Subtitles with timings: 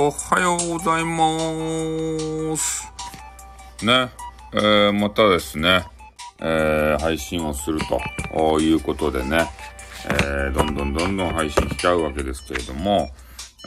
[0.00, 2.86] おはようございます。
[3.84, 4.08] ね、
[4.52, 5.84] えー、またですね、
[6.38, 7.80] えー、配信をする
[8.32, 9.50] ということでね、
[10.04, 13.08] えー、どんどんどんどん配信しちゃうわけですけれども、やっ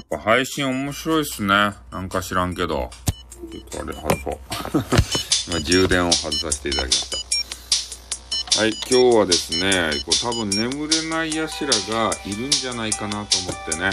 [0.10, 1.74] ぱ配信面白いっすね。
[1.92, 2.90] なんか知らんけど。
[3.52, 4.38] ちょっとあれ外そう。
[5.52, 8.62] 今充電を外させていただきました。
[8.62, 13.90] はい、今日はですね、こう多分眠れない奴らがいるんじゃないかなと思ってね、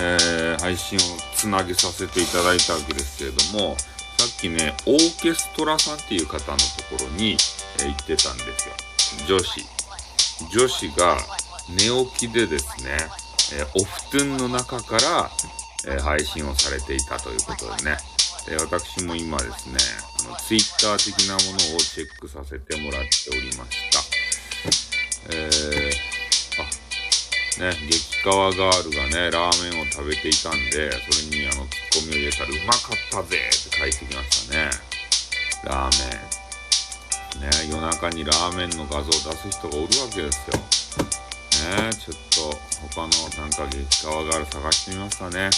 [0.00, 1.00] えー、配信を
[1.34, 3.76] つなげさせていただいたわけですけれども、
[4.18, 6.64] さっきね、オーケストラさんっていう方のと
[6.96, 7.32] ころに、
[7.80, 8.74] えー行ってたんですよ。
[9.26, 9.64] 女子。
[10.50, 11.16] 女子が
[11.68, 12.96] 寝起きでですね、
[13.52, 15.30] えーお布団の中から、
[15.86, 17.96] え配信をされていたということでね。
[18.46, 19.76] で私も今ですね、
[20.26, 24.00] あの、ツイッター的なものをチェックさせてもらっておりました。
[25.30, 26.87] えー、あ、
[27.58, 34.70] ね、激川ガールがね、ラーメンを食べていたんで、それにあの、ツッコミを入れたら、うまかったぜって返ってきましたね。
[35.64, 37.50] ラーメン。
[37.50, 40.78] ね、夜中にラーメンの画像を出す人がおるわけですよ。
[41.82, 42.58] ね、ちょっと、
[42.94, 43.08] 他の
[43.42, 45.50] なんか激川ガール探してみましたね。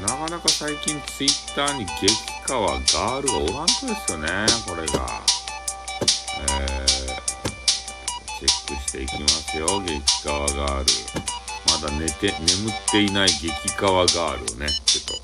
[0.00, 2.14] なかなか最近ツイッターに激
[2.46, 4.28] 川ガールがおらんとですよね、
[4.64, 5.33] これが。
[8.38, 10.86] チェックしていきますよ、激川ガール。
[11.70, 15.14] まだ寝て、眠っていない激川ガールをね、ちょっと、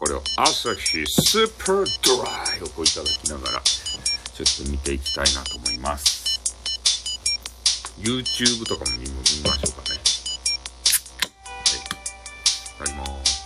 [0.00, 6.22] これを朝日スーパードライをこういただきながら、ちょっと見ていきたいなと思います。
[8.00, 9.98] YouTube とかも見見ましょうかね。
[9.98, 10.00] は
[11.76, 11.76] い。
[11.76, 11.88] い
[12.78, 13.44] ただきます。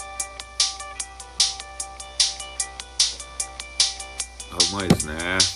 [4.53, 5.56] あ、うまいですね。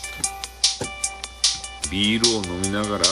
[1.90, 3.04] ビールを飲みながら、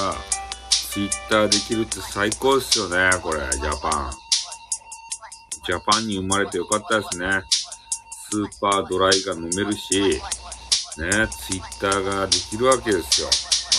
[0.71, 4.13] ツイッターできるって最高ですよね、これ、ジャパン。
[5.67, 7.43] ジャパンに生まれてよかったですね。
[8.31, 10.19] スーパードライが飲めるし、ね、
[11.29, 13.29] ツイッターができるわけですよ。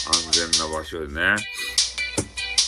[0.07, 1.21] 安全な場所でね。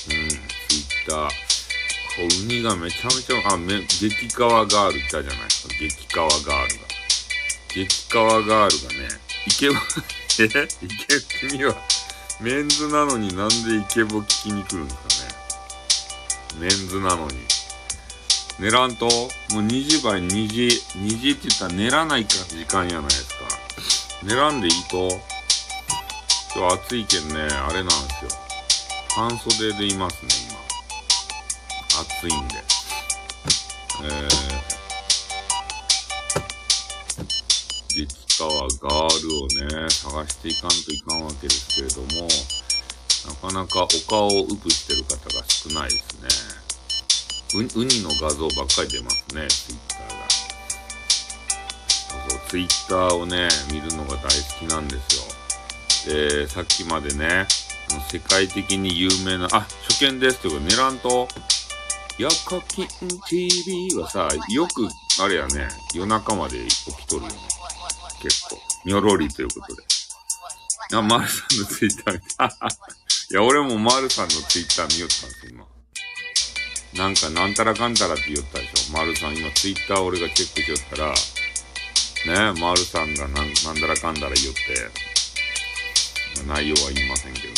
[0.10, 1.28] うん、ツイッター。
[1.28, 5.74] こう海がめちゃめちゃ、あ、め、激カワガールいたじゃないですか。
[5.80, 6.92] 激カワガールが。
[7.74, 9.76] 激川ガールがね、イケボ、
[10.40, 10.68] えイケ、
[11.48, 11.76] 君は、
[12.42, 15.22] メンズなのになんでイケボ聞きに来るんです
[16.50, 16.62] かね。
[16.62, 17.38] メンズなのに。
[18.60, 19.14] 寝らんと、もう
[19.62, 23.36] 2時倍2時、2時って言ったら寝らないか時間やないですか。
[24.24, 25.22] 寝らんでいいと、
[26.56, 28.32] 今日暑いけんね、あれなんですよ。
[29.16, 30.60] 半袖でいますね、今。
[32.02, 32.56] 暑いんで。
[34.04, 34.51] えー、
[38.42, 39.48] 激川ガールを
[39.84, 42.28] ね、探していかんといかんわけですけれども、
[43.28, 46.20] なかなかお顔をウプしてる方が少ないです
[47.54, 47.60] ね。
[47.60, 50.30] う、ウニの画像ばっかり出ますね、ツイッターが。
[52.10, 54.30] そうそう、ツイッターをね、見るのが大好
[54.60, 56.16] きなんですよ。
[56.16, 57.46] で、さっきまでね、
[57.92, 61.28] あの世界的に有名な、あ、初見ですってことで、寝らんと、
[62.18, 62.88] ヤカキン
[63.28, 64.88] TV はさ、よく、
[65.22, 67.61] あれやね、夜中まで起きとるよね。
[68.22, 68.62] 結構。
[68.86, 69.84] にょろりということで。
[70.94, 72.46] あ、マルさんのツイッター見た。
[73.32, 75.66] いや、俺もマルさんのツイッター見よったんです、今。
[76.94, 78.92] なんか、なんたらかんたらって言ったでしょ。
[78.92, 81.14] マルさん、今ツイッター俺がチェックしよったら、
[82.54, 84.92] ね、マルさんがなんなんだらかんだら言って、
[86.46, 87.54] 内容は言いませんけどね。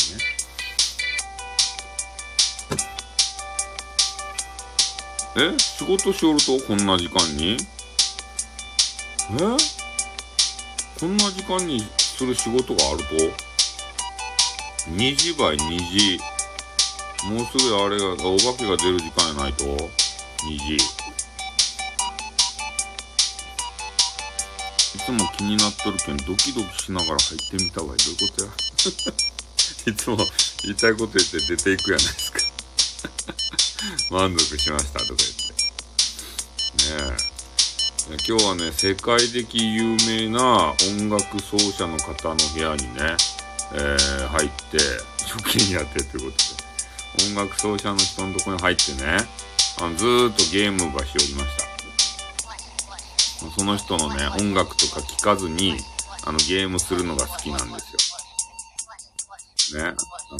[5.36, 5.58] え？
[5.58, 6.60] 仕事しおると？
[6.60, 7.56] こんな時間に？
[9.32, 9.83] え？
[11.00, 13.04] こんな時間にする仕事があると
[14.90, 16.18] ?2 時倍2時。
[17.28, 19.78] もうすぐあれが、お化けが出る時間やないと ?2
[20.58, 20.76] 時。
[20.76, 20.78] い
[25.04, 27.98] つも気になっとるけん、ドキドキしながら入ってみた方がいい。
[27.98, 28.50] どういうことや？
[29.92, 30.16] いつも
[30.62, 32.38] 言いたいこと言って出ていくやないですか。
[34.10, 35.24] 満足しましたとか言って。
[37.10, 37.33] ねえ。
[38.06, 43.16] 今日はね、世界的有名な音楽奏者の方の部屋にね、
[43.72, 44.76] えー、入って、
[45.24, 46.34] 初見やってってことで。
[47.32, 49.16] 音楽奏者の人のとこに入ってね、
[49.80, 51.64] あのずーっとゲームばしおりました。
[53.58, 55.78] その人のね、音楽とか聴かずに、
[56.26, 57.94] あの、ゲームするのが好きなんです
[59.76, 59.82] よ。
[59.82, 59.88] ね。
[59.88, 59.94] あ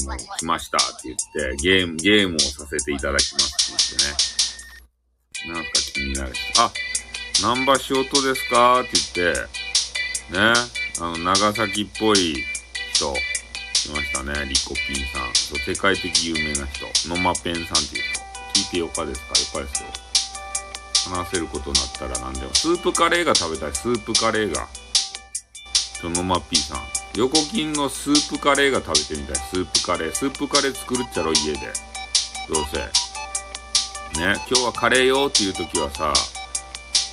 [0.05, 1.16] の、来ましたって言っ
[1.56, 4.22] て、ゲーム、ゲームをさせていただきますって言って
[5.49, 5.55] ね。
[5.55, 6.62] なんか気になる人。
[6.62, 6.70] あ、
[7.42, 8.81] 南波仕事ですか？
[8.81, 9.40] って言って、
[10.32, 10.54] ね。
[11.00, 12.44] あの、長崎っぽい
[12.94, 13.14] 人、い
[13.92, 14.32] ましたね。
[14.48, 15.34] リコピンさん。
[15.58, 16.86] 世界的有名な人。
[17.08, 18.20] ノマペンさんっていう人。
[18.54, 19.20] 聞いてよかです
[19.52, 19.58] か？
[19.60, 19.88] よかですよ。
[21.16, 22.54] 話せることになったら何でも。
[22.54, 23.75] スープカレーが食べたい。
[23.75, 24.66] スープカレーが。
[26.00, 26.80] ちょ、のまっぴーさん。
[27.16, 29.37] 横金のスープカレーが食べてみたい。
[29.37, 30.12] スープカレー。
[30.12, 31.58] スープカレー作るっちゃろ、家で。
[32.48, 32.78] どうせ。
[34.20, 36.12] ね、今日はカレーよっていう時はさ、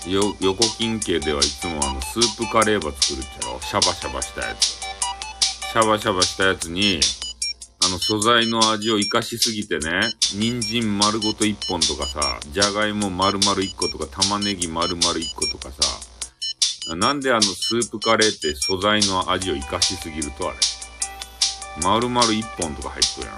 [0.08, 3.60] よ、横金系ではいつもあの、スープカレーば作るっちゃろ。
[3.62, 4.66] シャバシャバしたやつ。
[4.66, 7.00] シャバシャバしたやつに、
[7.84, 20.58] あの素材の味を活かしすぎてね、人参丸ごと1本とかさ、じゃがいも丸々1個とか、玉ねぎ丸々1個とかさ、なんであのスープカレーって素材の味を活かしすぎるとあれ？
[21.84, 23.38] 丸々1本とか入っとるやん。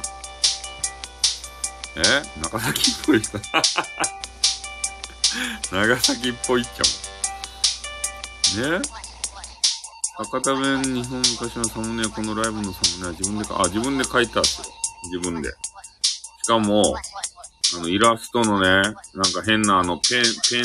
[2.23, 2.41] え？
[2.41, 3.37] 長崎っぽい人。
[5.71, 8.79] 長崎っぽいっちゃもん。
[8.81, 8.81] ね
[10.15, 14.65] 博多弁日本昔のサムネ、このライブのサムネは自分でか、あ、自分で書いたっすよ。
[15.11, 15.49] 自分で。
[15.49, 15.55] し
[16.45, 16.95] かも、
[17.75, 20.63] あの、イラストのね、なんか変なあの、ペン、ペン、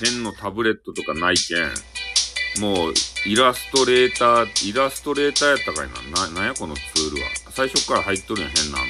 [0.00, 2.94] ペンのタブレットとかないけん、もう、
[3.26, 6.26] イラストレーター、イラストレーターやったかいな。
[6.26, 7.28] な、なんやこのツールは。
[7.50, 8.86] 最初から入っとるやん、変なあの、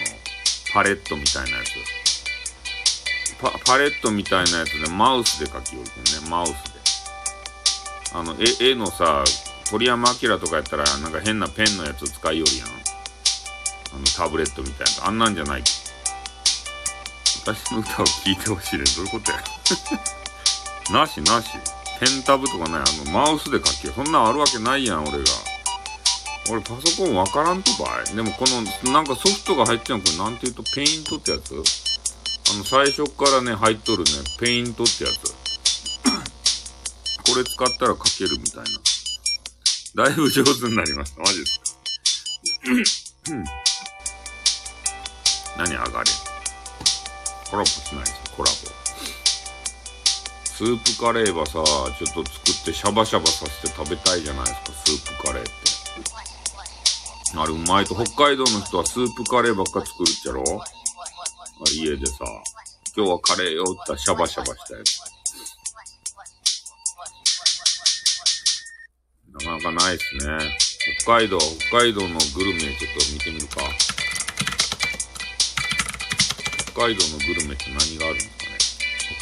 [0.74, 2.03] パレットみたいなやつ。
[3.40, 6.74] パ、パレットみたいなやつでマウスで書きよるけんね、マウスで。
[8.12, 9.24] あの、絵、のさ、
[9.70, 12.68] 鳥山明とかやったら、なんか変なペンのやつを使いよるやん。
[12.68, 15.08] あの、タブレットみたいな。
[15.08, 15.62] あんなんじゃない。
[17.44, 19.42] 私の歌を聴いてほしいで、どういうことや。
[21.00, 21.48] なしなし。
[22.00, 22.80] ペンタブとかない。
[22.82, 23.88] あの、マウスで書け。
[23.88, 25.24] そんなんあるわけないやん、俺が。
[26.50, 28.14] 俺パソコンわからんとばい。
[28.14, 31.93] でもこの、なんかソフトが入ってんのこれなんて言うと、ペイントってやつ？
[32.54, 35.34] の、最初からね、入っとるね、ペイントってやつ。
[37.30, 40.04] これ使ったら書けるみたいな。
[40.04, 41.20] だいぶ上手になりました。
[41.20, 41.64] マジですか。
[45.56, 46.10] 何上がれ。
[47.50, 48.56] コラボしないです、コラボ。
[50.56, 55.52] スープカレーはさ、ちょっと作ってシャバシャバさせて食べたいじゃないですか、スープカレーって。
[57.36, 60.44] あれうまいと、北海道の人はスープカレーばっか作るっちゃろ
[61.62, 62.24] 家でさ、
[62.96, 64.98] 今日はカレーよってシャバシャバしたやつ。
[69.32, 70.56] なかなかないっすね。
[71.02, 73.60] 北海道、北海道のグルメちょっと見てみるか。
[76.72, 78.58] 北海道のグルメって何があるんですかね。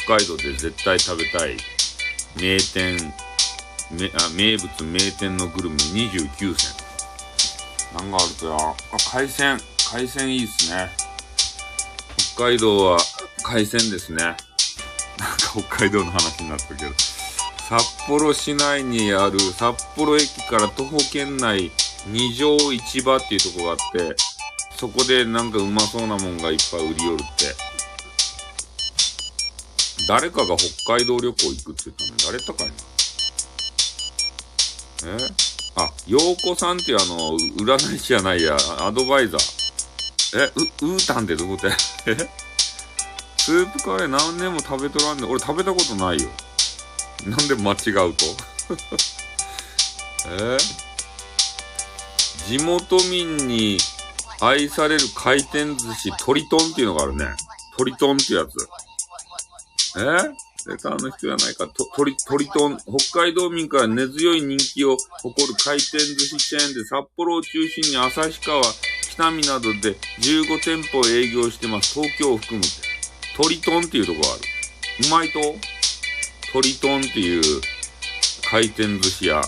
[0.05, 1.57] 北海道で絶対食べたい
[2.35, 3.13] 名店、
[3.91, 6.73] めあ名物名店のグルメ29選。
[7.95, 8.55] 何があるとや。
[8.57, 8.75] あ、
[9.11, 9.59] 海鮮。
[9.91, 11.02] 海鮮いいっすね。
[12.35, 12.97] 北海道は
[13.43, 14.23] 海鮮ですね。
[14.23, 14.37] なんか
[15.55, 16.91] 北海道の話になったけど。
[17.69, 21.71] 札幌市内にある札幌駅から徒歩圏内
[22.07, 24.15] 二条市場っていうとこがあって、
[24.77, 27.55] そこでなんかうまそうなもんがいっぱい売り寄るって。
[30.07, 32.33] 誰かが北海道旅行行くって言ったの？
[32.33, 32.73] 誰だかいな？
[35.23, 35.29] え？
[35.75, 39.62] あ、陽子さんっていうあの、占い師じゃないや、アドバイザー。
[40.35, 41.67] え、う、うーたんってどこって
[42.07, 42.15] え
[43.37, 46.29] スープカレー何年も食べとらんで、俺食べたことないよ。
[47.25, 48.25] なんで間違うと？
[50.29, 50.57] え？
[52.47, 53.77] 地元民に
[54.39, 57.27] 愛される回転寿司、トリトンっていうのがあるね。
[57.77, 58.67] トリトンっていうやつ。
[59.99, 60.69] え？
[60.71, 61.67] レターの人じゃないか。
[61.67, 62.77] と、トリ、トリトン。
[62.77, 68.61] 北海道民から根強い人気を誇る回転寿司チェーンで札幌を中心に旭川、
[69.13, 71.93] 北見などで15店舗営業してます。
[71.93, 72.65] 東京を含む。
[73.37, 75.07] トリトンっていうとこある。
[75.07, 75.39] うまいと？
[76.51, 77.43] トリトンっていう
[78.49, 79.41] 回転寿司屋。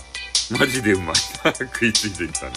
[0.52, 1.16] マジでうまい。
[1.16, 2.54] 食いついてきたね。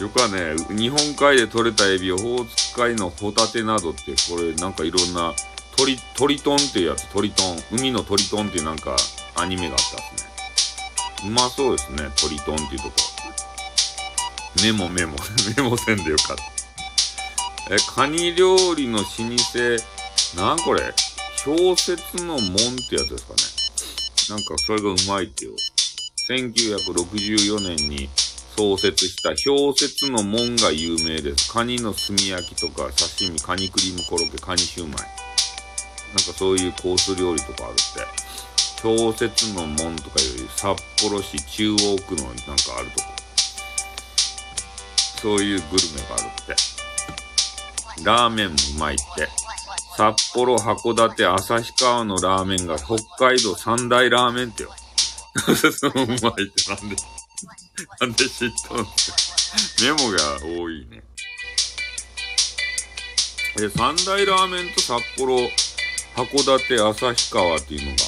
[0.00, 5.34] よくはね、日本海で採れたエビをオホーツク海のホタテなどって、これなんかいろんな、
[5.76, 7.56] トリ、トリトンっていうやつ、トリトン。
[7.72, 8.96] 海のトリトンっていうなんか
[9.34, 11.30] アニメがあったっすね。
[11.30, 13.17] うまそうですね、トリトンっていうとこ。
[14.62, 15.16] メモメモ。
[15.56, 17.74] メモせんでよかった。
[17.74, 19.18] え、カニ料理の老舗、
[20.36, 20.94] なんこれ？
[21.44, 24.36] 氷雪の門ってやつですかね。
[24.36, 25.52] なんかそれがうまいってよ。
[26.28, 28.10] 1964年に
[28.56, 31.50] 創設した氷雪の門が有名です。
[31.52, 34.96] カニの炭焼きとか刺身、カニクリームコロッケ、カニシューマイ。
[34.96, 38.82] なんかそういうコース料理とかあるって。
[38.82, 43.17] 氷雪の門とかより札幌市中央区のなんかあるとこ。
[45.20, 46.78] そういうグルメがあるって。
[48.04, 49.28] ラーメンもうまいって。
[49.96, 54.70] 札幌、函館、旭川のラーメンが北海道三大ラーメンってよ。
[55.72, 56.96] そのうまいってなんで、
[58.00, 59.10] なんで知ったんす
[59.80, 61.02] かメモが多いね。
[63.60, 65.36] え、三大ラーメンと札幌、
[66.14, 67.98] 函館旭川っていうのが。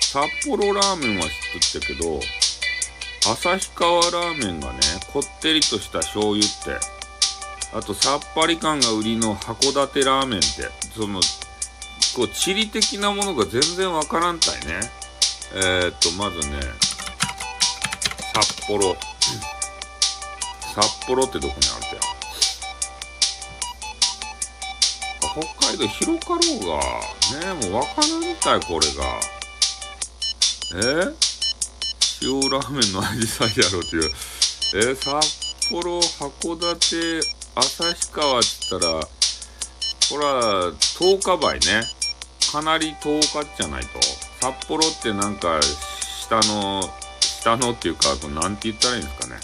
[0.00, 1.30] 札幌ラーメンは知っ
[1.72, 2.20] とったけど、
[3.24, 4.80] 旭川ラーメンがね、
[5.12, 6.76] こってりとした醤油って、
[7.72, 10.48] あとさっぱり感が売りの函館ラーメンって、
[10.94, 11.20] その、
[12.16, 14.80] こう、地理的なものが全然わからんたいね。
[15.54, 16.60] えー、っと、まずね、
[18.34, 18.96] 札幌。
[20.74, 22.12] 札幌ってどこにあるって
[25.20, 26.80] 北海道広かろうが、
[27.40, 29.20] ねもうわからんたい、これが。
[30.74, 31.31] え
[32.24, 34.10] 塩ラーメンの味さいやろっていう。
[34.74, 37.20] え札幌、函館、
[37.54, 41.82] 旭川って言ったら、これは10日倍ね。
[42.52, 43.88] かなり10日じゃないと。
[44.40, 46.82] 札幌ってなんか、下の、
[47.20, 49.40] 下のっていうか、なんて言ったらいいんですかね。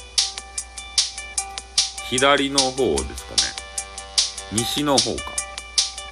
[2.11, 4.63] 左の方ですかね。
[4.63, 5.23] 西の方か。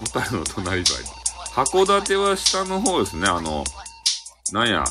[0.00, 1.26] 小樽の隣ばい。
[1.52, 3.26] 函館は下の方ですね。
[3.26, 3.64] あの、
[4.52, 4.84] なんや、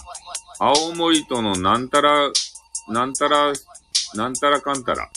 [0.59, 2.31] 青森とのなんたら、
[2.88, 3.51] なんたら、
[4.13, 5.09] なんたらかんたら。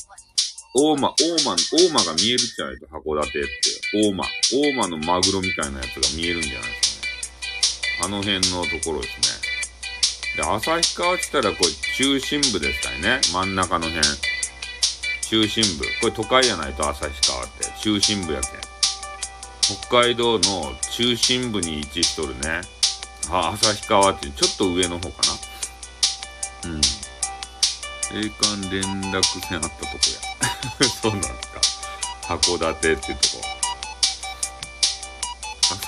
[0.74, 3.48] 大間、大間、大間が見えるじゃないと、函館って。
[3.94, 4.24] 大間。
[4.52, 7.00] 大間のマグロみたいなやつが見えるんじゃないです
[8.00, 8.06] かね。
[8.06, 9.16] あの辺のところです
[10.36, 10.42] ね。
[10.42, 13.20] で、旭川って言ったら、これ中心部ですかね。
[13.32, 14.06] 真ん中の辺。
[15.22, 15.84] 中心部。
[16.00, 17.64] これ都会やないと、旭川って。
[17.80, 18.60] 中心部やけん。
[19.76, 22.62] 北海道の中心部に位置しとるね。
[23.30, 25.22] あ、旭川っていうちょっと上の方か
[26.64, 26.70] な。
[26.70, 26.80] うん。
[28.24, 28.82] 栄冠連
[29.12, 29.90] 絡船あったとこ
[30.80, 30.88] や。
[31.02, 31.32] そうなんです
[32.28, 32.34] か。
[32.34, 33.42] 函館っていうとこ。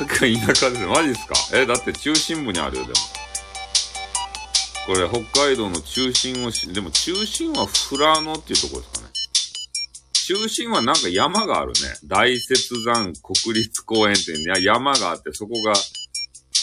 [0.04, 1.35] 旭川田舎ですマジですか？
[1.54, 2.94] え、だって中心部にあるよ、でも。
[4.87, 9.11] これ北海道の中心をし、でも中心は富良野っていうとこですかね。
[10.26, 11.78] 中心はなんか山があるね。
[12.04, 12.54] 大雪
[12.85, 15.73] 山国立公園ってね、山があって、そこが、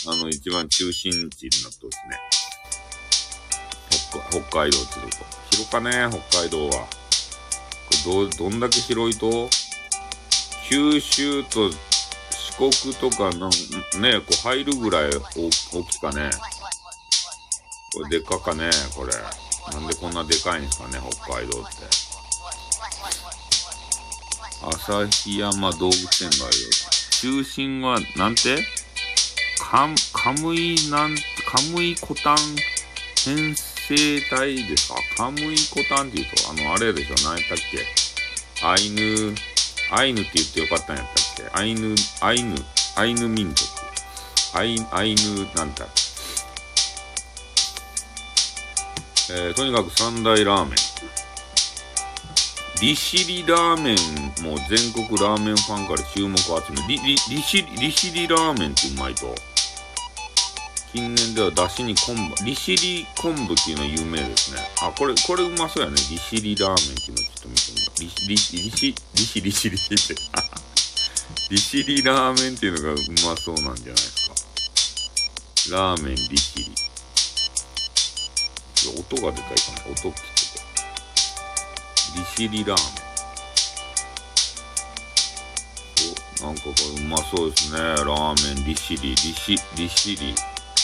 [0.09, 2.19] あの、一番中心地になってますね。
[4.09, 5.25] 北北海道ってとこ。
[5.51, 6.87] 広かね、北海道は。
[6.87, 6.89] こ
[7.91, 9.49] れど、どんだけ広いと？
[10.69, 11.75] 九州と四
[12.57, 13.49] 国とかなん、
[14.01, 15.49] ね、こう入るぐらい大
[15.83, 16.31] きかね。
[17.93, 19.13] これでかかね、これ。
[19.73, 21.75] なんでこんなでかいんですかね、北海道って。
[24.61, 26.69] 旭山動物園があるよ。
[27.21, 28.65] 中心は、なんて？
[29.69, 32.37] カカムイなん、カムイコタン
[33.25, 34.95] 編成体ですか？
[35.17, 38.65] カムイコタンって言うと、あの、あれでしょ何やったっけ？
[38.65, 39.35] アイヌ、
[39.91, 41.59] アイヌって言ってよかったんやったっけ？
[41.59, 42.55] アイヌ、アイヌ、
[42.95, 43.69] アイヌ民族。
[44.53, 45.21] アイアイヌ、
[45.53, 45.83] なんた
[49.29, 50.75] えー、とにかく三大ラーメン。
[52.81, 53.97] 利尻ラーメン
[54.49, 56.87] も全国ラーメンファンから注目を集める。
[56.87, 59.35] 利尻、利尻ラーメンってうまいと。
[60.93, 64.61] 近年では出汁に昆布、利尻昆布っていうのは有名ですね。
[64.81, 65.95] あ、これ、これうまそうやね。
[66.09, 67.99] 利尻ラーメンっていうのちょっと見てみよう。
[68.29, 70.15] 利尻、利尻、利尻、利尻って。
[71.51, 74.29] 利尻ラーメンっていうのがうまそうなんじゃないです
[75.69, 75.75] か。
[75.75, 76.71] ラーメン利尻。
[78.97, 79.91] 音が出たいかな。
[79.91, 80.15] 音利
[82.35, 83.07] 尻ラーメン。
[86.43, 87.79] お、なんかこれうまそうですね。
[87.79, 90.35] ラーメン利尻、利尻、利尻。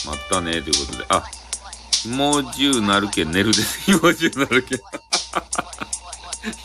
[0.05, 1.05] またね、ということで。
[1.09, 1.23] あ、
[1.91, 3.79] ひもじゅうなるけん寝るです。
[3.81, 4.79] ひもじゅうなるけん。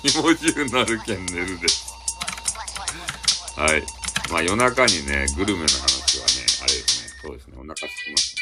[0.02, 1.86] ひもじゅうなるけん寝るです。
[3.56, 3.82] はい。
[4.30, 7.10] まあ夜中にね、グルメの話はね、あれですね。
[7.22, 7.54] そうですね。
[7.56, 8.34] お腹すきます。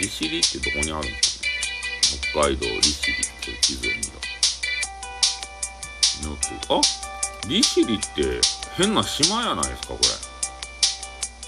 [0.00, 1.50] 利尻ってどこにあるんですかね
[2.32, 3.96] 北海道利尻って地図を見
[6.68, 6.76] ろ。
[6.76, 6.80] あ
[7.48, 8.40] 利尻って
[8.76, 10.00] 変な島やないですかこ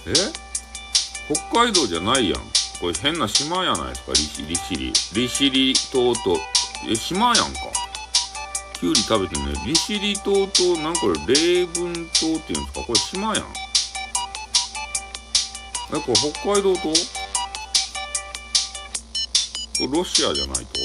[0.07, 0.13] れ。
[0.13, 0.15] え？
[1.35, 2.41] 北海道じゃないやん。
[2.81, 4.93] これ変な島やないですか利尻。
[5.15, 5.75] 利尻。
[5.75, 6.39] 島と、
[6.89, 7.59] え、島やんか。
[8.79, 9.55] きゅうり食べてね。
[9.65, 12.85] 利尻島と、なんこれ、霊文島っていうんですか？
[12.87, 13.45] これ島やん。
[15.95, 16.93] え、これ北海道島？
[19.93, 20.81] ロシアじゃないと、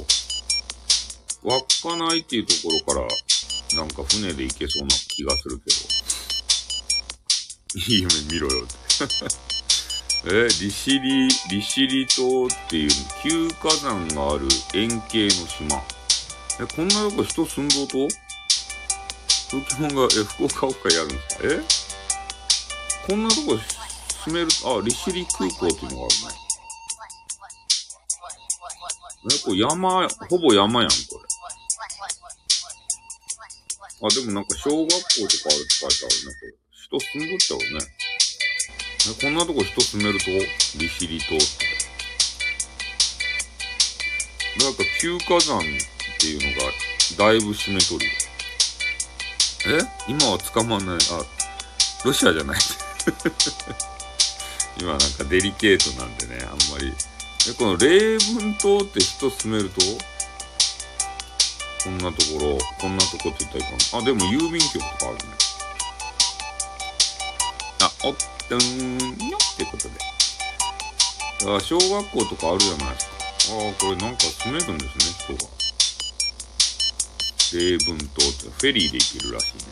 [1.43, 3.07] 稚内っていうところから、
[3.75, 5.79] なんか船で行けそうな気がするけど。
[7.93, 8.75] いい夢見ろよって。
[10.27, 12.91] え、利尻、利尻島っていう
[13.23, 15.83] 旧火山がある円形の島。
[16.59, 18.07] え、こんなとこ人住んどうと？
[19.51, 21.43] ポケモンが、え、福岡オカやるんですか？
[21.43, 21.61] え？
[23.07, 23.57] こんなとこ
[24.25, 26.39] 住める、あ、利尻空港っていうのがあるね。
[29.33, 31.30] え、これ山、ほぼ山やん、これ。
[34.03, 35.03] あ、でもなんか小学校とか
[35.47, 36.53] あるって書いてあるね、これ。
[36.73, 37.65] 人住んどっちゃうね。
[39.21, 40.25] こんなとこ人住めると
[40.77, 41.45] 利尻島って。
[44.63, 45.61] なんか休火山っ
[46.19, 46.67] ていうのが
[47.17, 48.05] だいぶ締めとる
[49.65, 49.79] え？
[50.07, 50.95] 今は捕まんない。
[51.11, 51.23] あ、
[52.03, 52.57] ロシアじゃない。
[54.79, 56.91] 今なんかデリケートなんでね、あんまり。
[57.49, 59.79] え、この霊文島って人住めると
[61.83, 64.03] こんなところ、こんなとこって言ったらいいかな。
[64.03, 65.21] あ、でも郵便局とかあるね。
[67.81, 68.15] あ、おっ、
[68.47, 68.59] とん
[69.29, 69.95] よってことで。
[71.55, 73.55] あ、小学校とかあるじゃないですか。
[73.55, 75.49] ああ、これなんか住めるんですね、人が。
[77.53, 79.63] 霊文島ってフェリーで行けるらしいね。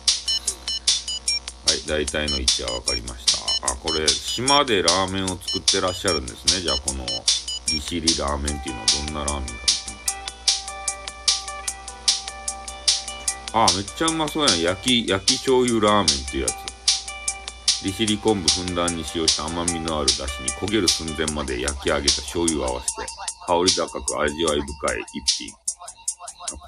[1.67, 3.71] はい、大体の位置は分かりました。
[3.71, 6.61] あ、これ、島でラーメンを作ってらっしゃるんですね。
[6.61, 7.05] じゃあ、この、
[7.71, 9.78] 利尻ラーメンっていうのはどんなラーメンだろう
[13.53, 14.61] あ、めっちゃうまそうやん。
[14.61, 16.69] 焼き、焼き醤油ラーメンっていうやつ。
[17.83, 23.07] 利尻昆布ふんだんに使用した甘みのある出汁に焦げる寸前まで焼き上げた醤油を合わせて、
[23.47, 25.53] 香り高く味わい深い一品。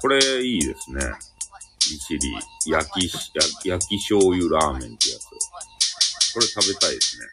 [0.00, 1.04] これいいですね。
[1.90, 2.32] 利尻
[2.66, 3.10] 焼き、
[3.68, 5.26] 焼き醤油ラーメンってやつ。
[6.34, 7.26] これ食べたいですね。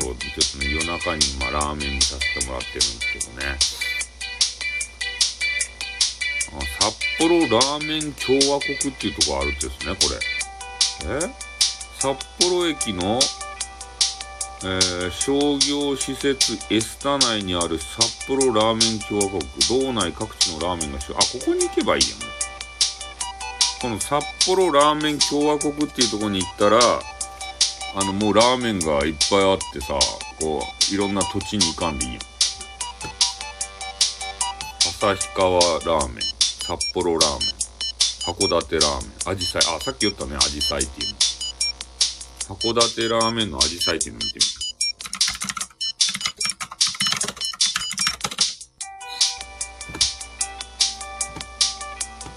[0.00, 3.77] そう、ちょっとね、夜中にまあラーメン見させてもらってるんですけどね。
[6.80, 9.96] 札幌ラーメン共和国っていうとこあるんですね、
[11.00, 11.18] これ。
[11.20, 11.30] え
[11.98, 13.18] 札幌駅の
[14.60, 19.40] えー、商業施設エスタ内にある札幌ラーメン共和国
[19.84, 22.20] 道内各地のラーメンがあここに行けばいいやん。
[23.80, 29.96] この札幌ラーメン共和国っていうとこに行ったらあのもうラーメンがいっぱいあってさ
[30.40, 32.20] こういろんな土地に行かんでいいやん。
[35.00, 36.37] 旭川ラーメン。
[36.68, 37.48] 札幌ラーメン
[38.28, 41.18] 函館ラーメンアジサイあさっき言ったねアジサイっていうの
[42.56, 44.50] 函館ラーメンのアジサイっていうの見てみる。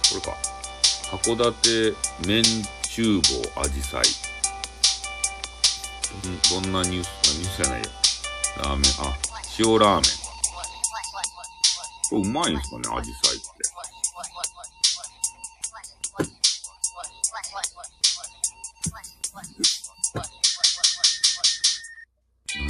[0.09, 0.37] これか。
[1.17, 1.93] 函館
[2.25, 2.43] 麺
[2.83, 3.19] 厨
[3.53, 4.03] 房アジサイ。
[6.49, 7.89] どんなニュース、ニュースじゃないよ。
[8.63, 9.17] ラーメン、あ、
[9.59, 10.03] 塩ラーメン。
[12.09, 13.70] これうまいんすかね、アジサイって。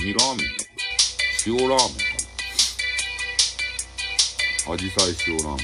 [0.01, 0.47] 何ラーメン
[1.45, 1.83] 塩ラーメンか
[4.67, 4.73] な。
[4.73, 5.57] アジサイ塩ラーメン。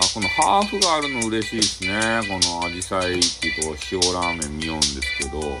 [0.00, 1.90] あ、このハーフがあるの嬉しいですね。
[2.26, 5.58] このアジサイっていうと塩ラーメン見ようんですけど、やっ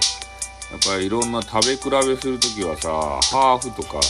[0.86, 4.00] ぱりいろんな食べ比べするときはさ、ハーフとか、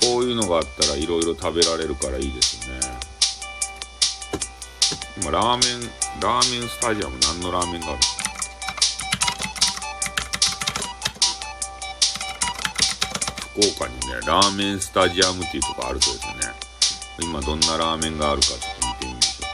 [0.00, 2.80] こういうのがあったらいろいろ食べられるからいいですね。
[5.20, 5.90] 今、ラーメン、
[6.22, 7.98] ラーメンスタジアム何のラーメンがある
[13.54, 16.40] 福岡にね、ラーメンスタジアムっていうとこあるそうですよね。
[17.20, 19.48] 今どんなラーメンがあるかちょっと見てみましょうか。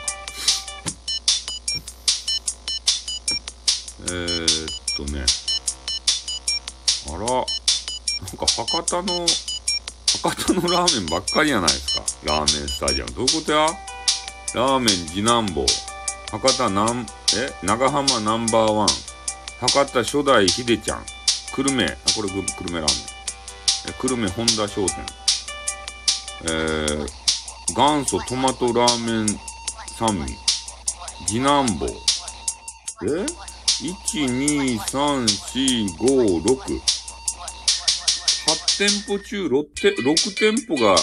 [4.12, 4.46] えー、っ
[4.96, 5.26] とね、
[7.08, 9.26] あら、なんか博多の、
[10.22, 12.04] 博多のラーメンばっかりやないですか。
[12.24, 13.12] ラーメンスタジアム。
[13.12, 13.66] どういうことや？
[14.54, 15.66] ラーメン次男坊。
[16.30, 17.52] 博多なん、え？
[17.62, 18.88] 長浜ナンバーワン。
[19.60, 21.04] 博多初代秀ちゃん。
[21.54, 21.84] 久留米。
[21.84, 23.09] あ、これ久留米ラーメン。
[23.98, 25.04] 久留米本田商店、
[26.44, 27.08] えー、
[27.74, 29.40] 元祖トマトラーメン
[29.98, 30.36] 三味、
[31.26, 31.88] 次男坊、え
[33.82, 36.80] ?1,2,3,4,5,6
[38.46, 40.96] 8店舗中 6, て6店舗が、あ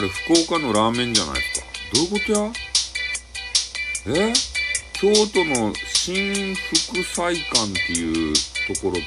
[0.00, 1.66] れ、福岡のラーメンじゃないですか。
[1.94, 2.52] どういうことや？
[4.06, 4.32] え？
[4.94, 8.34] 京都の新福祭館っていう
[8.74, 9.00] ところと、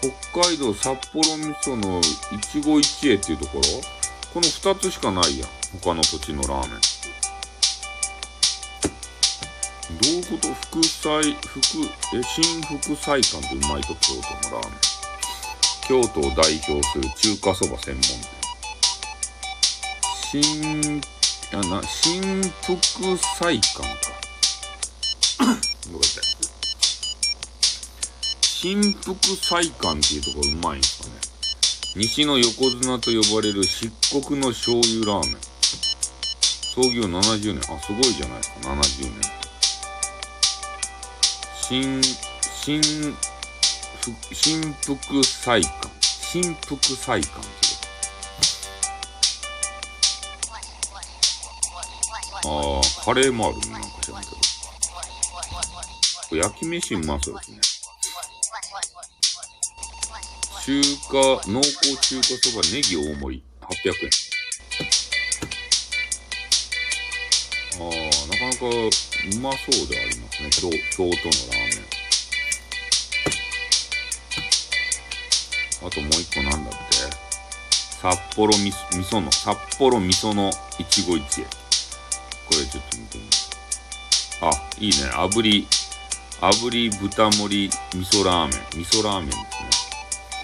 [0.00, 2.00] 北海道札幌味噌の
[2.32, 3.62] 一期一会っていうところ？
[4.34, 5.48] この二つしかないやん。
[5.80, 6.80] 他の土地のラーメン。
[9.98, 10.52] どういうこと？
[10.54, 11.58] 副菜、副、
[12.14, 14.78] え、新副菜館ってうまいと京都のラーメン。
[15.88, 18.12] 京都を代表する中華そば専門店。
[20.42, 21.00] 新、
[21.52, 22.76] あ、な、新副
[23.38, 23.86] 菜館か。
[25.38, 26.35] どうだった
[28.58, 31.16] 新福菜館っていうところうまいんですかね。
[31.94, 35.36] 西の横綱と呼ばれる漆黒の醤油ラーメン。
[36.74, 37.60] 創業70年。
[37.70, 39.30] あ、すごいじゃないですか、70年。
[41.68, 42.02] 新、
[42.64, 42.80] 新、
[44.32, 45.90] 新福菜館。
[46.00, 47.46] 新福菜館って
[52.42, 54.28] ああ、カレーもあるね、なんか知らんけ
[56.30, 56.36] ど。
[56.38, 57.60] 焼き飯うまそうですね。
[60.66, 64.10] 中華、濃厚中華そばネギ大盛り、800円。
[67.78, 67.90] ああ、
[68.26, 68.70] なかなかう
[69.40, 70.50] まそうでありますね。
[70.50, 71.86] 京京都のラーメン。
[75.86, 76.78] あともう一個なんだって
[78.02, 78.74] 札幌み味
[79.04, 80.50] 噌の、札幌味噌の
[80.80, 81.44] 一期一会。
[81.44, 83.50] これちょっと見てみます。
[84.42, 84.50] あ、
[84.80, 84.96] いいね。
[85.14, 85.68] 炙り、
[86.40, 88.82] 炙り豚盛り味噌ラーメン。
[88.82, 89.85] 味噌ラーメンですね。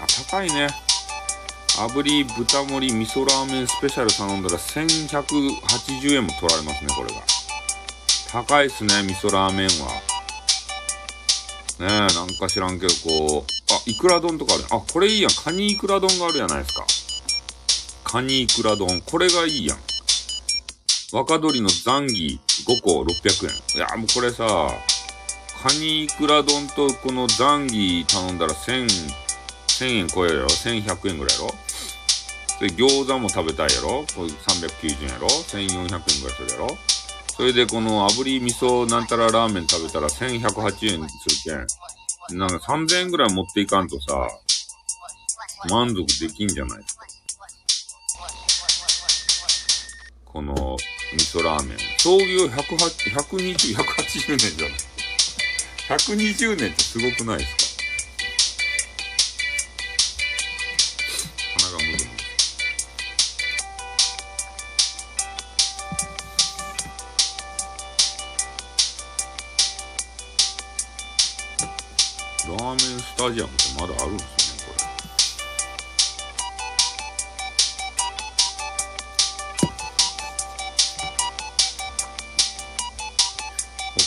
[0.03, 0.67] あ、高いね。
[1.77, 7.21] 炙り豚盛り味噌ラーメンスペシャル頼んだら1180円も取られますね、これが。
[8.31, 9.91] 高いっすね、味噌ラーメンは。
[11.79, 14.65] ねえ、なんか知らんけど、こう、あ、いくら丼とかある。
[14.71, 15.31] あ、これいいやん。
[15.31, 16.85] カニいくら丼があるじゃないですか。
[18.03, 19.01] カニいくら丼。
[19.01, 19.77] これがいいやん。
[21.11, 23.77] 若鶏のザンギ5個600円。
[23.77, 24.45] いや、もうこれさ、
[25.63, 29.22] カニいくら丼とこのザンギ頼んだら1000、
[29.79, 31.53] 1000円超えるやろ ?1100 円ぐらいやろ
[32.59, 36.77] で、餃子も食べたいやろこれ390円やろ ?1400 円ぐらいするやろ
[37.35, 41.65] それでこの炙り味噌なんたらラーメン食べたら1108円する
[42.27, 42.37] けん。
[42.37, 44.29] なんか3000円ぐらい持っていかんとさ、
[45.69, 46.77] 満足できんじゃない？
[46.77, 47.05] ですか。
[50.25, 50.77] この
[51.15, 51.77] 味噌ラーメン。
[51.97, 54.77] 創業108 120、180年じゃない
[55.99, 57.62] ？120年ってすごくないですか？
[72.71, 74.83] ーメンスタジアムってまだあるんですよね、これ。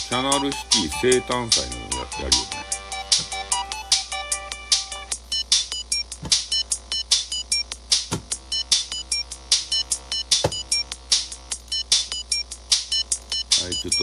[0.08, 2.75] キャナルシティ生誕祭のややるよね。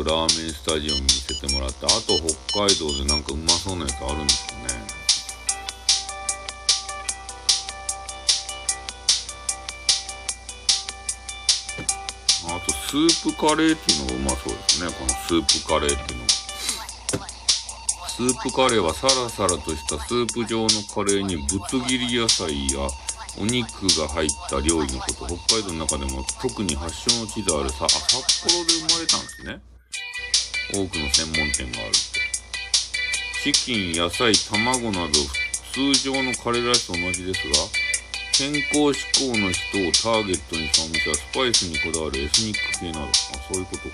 [0.03, 2.19] ラーメンスタジオ見せてもらって、あと
[2.51, 5.03] 北海道でなんかうまそうなやつあるんですかね。
[12.93, 14.91] スープカレーっていうのがうまそうですね。
[14.91, 16.29] このスープカレーっていうのが。
[18.07, 22.87] スープカレーはサラサラとしたスープ状のカレーにぶつ切り野菜や
[23.39, 29.72] お肉が入った料理のこと、北海道の中でも特に発祥の地であるさ、あ、札幌で生まれたんですね。
[30.71, 32.23] 多くの専門店があるって。
[33.43, 35.13] チキン、野菜、卵など
[35.73, 37.55] 通常のカレーライスと同じですが、
[38.37, 43.05] 健康志向の人をターゲットにしたお店はスパイスにこだわるエスニック系など。
[43.05, 43.11] あ、
[43.51, 43.89] そういうことか。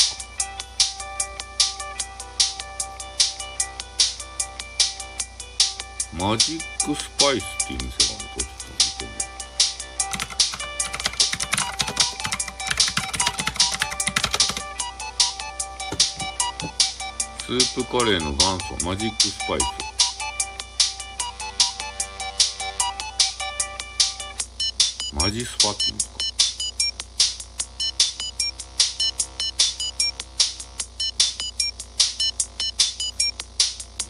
[6.18, 8.09] マジックスパイスっていう店
[17.50, 19.66] スープカレーの元祖マジックスパイス。
[25.16, 26.20] マジスパって言うんですか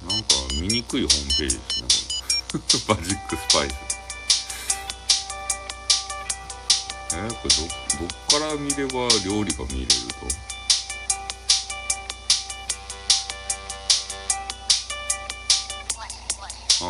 [0.06, 0.28] なんか
[0.62, 1.88] 見にくいホームページですね、
[2.52, 2.58] こ
[2.92, 2.96] れ。
[3.00, 3.74] マジックスパイス。
[7.14, 9.88] えー、これど、どっから見れば料理が見れる
[10.20, 10.49] と？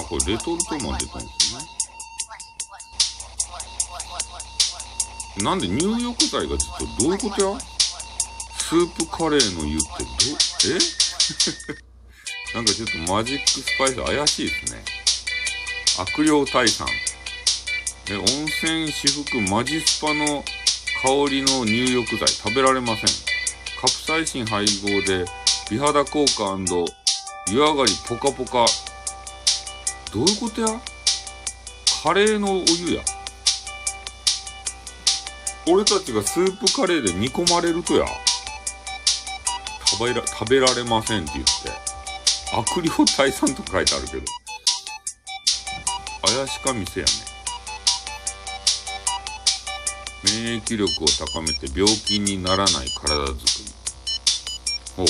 [0.09, 1.61] これレトルトマン出たんですね。
[5.43, 7.59] なんで入浴剤がずっとどういうことや？
[8.57, 10.79] スープカレーの湯ってど、え？
[12.57, 14.83] なんかちょっとマジックスパイス怪しいですね。
[15.99, 16.87] 悪霊退散。
[18.09, 20.43] え、温泉至福マジスパの
[21.03, 23.05] 香りの入浴剤食べられません。
[23.79, 25.25] カプサイシン配合で
[25.69, 26.57] 美肌効果
[27.51, 28.65] 湯上がりポカポカ。
[30.13, 30.67] どういうことや？
[32.03, 33.03] カレーのお湯や。
[35.67, 38.07] 俺たちがスープカレーで煮込まれるとや、
[39.85, 41.51] 食べら、食べられませんって言って、
[42.55, 44.23] 悪霊退散と書いてあるけど、
[46.23, 47.11] 怪しか店やね。
[50.23, 53.43] 免疫力を高めて病気にならない体づくり。
[54.97, 55.07] ほう。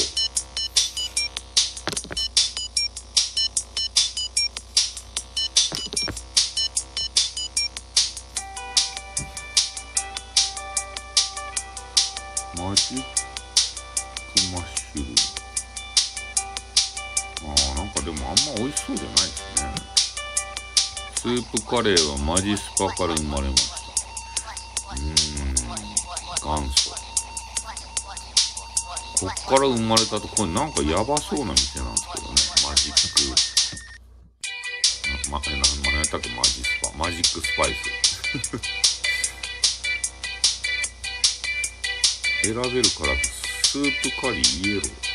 [18.90, 19.70] そうじゃないですね。
[21.14, 23.76] スープカレーはマジスパから生まれました。
[24.96, 25.10] うーん、
[26.42, 26.90] 元祖。
[29.20, 32.36] こっから生まれたと、これなんかやばそうな店なんですけどね。
[32.68, 33.20] マジック。
[35.30, 36.90] ま、え、な、何やったっけマジスパ。
[36.98, 37.78] マジックスパイス。
[42.42, 43.14] 選べるから
[43.64, 45.09] スープカリーイエロー。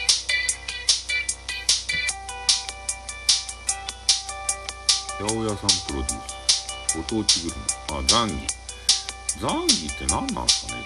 [5.25, 6.97] 八百屋さんプロデュース。
[6.97, 7.63] ご当地グルメ。
[7.99, 8.35] あ、ザンギ。
[9.41, 10.83] ザンギって何なんすかね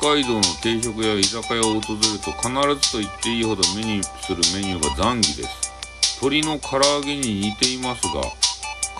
[0.00, 5.48] 北海道の定食や居酒屋を訪れると必ずと言っていいほど目にするメニューがザンギです。
[6.22, 8.22] 鶏の唐揚げに似ていますが、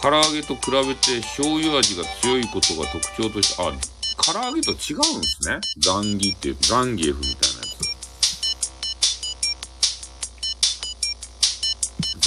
[0.02, 3.72] 唐揚げと比べて醤油味が強いことが特徴として、あ、
[4.20, 5.60] 唐揚げと違うんですね。
[5.78, 7.47] ザンギって、ザンギエフみたいな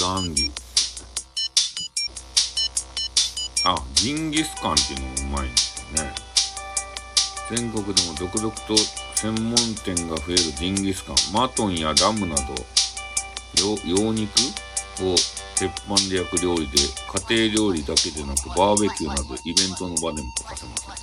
[0.02, 0.50] ザンギ。
[3.64, 6.12] あ、ジンギスカンっていうのもうまいんですよね。
[7.54, 8.76] 全国でも続々と
[9.14, 11.14] 専門店が増えるジンギスカン。
[11.32, 12.42] マトンやラムなど、
[13.54, 14.28] 羊肉
[15.02, 15.14] を
[15.54, 16.78] 鉄板で焼く料理で、
[17.28, 20.94] 家庭料理だけでなくバーベキューなどイベントの場でも欠かせません。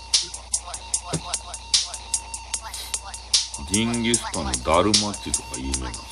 [3.72, 6.09] ジンギスカンのダルマっていうとか有名なん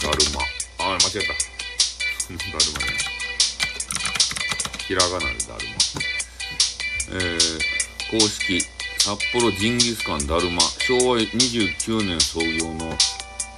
[0.00, 0.40] ですかダルマ。
[0.78, 1.34] あ、間違えた。
[2.28, 2.90] ダルマじゃない。
[4.86, 5.80] ひらがなでダルマ。
[7.12, 8.60] えー、公式、
[8.98, 12.96] 札幌ジンギスカンダルマ、昭和29年創業の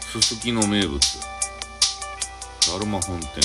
[0.01, 0.99] すすきの名物。
[1.01, 3.43] だるま本店。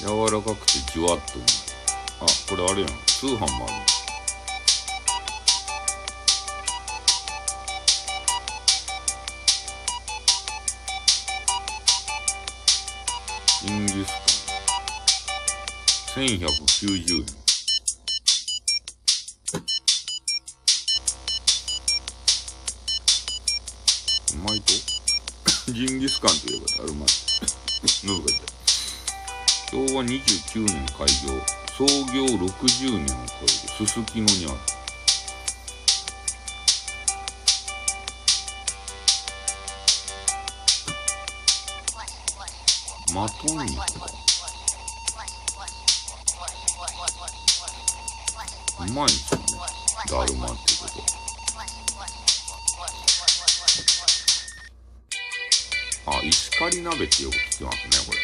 [0.00, 1.38] 柔らかくてじわっと。
[2.20, 2.90] あ、これあれやん。
[3.06, 3.97] 通販もある。
[13.68, 14.08] ジンギス
[16.14, 16.24] カン。
[16.24, 17.26] 1190円。
[25.74, 27.04] ジンギスカンといえばだるま。
[28.04, 28.40] 喉が痛い。
[29.70, 31.38] 昭和29年開業、
[31.76, 33.48] 創業60年を超える
[33.86, 34.77] すすきのにある。
[43.14, 43.86] マトン肉か。
[48.80, 49.44] うまいんですよね。
[50.08, 51.06] だるまってことは。
[56.18, 58.18] あ、石狩鍋ってよく聞きますね、これ。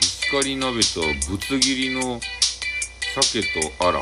[0.00, 2.20] 石狩鍋とはぶつ切りの
[3.14, 4.00] 鮭とアラ、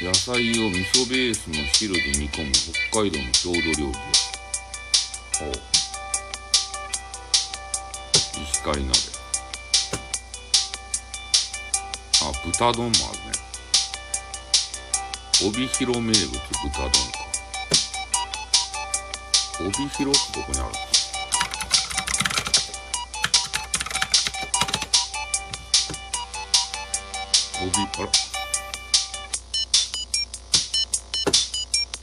[0.00, 0.36] 野菜を
[0.68, 2.52] 味噌ベースの汁で煮込む
[2.90, 4.30] 北海道の郷土料理です。
[8.62, 8.74] ほう。
[8.74, 8.92] 石狩鍋。
[12.22, 13.32] あ、豚丼もあるね。
[15.48, 16.98] 帯広名物豚丼か。
[19.60, 20.68] 帯広ってどこにある？
[27.60, 28.08] の帯、あら。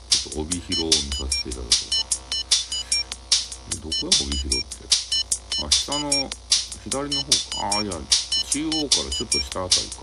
[0.08, 1.74] ちょっと帯広を見させていただこう
[3.70, 3.80] か。
[3.82, 4.66] どこや帯広って。
[5.64, 6.10] あ、下の、
[6.84, 7.30] 左の方
[7.72, 7.76] か。
[7.76, 9.96] ああ、いや、中央からちょっと下あたりか。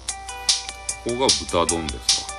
[1.03, 2.35] ここが豚丼ですか。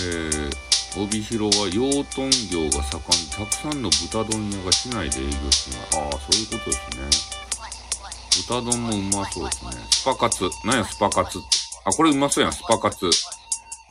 [0.00, 5.98] ー、帯広は養豚業が盛ん、たくさんの豚丼屋が市内で営業してます。
[5.98, 7.38] ああ、そういうことですね。
[8.48, 9.70] 豚丼もうまそうですね。
[9.90, 10.48] スパカツ。
[10.64, 11.46] 何やスパカツって。
[11.84, 13.10] あ、これうまそうやん、スパカツ。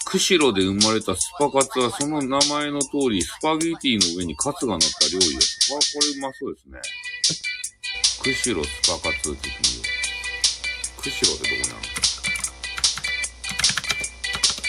[0.05, 5.73] 釧路で生まれたスパカツはその名前の通り、スパゲティの上にカツが乗った料理です。
[5.73, 6.79] あ、これうまそうですね。
[8.27, 9.81] 釧路スパカツって言ってみよ
[10.99, 11.01] う。
[11.01, 11.87] 釧路ってどこにあるの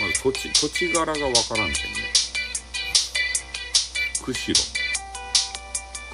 [0.01, 1.97] まず土地、土地柄がわからんけどね。
[4.25, 4.63] 釧路。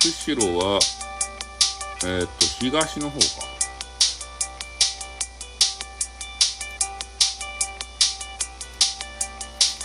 [0.00, 0.80] 釧路は、
[2.04, 3.26] えー、っと、東の方か。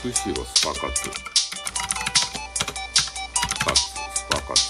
[0.01, 1.11] 釧路スパカツ。
[4.15, 4.68] スパカ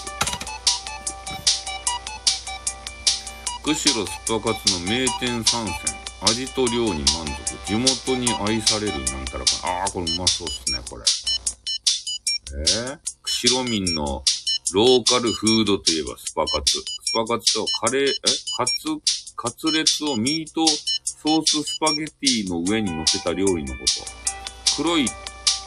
[3.70, 5.74] 釧路スパカツの名店参戦。
[6.22, 7.56] 味と量に満足。
[7.66, 9.50] 地元に愛されるなんたらか。
[9.62, 11.04] ああ、これうまそうっすね、これ。
[12.58, 14.24] えー、釧路民の
[14.74, 16.80] ローカルフードといえばスパカツ。
[16.80, 18.12] スパカツとカレー、え？
[18.56, 18.72] カツ、
[19.36, 20.66] カツレツをミート
[21.04, 23.84] ソーススパゲティの上に乗せた料理のこ
[24.76, 24.82] と。
[24.82, 25.06] 黒い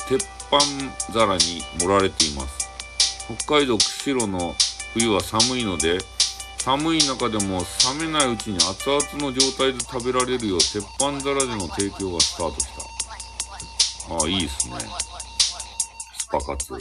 [0.09, 0.59] 鉄板
[1.13, 2.67] 皿に盛られています。
[3.45, 4.53] 北海道釧路の
[4.93, 5.99] 冬は寒いので、
[6.63, 7.59] 寒い中でも
[7.99, 12.67] 冷めないうちに熱々の状態で食べられるよう鉄板皿での提供がスタートし
[14.07, 14.15] た。
[14.15, 14.75] ああ、いいですね。
[16.19, 16.73] スパカツ。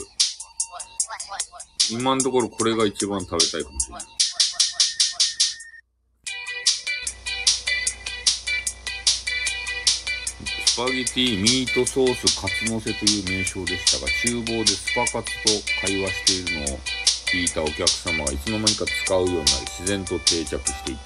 [1.91, 4.03] 今のところこれが一番食べたいかもしれない。
[10.65, 16.79] スパゲティ、ミートソース、カツ乗せという名称でしたが、厨房でスパカツと会話しているのを
[17.33, 21.03] 聞いたお客様がいつの間にか使うようになり、自然と定着していった。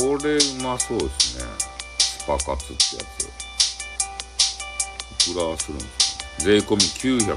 [0.00, 1.44] これうまそうですね。
[2.00, 3.28] スパカツってやつ。
[5.30, 6.24] いくらするんですか？
[6.40, 7.28] 税込み961円。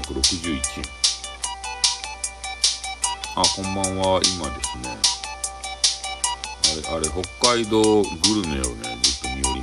[3.36, 4.20] あ、こんばんは。
[4.24, 4.98] 今ですね。
[6.88, 7.22] あれ、あれ、北
[7.54, 8.08] 海道グ
[8.42, 9.59] ルメをね、ずっと見降り。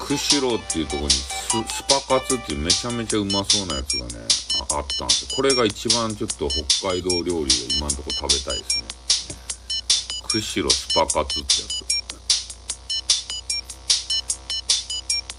[0.00, 4.26] 釧路っていうとこにススパカツっていうめちゃめちゃうまそうなやつがね
[4.70, 5.36] あ、あったんですよ。
[5.36, 8.84] これが一番ちょっと北海道料理で今んとこ食べたいですね。
[10.28, 11.86] 釧路スパカツってやつ。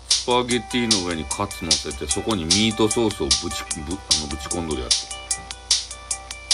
[0.10, 5.08] スパゲティの上にカツ乗せて、そこにミートソースをぶち、ぶ、あの、ぶち込んどるやつ。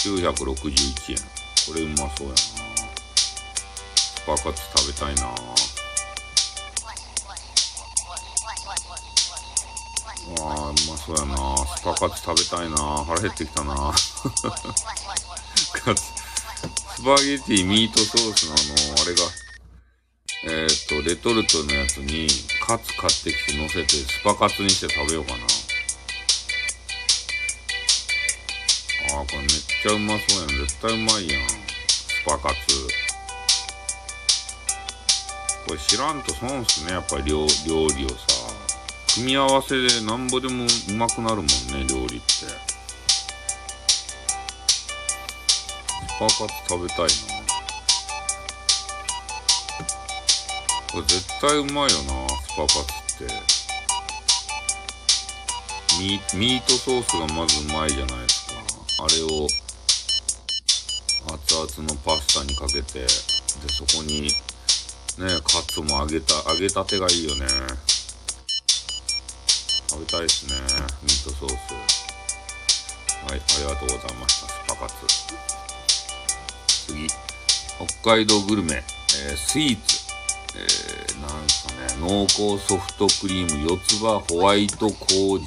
[0.08, 1.44] 961円。
[1.66, 5.73] これうまそうやなスパカツ食べたいな
[11.06, 11.58] そうやな。
[11.58, 12.78] スパカツ食べたいな。
[13.04, 13.92] 腹減ってきたな。
[13.98, 14.14] ス
[17.04, 18.56] パゲティミートソースのあ
[18.96, 19.02] の。
[19.02, 19.24] あれが。
[20.46, 22.28] えっ、とレトルトのやつに
[22.66, 25.38] カツ買ってきて乗せてスパカツにして食べようかな。
[29.18, 30.66] あーこれめっちゃうまそうやん。
[30.66, 31.50] 絶対うまいやん。
[31.50, 32.58] スパカツ。
[35.68, 36.92] これ知らんと損っすね。
[36.94, 38.33] やっぱり料理をさ。
[39.16, 41.50] 組み合わせでなんぼでもうまくなるもんね
[41.88, 42.32] 料理って。
[42.32, 42.48] ス
[46.20, 47.10] パカツ食べたいな。
[50.92, 53.34] これ絶対うまいよなスパカツって。
[56.00, 58.54] ミミートソースがまずうまいじゃないですか。
[59.04, 59.48] あれを
[61.36, 63.08] 熱々のパスタにかけてで
[63.70, 64.30] そこにね
[65.44, 67.46] カツも揚げた揚げたてがいいよね。
[69.94, 70.56] 食べたいですね。
[71.04, 71.54] ミートソース。
[71.54, 74.48] はいありがとうございました。
[74.48, 74.96] スパカツ。
[76.88, 77.08] 次。
[78.02, 80.00] 北海道グルメ、えー、スイーツ。
[80.56, 81.78] えー、なんすかね。
[82.02, 83.70] 濃厚ソフトクリーム。
[83.70, 85.46] 四つ葉ホワイト麹。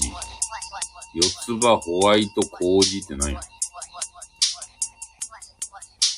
[1.14, 3.32] 四つ葉ホワイト麹って何？
[3.34, 3.40] や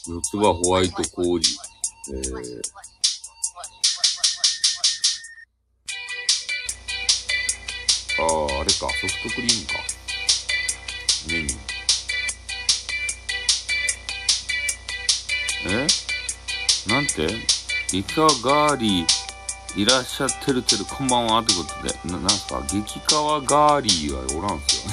[0.07, 1.57] 四つ葉ホワイト麹。
[2.11, 2.61] えー
[8.21, 9.75] ああ、あれか、ソフトクリームか。
[11.29, 11.59] メニュー。
[15.69, 16.93] え？
[16.93, 17.29] なんて？
[17.93, 24.93] イカガーリー、いらっしゃってるてる、こんばんはってことで、な、なんすか、激川ガーリーはおらんすよ。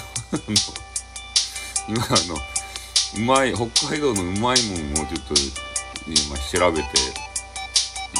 [1.90, 2.36] 今、あの、
[3.18, 5.34] うまい、北海道のうまいもんをちょっと、
[6.08, 6.90] 今調べて、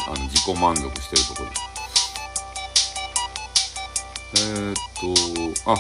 [0.08, 1.65] あの、自己満足してるところです。
[4.36, 4.76] えー、っ
[5.64, 5.78] と、あ、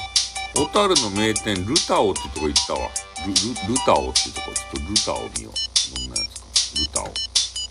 [0.55, 2.89] 小樽の名店、ルタオってとこ行ったわ。
[3.27, 5.99] ル、ル、ルタオってとこ、ちょっとルタオ見よう。
[5.99, 6.47] どんなやつか。
[6.79, 7.13] ルタオ。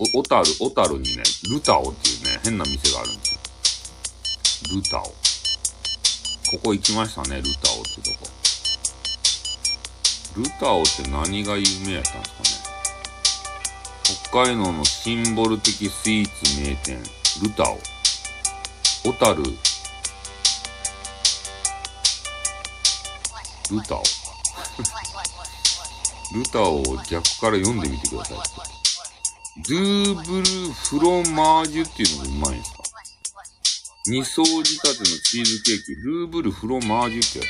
[0.01, 4.77] お、小樽、小樽にね、ルタオっていうね、変な店があるんですよ。
[4.77, 5.03] ルタオ。
[5.03, 5.13] こ
[6.63, 8.29] こ行きましたね、ルタオってとこ。
[10.37, 12.65] ルタオって何が有名やったんですかね。
[14.31, 17.03] 北海道のシンボル的スイーツ名店、
[17.43, 17.79] ルタオ。
[19.05, 19.43] 小樽
[23.71, 24.03] ルタオ。
[26.35, 28.39] ルタオを逆から読んでみてください。
[29.69, 32.83] ドゥーブルフロマージュっていうのがうまいんですか？
[34.07, 37.49] 二層仕立てのチーズケーキ、ルーブルフロマージュってやつ。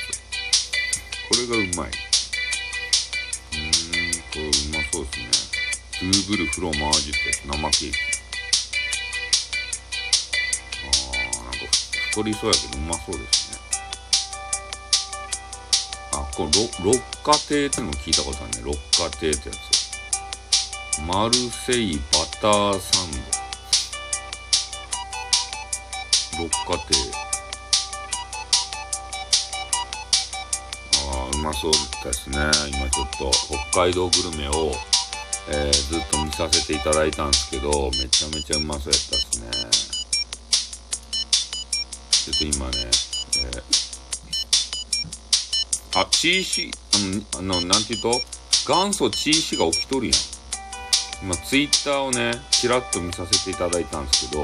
[1.27, 1.89] これがうまい。
[1.89, 5.23] うーん、これうまそうですね。
[6.01, 7.97] ドゥーブルフロマージュってやつ、生ケーキ。
[10.77, 11.57] あー、なんか
[12.11, 13.44] 太りそうやけどうまそうですね。
[16.35, 16.51] この
[16.83, 18.63] 六花亭ってのも聞いたことあるね。
[18.65, 21.01] 六花亭ってやつ。
[21.01, 22.01] マルセイバ
[22.41, 23.11] ターサン
[26.37, 26.43] ド。
[26.43, 26.93] 六花亭。
[31.09, 31.71] ああ、うまそう
[32.03, 32.37] ですね。
[32.69, 33.31] 今ちょっと
[33.71, 34.73] 北海道グルメを
[35.47, 39.51] えー、ずっと見させていただいたんですけど、めちゃめちゃうまそうやったですね。
[42.09, 43.84] ちょっと今ね、えー、
[45.97, 48.21] あ、チーシー、あの、あのなんて言うと、
[48.67, 50.15] 元祖チーシが起きとるやん。
[51.23, 54.43] 今、ツイッターをね、ちらっと見させていただいたんですけど、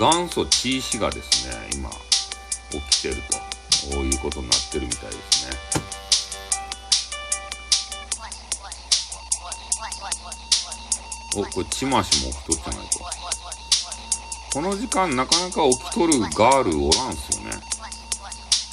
[0.00, 1.88] 元祖チーシがですね、今、
[2.72, 3.38] 起きてると、
[3.94, 5.56] こういうことになってるみたいですね。
[11.36, 12.98] お、これ、ちましも起きとっじゃないと。
[14.52, 17.52] この時間、なかなか起きとるガールおらんすよね。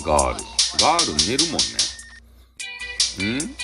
[0.04, 0.44] ガール。
[0.80, 1.91] ガール寝るもんね。
[3.20, 3.56] ん？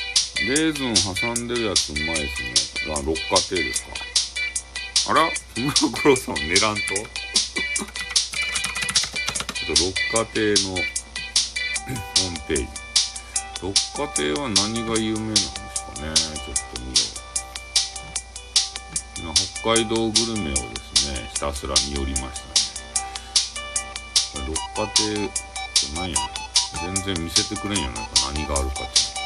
[0.48, 2.94] レーズン挟んでるやつうまいっすね。
[2.94, 3.90] あ、六花亭ですか。
[5.12, 5.32] あら？
[5.56, 5.74] 木村
[6.04, 6.82] 五郎さん寝らんと？
[6.82, 12.68] ちょっと六花亭のホームページ。
[13.64, 15.50] 六花亭は何が有名なんです
[15.84, 16.94] かねちょっと見よ
[19.16, 19.20] う。
[19.20, 20.60] 今、北海道グルメをで
[20.94, 22.42] すね、ひたすら見寄りまし
[24.36, 24.46] たね。
[24.48, 25.34] 六花亭って
[25.96, 26.16] 何や
[26.84, 29.17] 全然見せてくれんやなんか何があるかって。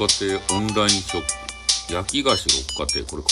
[0.00, 1.22] 六花亭オンラインショッ
[1.88, 1.92] プ。
[1.92, 3.28] 焼き菓子六花亭、これか。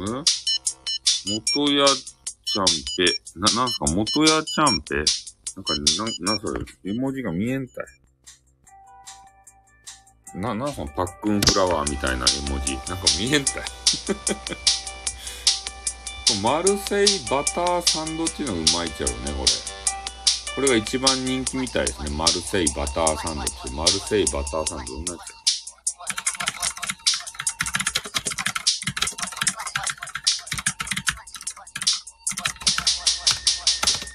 [0.00, 0.02] え？
[1.30, 2.66] 元屋ちゃん
[2.96, 3.04] ぺ。
[3.36, 3.84] な、なんすか？
[3.94, 4.96] 元屋ちゃんぺ？
[4.96, 5.02] な
[5.60, 5.74] んか、
[6.26, 6.60] な、な、それ、
[6.90, 7.84] 絵文字が見えんたい。
[10.40, 12.74] な、な、そのパックンフラワーみたいな絵文字。
[12.74, 13.62] なんか見えんたい。
[16.42, 19.50] マルセイバターサンドっていうのがうまいちゃうね、これ。
[20.58, 22.10] これが一番人気みたいですね。
[22.10, 23.52] マルセイバターサンドって。
[23.70, 25.18] マルセイバターサンド、どんなや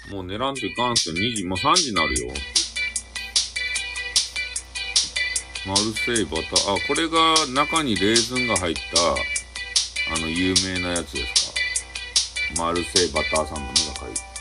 [0.09, 1.15] つもう寝らんといかんすよ。
[1.15, 2.33] 2時、もう3時になるよ。
[5.65, 8.81] マルセイバター、あ、これが中にレーズンが入った、
[10.13, 11.53] あの、有名なやつです
[12.53, 12.63] か？
[12.65, 14.32] マルセイバターサンドの中に。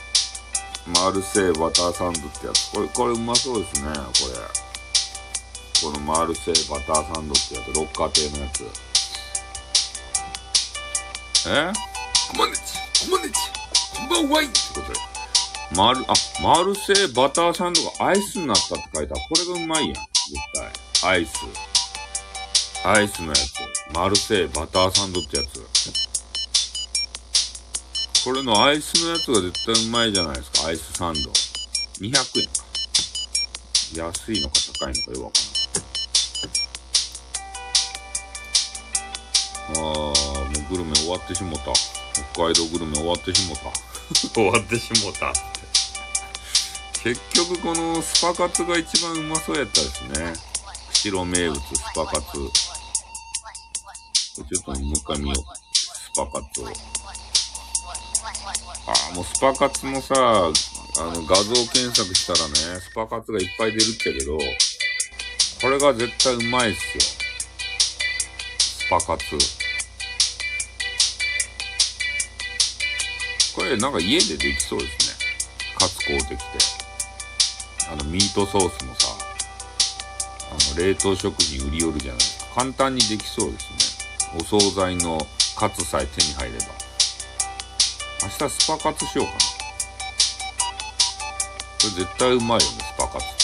[0.86, 2.70] マルセイバターサンドってやつ。
[2.72, 5.92] これ、これうまそうですね、これ。
[5.92, 8.64] このマルセイバターサンドってやつ、六花亭のやつ。
[11.48, 11.72] え？
[12.30, 12.62] コマネチ
[13.04, 13.34] コマネチ
[13.98, 14.98] こんばんはいってことで。
[15.76, 19.22] マル、あ、マルセイバターサンドがアイスになったって書いてある。
[19.28, 19.94] これがうまいやん。
[19.94, 20.04] 絶
[21.02, 21.10] 対。
[21.10, 21.30] アイス。
[22.84, 23.40] アイスのやつ。
[23.94, 25.62] マルセイバターサンドってやつ。
[28.24, 30.68] これのアイスのやつが絶対うまいじゃないですか。
[30.68, 31.20] アイスサンド。
[31.98, 32.22] 200円か。
[33.96, 35.40] 安いのか高いのかよくわか
[39.74, 39.82] らん。
[39.82, 40.14] あー、もう
[40.70, 41.72] グルメ終わってしもた。
[42.32, 43.62] 北海道グルメ終わってしもた。
[44.32, 45.40] 終わってしもたって。
[47.02, 50.32] 結局このスパカツが一番うまそうやったですね。
[50.92, 52.30] 釧路名物スパカツ。
[52.32, 55.44] ちょっともう一回見よう。
[55.74, 56.68] スパカツを。
[58.86, 60.52] あ、もうスパカツのさ、あ
[61.04, 67.02] の画像検索したらね、スパカツがいっぱい出るっちゃけど、これが絶対うまいっすよ。
[68.58, 69.38] スパカツ。
[73.54, 75.14] これなんか家でできそうですね。
[75.78, 76.44] カツ買うてきて。
[77.90, 79.08] あのミートソースもさ、
[80.50, 82.46] あの冷凍食品売り寄るじゃないですか。
[82.56, 84.38] 簡単にできそうですね。
[84.40, 85.18] お惣菜の
[85.56, 86.81] カツさえ手に入れば。
[88.22, 89.38] 明日スパカツしようかな。
[89.38, 89.44] こ
[91.82, 93.34] れ絶対うまいよね、スパカツって。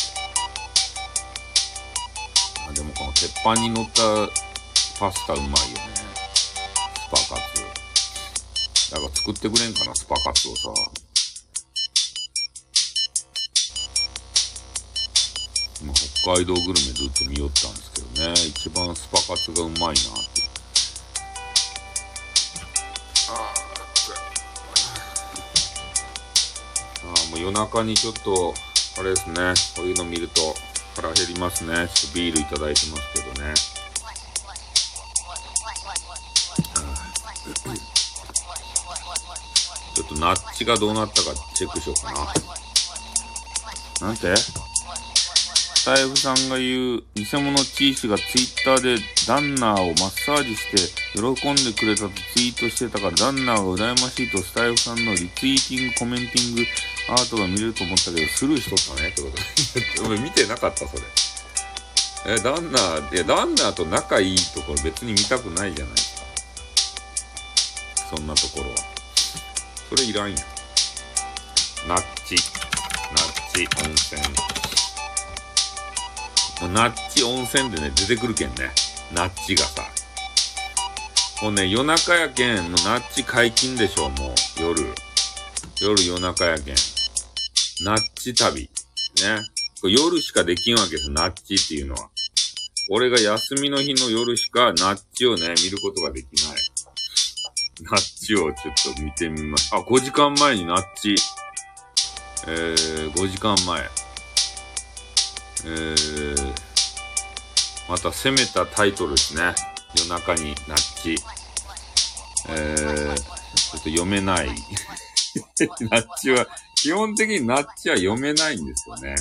[2.68, 4.02] あでもこの鉄板に乗った
[5.00, 5.58] パスタうまいよね。
[6.94, 7.62] スパカツ。
[8.92, 10.68] だから作ってくれんかな、スパカツをさ。
[15.82, 20.37] 今北海道グルメずっと見よったんですけどね、一番スパカツがうまいなって。
[27.40, 28.54] 夜中にちょっと、
[28.98, 30.54] あれですね、こういうの見ると
[30.96, 31.88] 腹減りますね。
[31.94, 33.54] ちょっとビールいただいてますけどね。
[39.94, 42.12] ちょっとナッチがどうなったかチェックしようか
[44.00, 44.08] な。
[44.08, 44.34] なんて？
[44.36, 50.76] スタイフさんが言う偽物チーシがツイッターでダンナーをマッサージして
[51.14, 56.66] 喜んでくれたとツイートしてたからダンナーが羨ましいとスタイフさんのリツイーティングコメンティング
[57.08, 59.28] アートが見れると思ったけどスルーしとったねってこ
[59.98, 61.02] と俺見てなかったそれ
[62.34, 66.16] えダンナーいやダンナーと仲いいところ別に見たくないじゃないです
[68.10, 68.76] かそんなところは
[69.88, 70.36] それいらんや
[71.86, 72.36] ナッチ
[73.10, 74.20] ナッチ温泉。
[76.60, 78.70] もうナッチ温泉でね、出てくるけんね。
[79.14, 79.82] ナッチがさ。
[81.42, 84.34] もうね、夜中やけん、もうナッチ解禁でしょ、もう。
[84.60, 84.92] 夜。
[85.80, 86.74] 夜夜中やけん。
[87.84, 88.62] ナッチ旅。
[88.62, 88.68] ね。
[89.80, 92.10] これ夜しかできんわけです、ナッチっていうのは。
[92.90, 96.56] 俺が休みの日の夜しかナッチをね、見ることができない。
[97.82, 99.70] ナッチをちょっと見てみます。
[99.72, 101.14] あ、5時間前にナッチ。
[102.48, 103.82] えー、5時間前。
[105.64, 106.52] えー、
[107.88, 109.54] また攻めたタイトルですね。
[109.96, 111.16] 夜中にナッチ。
[112.48, 114.48] えー、ちょっと読めない。
[115.90, 116.46] ナッチは、
[116.80, 119.16] 基本的にナッチは読めないんですよね。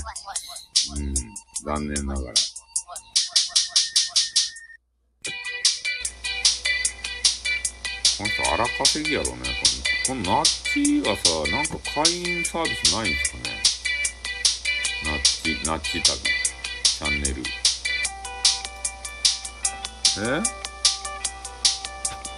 [0.95, 1.13] うん、
[1.65, 2.33] 残念ながら。
[8.17, 9.41] この人荒稼ぎやろね、
[10.05, 10.21] この。
[10.21, 13.43] このナッチがさ、なんか会員サービスないんですかね。
[15.05, 16.03] ナッチ、ナッチ旅。
[16.03, 17.41] チャンネル。
[20.19, 20.67] え？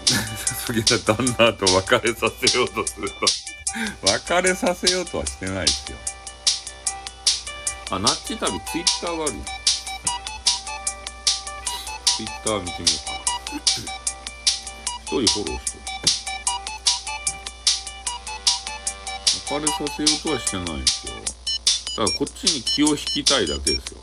[0.65, 3.48] そげた旦那と別れさせようとすると
[4.01, 5.97] 別れさせようとはしてないですよ。
[7.91, 9.33] あ、ナッチ旅ツイッターがある。
[12.05, 13.19] ツイッター見てみようかな。
[13.59, 15.83] 一人フォローしてる。
[19.49, 21.13] 別れさせようとはしてないんですよ。
[21.95, 23.99] ただこっちに気を引きたいだけですよ。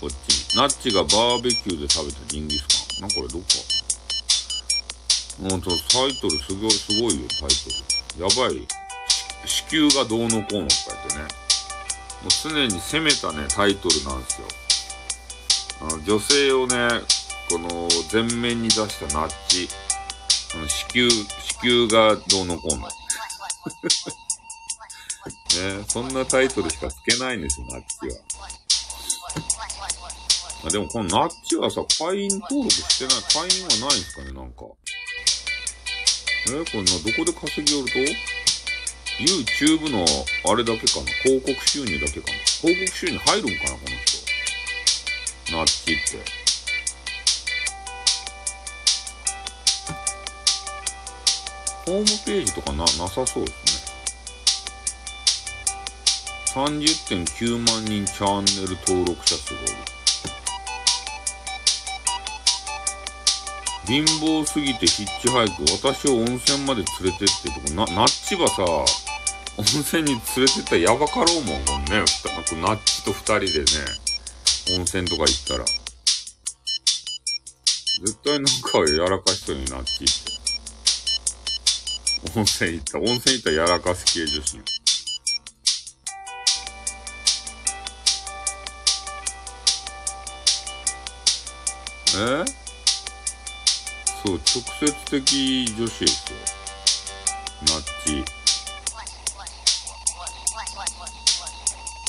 [0.00, 0.56] こっちに。
[0.56, 2.66] ナッチがバーベキューで食べたジンギス
[2.98, 3.02] カン。
[3.02, 3.48] なんこれどっか。
[5.40, 7.91] ほんと、タイトルすごい、すごいよ、タイトル。
[8.18, 8.66] やばい。
[9.46, 11.22] 子宮がどうのこうのとか言ってね。
[11.22, 14.48] もう常に攻めたね、タイトルなんですよ。
[15.80, 16.88] あの女性をね、
[17.50, 19.68] この前面に出したナッチ。
[20.54, 21.26] あの子宮、子
[21.62, 22.88] 宮がどうのこうの。
[25.52, 28.20] ねそんなタイトルしかつけないんですよ、ナッチは。
[30.64, 34.64] あでもこのナッチはさ、会員登録してない、会員はないんですかね、なんか。
[36.48, 37.98] えこれな、どこで稼ぎよると
[39.22, 40.04] ?YouTube の
[40.50, 43.88] あれだけかな広告収入だけかな広告収入入るんかなこの
[45.46, 45.56] 人。
[45.56, 46.42] ナッチって。
[51.86, 53.82] ホームページとかな、なさそうですね。
[56.54, 59.91] 30.9万人チャンネル登録者数がいる。
[63.86, 68.62] 貧乏すぎてヒッチハイク、私を温泉まで連れてってとか、な、ナッチはさ、
[69.58, 72.04] 温泉に連れてったらやばかろうもん、こんね。
[72.62, 73.64] ナッチと二人でね、
[74.76, 75.64] 温泉とか行ったら。
[78.04, 80.12] 絶対なんかやらかしたようにナッチって。
[82.38, 82.98] 温泉行った。
[82.98, 84.62] 温泉行ったらやらかす系女子よ。
[92.14, 92.61] え？
[94.24, 94.42] そう、直
[94.80, 95.20] 接的
[95.76, 96.38] 女子ですよ。
[97.62, 98.24] ナッチ。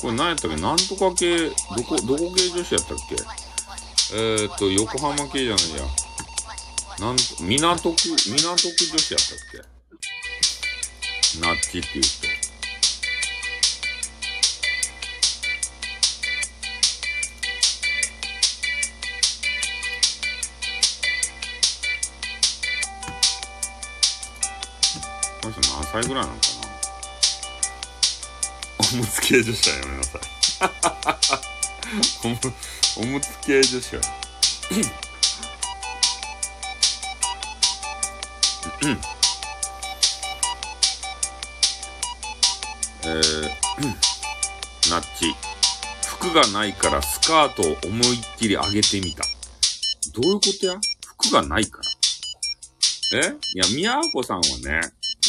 [0.02, 0.58] これ何やったっけ？
[0.58, 3.16] なんとか系、どこ、どこ系女子やったっけ？
[4.14, 5.86] えー、っと、横浜系じゃないや。
[7.00, 7.98] なん、港区、
[8.28, 11.40] 港区女子やったっけ？
[11.40, 12.33] ナッチっていう人。
[25.94, 26.68] 歳ぐらいなのかな
[28.94, 30.22] おむつ系女子はやめなさい
[32.26, 32.40] おむ、
[32.98, 34.02] おむつ系女子は。
[38.82, 39.00] うん。
[43.06, 43.50] えー、
[44.90, 45.36] ナッチ。
[46.08, 49.24] 服がないからスカートを思いっきり上げてみた。
[50.14, 50.80] どういうことや？
[51.18, 51.80] 服がないか
[53.12, 53.36] らえ？
[53.56, 54.80] いや、宮子さんはね、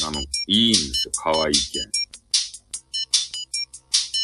[0.07, 1.13] あの、いいんですよ。
[1.17, 1.81] 可愛いけ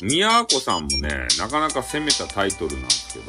[0.05, 0.09] ん。
[0.09, 3.21] 宮子さんもね、なかなか攻めたタイトルなんですけ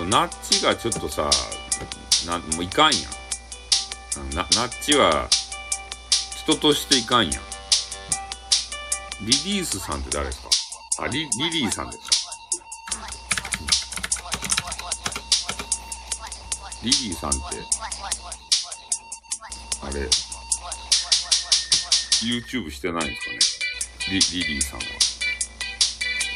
[0.00, 1.30] ど、ナッチがちょっとさ、
[2.26, 4.30] な、もういかんやん。
[4.34, 5.28] な、ナッチは、
[6.36, 7.42] 人としていかんやん。
[9.22, 10.48] リリースさんって誰ですか？
[11.04, 12.10] あ、リ、リリーさんですか？
[16.82, 17.38] リリーさんって、
[19.82, 20.08] あれ、
[22.26, 23.38] YouTube してないんですかね
[24.10, 24.84] リ、リリーさんは。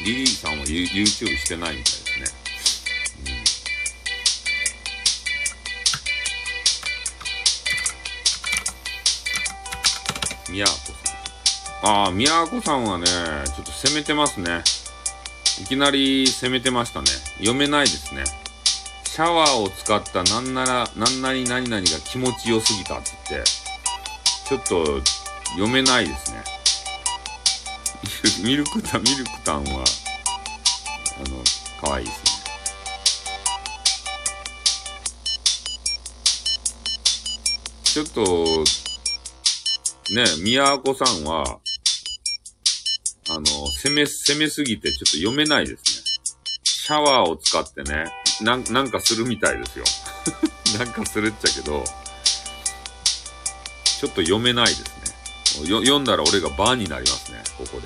[0.05, 2.25] リリーさんは YouTube してないみたいですね。
[10.47, 10.53] うん。
[10.53, 10.95] 宮子さん。
[11.83, 14.63] ああ、宮子さんはね、ちょっと攻めてますね。
[15.61, 17.07] いきなり攻めてましたね。
[17.39, 18.23] 読めないですね。
[19.05, 23.49] シャワーを使ったなんなら、なんなり何々が気持ちよすぎたって言って、
[24.47, 25.01] ちょっと
[25.51, 26.43] 読めないですね。
[28.43, 29.83] ミルクタン、ミルクタンは、
[31.25, 31.43] あの、
[31.81, 32.37] 可愛いいですね。
[37.83, 38.23] ちょっと、
[40.13, 41.59] ね、宮子さんは、
[43.29, 46.07] あの、攻め、攻めすぎてちょっと読めないですね。
[46.63, 48.05] シャワーを使ってね、
[48.41, 49.85] なん、なんかするみたいですよ。
[50.79, 51.83] なんかするっちゃけど、
[53.99, 54.96] ちょっと読めないですね。
[55.65, 57.79] 読んだら俺がバンになりますね、ここ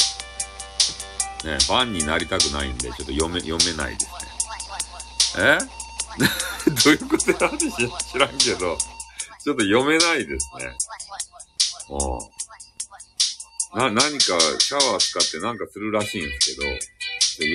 [1.44, 1.52] で。
[1.52, 5.58] ね、バンになりたくないんで、ちょっと読め、読めないですね。
[5.58, 5.58] え？
[6.70, 7.38] どういうことや？
[8.12, 8.78] 知らんけど、
[9.44, 10.78] ちょっと読めないですね。
[11.90, 11.96] う
[13.78, 13.80] ん。
[13.80, 16.68] な、何かシャワー使ってなんかするらしいんですけど、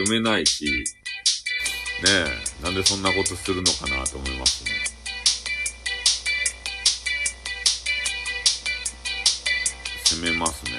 [0.04, 4.95] 読めないし、ねえ、なんでそんなことするのかなと思いますね。
[10.16, 10.72] 攻めますね。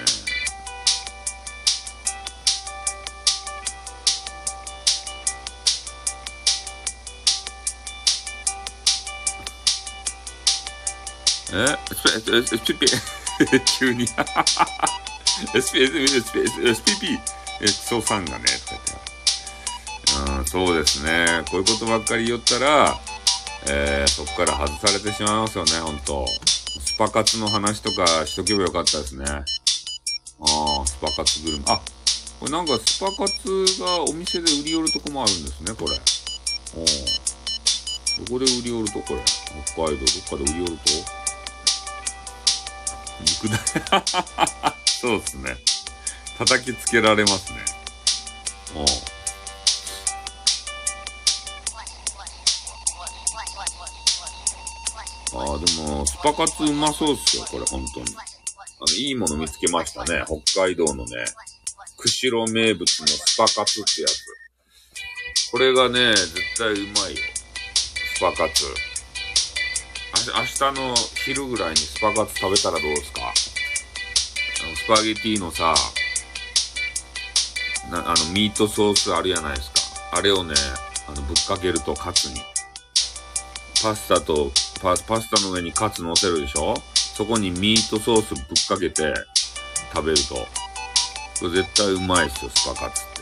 [11.54, 14.08] えスペ、スペ、スペ、 急に
[15.54, 17.20] SP、SP、SPP、
[17.62, 20.32] え、クソさんがね、とか言って。
[20.32, 21.44] うん、そうですね。
[21.50, 23.00] こういうことばっかり言ったら、
[23.68, 26.26] えー、そこから外されてしまいますよね、ほんと。
[26.98, 29.26] パ活の話とかしとけばよかったですね。
[29.26, 29.44] あ
[30.82, 31.64] あ、スパ活グルメ。
[31.68, 31.80] あ、
[32.40, 35.96] これなんかスパ活がお店で売り寄るとこもあるんですね、これ。
[36.76, 36.86] お
[38.26, 39.00] どこで売り寄ると？
[39.02, 39.24] これ。
[39.74, 40.78] 北海道どっかで売り寄ると？
[43.22, 43.58] 肉だ。
[44.86, 45.56] そうですね。
[46.38, 47.58] 叩きつけられますね。
[48.76, 48.86] お
[55.38, 58.06] ああ、でも、スパカツうまそうっすよ、これ、本当に。
[58.16, 58.22] あ
[58.80, 60.24] の、いいもの見つけましたね。
[60.26, 61.26] 北海道のね、
[61.98, 64.26] 釧路名物のスパカツってやつ。
[65.52, 67.22] これがね、絶対うまいよ。
[68.16, 68.66] スパカツ。
[70.36, 70.94] 明日の
[71.26, 73.22] 昼ぐらいにスパカツ食べたらどうですか？
[73.22, 73.34] あ
[74.70, 75.74] のスパゲティのさ、
[77.90, 80.18] なあの、ミートソースあるやないですか。
[80.18, 80.54] あれをね、
[81.08, 82.42] あの、ぶっかけるとカツに。
[83.82, 86.76] パスタと、パパスタの上にカツ乗せるでしょ？
[87.16, 89.14] そこにミートソースぶっかけて
[89.94, 90.36] 食べると。
[90.36, 90.46] こ
[91.46, 93.22] れ絶対うまいっすよ、スパカツって。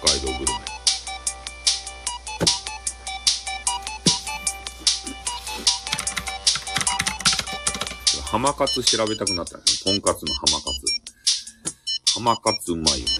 [0.00, 0.58] 北海道グルメ。
[8.30, 9.64] 浜カツ調べたくなったね。
[9.84, 12.14] とんかつの浜カツ。
[12.14, 13.12] 浜カツうまいよね。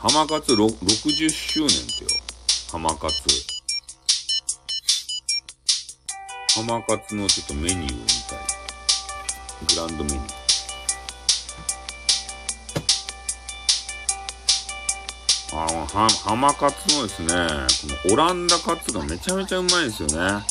[0.00, 2.10] 浜カツ60周年ってよ。
[2.70, 3.59] 浜カツ。
[6.56, 8.38] 浜カツのちょっとメニューを見たい。
[9.68, 10.30] グランドメニュー。
[15.52, 17.28] あの、は、浜カツのですね、
[18.08, 20.42] このオランダカツがめちゃめちゃうまいですよね。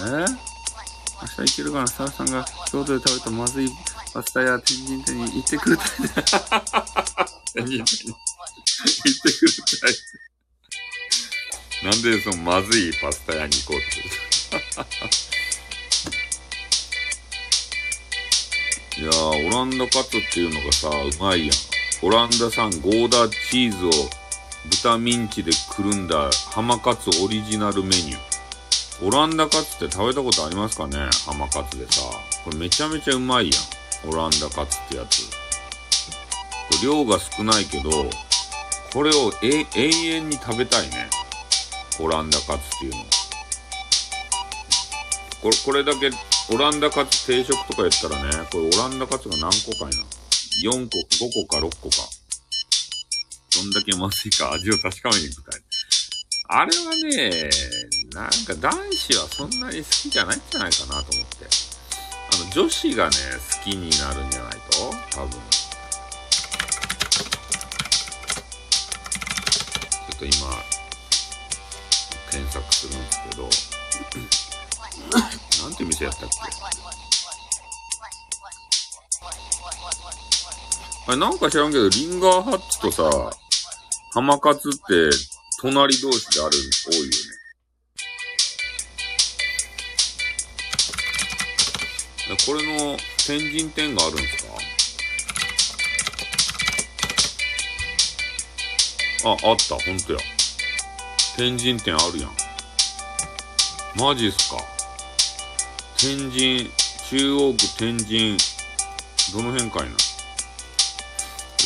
[0.00, 0.26] え？
[1.20, 1.86] 明日行けるかな？
[1.86, 3.70] スタッフさんが京都で食べたまずい
[4.12, 5.88] パスタや天神店に行ってくるたい。
[7.54, 9.94] 天 神店に行ってくるたい。
[11.84, 14.27] なんでそのまずいパスタ屋に行こうとする
[18.98, 21.56] いやー、オランダカツっていうのがさ、うまいやん。
[22.02, 23.90] オランダ産ゴーダチーズを
[24.70, 28.18] 豚ミンチでくるんだ浜カツオリジナルメニュー。
[29.06, 32.02] オランダカツって食べたことありますかね浜カツでさ。
[32.44, 33.58] これめちゃめちゃうまいや
[34.10, 34.12] ん。
[34.12, 35.24] オランダカツってやつ。
[35.26, 35.32] こ
[36.72, 37.90] れ量が少ないけど、
[38.92, 41.08] これを永遠に食べたいね。
[42.00, 43.04] オランダカツっていうの。
[45.42, 46.10] これ、これだけ、
[46.52, 50.04] オランダカツ定食とかやったらね、これオランダカツが何個かいな。
[50.64, 51.96] 4個、5個か6個か。
[53.54, 55.60] どんだけまずいか味を確かめに行きたい。
[56.50, 57.50] あれはね、
[58.12, 61.46] なんか男子はそんなに好きじゃないんじゃないかなと思って。
[62.32, 63.16] あの、女子がね、
[63.64, 64.90] 好きになるんじゃないと？
[65.10, 65.30] 多分。
[65.30, 70.32] ちょっと今、
[72.30, 73.48] 検索するんですけど、
[75.62, 76.36] なんて店やったっけ？
[81.06, 83.10] あれ、なんか知らんけど、リンガーハッチとさ、
[84.12, 85.10] 浜カツって
[85.60, 86.50] 隣同士である
[86.86, 87.10] 多いよね。
[92.46, 94.52] これの天神店があるんですか？
[99.30, 100.18] あ、あった、ほんとや。
[101.36, 102.36] 天神店あるやん。
[103.96, 104.58] マジっすか？
[106.00, 106.70] 天神、
[107.10, 108.36] 中央区天神、
[109.32, 109.96] どの辺かいな。
[109.96, 110.14] ち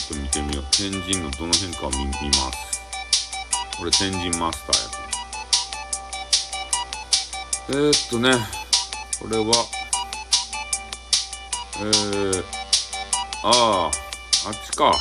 [0.01, 0.65] ょっと見てみよう。
[0.73, 2.07] 天神のどの辺かを見見
[2.39, 2.81] ます。
[3.77, 4.77] これ天神マスター
[7.77, 8.33] やえー、っとね、
[9.21, 9.45] これは、
[11.81, 12.43] えー、
[13.45, 13.91] ああ、
[14.47, 14.87] あっちか。
[14.87, 14.95] あっ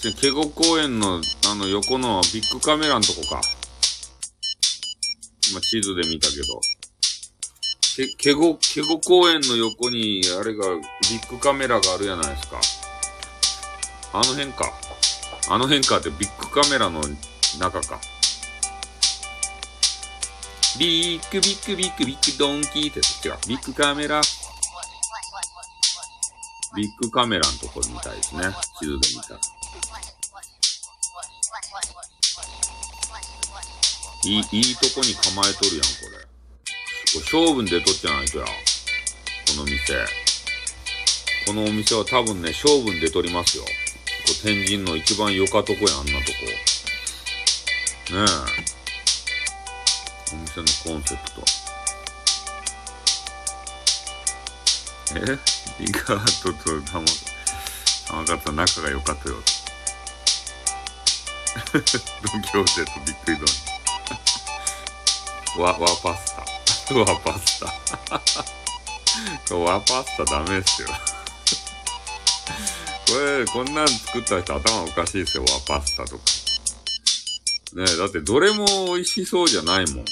[0.00, 1.20] ち、ケゴ公園の、
[1.50, 3.40] あの、横のビッグカメラのとこか。
[5.50, 6.60] 今、地図で見たけど。
[7.96, 10.66] け、ケゴ、ケゴ公園の横に、あれが、
[11.10, 12.60] ビッグカメラがあるやないですか。
[14.14, 14.72] あの辺か。
[15.48, 17.02] あの辺かってビッグカメラの
[17.58, 18.00] 中か。
[20.78, 23.36] ビッグビッグビッグビッグドンキーって違う。
[23.46, 24.20] ビッグカメラ。
[26.74, 28.44] ビッグカメラのところみたいですね。
[28.80, 29.40] 地図で見たら。
[34.24, 36.31] いい、いいとこに構えとるやん、これ。
[37.12, 38.46] これ勝負に出とっちゃないとや。
[38.46, 38.50] こ
[39.58, 39.92] の店。
[41.46, 43.64] このお店は多分ね、勝負に出とりますよ。
[43.64, 43.70] こ
[44.42, 46.46] 天神の一番よかとこや、あんなとこ。
[48.14, 48.82] ねえ。
[50.32, 51.42] お店のコンセプト。
[55.16, 55.38] え？
[55.84, 57.04] リガートと玉、
[58.06, 59.36] 玉方仲が良かったよ。
[61.72, 61.82] ドン
[62.42, 63.44] キホーテとびっくりド
[65.58, 65.60] ン。
[65.62, 66.51] わ、わパスタ。
[66.90, 67.60] わパス
[69.46, 69.56] タ。
[69.56, 70.88] わパスタダメっすよ。
[73.08, 76.24] これ、こんなん作った人頭おかしいですよ、和パスタとか。
[77.74, 80.04] ねえ、だってどれも美味しそうじゃないもん。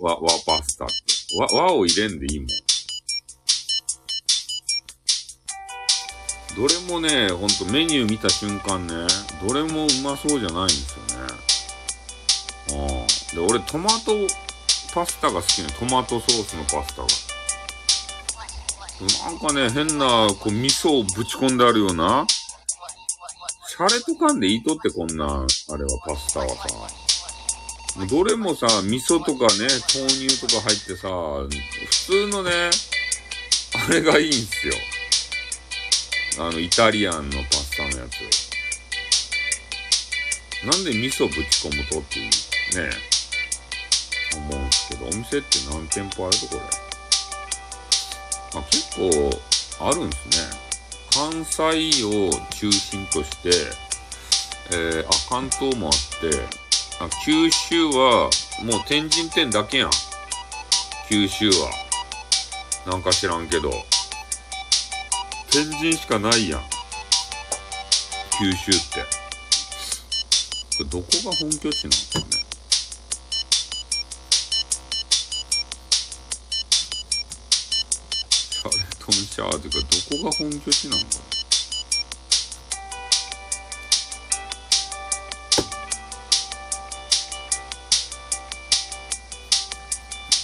[0.00, 0.94] 和、和パスタって。
[1.38, 2.48] 和、和を入れんでいいもん。
[6.56, 8.94] どれもね、ほんとメニュー見た瞬間ね、
[9.44, 12.86] どれもうまそうじゃないんですよね。
[12.88, 12.93] うん。
[13.34, 14.12] で、俺トマト
[14.94, 15.68] パスタが好きね。
[15.78, 17.08] トマトソースのパスタが。
[19.28, 22.24] なんかね、変な、こう、味噌をぶち込んであるような、
[23.68, 26.54] シャレとかんでいいとってこんな、あれはパスタはさ。
[28.08, 31.48] どれもさ、味噌とかね、豆乳とか入ってさ、普
[32.06, 32.70] 通のね、
[33.88, 34.74] あれがいいんすよ。
[36.38, 38.44] あの、イタリアンのパスタのやつ。
[40.66, 42.90] なんで味噌ぶち込むとっていう、ね、
[44.36, 46.60] 思うんすけど、お店って何店舗あるとこれ。
[48.60, 49.40] あ、結構、
[49.80, 50.64] あるんすね。
[51.12, 53.50] 関西を中心として、
[54.70, 56.48] えー、あ、関東もあって、
[57.00, 58.30] あ、九州は、
[58.62, 59.90] もう天神店だけやん。
[61.08, 61.70] 九州は。
[62.86, 63.70] なんか知らんけど。
[65.50, 66.62] 天神しかないやん。
[68.38, 69.00] 九州って。
[70.76, 72.43] これどこが本拠地なんですかね？
[78.68, 81.02] ャレトンシャーっていうか、どこが本拠地なの？
[81.02, 81.20] かな。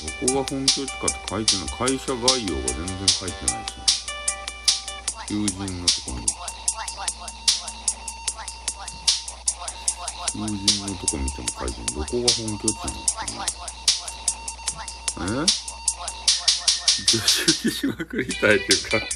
[0.00, 1.66] どこが本拠地かって書いてない。
[1.68, 3.90] 会社概要が全然書いてないですね。
[5.30, 6.26] 友人のとこに
[10.34, 13.14] 友人のとこ見ても書いてるどこが本拠地なんです
[15.14, 15.30] かね
[15.66, 15.69] え
[16.90, 17.18] 助
[17.62, 19.06] 手しまくりたいっていうか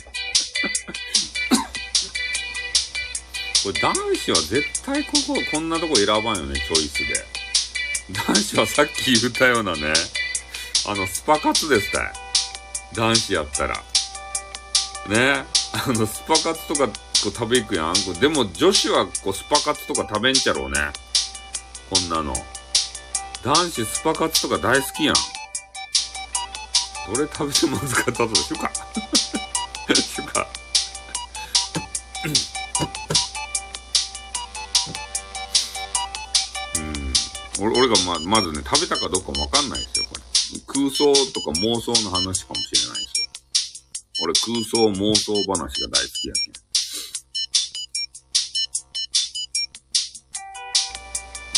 [3.64, 7.24] これ男子は絶対ここ、こんなとこ選ばんよね、チョイスで。
[8.12, 9.94] 男子はさっき言ったようなね、
[10.86, 12.12] あの、スパカツですたい。
[12.94, 13.74] 男子やったら。
[15.08, 15.44] ね。
[15.72, 16.92] あの、スパカツとかこ
[17.30, 17.94] う食べ行くやん。
[18.20, 20.78] でも女子はこうスパカツとか食べんちゃろうね。
[21.88, 22.34] こんなの。
[23.42, 25.14] 男子スパカツとか大好きやん。
[27.06, 28.72] どれ食べてまずかったとしようか。
[29.94, 30.48] しようか。
[36.76, 37.12] うん。
[37.66, 40.22] 俺、俺がま、まずね、食べたかどうかもわかんないですよ、これ。
[40.66, 43.26] 空想とか妄想の話かもしれないですよ。
[44.22, 46.54] 俺空想妄想話が大好きやけん。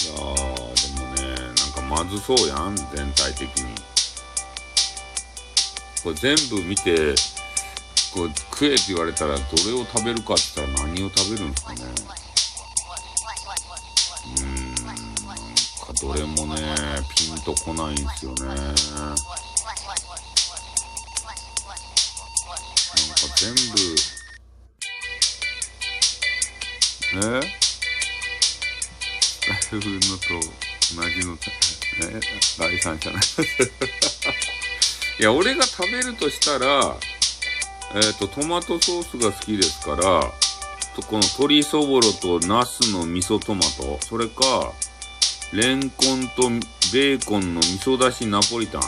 [0.06, 0.34] いやー、
[0.74, 3.95] でもね、なんかまずそうやん、全体的に。
[6.06, 7.16] これ全部見て、
[8.14, 11.80] こう食えって言われたらどれを食べるかって言ったら何を食べるんですかね。
[14.22, 14.74] うーん、
[16.00, 16.62] どれもね、
[17.12, 18.46] ピンとこないんですよね。
[18.46, 18.72] なんか
[23.36, 23.60] 全部、
[27.14, 27.42] えっ
[29.40, 29.80] タイの
[30.18, 30.28] と
[30.94, 31.40] 同じの、ね、
[32.56, 33.20] 第三者な。
[35.18, 36.94] いや、俺が食べるとしたら、
[37.94, 39.96] えっ、ー、と、トマトソースが好きですから、
[40.94, 44.72] とこの鶏そぼろとナスの味噌トマト、それか、
[45.52, 46.48] レンコンと
[46.92, 48.82] ベーコンの味噌だしナポリタン、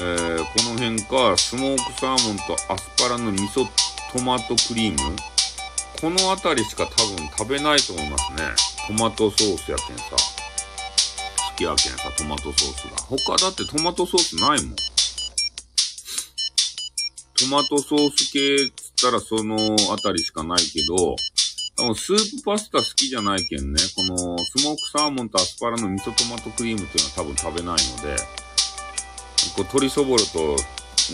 [0.00, 3.66] えー、この辺か、スモークサーモンとアスパラの味噌
[4.12, 5.16] トマトクリーム、
[6.00, 8.48] この辺りしか多分食べないと思いますね。
[8.88, 10.31] トマトソースやけんさ。
[11.52, 12.96] 好きやけんさ、トマトソースが。
[13.02, 14.76] 他だってトマトソースないもん。
[17.38, 19.56] トマトソース系っつったらその
[19.92, 21.16] あたりしかないけど、
[21.76, 28.16] 多分スープパスタ好きじゃないけんね、このスモークサーモンとアスパラの味噌トマトクリームっていうのは多分食べないので、
[29.56, 30.56] こう鶏そぼろと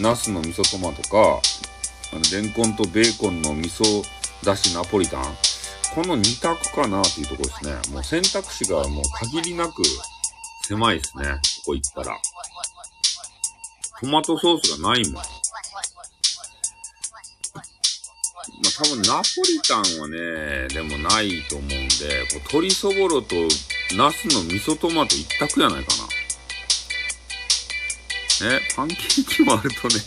[0.01, 1.41] ナスの味噌トマトか、
[2.13, 4.05] あのレンコンとベーコンの味噌
[4.45, 5.25] だしナポリタン。
[5.95, 7.95] この2択かなっていうところですね。
[7.95, 9.83] もう選択肢がもう限りなく
[10.69, 11.25] 狭いですね。
[11.25, 12.21] ここ行ったら。
[14.01, 15.15] トマトソースがないもん。
[15.15, 15.25] まあ、
[18.85, 21.81] 多分ナポリタンはね、でもないと思うんで、
[22.31, 23.35] こう鶏そぼろと
[23.97, 25.89] ナスの味噌トマト一択やないか
[28.43, 28.55] な。
[28.55, 29.95] え、パンケーキもあるとね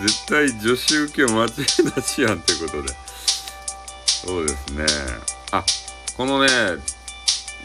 [0.00, 1.50] 絶対女子受け間違い
[1.96, 2.94] なしやんってことで。
[4.06, 4.86] そうですね。
[5.50, 5.64] あ、
[6.16, 6.48] このね、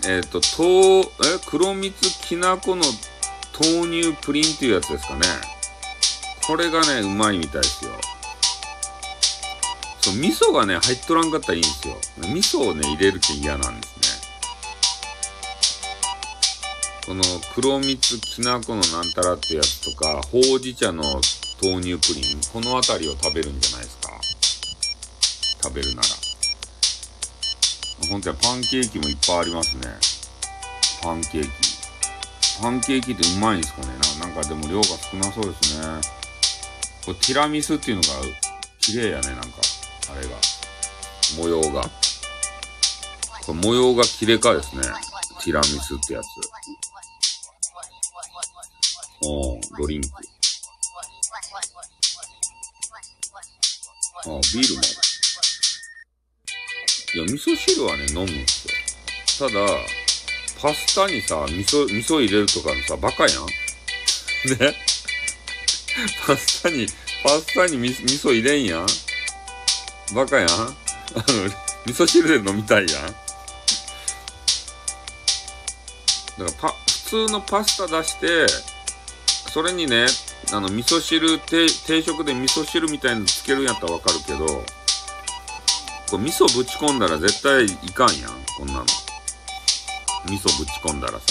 [0.05, 1.01] えっ、ー、と、豆、
[1.35, 2.83] え、黒蜜きな粉の
[3.57, 5.21] 豆乳プリンっていうやつですかね。
[6.45, 7.91] これがね、うまいみたいですよ。
[10.01, 11.95] そう、味噌がね、入っとらんかったらいいんですよ。
[12.17, 14.01] 味噌をね、入れるって嫌なんですね。
[17.05, 17.23] この
[17.55, 21.03] 黒蜜きな粉のなんたらってやつとか、ほうじ茶の
[21.61, 24.11] 豆乳プリン、この辺りを食べるんじゃないですか。
[25.63, 26.20] 食べるなら。
[28.11, 29.83] 本当はパンケーキもいっぱいありますね。
[31.01, 31.49] パンケーキ。
[32.61, 33.87] パンケーキってうまいんですかね
[34.19, 35.87] ななんかでも量が少なそうですね。
[37.05, 38.09] これティラミスっていうのが
[38.79, 39.47] 綺麗やね、なんか。
[40.11, 40.35] あれが。
[41.37, 41.83] 模様が。
[43.45, 44.81] これ模様が綺麗かですね。
[45.45, 46.25] ティラミスってやつ。
[49.23, 50.09] おー、ドリンク。
[50.09, 50.19] あ、
[54.53, 55.10] ビールもある。
[57.13, 58.67] いや、味噌汁はね、飲むんです
[59.43, 59.49] よ。
[59.49, 59.67] ただ、
[60.61, 63.45] パスタにさ、味噌、味噌入れるとかのさ、バカやん。
[64.57, 64.75] ね。
[66.25, 66.87] パスタに、
[67.21, 68.87] パスタに味噌入れんやん。
[70.13, 70.49] バカやん。
[70.49, 70.73] あの、
[71.85, 73.05] 味噌汁で飲みたいやん。
[73.07, 73.15] だか
[76.37, 78.45] らパ、普通のパスタ出して、
[79.51, 80.05] それにね、
[80.53, 81.67] あの、味噌汁、定
[82.01, 84.63] 食で味噌汁みたいにつけるんやったらわかるけど、
[86.11, 88.85] これ味噌ぶち込んだら絶対いかんやん、こんなの。
[90.25, 91.25] 味噌ぶち込んだらさ。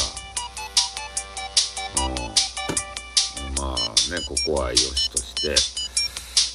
[1.99, 3.63] うん。
[3.63, 5.55] まあね、ここはよしとして、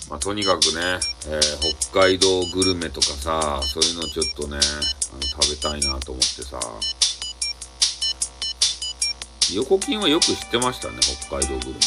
[0.09, 6.59] まあ、とにかくね、えー、北海道グルメとかさ、そういうのちょっとね、あの食べたいなと思ってさ、
[9.53, 10.97] 横金はよく知ってましたね、
[11.27, 11.79] 北海道グルメ。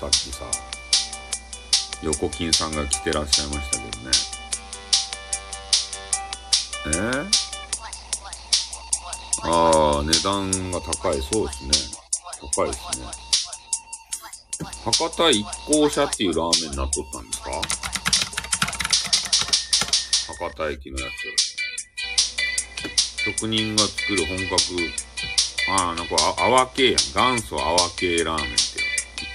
[0.00, 0.75] さっきさ、
[2.02, 4.10] 横金さんが来てらっしゃいましたけどね。
[6.86, 7.26] えー、
[9.42, 11.72] ああ、値段が高い、そうですね。
[12.54, 13.06] 高いですね。
[14.84, 17.50] 博多一行車っていうラーメンになっとったんですか？
[20.38, 21.10] 博多駅のやつ。
[23.24, 24.52] 職人が作る本格、
[25.68, 27.00] ああ、なんか泡系やん。
[27.12, 28.56] 元祖泡系ラーメンって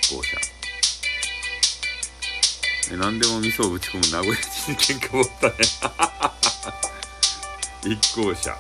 [0.06, 0.51] 一行車。
[2.94, 5.54] え、なんでも味噌をぶち込む名古屋人喧嘩ぼったね。
[7.96, 8.58] 一行車。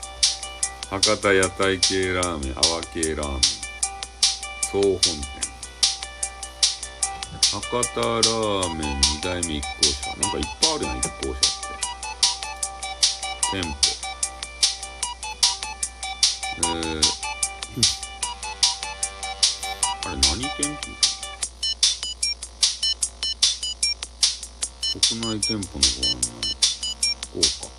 [0.90, 3.42] 博多屋台系ラーメン、泡系ラーメン。
[4.72, 5.12] 総本店。
[7.52, 7.60] 博
[7.94, 9.72] 多ラーメン2代目一行
[10.02, 11.52] 車なんかいっぱいあるやん一行車って。
[13.52, 13.76] 店舗。
[16.58, 17.02] えー、
[20.06, 21.11] あれ何店舗？
[24.92, 26.20] 国内店舗の方は
[27.32, 27.72] 福岡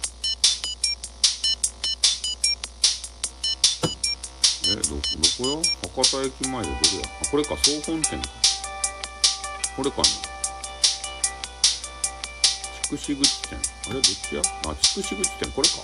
[4.64, 5.02] え、ど、ど
[5.36, 8.28] こよ博多駅前でどれやあ、これか、総本店か。
[9.76, 10.04] これかな。
[12.84, 13.58] 筑紫口店。
[13.58, 15.74] あれどっちやあ、筑紫口店、これか。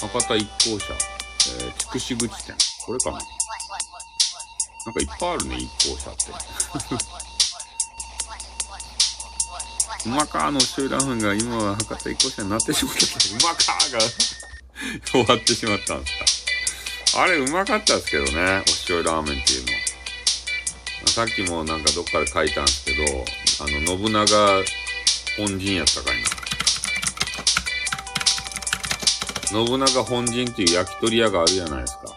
[0.00, 2.56] 博多一行車、えー、筑紫口店。
[2.86, 3.18] これかな。
[4.86, 7.27] なんかいっぱいあるね、一校舎って。
[10.06, 14.00] うまかーの集団粉が今は博多一校舎になってしまったけど、うまかーが
[15.10, 17.22] 終わってしまったんですか。
[17.22, 19.88] あれうまかったですけどね、おしょいラーメンっていうの。
[21.08, 23.24] さっきもなんかどっかで書いたんですけど、
[23.60, 24.64] あの、信長
[25.36, 26.28] 本陣やったかいな。
[29.50, 32.16] 信長本陣っていう焼き鳥屋があるじゃないですか。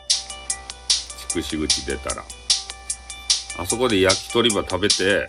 [1.30, 2.24] 筑紫口出たら。
[3.58, 5.28] あそこで焼き鳥ば食べて、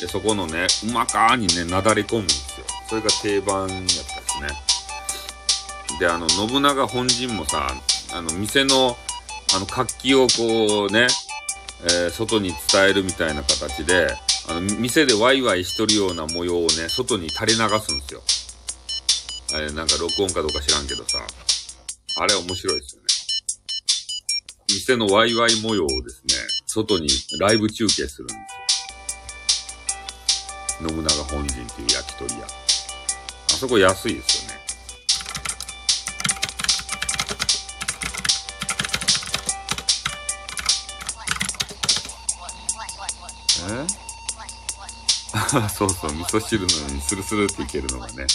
[0.00, 2.66] で、そこのね、うまかーにね、なだれ込むんですよ。
[2.88, 4.48] それが定番やったですね。
[5.98, 7.68] で、あの、信長本陣もさ、
[8.12, 8.96] あの、店の、
[9.54, 11.08] あの、活気をこうね、
[11.82, 14.08] えー、外に伝えるみたいな形で、
[14.48, 18.22] あの、店でワイワイしとるような模様をね、外に垂れ流すんですよ。
[19.54, 21.18] あれ、なんか録音かどうか知らんけどさ、
[22.18, 23.06] あれ面白いですよね。
[24.68, 26.34] 店のワイワイ模様をですね、
[26.66, 28.69] 外にライブ中継するんですよ。
[30.86, 32.46] 信長本陣っていう焼き鳥屋。
[32.46, 32.48] あ
[33.50, 34.60] そこ安いですよね。
[43.68, 43.86] え？
[45.68, 48.26] そうそう、味噌汁のようにスルスルっていけるのがね。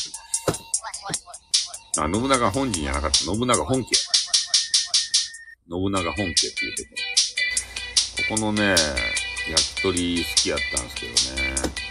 [1.98, 3.18] あ、信長本陣じゃなかった。
[3.18, 3.88] 信長本家。
[5.68, 6.90] 信長本家っていうとこ。
[8.30, 8.76] ここのね、
[9.50, 11.85] 焼き鳥好きやったんですけどね。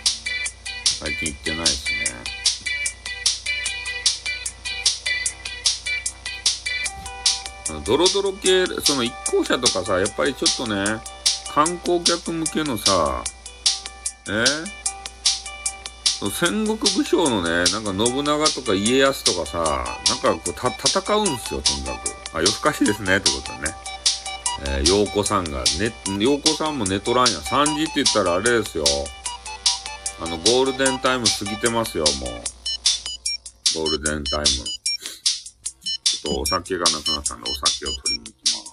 [1.05, 1.95] 最近行ってないですね。
[7.69, 10.83] あのドロドロ系、その一行車とかさ、やっぱりちょっとね、
[11.53, 13.23] 観光客向けのさ、
[14.31, 14.45] え？
[16.31, 22.39] 戦国武将のね、なんか信長とか家康とかさ、なんかこう、た、戦うんすよ、とにかく。
[22.39, 23.75] あ、夜更かしですね、ってことね。
[24.79, 27.39] えー、陽子さんが、ね、陽子さんも寝とらんや。
[27.41, 28.85] 3時って言ったらあれですよ。
[30.21, 32.31] あの、ゴールデンタイム過ぎてますよ、もう。
[33.75, 34.47] ゴールデンタイム。
[34.47, 38.64] ちょっとお酒がなくなったんで、お酒を取りに行きます。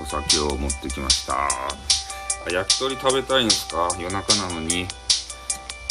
[0.00, 1.48] お酒を持ってきました。
[2.50, 3.88] 焼き鳥食べたいんですか？
[3.98, 4.86] 夜中なのに。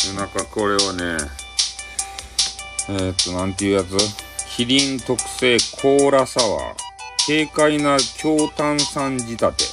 [0.05, 1.17] 夜中これはね
[2.89, 3.97] えー、っとなんていうやつ？
[4.55, 6.75] キリン特製コーラサワー。
[7.25, 9.63] 軽快な強炭酸仕立て。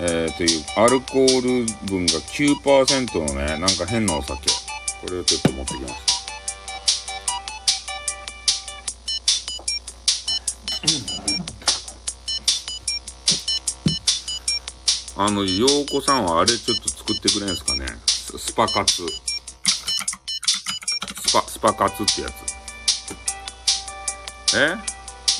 [0.00, 4.38] えー、というアルコール分が9%のねなんか変なお酒。
[5.00, 6.11] これをちょっと持ってきました。
[15.24, 19.06] あの、洋子さんはあれちょっと作ってくれんすかねスパカツ。
[21.28, 22.32] スパ、スパカツってやつ。
[24.56, 24.76] え？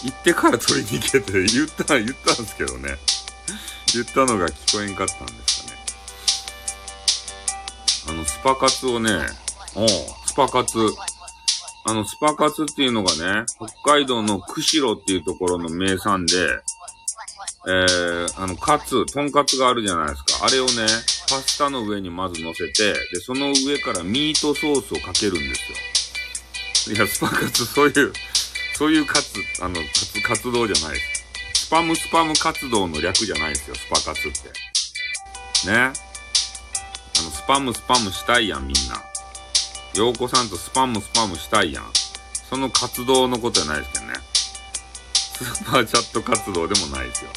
[0.05, 2.97] 行ってから取りに行けって 言った、言ったんですけどね。
[3.93, 5.79] 言ったのが聞こえんかったんですかね。
[8.09, 9.11] あの、スパカツをね、
[9.75, 9.87] お
[10.27, 10.79] スパカツ。
[11.85, 13.45] あの、スパカツっていうのがね、
[13.85, 16.63] 北海道の釧路っていうところの名産で、
[17.65, 20.47] えー、あの、カツ、とんかつがあるじゃないですか。
[20.47, 20.87] あれをね、
[21.29, 26.97] パスタの上にまず乗せて、で、その上からミートソースをかけるんですよ。
[26.97, 28.13] いや、スパカツ、そういう、
[28.77, 31.67] そういうカツ、あの、カツ、活動じゃないです。
[31.67, 35.69] スパムスパム活動の略じゃないですよ、スパカツって。
[35.71, 35.75] ね。
[35.75, 35.93] あ
[37.23, 39.03] の、スパムスパムしたいやん、みんな。
[39.95, 41.85] 洋子さんとスパムスパムしたいやん。
[42.51, 44.15] その活動のことじゃないですけどね。
[45.15, 47.31] スーパーチャット活動でもないですよ。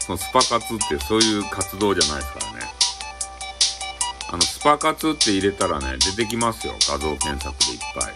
[0.00, 2.72] そのスパ活ってそういう活動じゃないですからね。
[4.30, 6.74] あの、スパ活って入れたらね、出てきますよ。
[6.88, 8.14] 画像検索でいっぱい。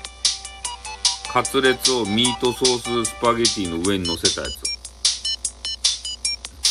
[1.33, 4.73] カツレツをミートソーススパゲティの上に乗せたやつ。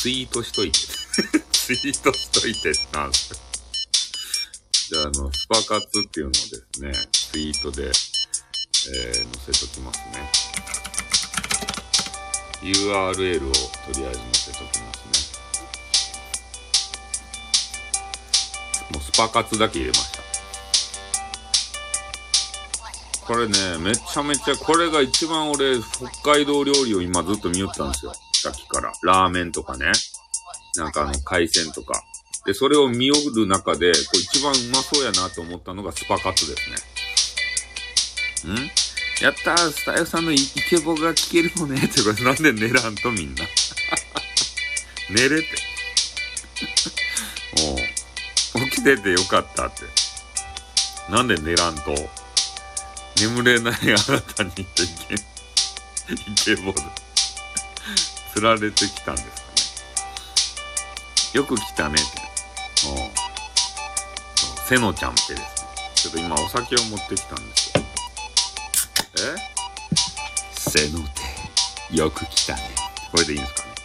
[0.01, 0.79] ツイートしといて。
[1.51, 3.35] ツイートしといてってなんすか。
[4.89, 7.93] じゃあ、あの、スパ活っていうのをですね、ツイートで、えー、
[9.45, 10.29] 載せときますね。
[12.61, 15.31] URL をとりあえず載せときますね
[18.91, 19.11] もうス。
[19.17, 20.21] パカツだけ入れました。
[23.25, 28.13] これね、めちゃめちゃ、これが一番俺、北海道料理を今ずっと見よったんですよ。
[28.33, 28.91] さっきから。
[29.03, 29.91] ラーメンとかね。
[30.75, 32.03] なんかあの、海鮮とか。
[32.45, 36.69] で、それを見よる中で、これ一番うまそうやなと思ったのがスパカツです
[38.47, 38.53] ね。
[38.53, 38.80] ん？
[39.21, 43.45] やったー、スタイフさんのイケボが聞けるのねってこれなんで寝らんとみんな。
[45.11, 45.47] 寝れて。
[47.61, 47.75] お
[48.65, 48.69] う。
[48.69, 49.83] 起きててよかったって。
[51.11, 51.93] なんで寝らんと。
[53.17, 54.65] 眠れないあなたにってイ
[56.43, 56.81] ケボで。
[58.33, 59.35] 釣られてきたんですかね。
[61.33, 62.87] よく来たねって。
[62.87, 63.11] おう。
[64.67, 65.47] せのちゃんってですね。
[65.93, 67.60] ちょっと今お酒を持ってきたんです。
[69.17, 69.35] え？
[70.57, 70.99] せの
[71.89, 72.61] 手、よく来たね。
[73.11, 73.75] これでいいんですかね？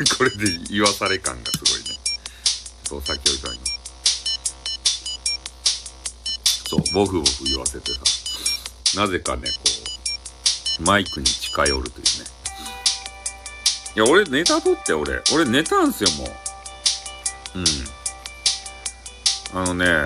[0.18, 1.98] これで言わされ感がすごいね。
[2.88, 3.60] そう、さっき言ったように。
[6.68, 8.00] そう、ボフボフ言わせてさ。
[8.96, 9.58] なぜかね、こ
[10.80, 12.30] う、マイクに近寄るというね。
[13.96, 15.22] いや、俺ネタ撮って、俺。
[15.32, 16.24] 俺寝たんすよ、も
[17.54, 17.58] う。
[17.58, 19.60] うん。
[19.62, 20.04] あのね、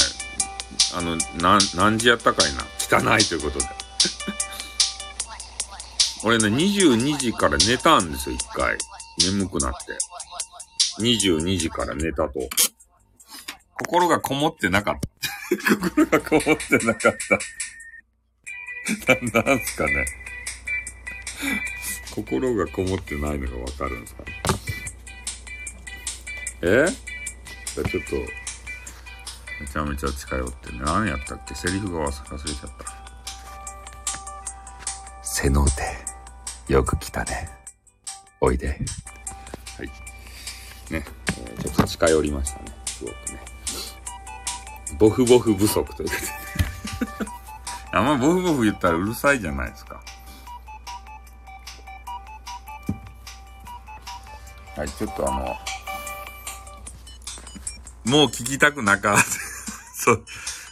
[0.94, 2.66] あの、な、何時やったかいな。
[2.80, 3.83] 汚いということで。
[6.24, 8.76] 俺ね、22時から寝たんですよ、一回。
[9.18, 9.78] 眠くなって。
[11.02, 12.40] 22時から寝たと。
[13.76, 15.08] 心がこもってなかった。
[15.78, 17.38] 心がこもってなかった。
[19.40, 20.06] な、なんすかね。
[22.14, 24.42] 心がこもってないのがわかるんですかね。
[26.62, 26.86] え？
[27.74, 27.90] ちょっと、
[29.60, 30.78] めちゃめちゃ近寄ってね。
[30.84, 31.54] 何やったっけ？
[31.54, 33.03] セリフが忘れちゃった。
[35.36, 35.66] 背の
[36.66, 37.48] 手、よく来たね。
[38.40, 38.68] おいで。
[38.68, 38.78] はい。
[38.78, 38.84] ね、
[40.92, 42.66] えー、ちょっと近寄りましたね。
[42.86, 43.40] すごくね。
[44.96, 46.08] ボフボフ不足という。
[47.90, 50.00] あんまボフボフ言ったらうるさいじゃないですか。
[54.76, 55.58] はい、ちょっとあ
[58.06, 59.22] の、もう聞きたくなかった。
[59.98, 60.24] そう、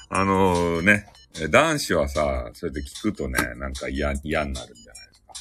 [0.08, 1.11] あのー、ね、
[1.50, 5.32] 男子はさ、そうやって聞くとね、なんか嫌、嫌になるんじゃないですか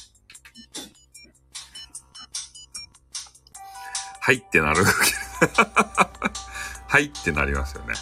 [4.20, 4.84] はいってなる。
[6.88, 7.94] はいってなりますよね。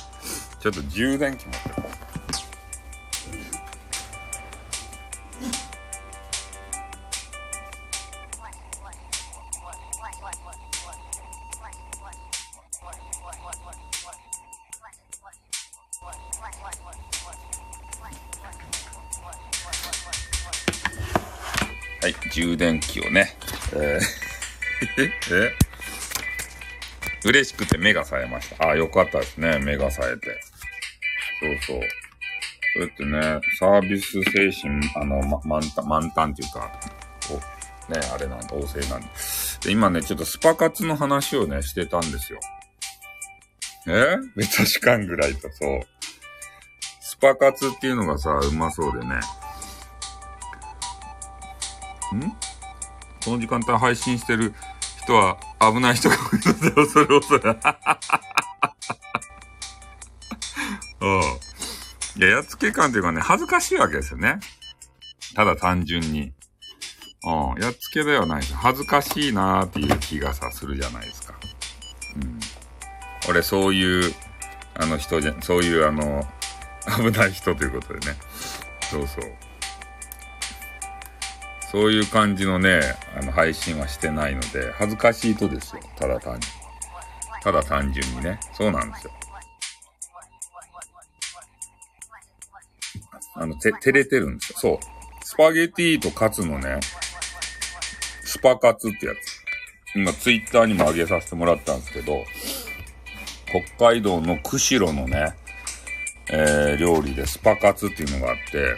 [0.60, 1.89] ちょっと充電器持ってこう。
[22.98, 23.36] をね、
[23.74, 24.00] え？
[24.96, 25.10] ー、
[25.46, 25.56] え？
[27.24, 28.64] 嬉しくて目が冴えました。
[28.64, 29.58] ああ、よかったですね。
[29.60, 30.40] 目が冴えて。
[31.40, 31.88] そうそう。
[32.72, 36.80] そうやってね、サービス精神、あの、ま、満タン、満タンっていうか、
[37.28, 37.40] こ
[37.88, 39.08] う、ね、あれなんで、旺盛なんで。
[39.64, 42.40] で、今ね、ちょっとスパ活の話をね、してたんですよ。
[43.88, 44.16] え？
[44.36, 45.80] めたしかんぐらいと、そう。
[47.00, 49.16] スパ活っていうのがさ、うまそうでね。
[52.14, 52.36] ん？
[53.24, 54.54] この時間帯配信してる
[55.02, 57.56] 人は危ない人が多いので恐る恐る。
[61.00, 61.22] うん。
[62.16, 64.40] いや、やっつけ感というかね、恥ずかしいわけですよね。
[65.34, 66.32] ただ単純に。
[67.24, 67.62] うん。
[67.62, 68.54] やっつけではないです。
[68.54, 71.34] 恥ずかしいなーっていう気がさ、するじゃないですか。
[72.16, 72.40] うん。
[73.28, 74.14] 俺、そういう、
[74.74, 76.26] あの人じゃ、そういうあの、
[76.96, 78.16] 危ない人ということでね。
[78.90, 79.49] そうそう。
[81.70, 82.80] そういう感じのね、
[83.16, 85.80] あの、配信はしてないので、恥ずかしいとですよ。
[85.96, 86.40] ただ単に。
[87.42, 88.40] ただ単純にね。
[88.52, 89.12] そうなんですよ。
[93.34, 94.58] あの、て、照れてるんですよ。
[94.58, 94.78] そう。
[95.24, 96.80] スパゲティとカツのね、
[98.24, 99.96] スパカツってやつ。
[99.96, 102.24] 今、ツイッターにも上げさせてもらったんですけど、
[103.76, 105.34] 北海道の釧路のね、
[106.32, 108.76] えー、料理でスパカツっていうのがあって、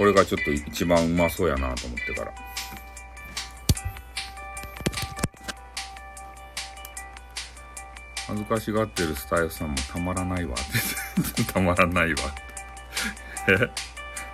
[0.00, 2.32] これがちょっと一番うまそうやなと思ってから。
[8.28, 10.56] 恥ずかしがってるスタイフさんもたまらないわっ
[11.36, 11.44] て。
[11.52, 12.20] たまらないわ。
[13.48, 13.58] え？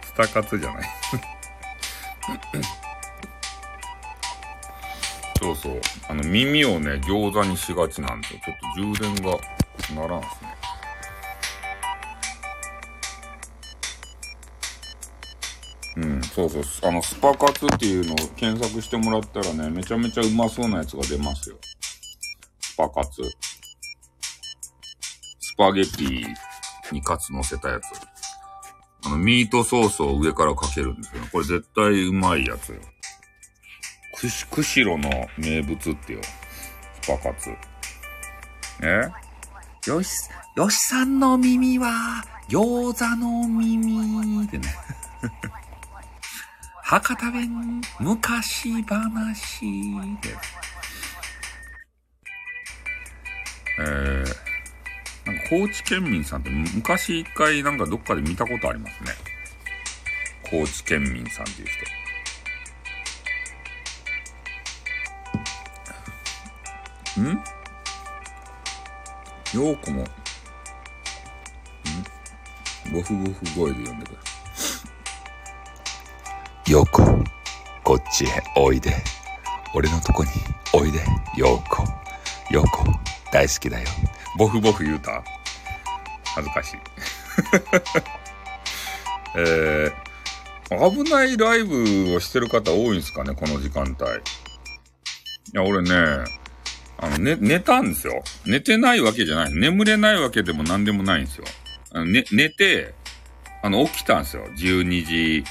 [0.04, 0.84] スタカツじゃない？
[5.40, 5.80] そうそう。
[6.08, 8.40] あの、耳をね、餃子にしがちなんで、ちょっ
[8.76, 9.36] と充電が
[10.00, 10.54] ならんすね。
[16.36, 16.62] そうそう。
[16.90, 21.56] あの、スパカツっていうのを検索してもらったらね、めちゃめちゃうまそうなやつが出ますよ。
[22.60, 23.22] スパカツ。
[25.40, 26.26] スパゲッティ
[26.92, 27.84] にカツ乗せたやつ。
[29.06, 32.80] あの、ミートソースを上からかけるんですけど、これ絶対うまいやつよ。
[34.14, 36.20] くし、釧路の名物ってよ。
[37.00, 37.50] スパカツ。
[38.82, 39.08] え
[39.88, 40.10] よし、
[40.54, 44.68] よしさんの耳は、餃子の耳ってね。
[46.88, 47.50] 博多弁、
[47.98, 49.26] 昔話
[50.22, 50.38] です。
[53.80, 59.10] えー、なんか高知県民さんって昔一回なんかどっかで見たことありますね。
[60.48, 61.68] 高知県民さんっていう
[67.16, 67.20] 人。
[67.20, 67.26] ん？
[69.60, 70.06] ようこも、ん？
[72.92, 74.35] ゴフゴフ声で呼んでください。
[76.68, 77.22] ようこ、
[77.84, 78.92] こっちへおいで。
[79.72, 80.30] 俺のとこに
[80.72, 80.98] おいで、
[81.36, 81.84] ようこ。
[82.50, 82.84] ようこ、
[83.30, 83.86] 大好きだよ。
[84.36, 85.22] ボフボフ言うた？
[86.34, 86.76] 恥ずかしい。
[89.38, 93.90] えー、危ないライブをしてる方多いんですかね、この時間帯。
[93.92, 93.96] い
[95.52, 96.24] や、俺ね、
[96.98, 98.24] あの、ね、寝たんですよ。
[98.44, 99.54] 寝てないわけじゃない。
[99.54, 101.44] 眠れないわけでも何でもないんですよ。
[101.92, 102.92] あの、ね、寝て、
[103.62, 104.48] あの、起きたんですよ。
[104.56, 105.44] 12時、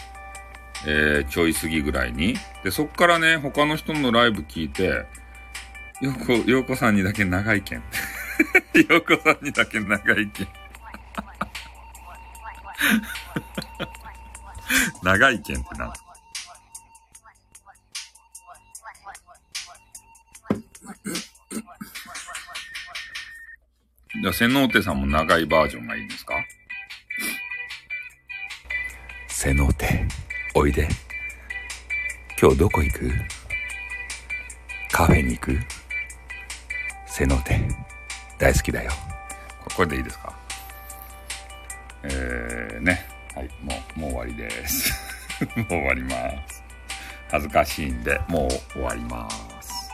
[0.88, 2.36] えー、ちょい過ぎぐらいに。
[2.64, 5.06] で、そっからね、他の人のライブ聞いて、
[6.02, 7.82] ようこ、ようこさんにだけ長い剣。
[8.90, 10.48] ようこさんにだけ長い剣。
[15.03, 16.14] 長い剣って何ですか
[24.22, 26.34] じゃあ、千能手さんも長いバージョンがいいんですか？
[29.28, 30.06] 千能手、
[30.57, 30.88] おいで。
[32.41, 33.11] 今日どこ行く？
[34.91, 35.60] カフェに行く？
[37.07, 37.60] 瀬能手、
[38.40, 38.91] 大好きだよ。
[39.76, 40.34] これでいいですか？
[42.03, 43.06] えー、ね。
[43.36, 44.94] はい、もう、もう終わりです。
[45.57, 46.14] もう終わりま
[46.48, 46.64] す。
[47.30, 49.30] 恥ずかしいんで、もう終わりま
[49.61, 49.91] す。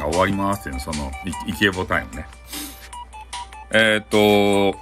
[0.00, 1.12] あ終わりますって、その、
[1.46, 2.26] い、イケボタイムね。
[3.70, 4.74] えっ、と、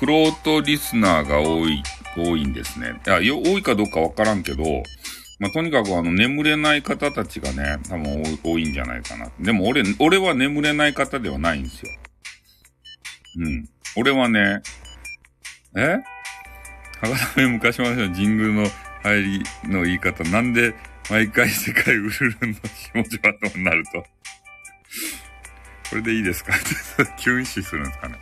[0.00, 1.82] クロートリスナーが多い、
[2.16, 2.98] 多いんですね。
[3.06, 4.64] いや、よ、多いかどうかわからんけど、
[5.38, 9.30] まあ、とにかくあの、眠れない方たちがね、多分多いんじゃないかな。
[9.38, 11.92] でも俺、俺は眠れない方ではないんですよ。
[13.40, 13.68] うん。
[13.96, 14.62] 俺はね、
[15.76, 15.98] え？
[17.00, 18.70] 博多弁昔話の神宮の
[19.02, 20.74] 入りの言い方、なんで
[21.10, 24.02] 毎回世界ウルルンの下島となると。
[25.90, 26.54] これでいいですか？
[27.18, 28.16] キュン死するんですかね。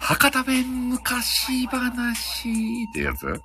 [0.00, 3.40] 博多弁昔話ってやつ？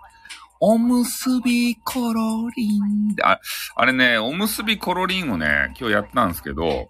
[0.62, 3.40] おむすびコロリンあ、
[3.76, 6.90] あれね、おむすびコロリンをね、今日やったんですけど、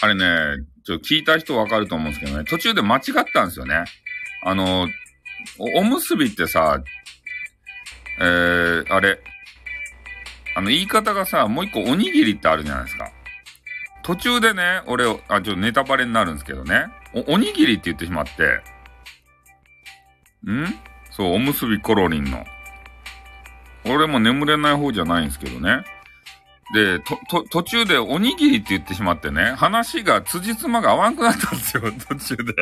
[0.00, 3.84] あれね、ちょっと聞いた人わかると思うんですけどね、途中で間違ったんですよね。
[4.44, 4.86] あの、
[5.58, 6.78] おおむすびってさ、
[8.20, 9.18] えー、あれ、
[10.56, 13.10] あの、言い方がさ、もう一個おにぎりってあるじゃないですか。
[14.02, 16.86] 途中でね、俺、あ、ちょっとネタバレになるんですけどね。
[17.14, 18.62] お、おにぎりって言ってしまって。
[20.50, 20.66] ん？
[21.10, 22.44] そう、おむすびコロリンの。
[23.86, 25.84] 俺も眠れない方じゃないんですけどね。
[26.72, 32.54] で、と、と、途中でおにぎりって言ってしまってね、話が辻褄が合わんくなったんですよ、 途中で。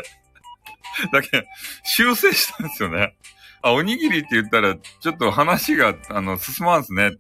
[1.12, 1.49] だけ
[1.85, 3.16] 修正したんですよね。
[3.62, 7.12] あ、おにぎりって言ったら、ちょっと話が、あの、進まんすね。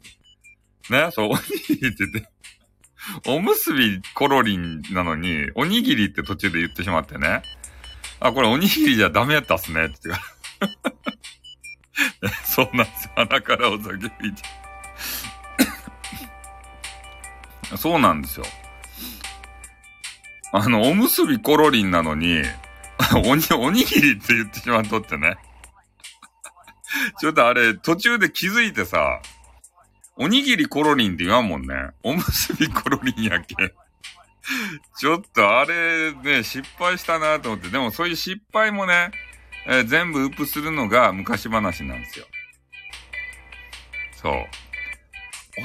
[0.90, 2.28] ね、そう、おにぎりって言って、
[3.26, 7.42] おむすびコロリンなのに、おにぎりって途中で言ってしまってね。
[8.20, 10.16] あ、これおにぎりじゃダメやったっすね、って言
[12.44, 13.12] そうなんですよ。
[13.16, 14.42] 鼻からお酒吹いて。
[17.76, 18.46] そうなんですよ。
[20.52, 22.42] あの、おむすびコロリンなのに、
[23.24, 25.36] おに、おにぎりって言ってしまっとってね。
[27.18, 29.20] ちょっとあれ、途中で気づいてさ、
[30.16, 31.74] おにぎりコロリンって言わんもんね。
[32.02, 33.74] おむすびコロリンやけ。
[34.98, 37.68] ちょっとあれね、失敗したなと思って。
[37.68, 39.10] でもそういう失敗もね、
[39.66, 42.26] えー、全部ウープするのが昔話なんですよ。
[44.14, 44.32] そう。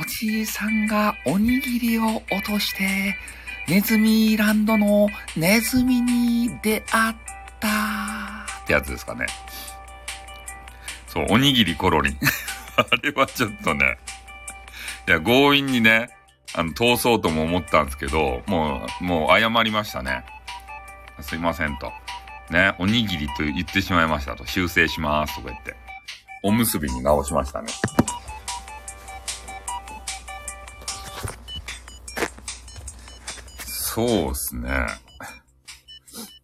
[0.01, 3.15] おじいさんがおにぎりを落として、
[3.67, 7.15] ネズミランドのネズミに出会っ
[7.59, 7.67] た
[8.63, 9.25] ってやつですかね。
[11.07, 12.17] そう、おにぎりコロリン。
[12.77, 13.97] あれはちょっとね、
[15.07, 16.09] いや、強引にね、
[16.53, 20.25] あの、通そうとも思ったんですけど、もう、もう謝りましたね。
[21.21, 21.93] すいませんと。
[22.49, 24.45] ね、おにぎりと言ってしまいましたと。
[24.45, 25.75] 修正しますとか言って。
[26.43, 27.67] おむすびに直しましたね。
[33.65, 34.87] そうですね。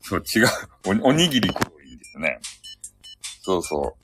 [0.01, 0.47] そう、違う。
[1.03, 2.39] お、おにぎりコロリンですね。
[3.41, 4.02] そうそう。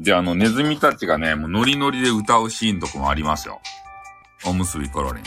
[0.00, 3.60] で、あの、ネズミたちがね、もうノリノリで歌うシーンとかもありますよ。
[4.44, 5.24] おむすびコロリン。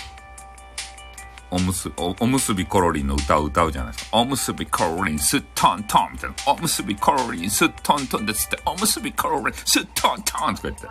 [1.49, 4.18] おむす、お、おむすびコロリンの歌を歌うじゃないですか。
[4.18, 6.35] おむすびコロリン、スットントンみたいな。
[6.48, 10.88] おむすびコロリン、スットントンでつって、おむすびコロリン、スットントンとか言って。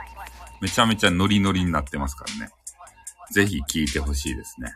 [0.62, 2.50] めちゃめちゃノリノリになってますからね。
[3.30, 4.72] ぜひ聴いてほしいですね。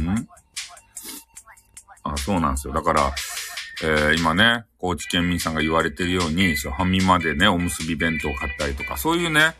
[0.00, 0.28] ん？
[2.04, 2.72] あ、そうなんですよ。
[2.72, 3.12] だから、
[3.82, 9.54] えー、今ね、高知県民さんが言われてるように、そう、半身までね、おむすび弁当買ったりとか、そういうね、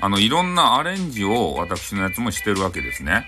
[0.00, 3.26] あの、いろんなアレンジを私のやつもしてるわけですね。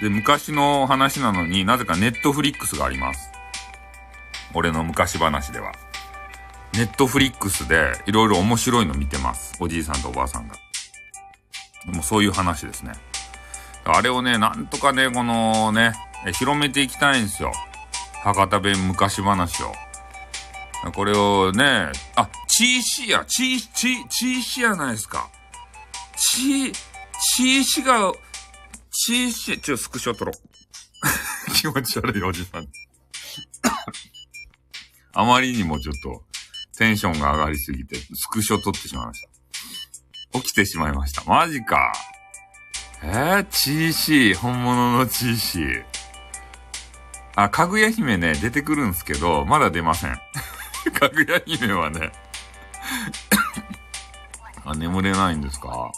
[0.00, 3.30] で、昔の話なのになぜかネットフリックスがあります。
[4.54, 5.72] 俺の昔話では。
[6.72, 9.56] ネットフリックスでいろいろ面白いの見てます。
[9.60, 10.54] おじいさんとおばあさんが。
[11.86, 12.92] もうそういう話ですね。
[13.84, 15.92] あれをね、なんとかね、このね、
[16.38, 17.52] 広めていきたいんですよ。
[18.22, 19.72] 博多弁昔話を。
[20.94, 25.30] これをね、あ、チーシーや、チー、チー、チーシーやないですか。
[26.16, 26.72] チー、
[27.36, 28.12] チーシーが、
[28.90, 30.34] チーシー、ちょ、スクショ撮ろう。
[31.54, 32.68] 気持ち悪いおじさん。
[35.12, 36.24] あまりにもちょっと、
[36.78, 39.22] テンションが上がりすぎて、スクショ撮ってしまいまし
[40.32, 40.40] た。
[40.40, 41.22] 起きてしまいました。
[41.24, 41.92] マジか。
[43.02, 45.84] えー、チーシー、本物のチーシー。
[47.44, 50.14] あ、かぐや姫ね、出てくるんすけど、まだ出ません。
[50.98, 52.12] かぐや姫はね
[54.64, 55.90] あ、眠れないんですか？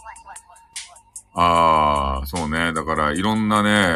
[1.34, 2.72] ああ、そうね。
[2.72, 3.94] だから、いろんなね、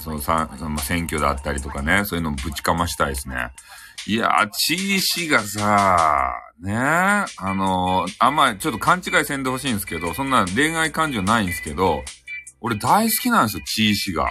[0.00, 3.50] そのさ、その選挙だったりとかね、そういうのぶちかましたいですね。
[4.06, 12.04] いやー、チーシがさ、ねあのー、あんまちょっと勘違いせんでほしいんですけど、そんな恋愛感情ないんですけど、
[12.60, 14.26] 俺大好きなんですよ、チーシが。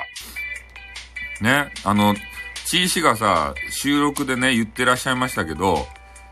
[1.41, 2.15] ね、あの、
[2.65, 5.85] チーシがさ、収録でね、言ってらっしゃいましたけど、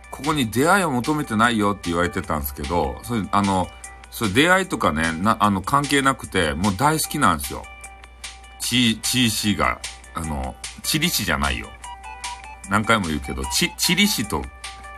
[0.10, 3.68] ここに出会いを求めてないよって言われてたんですけど、それ、あの、
[4.12, 7.64] それ出会いとかね、な、あの、関係なくて、もう大好きなんですよ。
[8.60, 9.80] チー、チーシが、
[10.14, 11.70] あの、チリシじゃないよ。
[12.70, 14.44] 何回も言うけど、チ、チリシと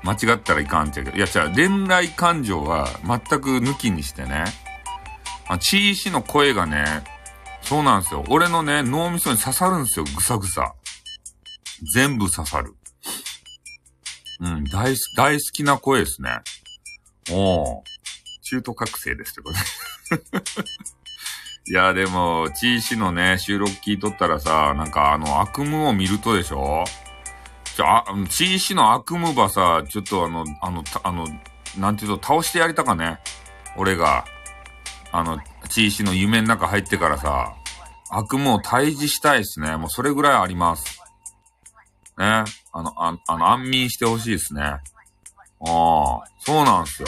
[0.04, 4.46] 間違ったらいかんって言うけど、いや、じゃあ、恋愛感情は全く抜きにしてね、
[5.48, 7.04] あ、チーシの声がね、
[7.64, 8.24] そうなんですよ。
[8.30, 10.74] 俺のね、脳みそに刺さるんですよ、ぐさぐさ。
[11.94, 12.76] 全部刺さる。
[14.42, 16.40] うん、大好き、大好きな声ですね。
[17.32, 17.84] おー。
[18.44, 19.58] 中途覚醒ですってこと
[21.66, 26.84] いや、でも、チーシのね、収録聞いとったらさ、なんかあの、悪夢を見るとでしょ？
[27.76, 31.26] ちょ、あ、チーシの悪夢ばさ、ちょっとあの、あの、あの、
[31.78, 33.20] なんていうと、倒してやりたかね。
[33.78, 34.26] 俺が。
[35.12, 35.40] あの、
[35.74, 37.56] チーシの夢の中入ってからさ、
[38.12, 39.76] 悪夢を退治したいっすね。
[39.76, 41.00] もうそれぐらいあります。
[42.16, 42.44] ね。
[42.72, 44.62] あの、ああの、安眠してほしいですね。
[44.62, 44.82] ああ、
[46.38, 47.08] そうなんすよ。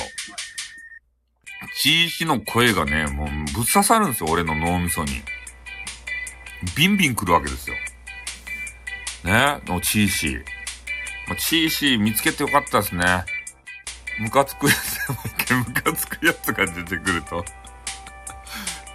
[1.80, 5.22] チーシの声がね、もうぶっ刺さるんですよ、俺の脳みそに。
[6.76, 7.76] ビンビン来るわけですよ。
[9.26, 10.44] ね、のチーシー。
[11.38, 13.26] チーシー見つけてよかったですね。
[14.20, 17.46] ムカつくやつ、ムカつくやつが出てくると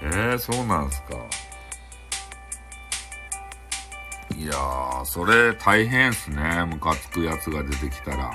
[0.02, 1.14] えー、そうなんすか。
[4.36, 6.64] いやー、それ大変っすね。
[6.64, 8.30] ムカつくやつが出てきたら。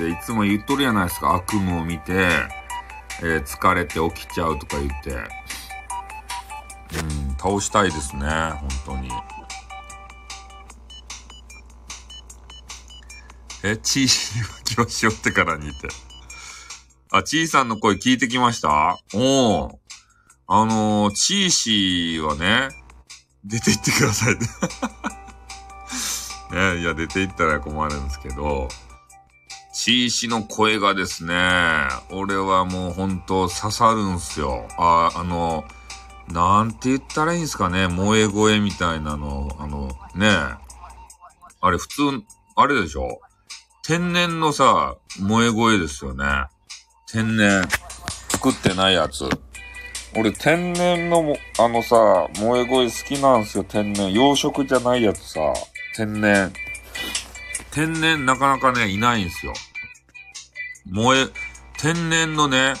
[0.00, 1.34] で、いつも言っとるやないですか。
[1.34, 2.28] 悪夢を見て、
[3.20, 5.10] えー、疲れて起きちゃうとか言って。
[6.98, 8.26] うん、倒したいですね。
[8.26, 9.10] 本当に。
[13.62, 16.07] え、チーシー気をしよってからにって。
[17.10, 18.98] あ、チーさんの声聞いてきました？
[19.14, 19.74] おー。
[20.46, 22.68] あのー、チーシーはね、
[23.44, 24.34] 出て行ってください
[26.54, 26.80] ね。
[26.80, 28.68] いや、出て行ったら困るんですけど、
[29.74, 31.34] チーシの声がですね、
[32.10, 34.66] 俺はもう本当刺さるんすよ。
[34.78, 35.64] あ、あの、
[36.28, 40.28] なんて言ったらいいんですかね、萌え声みたいなの、あの、ね
[41.60, 42.22] あれ普通、
[42.56, 43.20] あれでしょ？
[43.82, 46.24] 天然のさ、萌え声ですよね。
[47.10, 47.66] 天然。
[48.28, 49.26] 作ってないやつ。
[50.14, 54.12] 俺、天然のも、あのさ、萌え声好きなんすよ、天然。
[54.12, 55.40] 養殖じゃないやつさ、
[55.96, 56.52] 天然。
[57.70, 59.54] 天然なかなかね、いないんすよ。
[60.92, 61.28] 萌え、
[61.78, 62.74] 天然のね、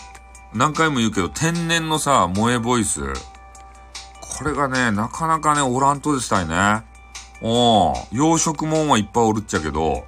[0.52, 3.00] 何回も言うけど、天然のさ、萌えボイス。
[3.00, 6.82] これがね、なかなかね、おらんとでしたいね。
[7.40, 10.04] お養殖もんはいっぱいおるっちゃけど、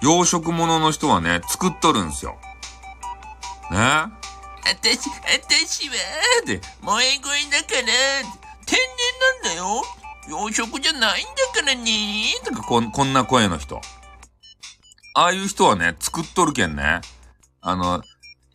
[0.00, 2.38] 養殖物の人はね、作っとるんすよ。
[3.70, 4.12] ね
[4.66, 5.94] 私、私は、
[6.44, 7.86] で、萌え声だから、
[8.66, 9.82] 天然なんだよ。
[10.28, 12.34] 養殖じゃないんだからね。
[12.44, 13.80] とかこん、こんな声の人。
[15.14, 17.00] ああいう人はね、作っとるけんね。
[17.60, 18.02] あの、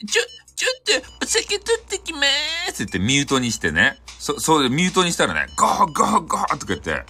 [0.06, 0.24] ちょ、
[0.56, 2.24] ちょっと、お酒取ってきまー
[2.74, 2.84] す。
[2.84, 3.98] って言ってミュートにしてね。
[4.20, 7.06] そ、そうでミュートにしたらね、ガーガーガーとか言って、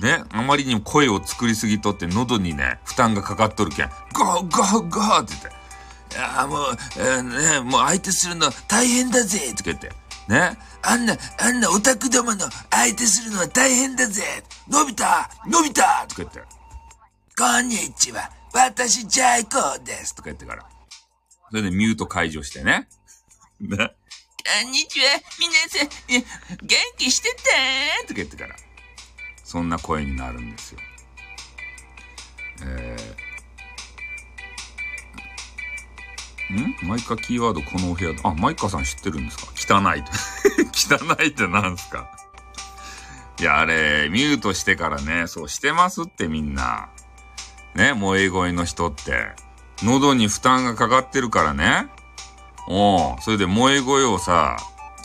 [0.00, 5.50] ね、あまりにも声を作りすぎとって喉にね、負担がかかっとるけん、ガーガーガーって言って、
[6.14, 9.90] いやもう、えー、ね、もう相手するの大変だぜとか言って、
[10.28, 14.22] ね、あんな、あんなオタクどもの相手するのは大変だぜ
[14.68, 15.04] のび太
[15.48, 16.40] のび太とか言って、
[17.36, 20.64] こんにちは私ジャイコですとか言ってから。
[21.50, 22.88] それでミュート解除してね。
[23.60, 23.76] ね。
[23.76, 25.06] こんにちは
[25.40, 25.88] 皆さん、
[26.64, 27.34] 元気して
[27.98, 28.54] たとか言ってから。
[29.42, 30.80] そんな声になるんですよ。
[32.62, 33.23] えー、
[36.52, 36.76] ん？
[36.82, 39.78] マイカキーワードこのお部屋、あ、マイカさん知ってるんですか？
[39.80, 40.02] 汚い。
[40.74, 42.08] 汚いって何すか？
[43.40, 46.88] いや、あれ、ミュートしてからね、そうしてますってみんな。
[47.74, 49.32] ね、萌え声の人って。
[49.82, 51.88] 喉に負担がかかってるからね。
[52.68, 54.56] おそれで萌え声をさ、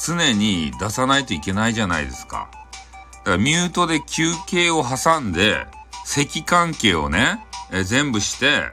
[0.06, 2.50] 常に出さないといけないじゃないですか。
[2.52, 5.66] だからミュートで休憩を挟んで、
[6.06, 8.70] 咳関係をね、え全部して、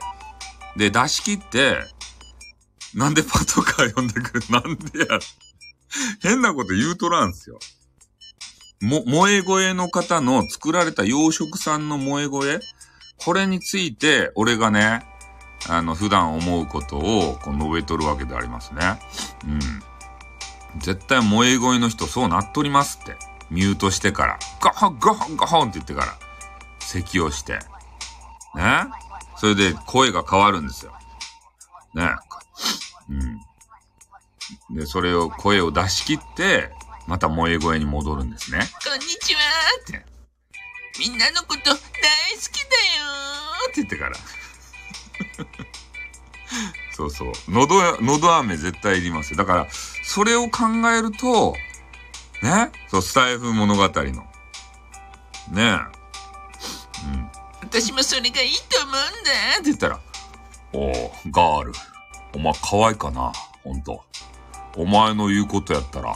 [0.77, 1.79] で、出し切って、
[2.97, 4.43] なんでパトカー呼んでくる？
[4.49, 5.19] なんでや？
[6.21, 7.59] 変なこと言うとらんすよ。
[8.81, 12.59] も、萌え声の方の作られた養殖産の萌え声？
[13.17, 15.05] これについて、俺がね、
[15.69, 18.99] あの、普段思うことを、こう、述べとるわけでありますね。
[19.45, 19.59] うん。
[20.79, 23.15] 絶対萌え声の人そうなっとりますって。
[23.49, 26.17] ミュートしてから、ガホンガホンガホンって言ってから、
[26.79, 27.59] 咳をして、
[28.55, 28.87] ね？
[29.37, 30.93] それで声が変わるんですよ。
[31.93, 32.09] ね？
[33.09, 33.39] うん。
[34.75, 36.71] で、それを、声を出し切って、
[37.07, 38.59] また萌え声に戻るんですね。
[38.83, 39.39] こんにちは
[39.81, 40.05] って。
[40.99, 41.81] みんなのこと大好きだよ
[43.69, 44.17] って言ってから。
[46.95, 47.31] そうそう。
[47.51, 49.37] のど、のど飴絶対いりますよ。
[49.37, 49.67] だから、
[50.03, 51.55] それを考えると、
[52.41, 53.91] ねそう、スタイフ物語の。
[55.51, 55.63] ねえ。
[55.63, 55.65] う
[57.15, 57.31] ん。
[57.61, 59.01] 私もそれがいいと思うんだ。
[59.01, 59.03] っ
[59.57, 59.99] て言ったら、
[60.73, 61.73] おー、ガール。
[62.37, 63.31] お前可愛いかな
[63.63, 64.03] ほんと。
[64.75, 66.13] お前の言うことやったら、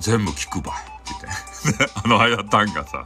[0.00, 0.74] 全部聞くばい。
[0.74, 1.26] って
[1.68, 1.92] 言って。
[2.04, 3.04] あのあやたんがさ。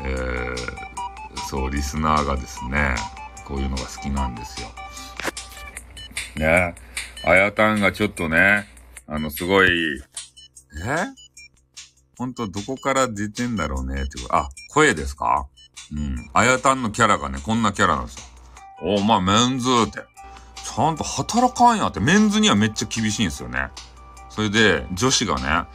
[0.00, 0.56] えー、
[1.50, 2.94] そう、リスナーがですね、
[3.44, 4.68] こういうのが好きなんですよ。
[6.36, 6.74] ね
[7.26, 8.66] あやたんがちょっとね、
[9.06, 10.02] あの、すごい、え？
[12.16, 14.12] ほんとどこから出てんだろうねって。
[14.30, 15.46] あ、声ですか？
[15.92, 16.30] うん。
[16.32, 18.29] あやたんのキャラがね、こんなキャラなんですよ。
[18.82, 20.00] おまあ、メンズって。
[20.64, 22.00] ちゃんと働かんやって。
[22.00, 23.68] メンズにはめっちゃ厳しいんですよね。
[24.28, 25.66] それで、女子がね、あ、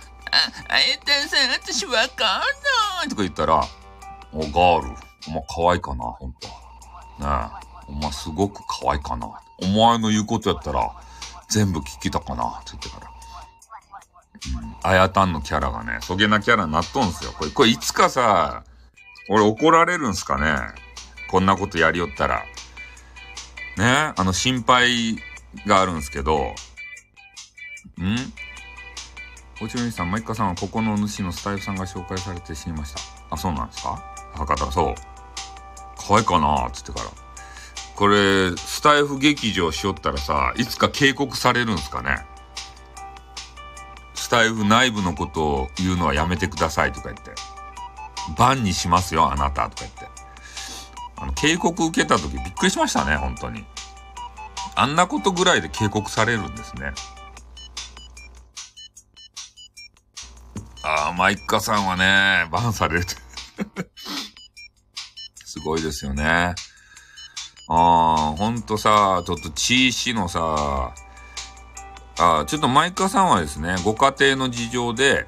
[0.70, 2.40] あやたんさん、私わかん
[3.00, 3.64] ないとか言ったら、
[4.34, 4.90] お、ガール、
[5.28, 6.48] お前可愛いかな、ほんと。
[6.48, 6.54] ね
[7.22, 7.66] え。
[7.88, 9.28] お前すごく可愛いかな。
[9.62, 10.92] お前の言うことやったら、
[11.50, 13.16] 全部聞きたかな、って言ってから。
[14.84, 17.32] あやたんのキャラがね、そげなキャラになっとんすよ。
[17.38, 18.64] これ、これいつかさ、
[19.30, 20.56] 俺怒られるんすかね
[21.32, 22.44] こんなことやりよったら。
[23.78, 25.18] ねあの心配
[25.68, 26.38] があるんですけど、
[28.02, 28.16] ん？
[29.62, 33.00] おちろにさん、マイカさんはここの主のスタイフさんが紹介されて死にました。
[33.30, 34.04] あ、そうなんですか？
[34.34, 34.96] 博多、そう。
[35.98, 37.06] 可愛いかなつってから。
[37.96, 42.18] これ、スタイフ劇場しよったらさ、いつか警告されるんすかね？
[44.14, 47.32] スタイフ内部のことを言うのはやめてくださいとか言って。
[48.38, 50.15] バンにしますよ、あなたとか言って。
[51.18, 53.66] あの、警告受けた時びっくりしましたね、本当に。
[54.76, 56.94] あんなことぐらいで警告されるんですね。
[60.84, 63.06] ああ、マイカさんはね、バンされる。
[65.46, 66.54] すごいですよね。
[67.68, 70.94] ああ、ほんとさ、ちょっとチーシのさ、
[72.18, 75.28] あちょっとマイカさんはですね、ご家庭の事情で、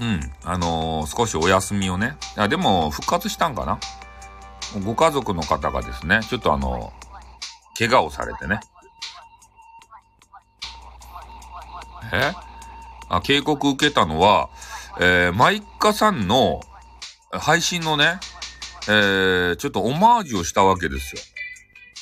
[0.00, 3.78] うん、あのー、少しお休みをね、あでも復活したんかな？
[4.84, 6.92] ご家族の方がですね、ちょっとあの、
[7.78, 8.60] 怪我をされてね。
[12.12, 12.32] え？
[13.08, 14.50] あ、警告受けたのは、
[15.00, 16.60] えー、マイカさんの
[17.32, 18.20] 配信のね、
[18.88, 21.22] えー、ちょっとオマージュをしたわけですよ。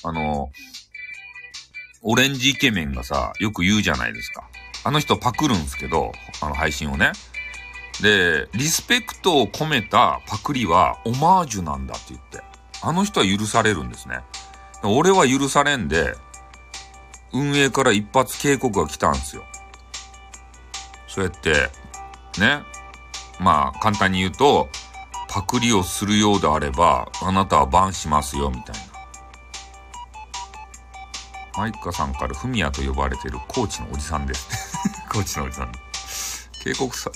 [0.05, 0.51] あの
[2.03, 4.49] オレンジイケメンがさ、よく言うじゃないですか。
[4.85, 7.13] あの人パクるんすけど、あの配信をね。
[8.01, 12.48] で、リスペクトを込めたパクリはオマージュなんだって言って。
[12.83, 14.21] あの人は許されるんですね。
[14.83, 16.15] 俺は許されんで、
[17.33, 19.45] 運営から一発警告が来たんですよ。
[21.09, 21.71] そうやって、
[22.41, 22.63] ね。
[23.41, 24.69] まあ、簡単に言うと、
[25.29, 28.83] パクリをするようであれば、あなたはバンしますよ、みたいな。
[31.59, 34.79] マイカさんからフミヤと呼ばれているコーチのおじさんです。
[35.11, 35.73] コーチのおじさん。
[36.63, 37.11] 警告さ、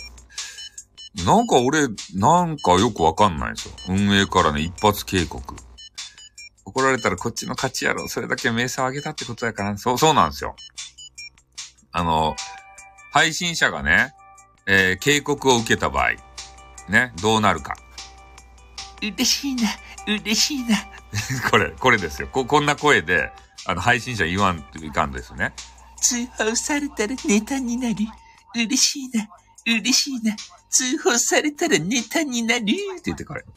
[1.24, 3.74] なんか俺、なんかよくわかんないんですよ。
[3.88, 5.54] 運営からね、一発警告。
[6.64, 8.08] 怒られたらこっちの勝ちやろ。
[8.08, 10.56] それだけ名声を上げたってことやから、そう、そうなんですよ。
[11.92, 12.34] あの、
[13.12, 14.14] 配信者がね、
[14.66, 16.12] えー、警告を受けた場合、
[16.90, 17.76] ね、どうなるか。
[19.02, 19.68] 嬉しいな、
[20.06, 20.76] 嬉しいな。
[21.50, 22.28] これ、これですよ。
[22.28, 23.30] こ、こんな声で、
[23.66, 25.52] あの、配信者言わんといかんですね。
[26.00, 28.08] 通報されたらネタになり、
[28.54, 29.28] 嬉しいな、
[29.66, 30.34] 嬉しいな。
[30.72, 33.42] 通報されたらネタになるって言ってこれ。
[33.42, 33.48] こ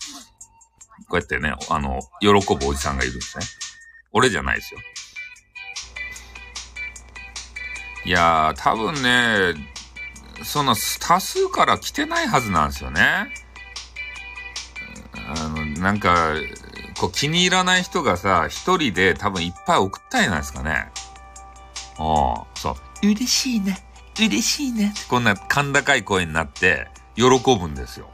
[1.12, 3.46] うやってね、あの、喜ぶおじさんがいるんですね。
[4.12, 4.80] 俺じゃないですよ。
[8.06, 9.56] いやー、多分ね、
[10.44, 13.34] その多数から来てないはずなんですよね。
[15.28, 16.36] あの、なんか、
[17.00, 20.92] こう気に入らない人がさ、一人で多分いっぱい送ったんじゃないですかね。
[21.98, 23.08] ああ、そう。
[23.08, 23.78] 嬉しいな、
[24.20, 24.94] 嬉しいな。
[25.10, 27.24] こんな甲高い声になって、喜
[27.60, 28.10] ぶんですよ。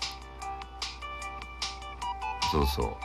[2.52, 2.95] そうそう。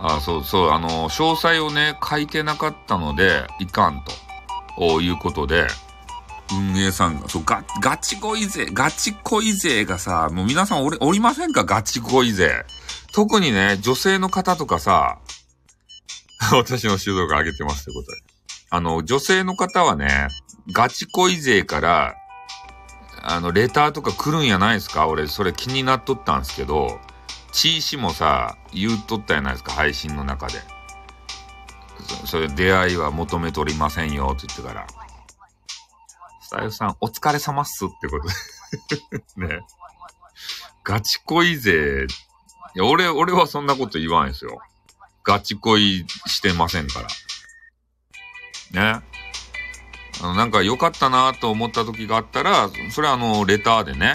[0.00, 4.04] あそうそう、あの、詳細をね、書いてなかったので、いかん
[4.76, 5.66] と、いうことで、
[6.52, 11.64] 運営さんが、そう、ガ、ガチ恋勢、ガチ恋勢がさ、もう皆さんおり、おりませんか？
[11.64, 12.64] ガチ恋勢。
[13.12, 15.18] 特にね、女性の方とかさ、
[16.52, 18.22] 私の手動が上げてますってことで。
[18.70, 20.28] あの、女性の方はね、
[20.72, 22.14] ガチ恋勢から、
[23.30, 25.06] あの、レターとか来るんやないですか？
[25.06, 27.00] 俺、それ気になっとったんすけど、
[27.52, 30.60] チーシもさ、言うとったやないですか、配信の中で。
[32.22, 34.86] そそれ、出会いは求めとりませんよ、って言ってから。
[36.40, 38.28] スタイフさん、お疲れ様っすってこと
[39.36, 39.60] で ね。
[40.84, 42.06] ガチ恋勢。
[42.80, 44.58] 俺、俺はそんなこと言わんですよ。
[45.24, 47.00] ガチ恋してませんか
[48.72, 49.00] ら。
[49.00, 49.02] ね。
[50.22, 54.14] あの、なんか良かったなと思った時があったら、それはあの、レターでね、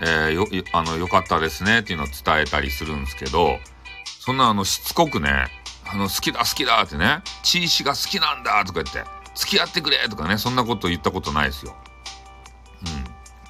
[0.00, 3.58] えー、よ、あの、良かったですねっていうのを伝えたりするんですけど、
[4.04, 5.46] そんなあの、しつこくね、
[5.92, 9.04] あの、好きだ好きだってね、チーシが好きなんだとか言って、
[9.34, 11.74] 付き合ってくれとかね、そんなこと言ったことないですよ。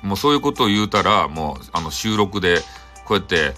[0.02, 0.08] うん。
[0.08, 2.60] もうそういうことを言うたら、もう、あの、収録で、
[3.04, 3.54] こうやって、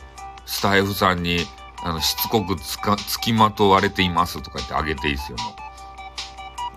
[0.46, 1.46] スタイフさんに、
[1.84, 5.61] あの、しつこくつか、付きまとわれていますとか言ってあげていいですよ、もう。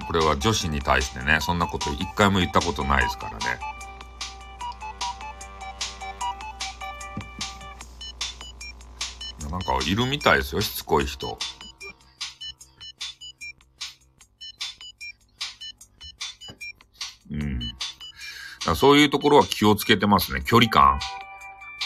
[0.07, 3.59] これは女子に対してね、そんなこと一回も言ったことないですからね。
[9.49, 11.37] なんかいるみたいですよ、しつこい人。
[17.31, 18.75] うん。
[18.75, 20.41] そういうところは気をつけてますね。
[20.45, 20.99] 距離感。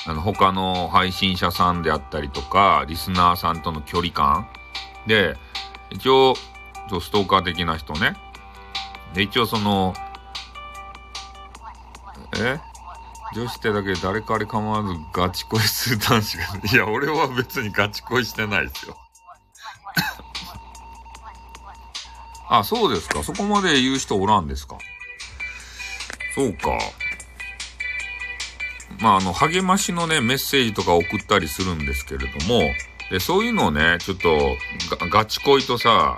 [0.07, 4.47] あの、他の配信者さんであったりとか、リスナーさんとの距離感。
[5.05, 5.35] で、
[5.91, 6.35] 一応、
[6.89, 8.15] とストーカー的な人ね。
[9.13, 9.93] で、一応その、
[12.37, 12.59] え？
[13.35, 16.43] 女子ってだけで誰かあれ構わずガチ恋する男子が、
[16.73, 18.97] いや、俺は別にガチ恋してないですよ。
[22.49, 23.21] あ、そうですか。
[23.23, 24.77] そこまで言う人おらんですか？
[26.33, 26.79] そうか。
[28.99, 32.61] まあ、あの、励ましのね、メッセージとか送ったりするんですけれども、
[33.11, 34.57] で、そういうのをね、ちょっと
[34.97, 36.17] ガ、ガチ恋とさ、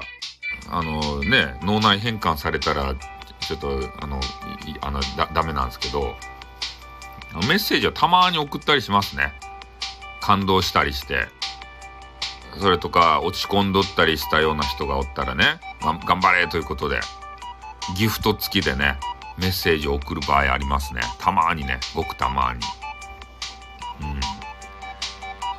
[0.73, 2.95] あのね、脳内変換されたら、
[3.41, 4.21] ちょっと、あの、
[4.79, 6.15] あのだ、ダメなんですけど、
[7.47, 9.33] メッセージはたまに送ったりしますね。
[10.21, 11.27] 感動したりして。
[12.59, 17.01] それとか、落ち込んどったりしたような人がおったらね、ま頑張れということで、
[17.97, 18.97] ギフト付きでね、
[19.37, 21.01] メッセージを送る場合ありますね。
[21.19, 22.59] たまにね、ごくたまに。
[24.01, 24.19] うん。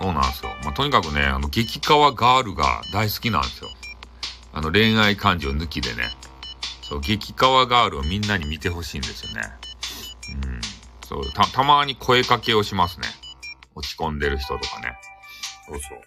[0.00, 0.50] そうなんですよ。
[0.64, 3.70] まあ、とにかくね、あの、激カワガールが大好きなんですよ。
[4.52, 6.10] あの、恋愛感情抜きでね、
[6.82, 9.42] そう、激カワガールをみんなに見てほしいんですよね。
[10.44, 10.60] うん。
[11.06, 13.06] そう、た、たまに声かけをしますね。
[13.74, 14.94] 落ち込んでる人とかね。
[15.68, 16.00] そうそう。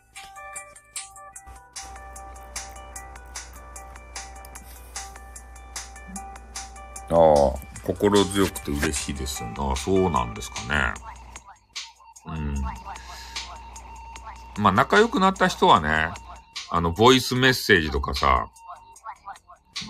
[7.08, 9.44] ああ、心強くて嬉しいです。
[9.44, 10.94] ああ、そうなんですかね。
[12.28, 12.56] うん。
[14.58, 16.10] まあ、仲良くなった人はね、
[16.76, 18.48] あの、ボイスメッセージとかさ、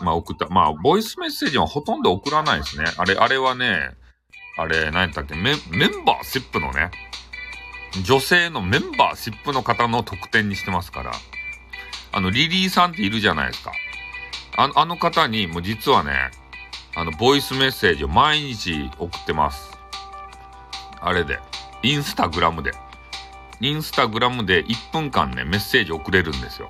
[0.03, 2.85] まあ送った、まあ、ボイスメッセージはほとんど送らないですね。
[2.97, 3.95] あれ、あれはね、
[4.59, 5.33] あれ、何やったっけ？
[5.33, 6.91] メ、メンバーシップのね、
[8.03, 11.11] 女性のメンバーシップの方の特典にしてますから。
[12.11, 13.71] あの、リリーさんっているじゃないですか。
[14.55, 16.29] あの、あの方に、もう実はね、
[16.95, 19.71] あの、ボイスメッセージを毎日送ってます。
[21.01, 21.39] あれで。
[21.81, 22.73] インスタグラムで。
[23.61, 26.69] インスタグラムで1分間ね、メッセージ送れるんですよ。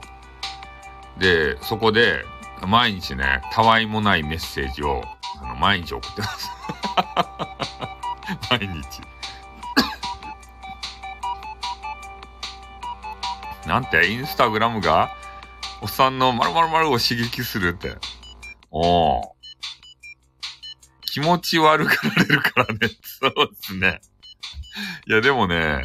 [1.18, 2.24] で、そこで、
[2.66, 5.04] 毎日ね、たわいもないメッセージを、
[5.42, 6.50] あの、毎日送ってます。
[8.52, 9.02] 毎日。
[13.68, 15.16] なんて、インスタグラムが、
[15.82, 17.98] おっさんの〇〇〇を刺激するって。
[18.72, 19.36] おー。
[21.02, 22.80] 気持ち悪がられるからね。
[23.04, 24.02] そうですね。
[25.08, 25.82] いや、でもね、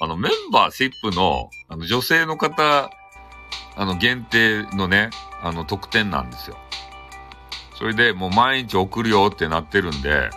[0.00, 2.90] あの、メンバーシップの、あの、女性の方、
[3.76, 5.10] あの、限定のね、
[5.42, 6.56] あの、特典なんですよ。
[7.76, 10.30] それでもう毎日送るよってなってるんで、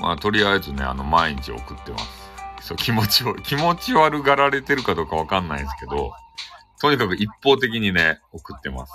[0.00, 2.30] まあ、とりあえずね、あの、毎日送ってます。
[2.60, 6.12] そう、気持ちを、気持ち悪がられてるかどうかわかんないんですけど、
[6.80, 8.92] とにかく一方的にね、送ってます。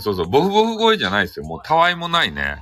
[0.00, 1.46] そうそう、ボフボフ声じゃないですよ。
[1.46, 2.56] もうたわいもないね。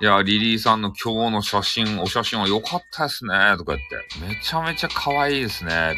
[0.00, 4.34] いや、リリーさんの今日の写真、お写真は良かったですね、とか言って。
[4.34, 5.96] めちゃめちゃ可愛いですね、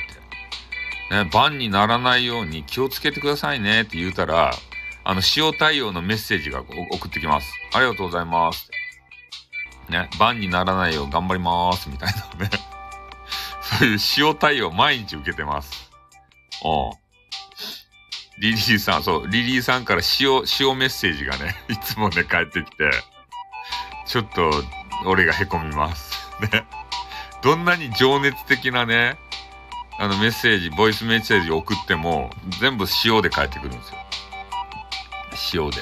[1.10, 1.24] って。
[1.24, 4.52] ね、番にならないように気をつけてくださいね、って言うたら、
[5.04, 7.52] あの、使用対応のメッセージが送ってきます。
[7.74, 8.70] ありがとうございます。
[9.84, 12.50] ってね、番にならないよう頑張ります、みたいなね。
[13.60, 15.90] そういう使用対応毎日受けてます。
[16.64, 17.00] うん。
[18.40, 22.90] リリーさん、そう、リリーさんから塩、塩メッセージがね、いつもね、返ってきて、
[24.10, 24.50] ちょっと、
[25.06, 26.28] 俺が凹みます。
[26.52, 26.66] ね。
[27.42, 29.16] どんなに情熱的なね、
[30.00, 32.28] あのメッセージ、ボイスメッセージ送っても、
[32.58, 33.84] 全部塩で返ってくるんで
[35.38, 35.64] すよ。
[35.64, 35.76] 塩で。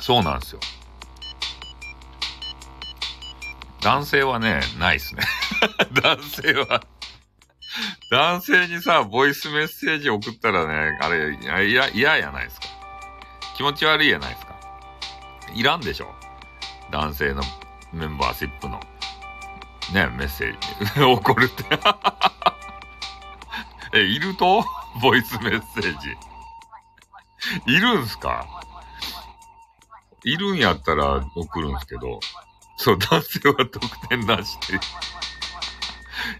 [0.00, 0.60] そうなんですよ。
[3.80, 5.22] 男性はね、ないですね。
[6.02, 6.82] 男性は、
[8.10, 11.32] 男性にさ、ボイスメッセージ送ったらね、あれ、
[11.70, 12.66] いや、ややないですか。
[13.56, 14.49] 気持ち悪いやないですか。
[15.54, 16.14] いらんでしょ
[16.90, 17.42] 男性の
[17.92, 18.80] メンバーシップの、
[19.92, 21.02] ね、メッセージ。
[21.02, 21.64] 怒るって。
[23.98, 24.64] え、いると？
[25.02, 26.16] ボイスメッセージ。
[27.66, 28.46] いるんすか？
[30.24, 32.20] いるんやったら送るんすけど、
[32.76, 34.78] そう、男性は得点出して。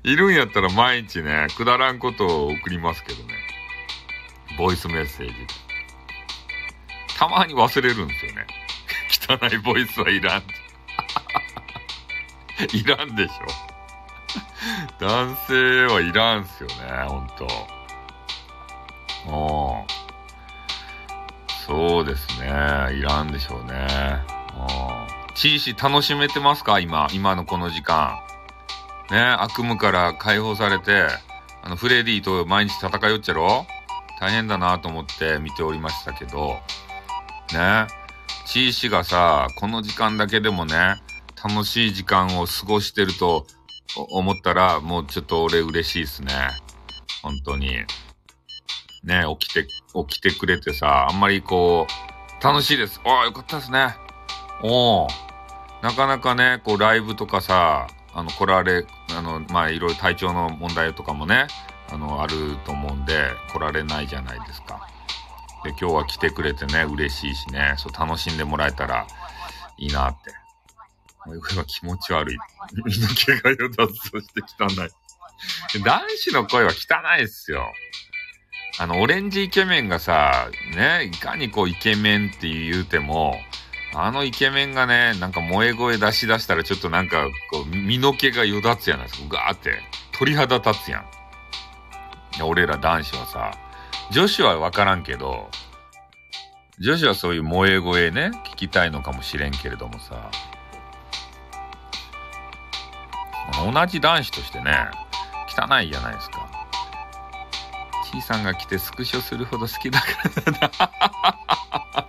[0.05, 3.35] いるんやったら毎日ね、くだらんことを送りますけどね。
[4.59, 5.35] ボイスメッセージ。
[7.19, 8.47] たまに忘れるんですよね。
[9.11, 10.43] 汚いボイスはいらん。
[12.73, 13.35] いらんでしょ。
[14.99, 16.74] 男性はいらんすよね、
[17.09, 17.47] ほんと。
[19.27, 19.87] うん。
[21.66, 22.47] そうですね。
[22.97, 24.23] いらんでしょうね。
[24.57, 24.62] う
[25.32, 25.35] ん。
[25.35, 26.81] チーシー楽しめてますか？
[26.81, 28.19] 今、今のこの時間。
[29.11, 31.07] ね、悪夢から解放されて、
[31.62, 33.66] あの、フレディと毎日戦いよっちゃろ？
[34.20, 36.61] 大変だなと思って見ておりましたけど、
[37.55, 37.87] ね、
[38.51, 40.97] チーシがさ、この時間だけでもね、
[41.40, 43.47] 楽しい時間を過ごしてると
[44.10, 46.35] 思ったら、もうちょっと俺嬉しいっすね。
[47.22, 47.77] 本当に。
[49.05, 49.68] ね、起きて、
[50.09, 53.01] 起きてくれてさ、あんまりこう、楽しいです。
[53.05, 53.94] ああ、よかったですね。
[54.64, 55.09] おお。
[55.81, 58.85] なかなかね、こう、ライブとかさ、あの、来られ、
[59.16, 61.47] あの、まあ、いろいろ体調の問題とかもね、
[61.89, 64.89] あの、あると思うんで、来られないじゃないですか。
[65.65, 69.07] で、今日は来てくれてね、嬉しいしね、そう、楽しんでもらえたら
[69.78, 70.31] いいなって。
[71.24, 72.39] これは気持ち悪い。
[72.85, 75.82] 身の毛がよだつとして汚い。
[75.82, 77.70] 男子の声は汚いっすよ。
[78.78, 83.35] あの、オレンジイケメンがさ、ね、いかにこうイケメンって言うても、
[83.95, 89.37] あのイケメンがね、なんか萌え声出し出したらちょっとなんか、こう、身の毛がよだつやないですか。
[89.37, 89.82] ガーって。
[90.12, 91.07] 鳥肌立つやん。
[92.43, 93.53] 俺ら男子はさ、
[94.11, 95.49] 女子はわからんけど、
[96.81, 100.31] 女子はそういう萌え声ね、聞きたいのかもしれんけれどもさ、
[103.73, 104.89] 同じ男子としてね、
[105.47, 106.51] 汚いじゃないですか。
[108.11, 110.07] ちいさんが来てスクショするほど好きだか
[110.81, 112.07] ら。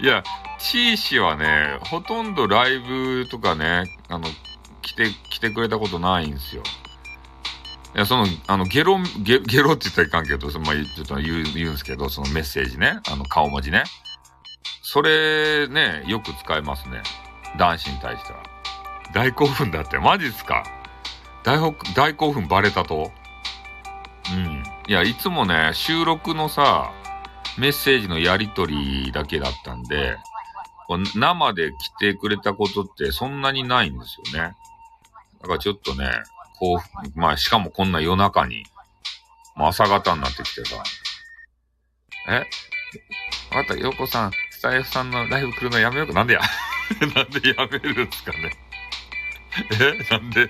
[0.00, 0.24] いや、
[0.58, 4.26] チー氏はね、ほとんどライブとかね、あの、
[4.80, 6.64] 来て、来てくれたことないんですよ。
[7.94, 13.84] いや、その、あの、ゲロ、ゲゲロって言ったらいかんけど、そのまあ、ちょっと言う、言うんですけど、そのメッセージね、あの、顔文字ね。
[14.82, 17.02] それね、よく使いますね。
[17.58, 18.42] 男子に対しては。
[19.14, 20.64] 大興奮だって、マジっすか
[21.44, 21.58] 大
[21.94, 23.10] 大興奮バレたと
[24.32, 24.62] うん。
[24.86, 26.92] いや、いつもね、収録のさ、
[27.58, 30.16] メッセージのやりとりだけだったんで、
[31.14, 34.54] 生で来てくれたことってそんなにないんですよね。
[35.40, 36.06] だからちょっとね、
[36.62, 38.62] こう、まあしかもこんな夜中に、
[39.56, 40.80] まあ朝方になってきてさ、
[42.28, 42.36] え？
[43.56, 46.12] わかった、ヨコさん、スタイフさんのライブ来るのやめようか。
[46.12, 46.40] なんでや？
[47.16, 48.52] なんでやめるんですかね。
[49.72, 50.14] え？
[50.14, 50.48] なんで？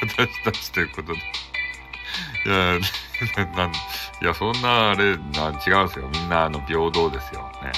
[0.00, 1.18] 私たちということで。
[1.18, 2.78] いや、
[3.54, 3.74] なん、い
[4.22, 6.08] や、そんな、あれ、な違うんですよ。
[6.14, 7.52] みんな、あの、平等ですよ。
[7.62, 7.72] ね。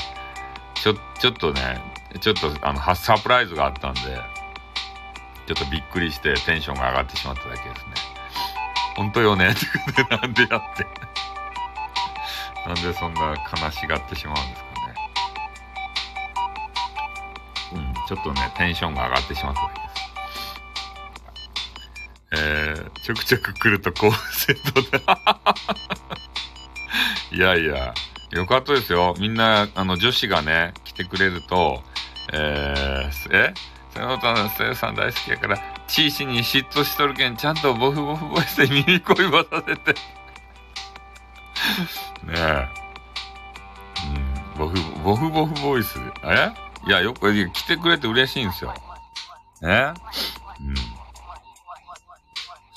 [0.75, 1.81] ちょ、ちょっとね、
[2.21, 4.01] ちょっと、あの、サプライズがあったんで、
[5.47, 7.93] ちょっとびっくりしてテンションが上がってしまっただけですね。
[8.97, 10.87] 本当よねってことで、 なんでやって。
[12.67, 14.95] なんでそんな悲しがってしまうんですかね。
[17.75, 19.97] うん、ちょっとね、テンションが上がってしまっただけです。
[22.33, 25.01] えー、ちょくちょく来ると高セットで。
[27.37, 27.95] いやいや、
[28.31, 29.15] よかったですよ。
[29.19, 31.85] みんな、あの、女子がね、来てくれると、
[32.33, 33.55] えー、え？
[33.97, 35.59] その他のステさん大好きやから、
[35.89, 39.95] チーシに嫉妬しとるけん、ちゃんとボフボフボイスで耳恋ばさせて。
[42.25, 42.69] ねえ。
[44.55, 45.99] うん、ボフ、ボフボフボイス。
[46.25, 46.53] え？
[46.87, 48.75] いや、よく、来てくれて嬉しいんですよ。
[49.63, 49.95] ね？
[50.61, 50.75] うん。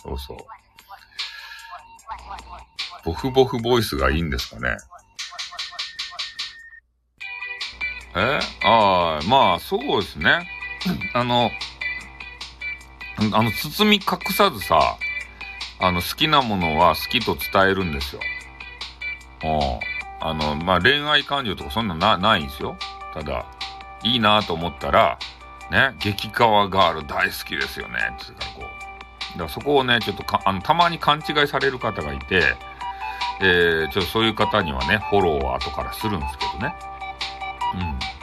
[0.01, 0.37] そうそう。
[3.03, 4.77] ボフボフボイスがいいんですかね？
[8.15, 8.39] え？
[8.63, 10.49] ああ、まあ、そうですね。
[11.13, 11.51] あの、
[13.33, 14.97] あの、包み隠さずさ、
[15.79, 18.21] あの、好きなものは好きと伝えるんですよ。
[19.43, 19.79] うん。
[20.21, 22.77] あの、まあ、恋愛感情とかそんなな、ないんですよ。
[23.13, 23.45] ただ、
[24.03, 25.17] いいなと思ったら、
[25.71, 28.61] ね、激川ガール大好きですよね、つうかこう。
[29.33, 32.55] だからそこをね、ちょっとか、あの、たまに勘違いされる方がいて、
[33.41, 36.75] えー、ちょっとそういう方にはね、フォローを後からするんですけどね。
[37.75, 38.18] うん。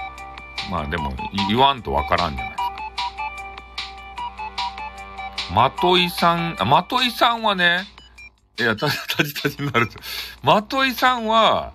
[0.70, 1.12] まあでも、
[1.48, 2.58] 言わんとわからんじゃないです
[5.48, 5.54] か。
[5.54, 7.86] まといさん、あ、まといさんはね、
[8.58, 9.98] いや、た、たじたじになると。
[10.42, 11.72] まといさんは、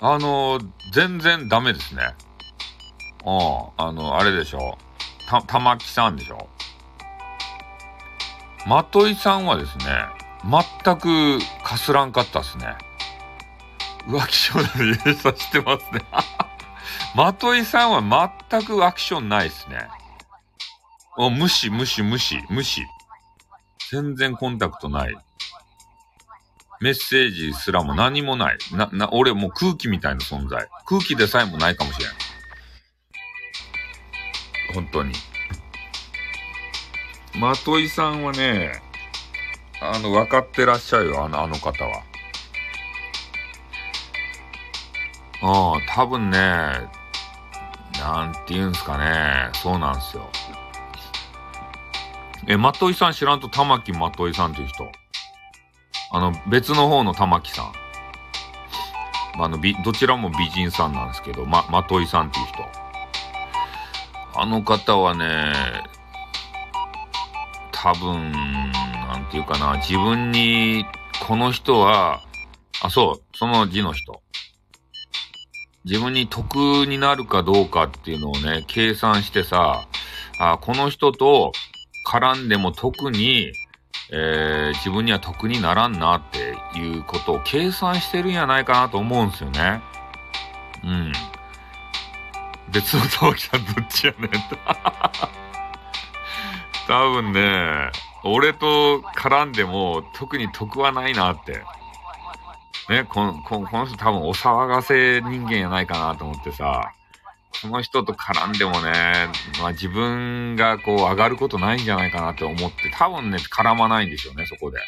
[0.00, 0.60] あの、
[0.92, 2.14] 全然ダメですね。
[3.24, 3.84] うん。
[3.84, 4.78] あの、あれでしょ。
[5.28, 6.48] た、玉木さんでしょ。
[8.66, 9.84] まといさんはですね、
[10.44, 12.76] 全くかすらんかったっすね。
[14.06, 16.02] 浮気症で優勝してますね。
[17.14, 19.88] まといさんは全くアクションないっすね。
[21.16, 22.82] お、無視、無視、無視、無視。
[23.90, 25.16] 全然コンタクトない。
[26.80, 28.58] メッセージすらも何もない。
[28.72, 30.68] な、な、俺もう空気みたいな存在。
[30.86, 32.10] 空気でさえもないかもしれん。
[34.74, 35.12] 本当に。
[37.34, 38.80] まといさんはね、
[39.80, 42.02] あの、分かってらっしゃるよ、あの、あの方は。
[45.40, 46.88] うん、多分ね、
[47.98, 50.30] なんて言うんすかね、そうなんすよ。
[52.46, 54.90] え、まといさん知らんと玉木まといさんっていう人。
[56.12, 57.72] あの、別の方の玉木さん。
[59.40, 62.64] あの、び、どちらも美人さんなんですけど、ま、まといさんっていう人。
[64.40, 65.52] あの方はね、
[67.72, 70.86] 多分、なんていうかな、自分に、
[71.26, 72.22] この人は、
[72.82, 74.22] あ、そう、その字の人。
[75.88, 76.54] 自分に得
[76.86, 79.88] になるかどうかっていうのをね、計算してさ、
[80.38, 81.52] あ、この人と
[82.06, 83.50] 絡んでも特に、
[84.12, 89.80] えー、自分には得にならんなっていうことを計算してるんやないかなと思うんですよね。
[90.84, 91.12] うん。
[92.70, 94.36] 別の玉木さんどっちやねんと。
[96.86, 97.90] 多分ね、
[98.24, 101.64] 俺と絡んでも特に得はないなって。
[102.88, 106.92] ね、この、この人多分お騒がせ人間やないかなと思ってさ、
[107.60, 109.28] この人と絡んでもね、
[109.60, 114.78] まあ自分がこう上がることないんじゃないかなって思って、多分ね、絡まないんでしょうね、そこで。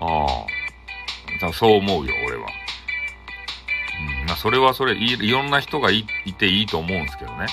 [0.00, 0.46] あ
[1.46, 1.52] あ。
[1.52, 2.46] そう思うよ、俺は。
[4.22, 4.26] うん。
[4.26, 7.46] まあそれはそれ、いいろんな人がいいていいと思うんですけどね。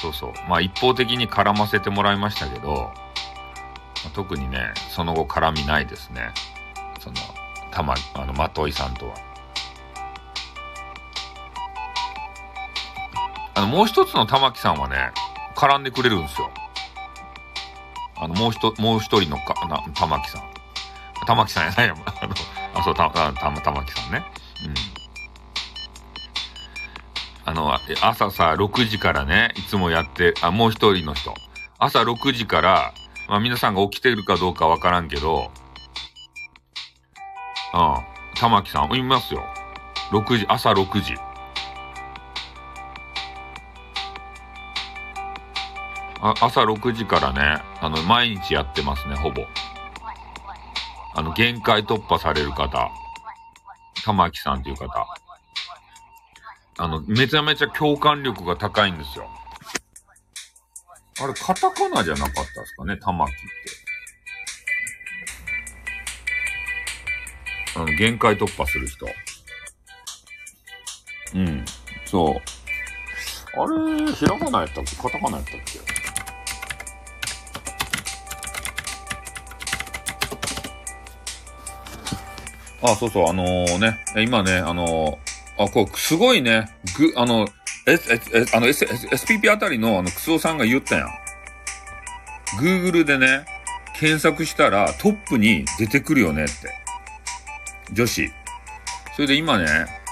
[0.00, 0.32] そうそう。
[0.48, 2.92] まあ一方的に絡ませてもらいましたけど、
[4.06, 6.32] まあ、特にね、その後絡みないですね。
[6.98, 7.16] その、
[7.76, 9.14] たま、あの、まといさんとは。
[13.54, 15.10] あの、もう一つの玉木さんはね、
[15.54, 16.50] 絡んでくれるんですよ。
[18.16, 20.42] あの、もう一、もう一人のか、な、玉木さん。
[21.26, 22.34] 玉木さんやないやあの、
[22.72, 24.24] あ、そう、た、た、た、玉木さんね。
[24.64, 24.74] うん。
[27.44, 31.34] あの、朝さ、6時からね、いつもやって、あ、もう一人の人。
[31.78, 32.94] 朝6時から、
[33.28, 35.50] まあ皆さんが起きてるかどうかわからんけど、
[37.76, 38.04] うん。
[38.34, 39.44] 玉木さん、いますよ。
[40.10, 41.14] 6時、朝6時。
[46.20, 49.42] あ朝6時からね、あの、毎日やってますね、ほぼ。
[51.14, 52.90] あの、限界突破される方。
[54.04, 55.06] 玉木さんという方。
[56.78, 59.28] あの、めちゃめちゃ共感力が高いんですよ。
[61.20, 63.85] あれ、カタカナじゃなかったですかね、玉木って。
[67.76, 69.06] あの、限界突破する人。
[71.34, 71.64] うん、
[72.06, 72.40] そう。
[73.60, 73.66] あ
[74.06, 74.96] れ、ひらがなやったっけ？
[74.96, 75.78] カタカナやったっけ？
[82.82, 87.48] あ、そうそう、あのー、ね、今ね、あのー、あ、こう、すごいね、ぐ、あの、
[87.86, 91.08] S、S、あの、S、SPP あたりのあの、クスオさんが言ったやん。
[92.60, 93.44] Google でね、
[93.98, 96.85] 検索したらトップに出てくるよねって。
[97.92, 98.30] 女子。
[99.14, 99.66] それで今ね、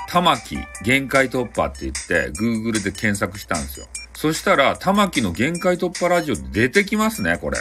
[0.09, 3.87] 玉木限界突破って言って、Google で検索したんですよ。
[4.15, 7.59] そしたら、玉木の限界突破ラジオ出てきますね、これ。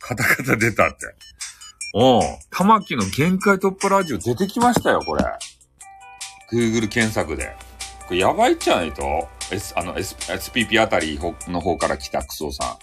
[0.00, 1.14] カタカタ出たって。
[1.92, 5.24] おう、玉木の限界突破ラジオ出てきましたよ、これ。
[6.52, 7.54] Google 検索で。
[8.06, 12.76] これやばいじゃないと ?S、あの、S、SPP あたりの方から来たクソさん。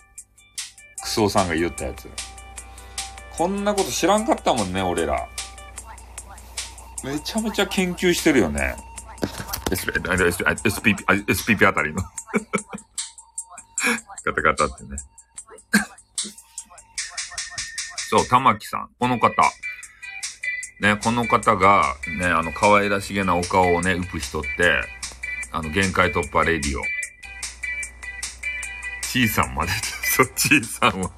[1.01, 2.09] クソさんが言ったやつ。
[3.37, 5.27] こんなこと知らんかったもんね、俺ら。
[7.03, 8.75] めちゃめちゃ研究してるよね。
[9.69, 12.01] SPP、SPP あたりの
[14.25, 14.97] ガタガタってね。
[18.09, 18.89] そう、玉木さん。
[18.99, 19.33] この方。
[20.79, 24.81] ね、この方が、ね、あの、可愛らしげなお顔をね、うぷしとって、
[25.51, 26.83] あの、限界突破レディオ。
[29.01, 29.71] ちーさんまで、
[30.15, 31.11] そう、ちさんは。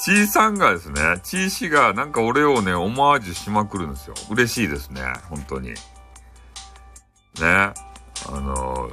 [0.00, 4.14] ちーさんがですね、ちー氏がなんか俺をね、オマージュしまくるんですよ。
[4.30, 5.70] 嬉しいですね、本当に。
[5.70, 5.76] ね。
[8.28, 8.90] あの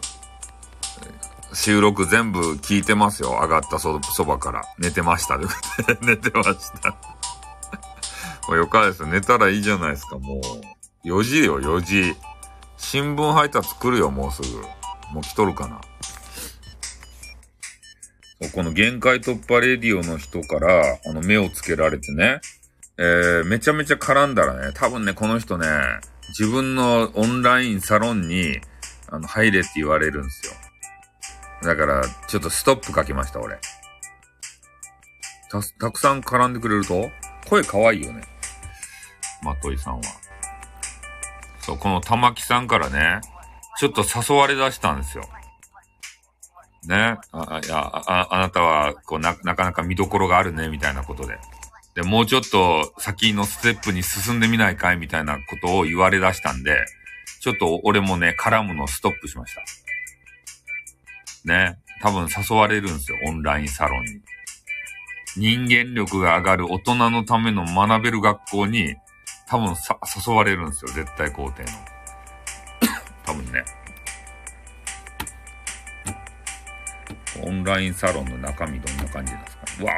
[1.54, 3.30] 収録全部聞いてますよ。
[3.42, 4.64] 上がったそばから。
[4.80, 5.38] 寝てました。
[6.02, 6.92] 寝てました。
[8.50, 10.42] もうよかです寝たらいいじゃないですか、も
[11.04, 11.08] う。
[11.08, 12.16] 4時よ、4時。
[12.78, 14.62] 新聞配達来るよ、もうすぐ。
[15.14, 15.80] もう来とるかな。
[18.54, 22.40] この限界突破レディオの人から、あの、目をつけられてね、
[23.00, 25.68] えー、めちゃめちゃ絡んだらね、多分ね、この人ね、
[26.38, 28.60] 自分のオンラインサロンに、
[29.10, 30.54] あの、入れって言われるんですよ。
[31.64, 33.58] だから、ちょっとストップかけました、俺。
[35.50, 37.10] た、たくさん絡んでくれると、
[37.50, 38.22] 声可愛いよね。
[39.42, 40.02] まといさんは。
[41.62, 43.22] そう、この玉木さんからね、
[43.80, 45.28] ちょっと誘われ出したんですよ。
[46.88, 47.18] ね。
[47.32, 51.38] あ、いや、あ、あなたは、こう、な、なかなか見どころがあるね、みたいなことで。
[51.96, 56.86] で、もうちょっと先のステップに進んでみないかいみたいなことを言われ出したんで、
[57.42, 59.62] ちょっと俺もね、絡むのストップしました。
[61.46, 61.80] ね。
[62.02, 64.22] 多分誘われるんですよ、オンラインサロンに。
[65.38, 68.96] 人間力が上がる大人のための学べる学校に、
[69.48, 69.98] 多分さ、
[70.28, 71.70] 誘われるんですよ、絶対肯定の。
[73.26, 73.64] 多分ね。
[77.44, 79.64] オンラインサロンの中身どんな感じなんですか？
[79.82, 79.94] うわ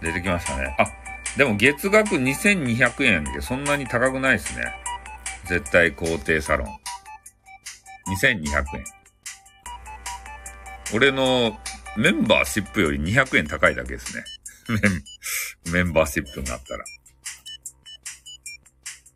[0.00, 0.76] 出てきましたね。
[0.78, 0.86] あ、
[1.36, 4.64] でも月額2200円でそんなに高くないですね。
[5.46, 6.68] 絶対肯定サロン。
[8.14, 8.44] 2200
[8.76, 8.84] 円。
[10.94, 11.58] 俺の
[11.96, 14.24] メンバーシップより200円高いだけですね。
[15.72, 16.84] メンバーシップになったら。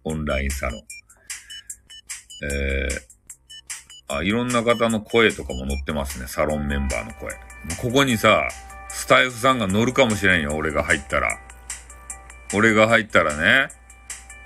[0.05, 0.81] オンラインサロン。
[2.43, 3.01] えー、
[4.19, 6.27] あ、いろんな方の声とかも載ってますね。
[6.27, 7.33] サロンメンバーの声。
[7.81, 8.49] ここにさ、
[8.89, 10.57] スタイフさんが乗るかもしれんよ。
[10.57, 11.39] 俺が入ったら。
[12.53, 13.69] 俺が入ったらね、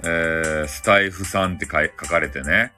[0.05, 2.73] えー、スタイフさんって書かれてね。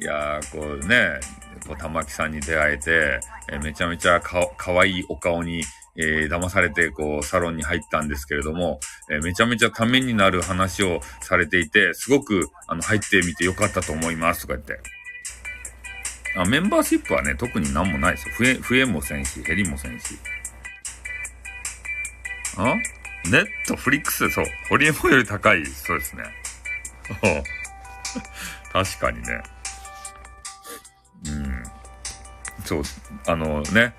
[0.00, 1.20] いやー、こうね、
[1.66, 3.20] こう、玉木さんに出会えて、
[3.52, 5.62] えー、めちゃめちゃか、かわいいお顔に、
[5.96, 14.80] えー、騙されて、こう、サロンに入ったんですけれども、えー、めちゃめちゃためになる話をされていて、すごく、あの、入ってみてよかったと思います、とか言って。
[16.36, 18.34] あ、メンバーシップはね、特になんもないですよ。
[18.38, 20.18] 増え、増えもせんし、減りもせんし。
[22.56, 22.74] あ？
[23.30, 24.44] ネットフリックス、そう。
[24.68, 26.24] ホリエモンより高い、そうですね。
[28.72, 29.42] 確かにね。
[31.26, 31.62] うん。
[32.64, 32.82] そう、
[33.26, 33.94] あのね、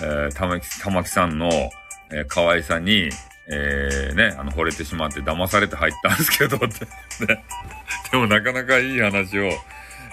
[0.00, 1.48] えー、玉木、玉木さんの、
[2.10, 3.10] えー、可愛さに、
[3.50, 6.66] えー、ね、あの、惚れてしまって騙されて入ったんですけど、って、
[7.26, 7.44] ね。
[8.10, 9.50] でもなかなかいい話を、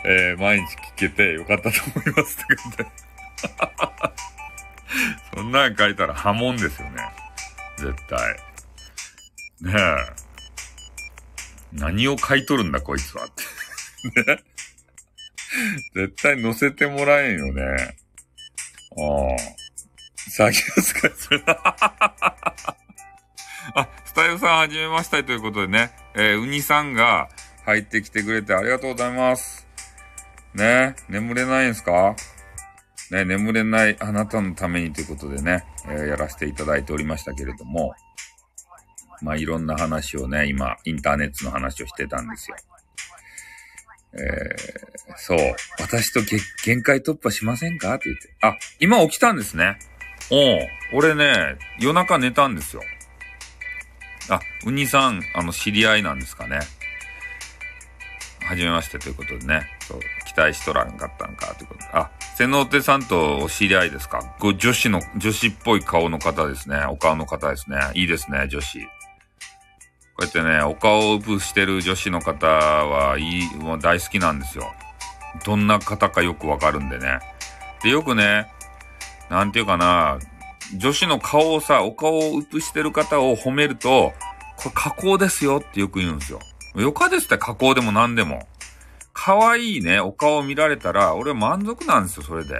[0.07, 2.85] えー、毎日聞けてよかったと思いますって言って。
[5.33, 7.01] そんなん書いたら波紋ですよね。
[7.77, 8.37] 絶対。
[9.61, 9.95] ねえ。
[11.73, 13.29] 何を買い取るんだこいつはっ
[14.23, 14.33] て。
[14.33, 14.43] ね。
[15.95, 17.63] 絶対乗せてもらえんよね。
[17.63, 17.67] あ
[19.01, 19.05] あ。
[20.29, 21.41] 詐欺ですかそれ。
[21.47, 21.75] あ、
[24.05, 27.29] スタイルさんはじめましたということでね、えー、ウニさんが
[27.65, 29.64] 入ってきてくれてありがとうございます。
[30.55, 32.15] ね、眠れないんすか？
[33.11, 37.93] ね、眠れないあなたのためにということでね、えーやらせていただいておりましたけれども、
[39.21, 42.57] まあ、いろんな話をね、今、インターネットの話をしてたんですよ。
[44.13, 45.37] えー、そう。
[45.79, 46.21] 私と
[46.63, 47.93] 限界突破しませんか？
[47.93, 48.35] って言って。
[48.41, 49.77] あ、今起きたんですね。
[50.31, 50.59] おう
[50.93, 52.81] 俺ね、夜中寝たんですよ。
[54.29, 56.59] あ、うにさん、あの、知り合いなんですかね。
[58.45, 59.67] はじめましてということでね。
[59.81, 61.85] そう、期待しとらんかったんかということで。
[61.93, 64.21] あ、瀬能手さんとお知り合いですか？
[64.39, 66.85] ご女子の、女子っぽい顔の方ですね。
[66.85, 67.77] お顔の方ですね。
[67.93, 68.79] いいですね、女子。
[68.79, 68.87] こ
[70.19, 74.71] うやってね、お顔をウプしてる女子の方はいい、もう大好きなんですよ。
[75.43, 77.19] どんな方かよくわかるんでね。
[77.83, 78.47] で、よくね、
[79.29, 80.19] なんていうかな、
[80.77, 84.13] 女子の顔をさ、お顔をウプしてる方を褒めると、
[84.55, 86.39] これ加工ですよってよく言うんですよ。
[86.75, 88.47] よかですって加工でも何でも。
[89.13, 92.59] 可愛いね、お顔を見られたら、俺満足なんですよ、それで。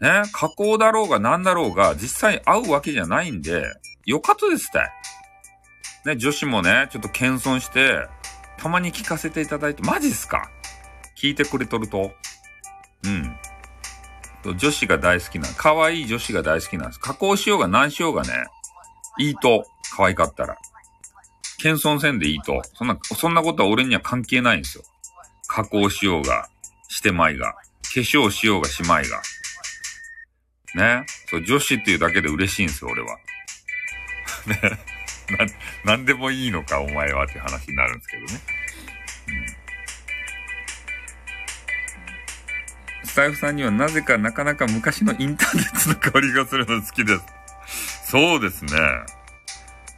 [0.00, 3.64] ね、加工だろうが何だろうが、実際会うわけじゃないんで、
[4.06, 4.72] よかったですっ
[6.04, 6.10] て。
[6.10, 8.06] ね、女子もね、ちょっと謙遜して、
[8.58, 10.48] たまに聞かせていただいて、マジっすか？
[11.20, 12.12] 聞いてくれとると。
[13.04, 14.56] うん。
[14.56, 17.00] 女子が大好きな、可愛い女子が大好きなんです。
[17.00, 18.46] 加工しようが何しようがね、
[19.18, 20.56] いいと、可愛かったら。
[21.58, 22.62] 謙遜せんでいいと。
[22.74, 24.84] そんな、そんなことは俺には関係ないんですよ。
[25.46, 26.48] 加工しようが、
[26.88, 27.52] してまいが。
[27.54, 27.60] 化
[28.00, 29.22] 粧しようがしまいが。
[30.74, 31.06] ね？
[31.26, 33.16] そう、女子っていうだけで嬉しいんですよ、俺は。
[34.46, 34.78] ね？
[35.84, 38.40] な、なんでもいいのか、お前はって話になるんですけどね。
[39.28, 39.68] うん
[43.04, 47.24] スタイフさんにはなぜかなかなか昔のインターネットの香りがするの好きです。
[48.10, 48.70] そうですね。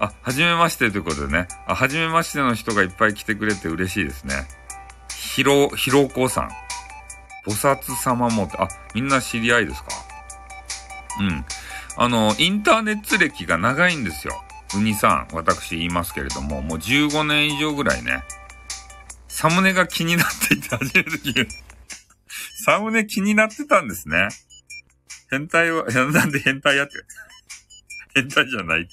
[0.01, 1.47] あ、はじめましてということでね。
[1.67, 4.49] あ、はじめましての人がいっぱい来てくれて嬉しいですね。
[5.15, 6.51] ひろ、ひろこさん。
[7.47, 9.91] 菩薩様もって、あ、みんな知り合いですか？
[11.21, 11.45] うん。
[11.97, 14.43] あの、インターネット歴が長いんですよ。
[14.75, 18.23] うにさん、私言いますけれども、もう15年以上ぐらいね。
[19.29, 21.49] サムネが気になっていて初めて聞い
[22.65, 24.29] サムネ気になってたんですね。
[25.31, 26.95] 変態は、なんで変態やって。
[28.15, 28.91] 変態じゃないって。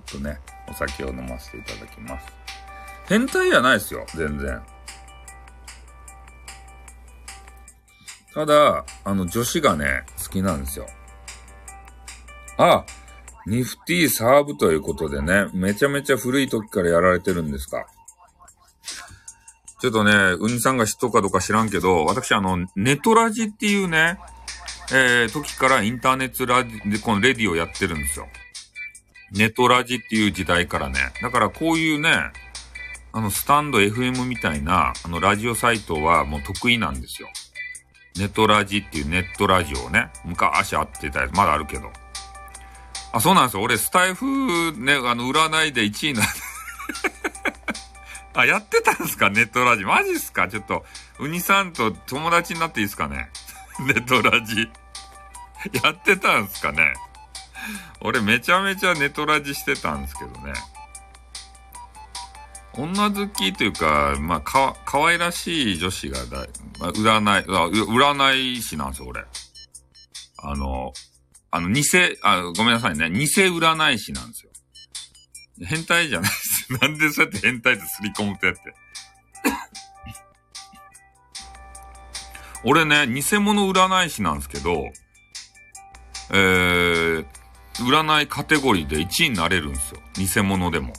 [0.00, 0.38] ちょっとね、
[0.68, 2.26] お酒を飲ませていただきます。
[3.08, 4.60] 変態じゃないですよ、全然。
[8.34, 10.86] ただ、あの、女子がね、好きなんですよ。
[12.58, 12.84] あ、
[13.46, 17.86] ニフティーサーブということでね、めちゃめちゃ古い時からやられてるんですか。
[19.80, 24.18] ちょっとね、うんさんが知っとくかどうか知らんけど、私あの、ネトラジっていうね、
[24.92, 28.26] えー、時からインターネットラジで、このレディをやってるんですよ。
[29.32, 31.12] ネトラジっていう時代からね。
[31.22, 32.10] だからこういうね、
[33.12, 37.28] あの、スタンド FM みたいな、あの、ラジオサイトはもう得意なんですよ。
[38.16, 41.90] ネトラジっていうネットラジオをね、昔あってたやつ、まだあるけど。
[43.12, 43.62] あ、そうなんですよ。
[43.62, 46.22] 俺、スタイフね、あの、占いで1位な、
[48.34, 49.30] あ、やってたんですか？
[49.30, 49.84] ネットラジ。
[49.84, 50.48] マジっすか？
[50.48, 50.84] ちょっと、
[51.18, 53.30] ウニさんと友達になっていいですかね？
[53.80, 54.68] ネットラジ。
[55.82, 56.94] やってたんすかね？
[58.00, 60.52] 俺めちゃめちゃネトラジしてたんですけどね。
[62.74, 66.46] 女好きというか、まあ、か、可愛らしい女子がだ、
[66.78, 69.24] まあ、占い、占い師なんですよ、俺。
[70.40, 70.92] あの、
[71.50, 71.82] あの、偽、
[72.22, 73.10] あ、ごめんなさいね。
[73.10, 74.52] 偽占い師なんですよ。
[75.66, 76.72] 変態じゃないです。
[76.80, 78.62] なんでそうやって変態ってすり込むとやって。
[82.64, 84.88] 俺ね、偽物占い師なんですけど、
[86.30, 87.26] えー、
[87.82, 90.00] 占いカテゴリーで1位になれるんですよ。
[90.16, 90.92] 偽物でも。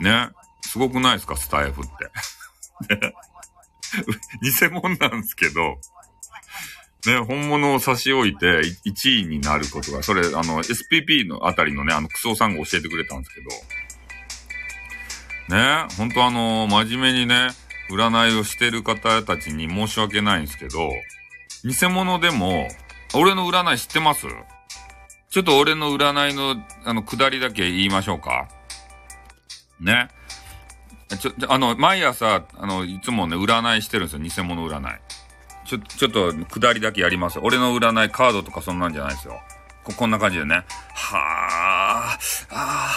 [0.00, 0.28] ね。
[0.62, 1.36] すごくないですか？
[1.36, 1.84] スタイフっ
[2.88, 2.94] て。
[2.94, 3.12] ね
[4.42, 5.78] 偽物なんですけど、
[7.06, 8.46] ね、本物を差し置いて
[8.84, 13.40] 1位になることが、それ、あの、SPP のあたりのね、あの、クソさんが教えてくれたんですけ
[15.54, 17.48] ど、ね、本当あの、真面目にね、
[17.90, 20.90] 占いをしてる方たちに申し訳ないんですけど、
[21.64, 22.68] 偽物でも、
[23.14, 24.26] 俺の占い知ってます？
[25.36, 26.56] ちょっと俺の占いの、
[26.86, 28.48] あの、下りだけ言いましょうか。
[29.78, 30.08] ね。
[31.20, 34.46] ちょ、あの、毎朝、あの、いつもね、占いしてるんですよ。
[34.46, 34.98] 偽物占い。
[35.66, 37.38] ちょ、ちょっと、下りだけやります。
[37.42, 39.38] 俺の占いカードとかそんなんじゃないですよ。
[39.84, 40.64] こ、こんな感じでね。
[40.94, 42.18] はあ、
[42.48, 42.94] あ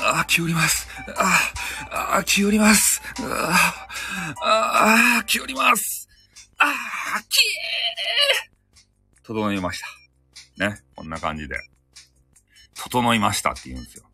[0.00, 0.86] あ、あ、気おります。
[1.16, 3.02] ああ、気おります。
[3.20, 3.82] あ
[4.40, 6.08] あ、あ、気おります。
[6.58, 7.24] ああ、き
[8.46, 8.48] え
[9.24, 10.01] 整いました。
[10.58, 10.82] ね。
[10.94, 11.56] こんな感じで。
[12.74, 14.04] 整いましたって言うんですよ。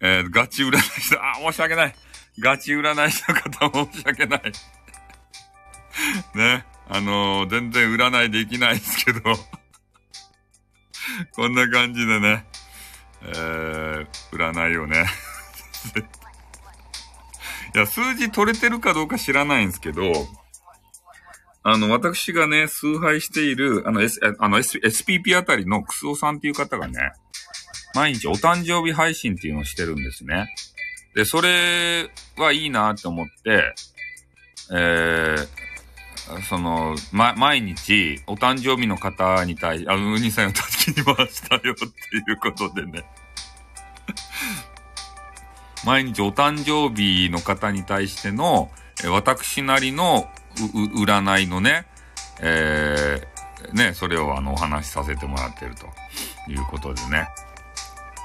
[0.00, 1.94] えー、ガチ占い師、あ、申し訳ない。
[2.38, 3.34] ガチ占い師の
[3.70, 4.52] 方申し訳ない。
[6.34, 6.64] ね。
[6.92, 9.20] あのー、全然占いできないですけど
[11.36, 12.44] こんな感じでね、
[13.22, 15.06] えー、占いをね
[17.74, 20.12] いや、数字取れてるかどうか知らないんですけど、
[21.62, 27.12] あの、私がね、崇拝している、あの、S、あの、S、SPP あたりのクスオさんっていう方がね、
[27.94, 30.54] 毎日お誕生日配信っていうのをしてるんですね。
[31.14, 33.74] で、それはいいなって思って、
[34.72, 43.04] えー、その、ま、毎日、お誕生日の方に対し、あの、ウニさんを助けに回したよっていうことでね。
[45.84, 48.70] 毎日お誕生日の方に対しての、
[49.10, 50.30] 私なりの
[50.66, 51.86] 占いのね、
[52.40, 55.86] えー、ね、それをあの、お話しさせてもらってると
[56.50, 57.28] いうことでね。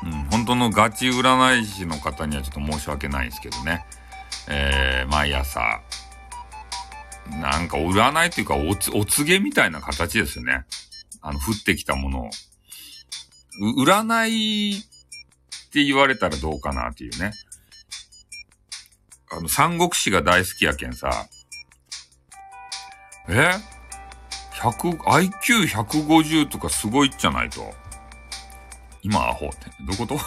[0.03, 3.85] うん、本当のガチ占い師の方にはちょっと申し訳ないんですけどね。
[4.47, 5.81] えー、毎朝、
[7.41, 10.65] なんか占いっていうかお、お告げみたいな形ですよね。
[11.21, 12.29] あの、降ってきたものを。
[13.77, 14.81] 占いっ
[15.71, 17.31] て言われたらどうかなっていうね。
[19.31, 21.27] あの、三国志が大好きやけんさ。
[23.27, 23.51] え
[24.59, 27.73] ?100、IQ150 とかすごいじゃないと。
[29.01, 29.57] 今アホって。
[29.81, 30.19] どういうこと？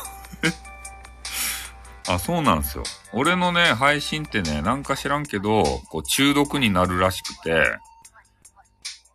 [2.12, 2.84] あ、そうなんですよ。
[3.12, 7.78] 俺のね、配信ってね、なんか知らんけど、こう中毒になるらしくて、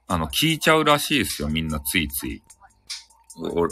[0.07, 2.43] あの、聞いちゃうらしいですよ、みんなついつい。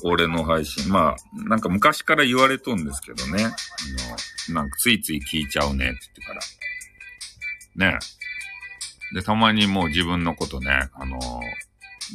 [0.03, 0.89] 俺の配信。
[0.89, 3.43] まあ、なんか昔から言われとんですけどね。
[3.45, 3.49] あ
[4.49, 7.91] の、なんかついつい聞いちゃうねって言ってから。
[7.93, 7.99] ね
[9.13, 11.19] で、たまにもう自分のことね、あの、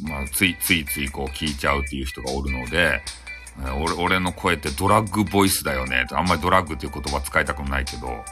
[0.03, 3.01] まあ、ついついついこう聞いちゃうっていう人がおるので、
[3.79, 6.05] 俺、俺の声ってドラッグボイスだよね。
[6.07, 8.23] とあんまりドラッグっていう言葉使いたくないけど、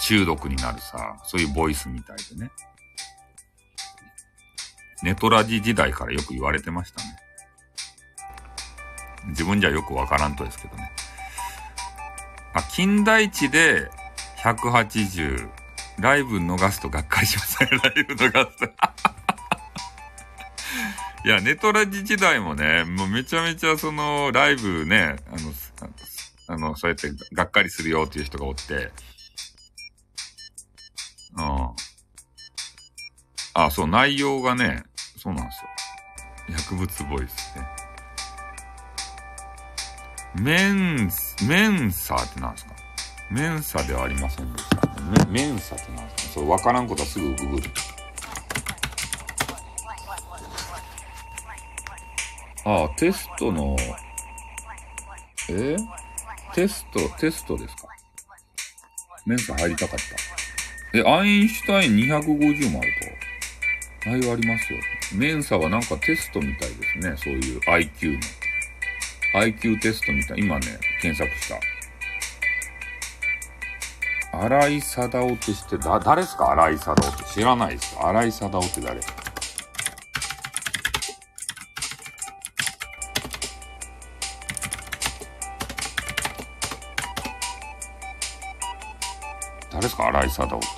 [0.00, 2.50] 中毒になるさ、そういうボイスみたいでね。
[5.02, 7.16] ネトラジ時代からよく言われてましたね。
[9.28, 10.90] 自分じゃよくわからんとですけどね。
[12.52, 13.90] あ、金田地で
[14.42, 15.48] 180、
[16.00, 17.70] ライブ逃すとがっかりしますね。
[17.70, 18.64] ライブ逃すと。
[21.24, 25.52] いや、ネトラジ時代もね、もうめちゃめちゃその、ライブね、あの、
[26.48, 28.92] あの、そうやってがっかりするよっていう人がおって、
[31.36, 31.70] うん。
[33.54, 34.84] あ、そう、内容がね、
[35.16, 35.68] そうなんですよ。
[36.50, 37.66] 薬物ボイスね。
[40.36, 41.10] メン、
[41.48, 42.74] メンサーってなんですか？
[43.30, 44.82] メンサではありませんでした、ね。
[45.30, 46.34] メンサってなんですか？
[46.34, 47.70] そう、わからんことはすぐググる。
[52.64, 53.76] ああ、テストの、
[55.50, 55.76] え
[56.54, 57.88] テスト、テストですか？
[59.26, 59.98] メンサ入りたかっ
[60.92, 60.98] た。
[60.98, 62.90] え、アインシュタイン250もある
[64.02, 64.10] と。
[64.10, 64.78] はい、ありますよ。
[65.14, 67.14] メンサはなんかテストみたいですね。
[67.18, 68.20] そういう IQ の。
[69.42, 70.38] IQ テストみたい。
[70.38, 71.60] 今ね、検索した。
[74.30, 76.50] 荒井貞夫って知ってだ、誰ですか？
[76.52, 77.24] 荒井貞夫って。
[77.32, 78.08] 知らないですか？
[78.08, 79.00] 荒井貞夫って誰？
[89.70, 90.06] 誰ですか？
[90.06, 90.77] 荒井貞夫って。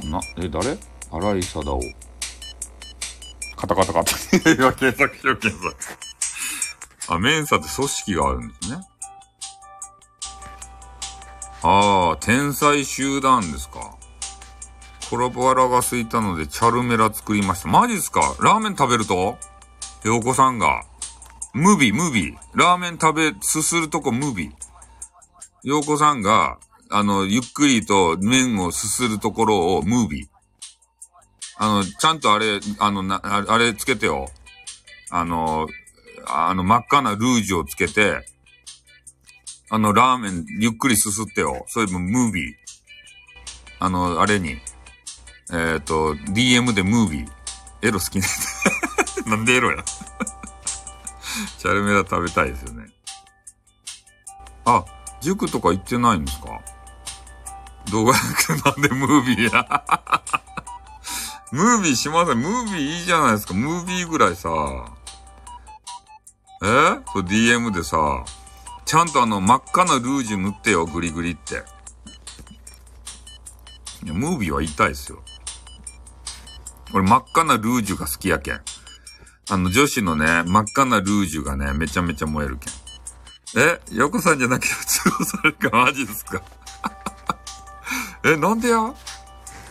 [0.00, 0.78] な、な、え、誰？
[1.10, 1.80] 荒井貞夫。
[3.56, 4.12] カタカタカタ。
[4.52, 5.76] 今検索しよう、検索。
[7.08, 8.78] あ、メンサって組織があるんですね。
[11.62, 13.96] ああ、天才集団ですか。
[15.10, 17.68] コラボラが空いたので、チャルメラ作りました。
[17.68, 18.36] マジっすか？
[18.40, 19.38] ラーメン食べると？
[20.06, 20.84] お子さんが。
[21.54, 22.36] ムービー、ムービー。
[22.54, 24.52] ラーメン食べ、すするとこムービー。
[25.64, 26.58] 洋子さんが、
[26.90, 30.28] あの、ゆっくりと麺をすするところをムービー。
[31.58, 34.28] あの、ちゃんとあれ、あの、な、あれつけてよ。
[35.10, 35.68] あの、
[36.26, 38.24] あの、真っ赤なルージュをつけて、
[39.70, 41.64] あの、ラーメン、ゆっくりすすってよ。
[41.68, 42.54] それもムービー。
[43.80, 47.28] あの、あれに、えっ、ー、と、DM でムービー。
[47.82, 48.26] エロ好きね。
[49.26, 49.84] なんでエロや
[51.58, 52.86] チャルメラ食べたいですよね。
[54.64, 54.84] あ、
[55.20, 56.60] 塾とか行ってないんですか？
[57.90, 58.12] 動画
[58.64, 59.66] なんでムービーや。
[61.52, 62.38] ムービーしません。
[62.40, 63.54] ムービーいいじゃないですか。
[63.54, 64.48] ムービーぐらいさ。
[66.62, 66.98] え？
[67.12, 68.24] そう、DM でさ、
[68.84, 71.64] ちゃんとあの真っ赤なルージュ塗ってよ、グリグリって。
[74.04, 75.22] いや、ムービーは痛いですよ。
[76.92, 78.60] 俺真っ赤なルージュが好きやけん。
[79.50, 82.72] あの、女子のね、真っ赤なルージュがね、めちゃめちゃ燃えるけん。
[83.62, 86.42] え、ヨコさんじゃなきゃ通報されるかマジですか？
[88.24, 88.94] え、なんでや？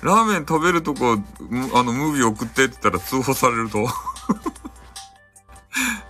[0.02, 3.80] ラーメン食べるとこ、あの、ムービー送ってって言ったら通報されると？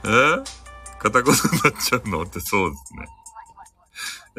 [0.06, 0.44] え？
[1.00, 3.08] 片言になっちゃうのってそうですね。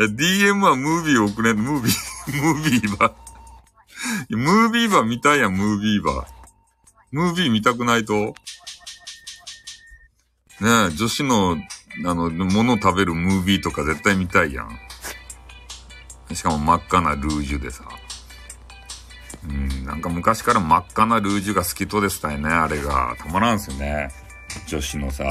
[0.01, 1.95] え、DM はムービー送れん、ムービー、
[2.43, 4.37] ムービーバー？
[4.37, 6.27] ムービーバー見たいやん、ムービーバー。
[7.11, 8.35] ムービー見たくないと？
[10.61, 11.57] ねえ、女子の、
[12.05, 14.79] あの、もの食べるムービーとか絶対見たいやん。
[16.35, 17.85] しかも真っ赤なルージュでさ。
[19.49, 23.15] うん、なんか昔から真っ赤なルージュが好きとでしたいね、あれが。
[23.19, 24.11] たまらんすよね。
[24.67, 25.25] 女子のさ。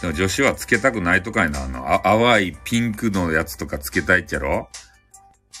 [0.00, 4.68] でも女子はつけたくないとかいな、あの、あ淡いピンクのやつとかつけたいっちゃろ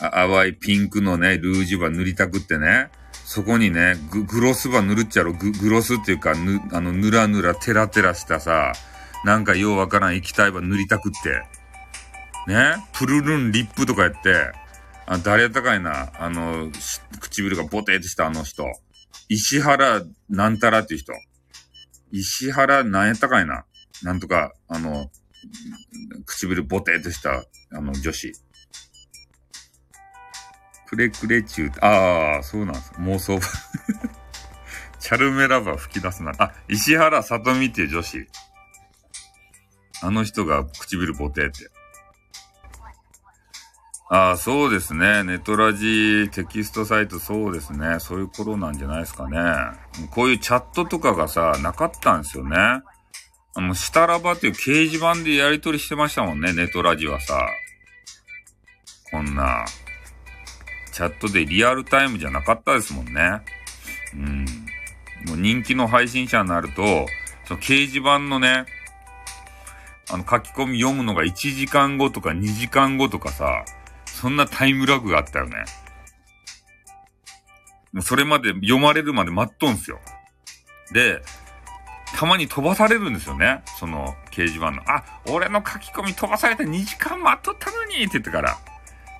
[0.00, 2.90] 淡いピンクのね、ルージュば塗りたくってね。
[3.24, 8.72] そこにね、ググロスば塗るっちゃろググロスっていうか、ぬ、あの、ぬらぬらテラテラしたさ、
[9.24, 11.42] なんかようわからん液体ば塗りたくって。
[12.46, 14.52] ねプルルンリップとかやって、
[15.06, 16.70] あ、誰やったかいなあの、
[17.20, 18.66] 唇がボテーとしたあの人。
[19.28, 21.12] 石原なんたらっていう人。
[22.12, 23.64] 石原なんやったかいな
[24.02, 25.10] なんとか、あの、
[26.26, 28.32] 唇ボテーとした、あの、女子。
[30.86, 32.92] くれくれ中、ああ、そうなんです。
[32.98, 33.40] 妄想。
[35.00, 36.32] チャルメラバ吹き出すな。
[36.38, 38.28] あ、石原さとみっていう女子。
[40.02, 41.71] あの人が唇ボテーって。
[44.08, 45.24] ああ、そうですね。
[45.24, 47.98] ネトラジテキストサイトそうですね。
[47.98, 49.38] そういう頃なんじゃないですかね。
[50.10, 52.56] こういうチャットとかがさ、なかったんですよね。
[53.54, 56.52] あの、シタラバっていう掲示板でやり取りしてましたもんね。
[56.52, 57.38] ネトラジはさ。
[59.10, 59.64] こんな、
[60.92, 63.40] チャットでリアルタイムじゃなかったですもんね。
[64.14, 64.44] うん。
[65.26, 66.82] もう人気の配信者になると、
[67.46, 68.66] その掲示板のね、
[70.10, 73.64] あの書き込み読むのが1時間後とか2時間後とかさ、
[74.12, 75.64] そんなタイムラグがあったよね。
[77.92, 80.00] もうそれまで読まれるまで待っとんすよ。
[80.92, 81.22] で、
[82.14, 83.62] たまに飛ばされるんですよね。
[83.78, 84.82] その掲示板の。
[84.86, 88.58] あ、俺の書き込み飛ばされて2時間待っとったのにって言ってから。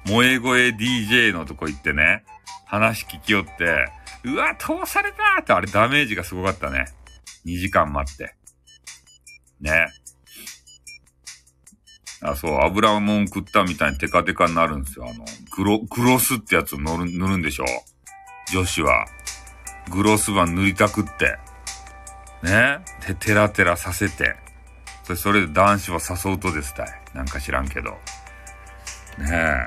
[0.05, 2.24] 萌え声 DJ のとこ行ってね、
[2.66, 3.86] 話聞きよって、
[4.24, 6.86] うわ、通されたって、あれダメージがすごかったね。
[7.47, 8.35] 2時間待って。
[9.60, 9.89] ね。
[12.24, 15.07] あ、そう、油もん食ったみたいにテカテカになるんですよ。
[15.09, 15.24] あの、
[15.57, 17.65] グロ、グロスってやつを塗る、塗るんでしょ？
[18.53, 19.07] 女子は。
[19.90, 21.39] グロスバ塗りたくって。
[22.43, 22.81] ね？
[23.05, 24.36] て、テラテラさせて。
[25.05, 26.89] それ、それで男子は誘うとですたい。
[27.15, 27.90] なんか知らんけど。
[27.90, 27.97] ね
[29.28, 29.65] え。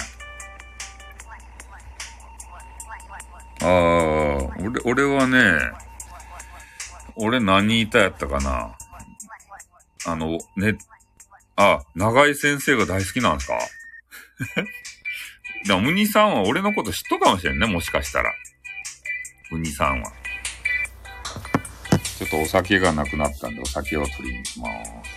[3.61, 3.69] ああ、
[4.59, 5.39] 俺、俺はね、
[7.15, 8.75] 俺何言いたやったかな。
[10.05, 10.77] あの、ね、
[11.57, 13.59] あ、長井先生が大好きなんですか？
[15.65, 18.33] でも、ムニさんは俺のこと知っとかもしれんね、もしかしたら。
[19.51, 20.11] ムニさんは。
[22.17, 24.67] ちょっとお酒がなくなったんで、お酒を取りに行きま
[25.05, 25.14] す。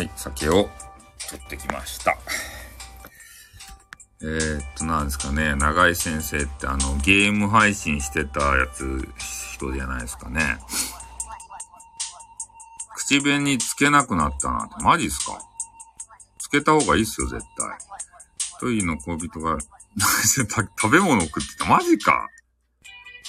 [0.00, 0.70] はい、酒を
[1.28, 2.16] 取ってきました。
[4.22, 9.06] えー、っと、なんですかね、長井先生ってあの、ゲーム配信してたやつ、
[9.54, 10.56] 人じゃないですかね。
[12.96, 15.38] 口紅につけなくなったなって、マジっすか？
[16.38, 17.68] つけた方がいいっすよ、絶対。
[18.58, 19.58] トイの恋人が、
[20.80, 21.66] 食べ物食ってた。
[21.66, 22.26] マジか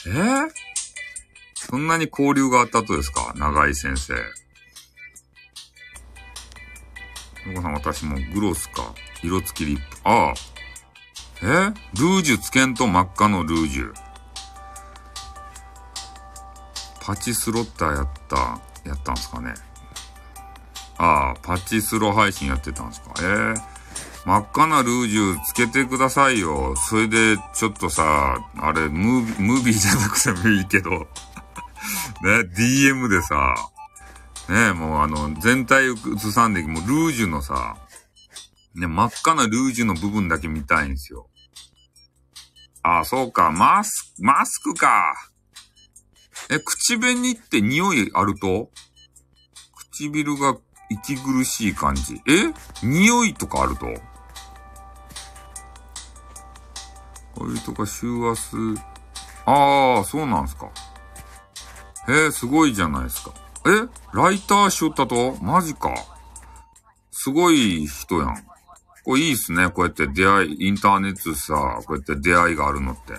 [0.08, 0.50] えー、
[1.54, 3.34] そんなに交流があったとですか？
[3.36, 4.14] 長井先生。
[7.50, 8.94] お子さん、私もグロスか。
[9.24, 9.84] 色付きリップ。
[10.04, 10.34] ああ。
[11.44, 11.46] え？
[12.00, 13.94] ルージュつけんと真っ赤のルージュ。
[17.04, 19.54] パチスロッターやった、やったんすかね。
[20.98, 23.12] ああ、パチスロ配信やってたんすか。
[23.22, 23.56] ええー、
[24.26, 26.76] 真っ赤なルージュつけてくださいよ。
[26.76, 30.92] それで、ちょっとさ、あれ、ムービー、ムービーじゃなくてもいいけど、
[32.22, 33.56] ね、DM でさ、
[34.52, 35.98] ね、もうあの、全体を映
[36.34, 37.78] さんで、もうルージュのさ、
[38.76, 41.30] ね、真っ赤なルージュの部分だけ見たいんですよ。
[42.84, 45.14] ああ、そうか、マスク、マスクか。
[46.50, 48.70] え、口紅って匂いあると？
[49.94, 50.58] 唇が
[50.90, 52.22] 息苦しい感じ。
[52.28, 52.54] え？
[52.84, 53.86] 匂いとかあると？
[57.36, 58.58] これとか周波数。
[59.46, 60.70] ああ、そうなんすか。
[62.10, 63.32] へえ、すごいじゃないですか。
[63.66, 63.88] え？
[64.14, 65.38] ライターしよったと？
[65.42, 65.94] マジか。
[67.12, 68.36] すごい人やん。
[69.04, 69.70] これいいっすね。
[69.70, 73.14] こうやって出会い、インターネットさ、こうやって出会いがあるのって。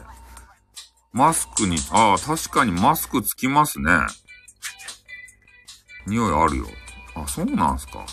[1.12, 3.90] マスクに、ああ、確かにマスクつきますね。
[6.06, 6.66] 匂いあるよ。
[7.14, 8.04] あ、そうなんすか。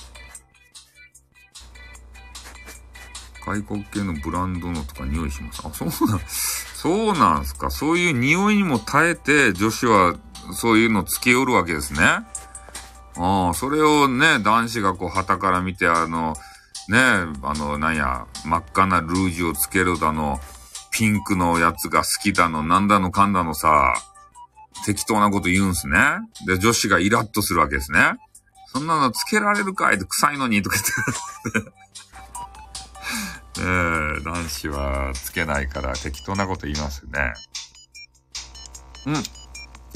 [3.45, 5.61] 外国系のブランドのとか匂いします。
[5.65, 7.71] あ、そうなん、そうなんすか。
[7.71, 10.15] そういう匂いにも耐えて女子は
[10.53, 12.01] そういうのつけよるわけですね。
[12.01, 16.35] ああ、それをね、男子がこう旗から見て、あの、
[16.87, 16.99] ね、
[17.43, 20.39] あの、なんや、真っ赤なルージュをつけるだの、
[20.91, 23.93] ピンクのやつが好きだの、なんだのかんだのさ、
[24.85, 25.97] 適当なこと言うんすね。
[26.47, 28.13] で、女子がイラッとするわけですね。
[28.71, 31.71] そんなのつけられるかいって臭いのにとか言って。
[33.61, 33.63] え
[34.19, 37.33] え男子はつけないから適当なこと言いますよね。
[39.07, 39.38] うん。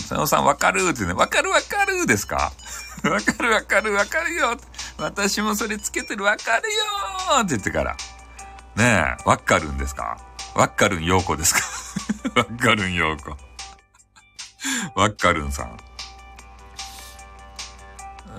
[0.03, 2.51] 佐野さんわかるってね、わかるわかるですか？
[3.03, 4.55] わかるわかるわかるよ
[4.97, 6.79] 私もそれつけてるわかるよ
[7.39, 7.97] って言ってから。
[8.75, 10.17] ねえ、わかるんですか？
[10.55, 11.61] わかるんようこですか？
[12.41, 13.35] わかるんようこ。
[14.95, 15.77] わかるんさん。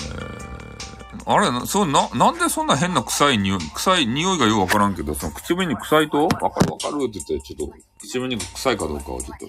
[0.00, 6.24] えー、あれ、そう、な、なんでそんな変な臭い匂い、臭い匂いがようわからんけど、その口紅臭いと？
[6.26, 9.46] わかるわかるって言って、ちょっと、口紅が臭いかどうかをちょっと。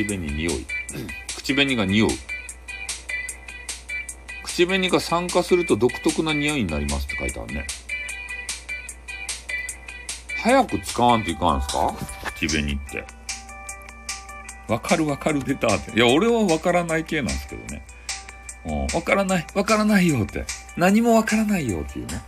[0.00, 0.66] 口紅匂い。
[1.36, 2.08] 口紅が匂う。
[4.42, 7.66] 口紅が酸化すると独特な匂いになりますって書いてあるね。
[10.42, 11.94] 早く使わんといかんすか？
[12.34, 13.04] 口紅って。
[14.68, 15.90] わかるわかる出たって。
[15.92, 17.84] いや、俺はわからない系なんですけどね。
[18.64, 20.46] うん、わからない、わからないよって。
[20.76, 22.22] 何もわからないよっていうね。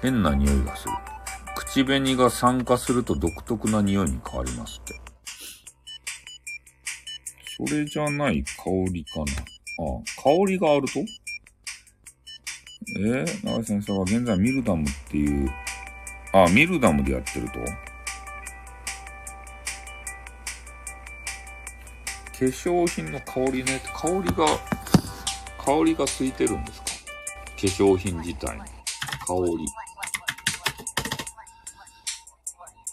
[0.00, 0.92] 変な匂いがする。
[1.56, 4.94] 口紅が酸化すると独特な匂いに変わりますって。
[7.66, 9.24] それじゃない香りかな。
[9.24, 9.26] あ
[9.98, 11.00] あ香りがあると？
[13.00, 15.50] えー、長井先生は現在ミルダムっていう、
[16.32, 17.58] ああ、ミルダムでやってると？
[17.58, 17.64] 化
[22.44, 24.46] 粧品の香りね、香りが、
[25.58, 26.86] 香りがついてるんですか？
[26.86, 26.92] 化
[27.62, 28.62] 粧品自体に。
[28.62, 28.68] 香
[29.58, 29.66] り。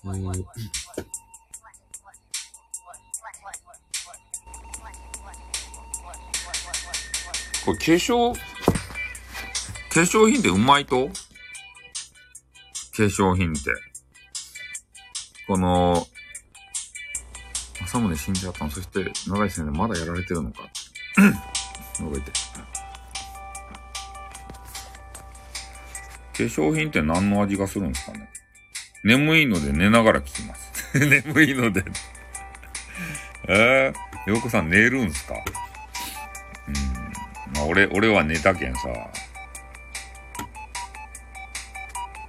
[0.06, 0.44] えー、
[7.66, 8.40] これ化粧、化
[10.02, 11.08] 粧品ってうまいと？
[11.08, 11.14] 化
[12.98, 13.72] 粧品って。
[15.48, 16.06] この、
[17.84, 18.70] 朝まで死んじゃったの？
[18.70, 20.70] そして、長い先生まだやられてるのか？
[21.98, 22.32] 覗いて。
[22.32, 22.38] 化
[26.44, 28.30] 粧品って何の味がするんですかね？
[29.06, 30.98] 眠いので寝ながら聞きます。
[31.00, 31.84] 眠いので
[33.48, 35.36] えー、ようこさん寝るんすか？
[36.68, 36.74] うん。
[37.54, 38.80] まあ、俺、俺は寝たけんさ。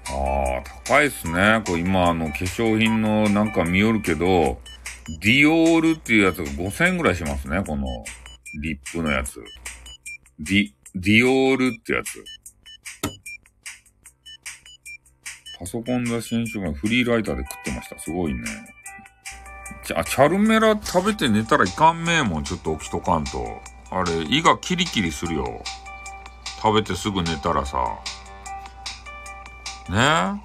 [0.09, 1.62] ああ、高いっすね。
[1.66, 4.61] これ今、あの、化粧品のなんか見よるけど、
[5.20, 7.62] ディオールっていうやつが5000円ぐらいしますね。
[7.66, 7.86] この、
[8.61, 9.43] リップのやつ。
[10.39, 12.23] ディ、ディオールってやつ。
[15.59, 17.99] パソコン雑新書がフリーライターで食ってました。
[17.99, 18.41] すごいね。
[19.85, 23.61] じゃあ、チャルメラ食べて寝たらいかんめえもん、ちょっと起きとかんと。
[23.91, 25.62] あれ、胃がキリキリするよ。
[26.62, 27.78] 食べてすぐ寝たらさ。
[29.89, 30.43] ね？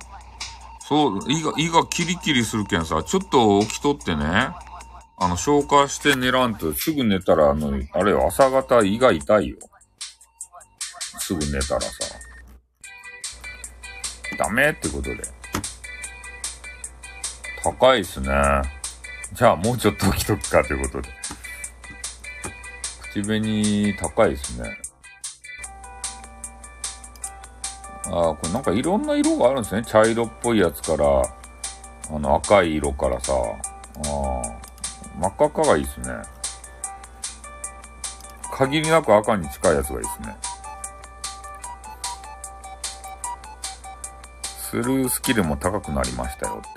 [0.81, 4.49] そう、胃が、胃がキリキリするけんさ、ちょっと起きとってね。
[5.17, 9.57] あの、消化して寝らんと、すぐ寝たら、あの、あれよ、朝方胃が痛いよ。
[11.19, 11.89] すぐ寝たらさ。
[14.41, 15.17] ダメってことで。
[17.63, 18.27] 高いっすね。
[19.33, 21.09] じゃあもうちょっと置きとくかということで。
[23.11, 24.81] 口紅高いっすね。
[28.05, 29.83] ああ、これなんかいろんな色があるんですね。
[29.85, 31.05] 茶色っぽいやつから、
[32.09, 34.41] あの赤い色からさ、ああ、
[35.19, 36.15] 真っ赤っかがいいですね。
[38.51, 40.35] 限りなく赤に近いやつがいいですね。
[44.71, 46.69] スルースキルも高くなりましたよって。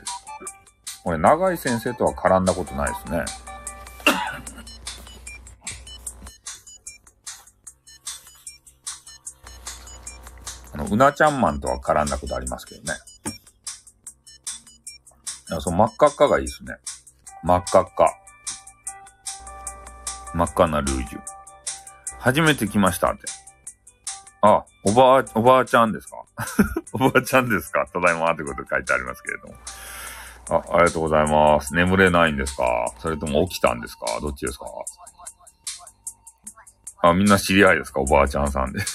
[1.04, 3.24] これ、長井先生とは絡んだことないですね。
[10.74, 12.98] あの、うなちゃんマンとは絡んだことありますけどね。
[15.50, 16.74] いや、そう、真っ赤っかがいいですね。
[17.44, 18.12] 真っ赤っか。
[20.34, 21.22] 真っ赤なルージュ。
[22.18, 23.43] 初めて来ましたって。
[24.46, 26.22] あ、おばあ、おばあちゃんですか？
[26.92, 27.86] おばあちゃんですか？
[27.90, 29.54] ただいまってこと書いてありますけれども。
[30.50, 31.74] あ、ありがとうございます。
[31.74, 32.92] 眠れないんですか？
[32.98, 34.04] それとも起きたんですか？
[34.20, 34.66] どっちですか？
[37.02, 38.00] あ、みんな知り合いですか？
[38.00, 38.80] おばあちゃんさんで。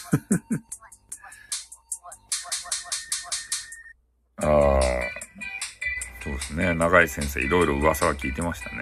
[4.41, 4.81] ああ、
[6.23, 6.75] そうですね。
[6.75, 8.81] 長井先生、いろいろ噂は聞いてましたね。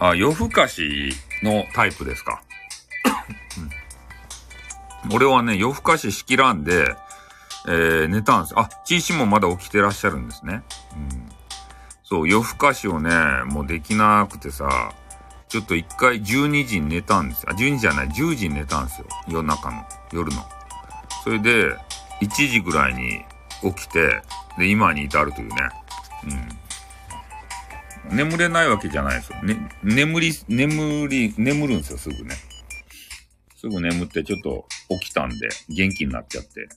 [0.00, 1.12] あ、夜更かし
[1.44, 2.42] のタイプですか？
[5.12, 6.94] 俺はね、夜更かししきらんで、
[7.66, 8.54] えー、寝たんです。
[8.56, 10.62] あ、ちいしもまだ起きてらっしゃるんですね。
[10.94, 11.28] うん。
[12.04, 13.10] そう、夜更かしをね、
[13.46, 14.92] もうできなくてさ、
[15.48, 17.50] ちょっと一回12時に寝たんですよ。
[17.50, 19.06] あ、12時じゃない、10時に寝たんですよ。
[19.28, 20.42] 夜中の、夜の。
[21.24, 21.76] それで、
[22.20, 23.24] 1時ぐらいに
[23.62, 24.22] 起きて、
[24.58, 25.56] で、今に至るというね。
[28.10, 28.16] うん。
[28.16, 29.42] 眠れないわけじゃないですよ。
[29.42, 32.36] ね、眠り、眠り、眠るんですよ、すぐね。
[33.60, 34.66] すぐ眠ってちょっと
[35.00, 36.68] 起きたんで、元気になっちゃって。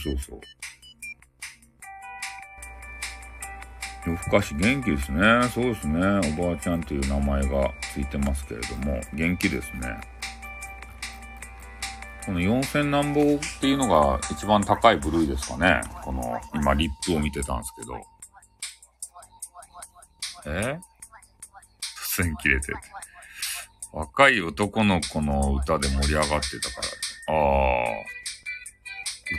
[0.00, 0.40] そうそう。
[4.06, 5.20] 夜更かし元気ですね。
[5.52, 5.98] そうですね。
[6.38, 10.00] おばあちゃんという名前がついてますけれども、元気ですね。
[12.26, 15.80] この4000何本っていうのが一番高い部類ですかね。
[16.04, 18.00] この、今リップを見てたんですけど。
[20.46, 20.78] え？
[22.20, 22.78] 突然切れてる。
[23.92, 26.80] 若い男の子の歌で盛り上がってたか
[27.26, 27.34] ら。
[27.34, 27.42] あ
[27.86, 28.10] あ。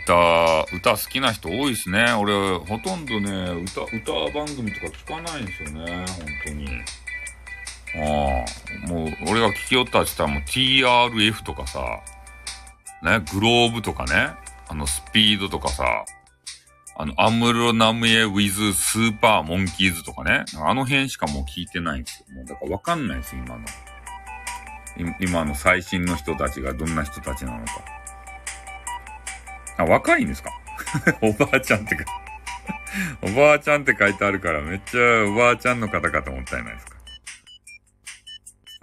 [0.03, 2.13] 歌、歌好きな人多いですね。
[2.13, 6.05] 俺、ほとんどね、歌、歌番組とか聞かないんですよね。
[6.07, 6.67] 本当に。
[7.95, 8.45] あ
[8.85, 8.87] あ。
[8.87, 11.79] もう、俺が聞きよったって言ったらもう TRF とかさ、
[13.03, 14.31] ね、グローブとかね、
[14.69, 16.05] あの、スピードとかさ、
[17.01, 22.35] あの、アムロナムエウィズスーパーモンキーズとかね、あの辺しかもう聞いてないんですよ。
[22.35, 23.65] もうだからわかんないです、今の。
[25.19, 27.71] 今の最新の人たちがどんな人たちなのか。
[29.79, 30.51] あ、若いんですか？
[31.23, 32.05] おばあちゃんってか
[33.23, 36.97] おばあちゃんって書いてあるからめっちゃおばあちゃんの方かと思ったじゃないですか。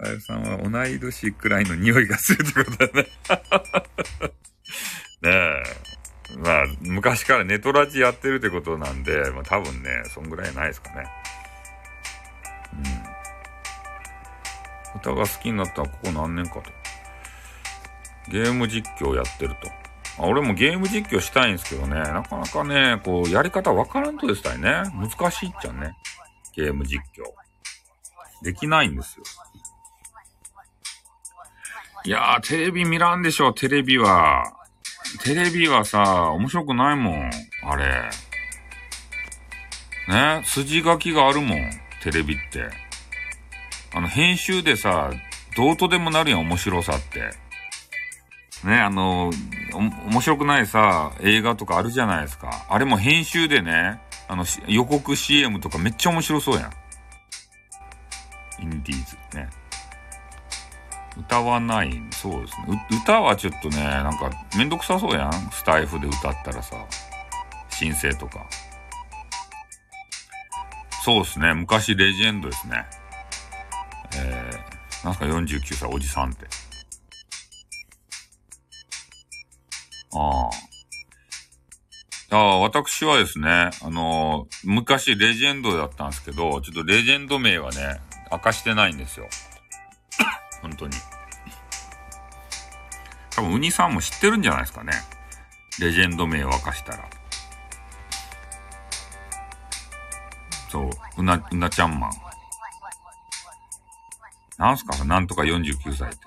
[0.03, 3.07] あやさんは同い年くらいの匂いがするってことだね。
[5.21, 5.98] ねえ。
[6.37, 11.07] まあ、昔からネトラジやってるってことなんで、まあ多分ね、そんぐらいないですかね。
[14.93, 14.99] うん。
[14.99, 16.63] 歌が好きになったのはここ何年かと。
[18.31, 19.69] ゲーム実況やってると。
[20.21, 24.83] あ俺もゲーム実況したいんですけどね、なかなかね、こう、やり方わからんとでしたいね。
[24.93, 25.95] 難しいっちゃね。
[26.55, 27.23] ゲーム実況。
[28.43, 29.23] できないんですよ。
[32.05, 34.58] いやー、テレビ見らんでしょ、テレビは。
[35.23, 37.31] テレビはさ、面白くないもん。
[37.63, 38.09] あれ。
[40.07, 41.69] ね、筋書きがあるもん、
[42.01, 42.69] テレビって。
[43.93, 45.11] あの、編集でさ、
[45.55, 47.31] どうとでもなるやん、面白さって。
[48.67, 49.31] ね、あの、
[49.73, 49.77] お
[50.09, 52.65] 面白くないさ、映画とかあるじゃないですか。
[52.69, 56.71] あれも編集でね、あの、予告 CM とかめっちゃ面白そうやん。
[58.61, 59.49] インディーズね。
[61.19, 62.85] 歌わない、そうですね。
[63.03, 65.31] 歌はちょっとね、なんかめんどくさそうやん。
[65.51, 66.75] スタイフで歌ったらさ、
[67.69, 68.45] 申請とか。
[71.03, 71.53] そうですね。
[71.53, 72.85] 昔レジェンドですね。
[74.17, 76.45] えー、なんすか49歳おじさんって。
[80.13, 80.49] ああ。
[82.31, 87.99] ああ、私はですね、あのー昔レジェンドだったんですけど、ちょっとレジェンド名はね、
[88.31, 89.27] 明かしてないんですよ。
[90.61, 90.97] 本当に。
[93.31, 94.91] 多分、ウニさんも知ってるんじゃないですかね。
[95.79, 97.09] レジェンド名を明かしたら。
[100.69, 102.11] そう、うな、うなちゃんマン。
[104.57, 105.05] なんすか？
[105.05, 106.17] なんとか49歳って。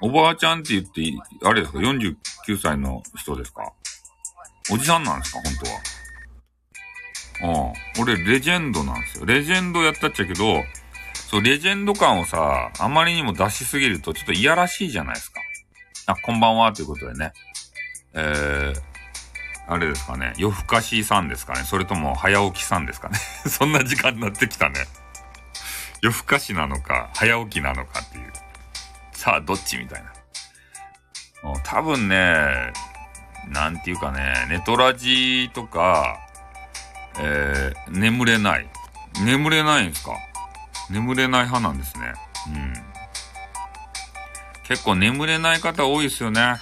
[0.00, 1.02] おばあちゃんって言って、
[1.44, 2.16] あれですか ?49
[2.56, 3.72] 歳の人ですか？
[4.72, 5.40] おじさんなんですか？
[5.42, 5.52] 本
[7.42, 7.68] 当は。
[7.68, 7.72] ああ。
[8.00, 9.26] 俺、レジェンドなんですよ。
[9.26, 10.64] レジェンドやったっちゃけど、
[11.14, 15.40] そう、レジェンド感をさ、あまりにも出しすぎるとちょっといやらしいじゃないですか。
[16.06, 17.32] あ、こんばんは、ということでね。
[18.14, 20.34] えー、あれですかね。
[20.36, 21.60] 夜更かしさんですかね。
[21.64, 23.18] それとも早起きさんですかね。
[23.48, 24.86] そんな時間になってきたね。
[26.02, 28.32] 夜更かしなのか、早起きなのかっていう。
[29.12, 30.12] さあ、どっちみたいな。
[31.64, 32.72] 多分ね、
[33.48, 36.18] なんていうかね、ネトラジとか、
[37.18, 38.68] えー、眠れない。
[39.24, 40.12] 眠れないんですか？
[40.92, 42.12] 眠れない派なんですね。
[42.48, 42.74] うん。
[44.64, 46.40] 結構眠れない方多いですよね。
[46.40, 46.58] あ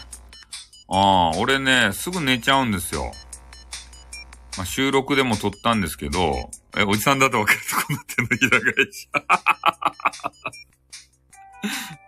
[0.88, 3.12] あ、俺ね、すぐ寝ちゃうんですよ。
[4.56, 9.08] まあ、収録でも撮ったんですけど、え、おじさんだと分かるとこなってんの、平返し。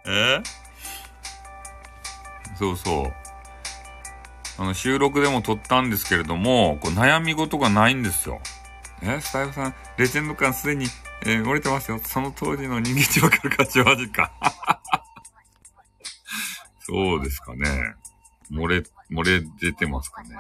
[0.06, 0.42] え？
[2.58, 3.12] そうそう。
[4.58, 8.40] あの、収録でも撮ったんですけれども、こう悩み事がないんですよ。
[9.04, 10.86] え、スタイフさん、レジェンド感すでに、
[11.26, 12.00] えー、折れてますよ。
[12.04, 14.32] その当時の人間値わかるかちマジか。
[16.80, 17.94] そうですかね。
[18.50, 20.36] 漏れ、漏れ出てますかね。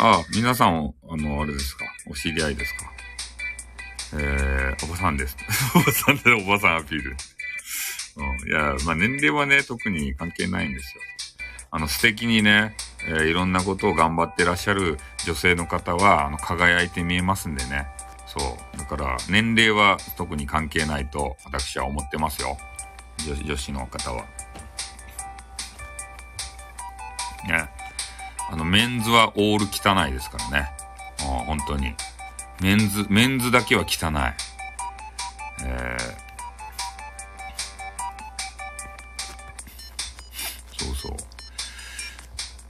[0.00, 1.84] うん、あ、皆さん、あの、あれですか。
[2.08, 2.92] お知り合いですか。
[4.14, 5.36] えー、おばさんです。
[5.76, 7.16] おばさんでおばさんアピール。
[8.16, 8.48] うん。
[8.48, 11.02] いや、まあ年齢はね、特に関係ないんですよ。
[11.70, 12.74] あの、素敵にね、
[13.08, 17.86] えー、いろんなことを頑張ってらっしゃる女性の方は、あの、輝いて見えますんでね。
[18.26, 18.78] そう。
[18.78, 22.56] だから、年齢は特に関係ないと、私は思ってますよ。
[23.26, 24.24] 女子、女子の方は。
[27.46, 27.68] ね。
[28.50, 30.72] あの、メンズはオール汚いですからね。
[31.20, 31.94] うん、本当に。
[32.60, 34.34] メンズ、メンズだけは汚い。
[35.64, 36.29] えー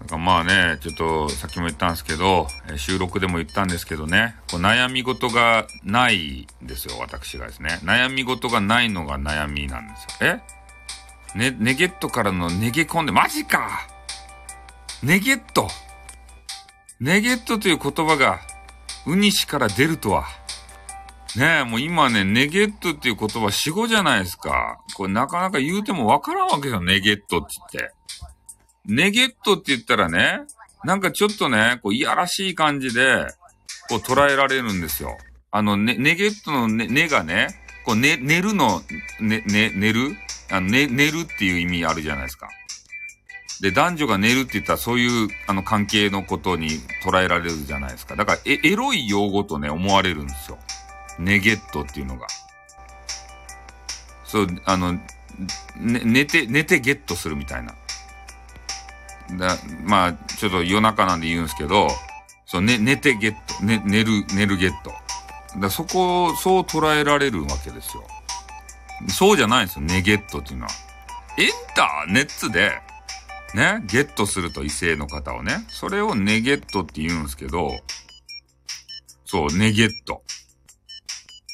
[0.00, 7.80] なんかまあね、ちょっとさっきも言ったんですけど、え収録でも言ったんですけどね、こう悩み事がないんですよ、私がですね。
[7.82, 10.40] 悩み事がないのが悩みなんですよ。
[11.34, 11.38] え？
[11.38, 13.86] ね、ネゲットからのネゲ込んで、マジか
[15.02, 15.68] ネゲット
[16.98, 18.40] ネゲットという言葉が、
[19.06, 20.24] ウニシから出るとは。
[21.36, 24.80] ねえ、もう今ね、ネゲットっていう言葉死語じゃないですか。
[24.96, 27.94] これなかなか言うてもわからんわけよ、ネゲットって言って。
[28.86, 30.40] ネゲットって言ったらね、
[30.84, 33.26] なんかちょっとね、こう、いやらしい感じで、
[33.88, 35.18] こう捉えられるんですよ。
[35.50, 37.48] あの、ね、ネゲットのね、ねがね、
[37.84, 38.80] こう、ね、寝るの、
[39.20, 40.16] ね、ね、寝る？
[40.50, 42.48] あの、ね、寝るっていう意味あるじゃないですか。
[43.60, 46.68] で、男女が寝るって言ったらそういう、あの、関係のことに
[47.04, 48.16] 捉えられるじゃないですか。
[48.16, 50.58] だから、え、エロい用語とね、思われるんですよ。
[51.18, 52.26] ネゲットっていうのが。
[54.24, 55.02] そう、あの、ね、
[55.76, 57.74] 寝て、寝てゲットするみたいな。
[59.38, 61.88] だまあ、ちょっと夜中なんで言うんですけど、
[62.46, 64.92] そう、ね、寝てゲット、ね、寝る、寝るゲット。
[65.58, 68.04] だそこを、そう捉えられるわけですよ。
[69.08, 70.70] そうじゃないんですよ、ネゲットっていうのは。
[71.38, 72.72] エンターネッツで、
[73.54, 77.70] ね、ゲットすると異性の方をね、それをネゲットって言うんですけど、
[79.24, 80.22] そう、ネゲット。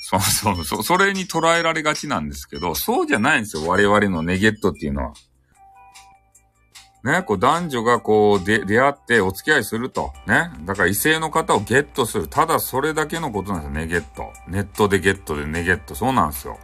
[0.08, 5.14] そうそうそう、それに捉えられがちなんですけど、そうじゃないんですよ、我々のネゲットっていうのは。
[7.04, 10.12] ね、こう男女がこうで出会ってお付き合いすると。
[10.26, 10.50] ね。
[10.64, 12.28] だから異性の方をゲットする。
[12.28, 14.32] ただそれだけのことなんですよ、ネゲット。
[14.48, 15.94] ネットでゲットでネゲット。
[15.94, 16.58] そうなんですよ。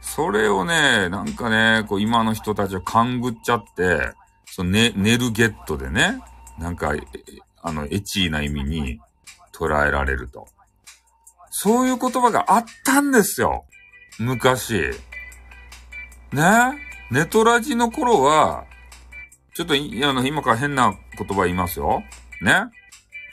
[0.00, 4.12] それをね、なんかね、こう今の人たちは勘ぐっちゃって、
[4.46, 6.20] その寝、寝るゲットでね、
[6.58, 6.94] なんか、
[7.62, 9.00] あの、エチーな意味に
[9.52, 10.46] 捉えられると。
[11.50, 13.64] そういう言葉があったんですよ。
[14.18, 14.90] 昔。
[16.32, 16.42] ね
[17.10, 18.64] ネトラジの頃は、
[19.58, 22.04] ちょっと、あの、今から変な言葉言いますよ。
[22.40, 22.70] ね？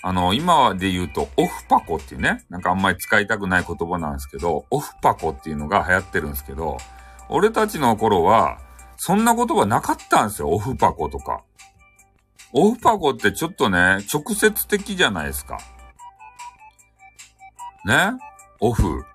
[0.02, 6.78] あの、今で言うと、オフパコっていうね、なんかあんまり使いたくない言葉なんですけど、オフパコっていうのが流行ってるんですけど、
[7.30, 8.58] 俺たちの頃は、
[8.98, 11.44] そんな言葉なかったんですよ、オフパコとか。
[12.54, 15.60] オフパコってちょっとね、直接的じゃないですか。
[17.86, 18.14] ね？
[18.62, 19.06] オフ。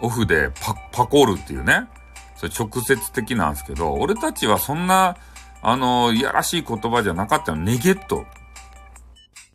[0.00, 1.86] オフでパ、パコるっていうね。
[2.34, 5.16] それ直接的なんですけど、俺たちはそんな
[5.62, 7.62] あの、いやらしい言葉じゃなかったの。
[7.62, 8.26] ネゲット。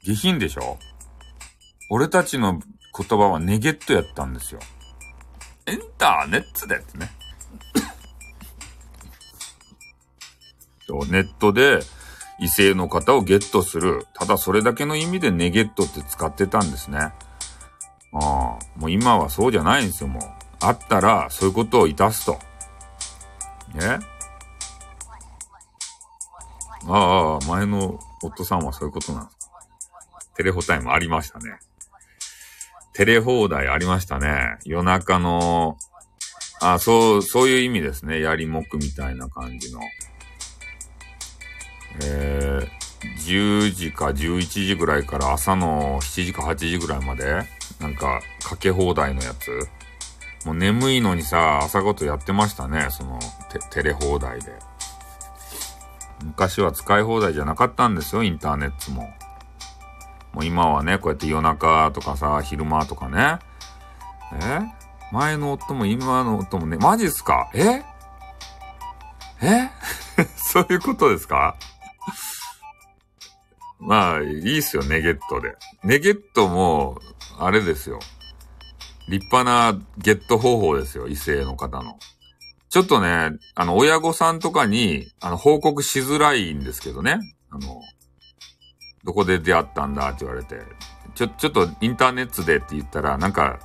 [0.03, 0.77] 下品でしょ？
[1.89, 2.59] 俺たちの
[2.97, 4.61] 言葉はネゲットやったんですよ。
[5.65, 7.11] エンターネッツでってね。
[11.11, 11.79] ネットで
[12.39, 14.07] 異性の方をゲットする。
[14.13, 16.99] ただそれだけの意味でネゲットって使ってたんですね。
[16.99, 17.11] あ
[18.13, 18.19] あ、
[18.77, 20.23] もう今はそうじゃないんですよ、もう。
[20.61, 22.39] あったらそういうことをいたすと。
[23.73, 23.99] ね？
[26.85, 29.51] ああ、前の夫さんはそういうことなんですか。
[30.35, 31.59] テレホタイムありましたね。
[32.93, 34.57] テレ放題ありましたね。
[34.65, 35.77] 夜中の、
[36.61, 38.19] あ、そう、そういう意味ですね。
[38.19, 39.79] やりもくみたいな感じの。
[42.03, 47.43] えー、10時か11時ぐらいから朝の7時か8時ぐらいまで、
[47.79, 49.67] なんか、かけ放題のやつ。
[50.45, 52.87] もう眠いのにさ、朝ごとやってましたね。
[52.89, 53.19] その、
[53.71, 54.53] テレ放題で。
[56.27, 59.13] 昔は使い放題じゃなかったんですよ、インターネットも。
[60.33, 63.39] もう今はね、こうやって夜中とかさ、昼間とかね。
[64.33, 64.59] え？
[65.13, 67.49] 前の夫も今の夫もね、マジっすか？
[67.53, 67.81] え？
[69.41, 69.69] え？
[70.35, 71.55] そういうことですか？
[73.79, 75.55] まあ、いいっすよ、ネゲットで。
[75.83, 76.99] ネゲットも、
[77.39, 77.99] あれですよ。
[79.07, 81.97] 立派なゲット方法ですよ、異性の方の。
[82.77, 87.17] ちょっとね、あの、親御さんとかに、あの、報告しづらいんですけどね。
[87.49, 87.81] あの、
[89.03, 90.09] どこで出会ったんだ？
[90.09, 90.61] って言われて。
[91.15, 93.57] ちょ、ちょっとインターネットでって言ったら、なんか、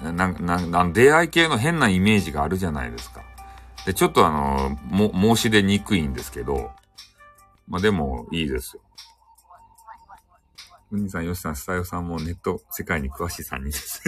[0.00, 3.24] な、な、な、出会い系の変なイメージがあるじゃないですか。
[3.86, 6.70] で、ちょっとあの、も、申し出にくいんですけど、
[7.66, 8.82] まあ、でも、いいですよ。
[10.92, 14.00] うにさん、よしさん、スタヨさんもネット世界に詳しい3人です。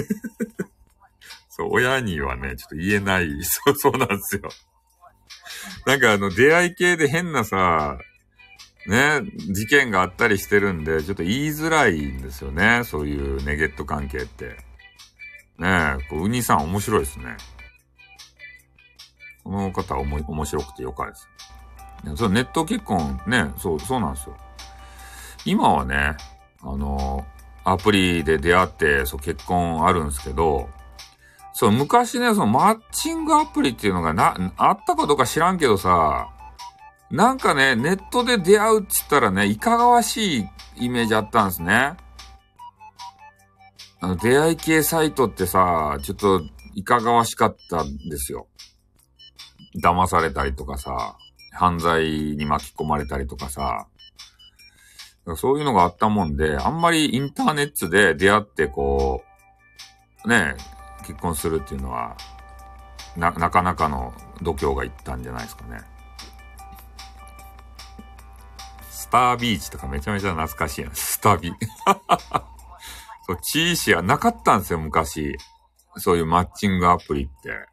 [1.56, 3.30] そう、親にはね、ちょっと言えない。
[3.42, 4.42] そう、そうなんですよ。
[5.86, 7.98] なんかあの、出会い系で変なさ、
[8.86, 12.82] ね、事件があったりしてるんで、ちょっと言いづらいんですよね。
[12.84, 14.58] そういうネゲット関係って。
[15.58, 17.36] ねえ、こう、ウニさん面白いですね。
[19.42, 22.16] この方おも、面白くてよかったです。
[22.16, 24.36] そう、ネット結婚ね、そう、そうなんですよ。
[25.46, 26.16] 今はね、
[26.60, 27.26] あの、
[27.64, 30.68] アプリで出会って、そう、結婚あるんですけど、
[31.58, 36.28] そう、昔ね、そのマッチングアプリっていうのがな、あったかどうか知らんけどさ、
[37.10, 41.96] なんかね、ネットで出会うって言ったらね、いかがわしいイメージあったんですね。
[44.02, 46.42] あの、出会い系サイトってさ、ちょっと
[46.74, 48.48] いかがわしかったんですよ。
[49.82, 51.16] 騙されたりとかさ、
[51.52, 52.04] 犯罪
[52.36, 53.86] に巻き込まれたりとかさ、
[55.36, 59.24] そういうのがあったもんで、あんまりインターネットで出会ってこ
[60.26, 60.54] う、ね、
[61.06, 62.16] 結婚するっていうのは、
[63.16, 64.12] な、なかなかの
[64.42, 65.80] 度胸がいったんじゃないですかね。
[68.90, 70.90] スタービーチとかめちゃめちゃ懐かしいやん。
[70.94, 71.52] スタービ。
[73.26, 75.36] そう、チーシアなかったんですよ、昔。
[75.96, 77.66] そういうマッチングアプリって。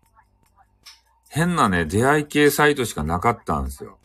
[1.30, 3.98] 変なね、出会い系サイトしかなかったんですよ。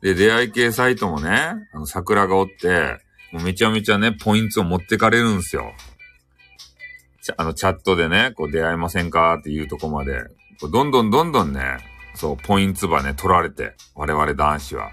[0.00, 2.98] で、出会い系サイトもね、あの、桜がおって、
[3.32, 5.72] もうめちゃめちゃね、ポイントを持ってかれるんですよ。
[7.36, 10.24] あの、チャットでね、こう出会いませんかっていうとこまで、
[10.60, 11.78] こうどんどんどんどんね、
[12.14, 14.90] そう、ポイントばね、取られて、我々男子は。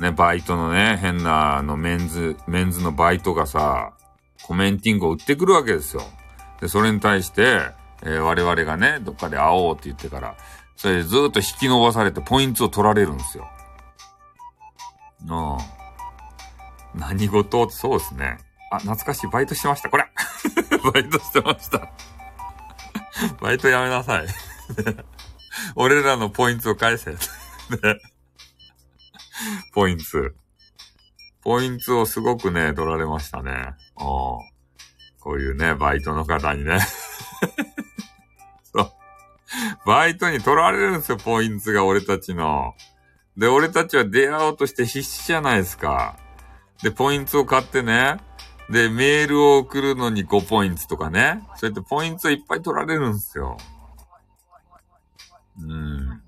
[0.00, 3.92] ね、バイトのね、変な、あの、メンズ、メンズのバイトがさ、
[4.42, 6.02] コメンティングを売ってくるわけですよ。
[6.60, 7.60] で、それに対して、
[8.02, 10.36] えー、我々がね、どっかで会おうって言ってから、
[10.76, 13.48] それでずっと引き伸ばされてポイントを取られるんですよ。
[16.94, 17.00] うん。
[17.00, 17.70] 何事？
[17.70, 18.38] そうですね。
[18.76, 19.26] あ、懐かしい。
[19.28, 19.90] バイトしてました。
[19.90, 20.04] これ
[20.92, 21.90] バイトしてました。
[23.40, 24.26] バイトやめなさい。
[25.76, 27.16] 俺らのポイントを返せ。
[29.72, 30.04] ポイント。
[31.42, 33.74] ポイントをすごくね、取られましたね。
[33.94, 34.42] こ
[35.26, 36.80] ういうね、バイトの方にね。
[38.72, 38.92] そう
[39.86, 42.74] バイトに取られるんですよ、ポイントが俺たちの。
[43.36, 46.16] で、俺たちは出会おうとして必死じゃないですか。
[46.82, 48.18] で、ポイントを買ってね。
[48.70, 51.42] で、メールを送るのに5ポイントとかね。
[51.56, 53.56] そうやってポイントいっぱい取られるんですよ。
[55.60, 56.22] うん。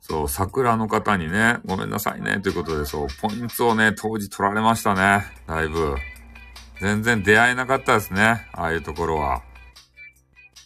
[0.00, 5.24] そう、桜の方にね、ごめんなさいね、ということで、そう、ポイントをね、当時取られましたね。
[5.46, 5.96] だいぶ。
[6.80, 8.48] 全然出会えなかったですね。
[8.52, 9.42] ああいうところは。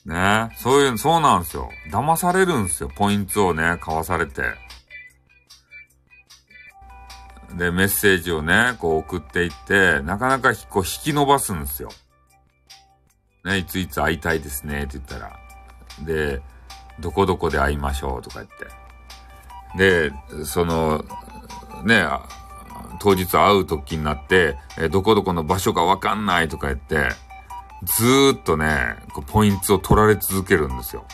[0.05, 1.70] ねそういう、そうなんですよ。
[1.90, 2.88] 騙されるんですよ。
[2.88, 4.42] ポイントをね、買わされて。
[7.55, 11.91] で、メッセージをね、こう送っていって、なかなかこう引き伸ばすんですよ。
[13.44, 15.39] ね、いついつ会いたいですね、って言ったら。
[16.05, 16.43] で、
[17.01, 20.10] どこどこで会いましょうとか言って。
[20.10, 21.05] で、その、
[21.85, 22.05] ね、
[23.01, 27.10] 当日会う時になって、えどこどこの場所がわかんないとか言って、
[27.85, 31.07] ずーっとね、こうポイントを取られ続けるんですよ。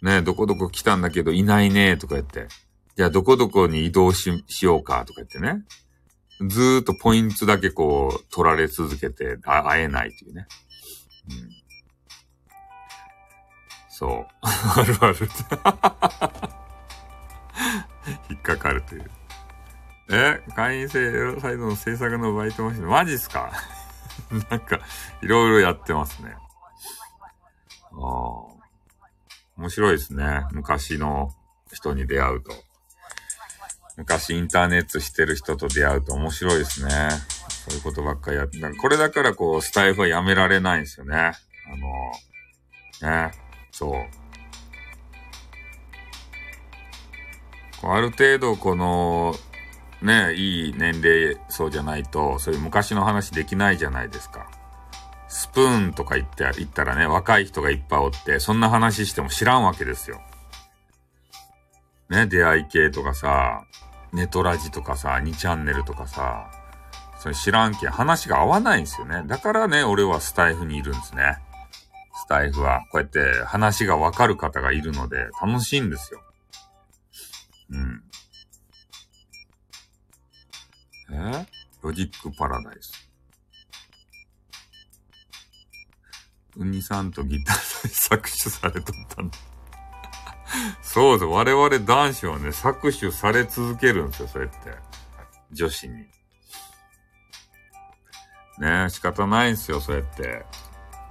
[0.00, 2.46] ねどこどこ来たんだけどいないねとか言って。
[2.98, 5.62] じゃあどこどこに移動し、しようかとか言ってね。
[6.48, 10.48] ずーっとポイントだけこう取られ続けて会えないっていうね。
[11.30, 11.48] うん。
[13.88, 14.26] そう。
[14.42, 15.16] あるある。
[18.30, 19.08] 引っかかるという。
[20.10, 23.52] え会員制エロサイドの制作のバイトマシン、マジっすか？
[24.50, 24.80] なんか、
[25.22, 26.34] いろいろやってますね。
[27.92, 28.00] ああ。
[29.56, 30.48] 面白いですね。
[30.50, 31.32] 昔の
[31.72, 32.66] 人に出会うと。
[33.98, 36.90] 昔インターネットしてる人と出会うと面白いですね。
[37.68, 41.16] そういうことばっかりやって、これだからこう、スタイフはやめられないんですよね。
[41.16, 43.32] あの、ね、
[43.72, 43.92] そう。
[47.82, 49.34] ある程度この、
[50.00, 54.48] ね、いい年齢層じゃないと、そういう昔の話できないじゃないですか。
[55.26, 60.20] スプーンとか言って、言ったらね、若い人がいっぱいおって、そんな話しても知らんわけですよ。
[62.08, 63.64] ね、出会い系とかさ、
[64.12, 66.50] ネトラジとかさ、2チャンネルとかさ、
[67.20, 69.22] それ知らんけん話が合わないんですよね。
[69.26, 71.38] だからね、俺はスタイフにいるんですね。
[72.14, 76.22] スタイフは、こうやって話がわかる方がいるので、楽しいんですよ。
[77.70, 78.02] うん。
[81.10, 81.46] え？
[81.82, 83.08] ロジックパラダイス。
[86.56, 89.38] ウニさんとギターで搾取されとったんだ。
[90.82, 91.24] そうです。
[91.24, 94.76] 我々男子はね、搾取され続けるんですよ、そうやって。
[95.52, 96.06] 女子に。
[98.58, 100.44] ね、仕方ないんですよ、そうやって。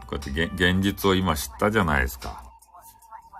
[0.08, 2.44] こうやって現実を今知ったじゃないですか。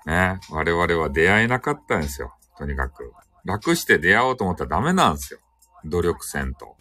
[0.06, 2.34] ね我々は出会えなかったんですよ。
[2.58, 3.12] とにかく。
[3.44, 5.40] 楽して出会おうと思ったらダメなんですよ。
[5.86, 6.76] 努力せんと。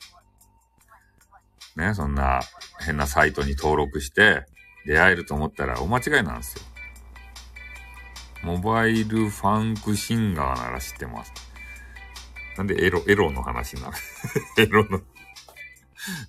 [1.76, 2.40] ね、そんな
[2.80, 4.46] 変なサイトに登録して
[4.86, 6.62] 出会えると思ったら大間違いなんですよ。
[8.42, 11.32] モバイルファンクシンガーなら知ってます。
[12.56, 13.92] なんでエロ、エロの話なの？
[14.58, 15.00] エロの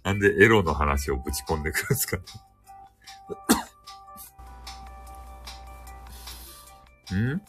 [0.04, 2.18] なんでエロの話をぶち込んでくるんですか？
[7.16, 7.42] ん？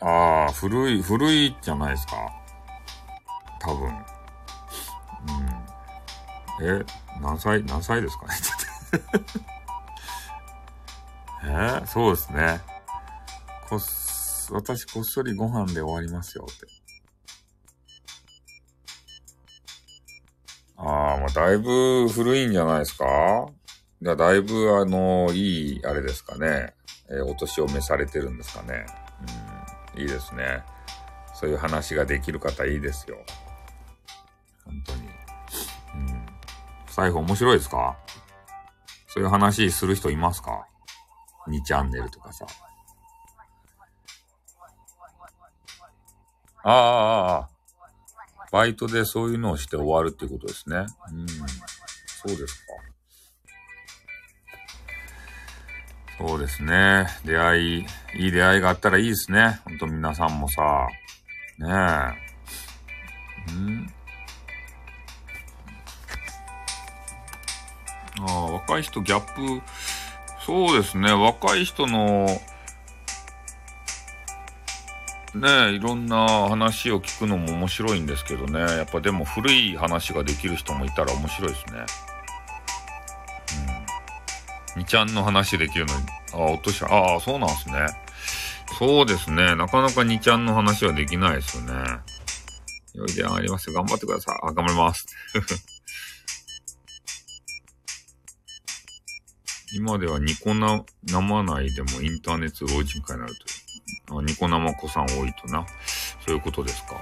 [0.00, 2.12] ああ、古い、古いじゃないですか。
[3.60, 3.88] 多分。
[3.88, 4.04] うん。
[6.80, 6.84] え、
[7.20, 8.34] 何歳、何歳ですかね？
[11.44, 12.60] えー、そうですね。
[13.68, 13.80] こっ、
[14.50, 16.66] 私こっそりご飯で終わりますよって。
[20.76, 23.04] ああ、まあ、だいぶ古いんじゃないですか？
[24.00, 26.74] だだいぶ、あの、いい、あれですかね。
[27.10, 28.86] えー、お年を召されてるんですかね。
[29.96, 30.62] うん、いいですね。
[31.34, 33.16] そういう話ができる方いいですよ。
[34.64, 35.00] 本当に。
[35.02, 35.02] う
[36.12, 36.26] ん。
[36.86, 37.96] 財布面白いですか？
[39.08, 40.67] そういう話する人いますか？
[41.48, 42.46] ?2 チャンネルとかさ。
[46.64, 47.48] ああ、ああ、
[48.50, 50.76] バイトでそういうのをして終わるっていうことですね。
[50.76, 51.26] うん。
[51.26, 52.72] そうですか。
[56.18, 57.06] そうですね。
[57.24, 57.86] 出会い、
[58.16, 59.60] いい出会いがあったらいいですね。
[59.64, 60.88] ほんと皆さんもさ。
[61.58, 62.28] ねえ。
[63.52, 63.92] ん
[68.20, 69.62] ああ、若い人ギャップ、
[70.48, 71.12] そうですね。
[71.12, 72.26] 若い人の、
[75.34, 78.60] ねいろんな話を聞くのも面白いんですけどね。
[78.60, 81.84] やっぱでも古い話ができる人もいたら面白いですね。
[84.76, 84.82] うん。
[84.82, 86.86] 2ちゃんの話できるのに、あ、落とした。
[86.86, 87.86] ああ、そうなんですね。
[88.78, 89.54] そうですね。
[89.54, 91.74] なかなか2ちゃんの話はできないですよね。
[92.94, 93.70] 良い出会いあります。
[93.70, 94.38] 頑張ってください。
[94.42, 95.04] あ、頑張ります。
[99.74, 103.34] 今ではニコな、生内でもインターネット老人会になる
[104.06, 104.18] と。
[104.18, 105.66] あ、ニコ生子さん多いとな。
[106.24, 106.96] そういうことですか。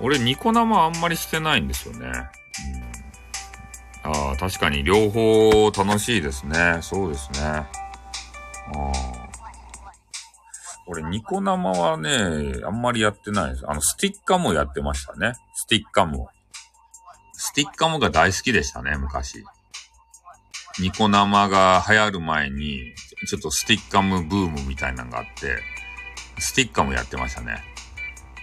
[0.00, 2.06] 俺、ニコ生あんまりしてないんですよね。
[4.04, 6.78] うん、ああ、確かに両方楽しいですね。
[6.80, 7.40] そうですね。
[7.40, 7.68] あ
[8.74, 9.24] あ。
[10.86, 13.64] 俺、ニコ生はね、あんまりやってないです。
[13.66, 15.34] あの、スティッカムやってましたね。
[15.54, 16.26] スティッカム。
[17.32, 19.44] スティッカムが大好きでしたね、昔。
[20.80, 22.94] ニコ生が流行る前に、
[23.28, 25.62] ちょっとスティッカムブームみたいなのがあって、
[26.38, 27.62] スティッカムやってましたね。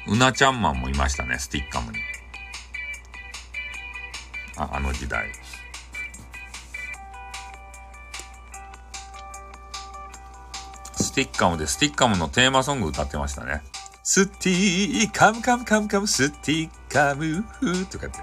[0.07, 1.99] うなちゃんマンもいましたね、スティッカムに。
[4.57, 5.29] あ、あの時代。
[10.95, 13.61] スティッカムでスティッカムのテーマソング歌ってましたね。
[14.03, 17.43] スティッカムカムカムカムスティッカム
[17.87, 18.19] とかって。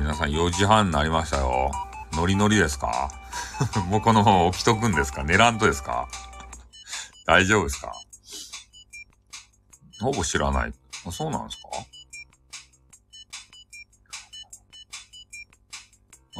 [0.00, 1.70] 皆さん4時半になりましたよ。
[2.14, 3.10] ノリノリですか？
[3.88, 5.24] もうこのまま起きとくんですか？
[5.24, 6.08] 寝らんとですか？
[7.26, 7.92] 大丈夫ですか？
[10.00, 10.72] ほぼ知らない。
[11.06, 11.68] あ、そうなんですか？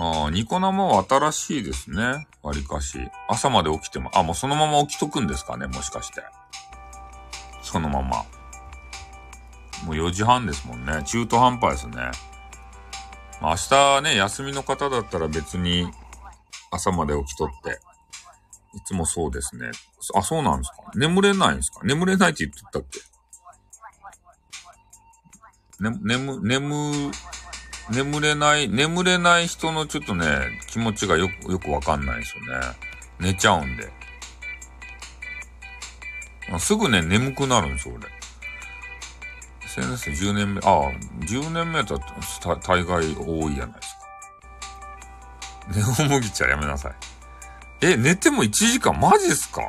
[0.03, 2.27] ああ、ニコ生は新しいですね。
[2.43, 3.11] わりかし。
[3.29, 6.23] 朝まで起きても、あ、もうそのまま起きとくんですかね、もしかして。
[7.63, 8.25] そのまま。
[9.85, 11.03] もう4時半ですもんね。
[11.05, 12.11] 中途半端ですね。
[13.43, 15.91] 明日ね、休みの方だったら別に
[16.71, 17.81] 朝まで起きとって。
[18.73, 19.73] いつもそうですね。
[20.15, 20.77] あ、そうなんですか？
[20.95, 21.81] 眠れないんですか？
[21.83, 23.01] 眠れないって言ってたっけ？
[25.83, 27.11] ね、眠、眠、
[27.91, 32.77] 眠れない、眠れない人のちょっとね、気持ちがよく、よくわかんないですよね。
[33.19, 33.93] 寝ちゃうんで。
[36.61, 38.07] すぐね、眠くなるんですよ、俺。
[39.77, 40.91] SNS10 年目、ああ、
[41.21, 41.99] 10年目だと
[42.57, 44.01] 大概多いじゃないですか。
[46.07, 46.93] ネオ麦茶やめなさい。
[47.83, 49.63] え、寝ても1時間マジっすか？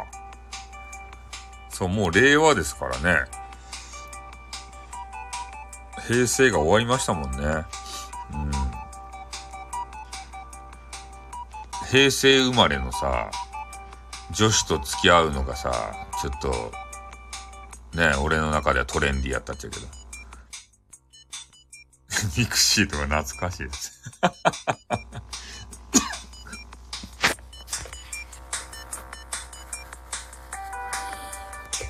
[1.70, 3.26] そう、もう令和ですからね。
[6.08, 7.38] 平成が終わりましたもんね。
[7.38, 8.52] うん。
[11.90, 13.30] 平成生まれのさ、
[14.32, 16.72] 女子と付き合うのがさ、ちょっと、
[17.94, 19.88] ね、俺の中ではトレンディやったっちゃけど。
[22.38, 24.02] ミクシーとか懐かしいです。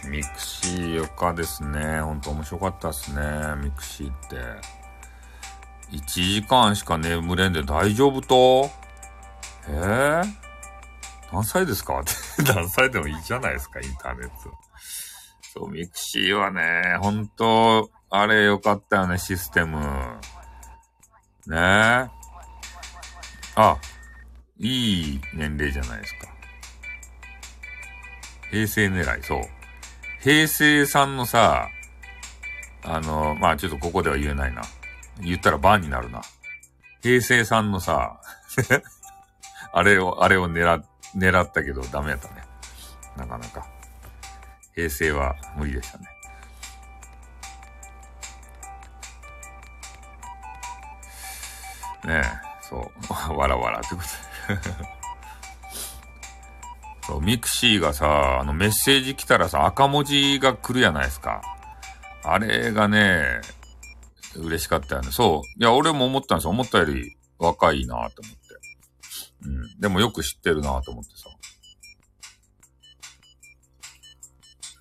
[0.08, 2.02] ミクシーよかですね。
[2.02, 3.56] ほんと面白かったっすね。
[3.58, 4.36] ミクシーって。
[5.96, 8.70] 1時間しか眠れんで大丈夫と？
[9.68, 10.34] えー、
[11.32, 12.00] 何歳ですか？
[12.00, 12.12] っ て
[12.54, 14.36] 何歳でもいいじゃないですか、インターネット。
[15.54, 19.80] そう、ミクシーはね、ほんと、あれよかったよね、システム。
[21.46, 22.10] ねえ。
[23.56, 23.78] あ、
[24.58, 26.28] いい年齢じゃないですか。
[28.50, 29.42] 平成狙い、そう。
[30.22, 31.68] 平成さんのさ、
[32.84, 34.62] あの、まあちょっとここでは言えないな。
[35.20, 36.22] 言ったらバンになるな。
[37.02, 38.22] 平成さんのさ、
[39.74, 40.82] あれを、あれを狙、
[41.18, 42.36] 狙ったけどダメやったね。
[43.18, 43.81] なかなか。
[44.82, 46.06] 平成は無理でしたね。
[52.04, 52.24] ねえ、
[52.64, 52.92] そ
[53.30, 53.34] う。
[53.38, 54.02] わらわらってこ
[54.48, 54.60] とで。
[57.06, 61.42] そう、ミクシーがさ、あのメッセージ来たらさ、赤文字が来るやないですか。
[62.24, 63.42] あれがね、
[64.36, 65.12] 嬉しかったよね。
[65.12, 65.62] そう。
[65.62, 66.52] いや、俺も思ったんですよ。
[66.52, 68.20] 思ったより若いなと思って。
[69.44, 69.80] うん。
[69.80, 71.31] でもよく知ってるなと思ってさ。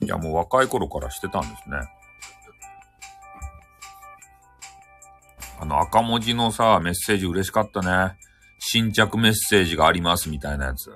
[0.02, 1.78] いや、もう若い頃からしてたんですね。
[5.60, 8.16] あの赤文字のさ、メッセージ嬉しかったね。
[8.58, 10.90] 新着メッセージがありますみたいなやつ。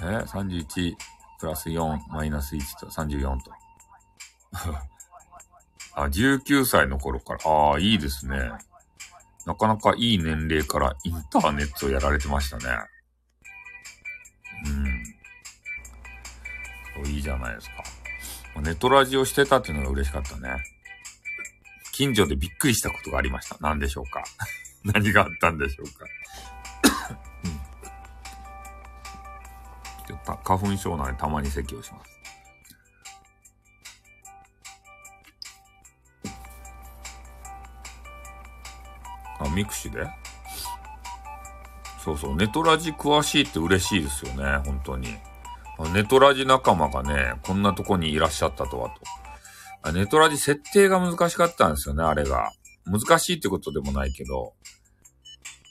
[0.00, 0.94] え ?31
[1.40, 3.50] プラス4マイナス1と34と。
[5.94, 7.40] あ、19歳の頃から。
[7.50, 8.52] ああ、いいですね。
[9.44, 12.64] なかなかいい年齢からインターネットをやられてましたね。
[17.06, 17.84] いいじゃないですか。
[18.60, 20.56] ネットラジオしてたっていうのが嬉しかったね。
[21.92, 23.56] 近所でびっくりしたことがありました。
[23.60, 24.24] 何でしょうか
[24.84, 26.06] 何があったんでしょうか
[30.08, 32.18] うん、花粉症なんでたまに咳をします。
[39.40, 40.08] あ、ミクシで？
[42.04, 45.16] そうそう、ネトラジ詳しいって嬉しいですよね、本当に。
[45.86, 48.90] ネトラジ仲間がね、こんなとこにいらっしゃったとは
[49.84, 49.92] と。
[49.92, 52.50] ネトラジ設定が難しかったんですよね、あれが。
[52.84, 54.54] 難しいってことでもないけど、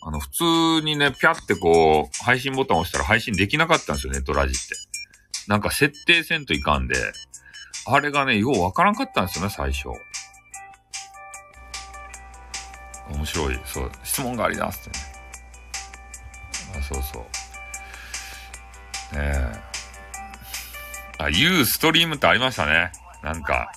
[0.02, 4.76] あの、普通にね、ぴゃってこう、配信ボタン押したら配信できなかったんですよ、ネトラジって。
[5.48, 6.96] なんか設定せんといかんで、
[7.86, 9.90] あれがね、ようわからんかったんですよね、最初。
[13.10, 13.60] 面白い。
[13.66, 15.06] そう、質問がありますってね。
[16.80, 17.20] あ、そうそ
[19.14, 19.16] う。
[19.16, 19.77] ねえ。
[21.20, 22.92] あ、ユーストリームってありましたね。
[23.24, 23.72] なんか、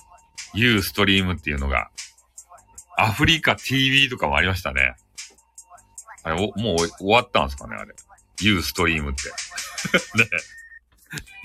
[0.53, 1.89] ユーストリームっていうのが。
[2.97, 4.95] アフリカ TV とかもありましたね。
[6.23, 7.93] あれ、お、もう終わったんですかね、あれ。
[8.41, 9.29] ユーストリームって。
[10.23, 10.29] ね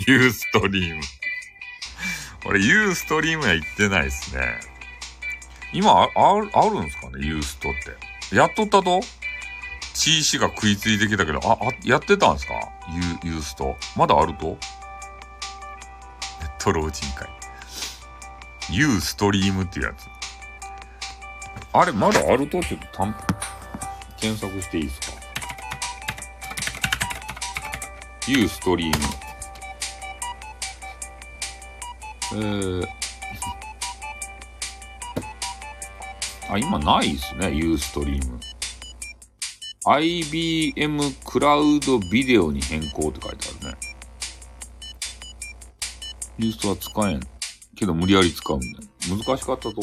[0.07, 1.03] ユーストリーム。
[2.45, 4.61] 俺、ユーストリームは行ってないですね。
[5.73, 7.73] 今あ、ある、あるんですかねユーストっ
[8.31, 8.37] て。
[8.37, 9.01] やっとったと？
[9.95, 12.55] チーシが食いついてきたけど、あ、あ、やってたんですか？
[13.25, 13.77] ユユースト。
[13.97, 14.59] まだあると？
[16.67, 17.29] ト老人会。
[18.71, 20.09] ユーストリームっていうやつ。
[21.73, 23.15] あれ、まだあるとちょっとたん、
[24.19, 25.17] 検索していいですか？
[28.27, 29.05] ユーストリーム。
[32.33, 32.89] えー、
[36.51, 38.41] あ、今ないですね、ユーストリーム。
[39.87, 43.86] IBM クラウドビデオに変更って書いてあるね。
[46.39, 47.21] ユースは使えん。
[47.77, 48.75] けど無理やり使うんだよ。
[49.09, 49.77] 難しかったぞ。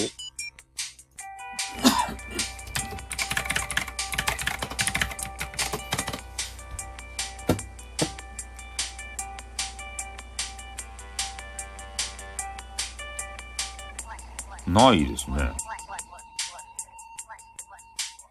[14.68, 15.52] ないですね。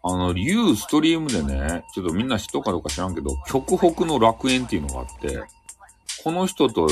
[0.05, 5.43] あの、ユーストリームでね、ちょっとみんな知っとかどうか知らんけど、極北の楽園っていうのがあって、
[6.23, 6.87] この人と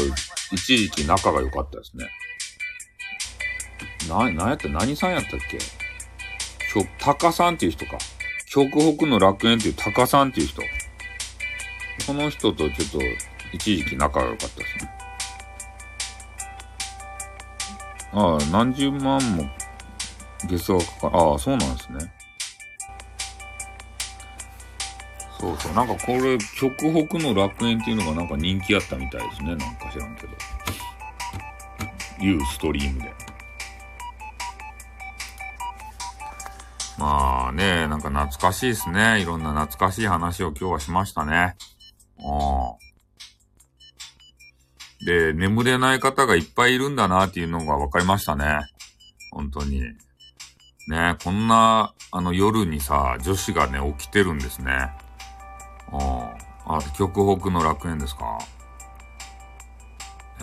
[0.51, 2.09] 一時期仲が良かったですね。
[4.09, 5.57] な、なんやった、何さんやったっけ？
[6.73, 7.97] 極、タカさんっていう人か。
[8.47, 10.61] 極北の楽園っていうタカさんっていう人。
[12.07, 12.99] この人とちょっと
[13.53, 14.91] 一時期仲が良かったですね。
[18.13, 19.49] ああ、何十万も
[20.47, 21.17] 月送がかかる。
[21.17, 22.13] ああ、そうなんですね。
[25.41, 25.73] そうそう。
[25.73, 29.55] なんかこれ、極北の楽園っていうのがなんか人気あったみたいですね。
[29.55, 30.33] なんか知らんけど。
[32.19, 33.11] ユーストリームで。
[36.99, 39.19] まあね、なんか懐かしいですね。
[39.19, 41.33] いろんな懐かしい話を今日はしましたね。
[41.33, 41.55] あ
[42.19, 42.75] あ。
[45.03, 48.59] で、眠れない方がいっぱいいるんだなっていうのが分かりましたね。
[49.31, 49.81] 本当に。
[50.87, 54.91] ねこんな、あの、夜にさ、女子がね、起きてるんですね。
[55.91, 55.99] うん。
[55.99, 58.37] あ、極北の楽園ですか？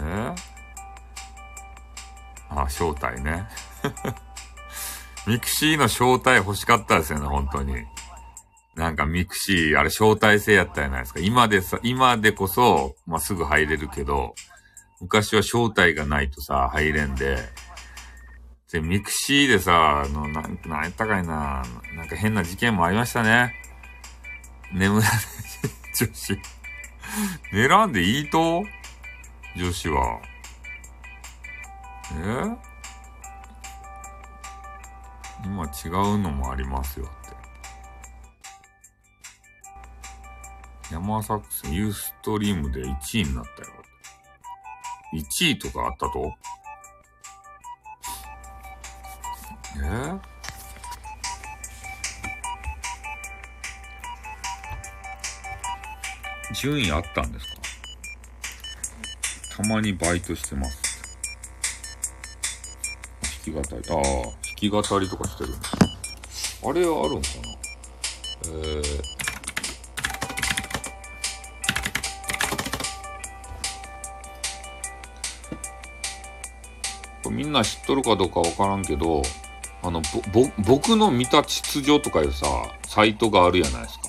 [0.01, 0.35] え？
[2.51, 3.47] あ、招待ね。
[5.27, 7.75] ミクシーの招待欲しかったですよね、本当に。
[8.75, 11.21] なんかミクシー、あれ招待制やったじゃないですか。
[11.21, 14.35] 今でさ、今でこそ、まあ、すぐ入れるけど、
[15.01, 17.39] 昔は招待がないとさ、入れんで、
[18.73, 21.65] で、ミクシーでさ、あの、なん、なんやったかいな、
[21.97, 23.55] なんか変な事件もありましたね。
[24.73, 25.11] 眠らない
[25.97, 26.39] 女子。
[27.53, 28.65] 寝らんでいいと？
[29.57, 30.21] 女子は。
[32.15, 32.69] え？
[35.45, 37.09] 今違うのもありますよ。
[40.91, 43.69] 山サックスユーストリームで1位になったよ。
[45.15, 46.35] 1位とかあったと？
[49.85, 50.38] え？
[56.55, 57.53] 順位あったんですか？
[59.63, 60.79] たまにバイトしてます。
[63.47, 63.91] 弾き語り。
[63.91, 65.67] ああ、弾き語りとかしてるんで
[66.31, 67.43] すあれはあるんかな？
[68.47, 68.85] えー
[77.31, 79.23] みんな知っとるかどうかわからんけど、
[79.83, 80.01] あの、
[80.33, 82.47] ぼ、ぼ、僕の見た秩序とかいうさ、
[82.87, 84.08] サイトがあるやないですか。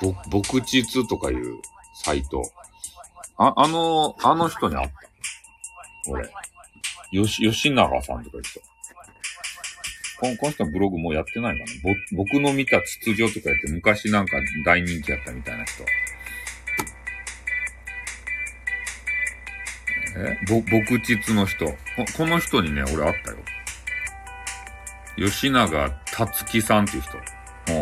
[0.00, 1.60] ぼ、僕秩とかいう
[1.94, 2.42] サイト。
[3.36, 4.94] あ、あの、あの人に会った。
[6.10, 6.28] 俺。
[7.12, 8.60] よし、吉永さんとか言って。
[10.20, 11.70] このこの人のブログもうやってないかな
[12.12, 15.84] ぼ、僕の見た秩序とか言って昔なんか大人気やったみたいな人。
[20.16, 20.36] え？
[20.48, 21.66] ぼ、僕実の人
[22.16, 22.26] こ。
[22.26, 23.36] の人にね、俺会ったよ。
[25.16, 27.16] 吉永達樹さんっていう人。
[27.16, 27.20] う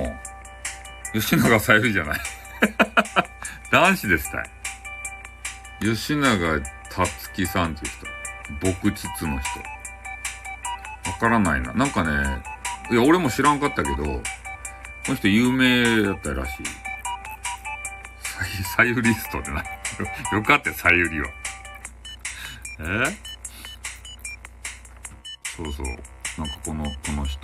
[0.07, 0.36] ん。
[1.21, 2.21] 吉永さゆりじゃない。
[3.71, 4.51] 男子ですたい。
[5.81, 7.93] 吉永達樹さんっていう
[8.61, 8.83] 人。
[8.83, 9.61] 僕実の人。
[11.11, 11.73] わからないな。
[11.73, 12.43] なんかね、
[12.91, 14.23] いや、俺も知らんかったけど、こ
[15.09, 16.65] の人有名だったらしい。
[18.77, 19.65] さゆりストってな。
[20.37, 21.29] よかった、さゆりは。
[22.81, 23.17] え？
[25.57, 25.87] そうそう。
[25.87, 27.41] なんかこの、この人。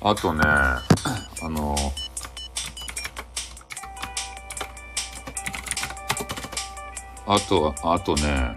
[0.00, 0.82] あとね、あ
[1.42, 1.74] の、
[7.26, 8.54] あと、あとね、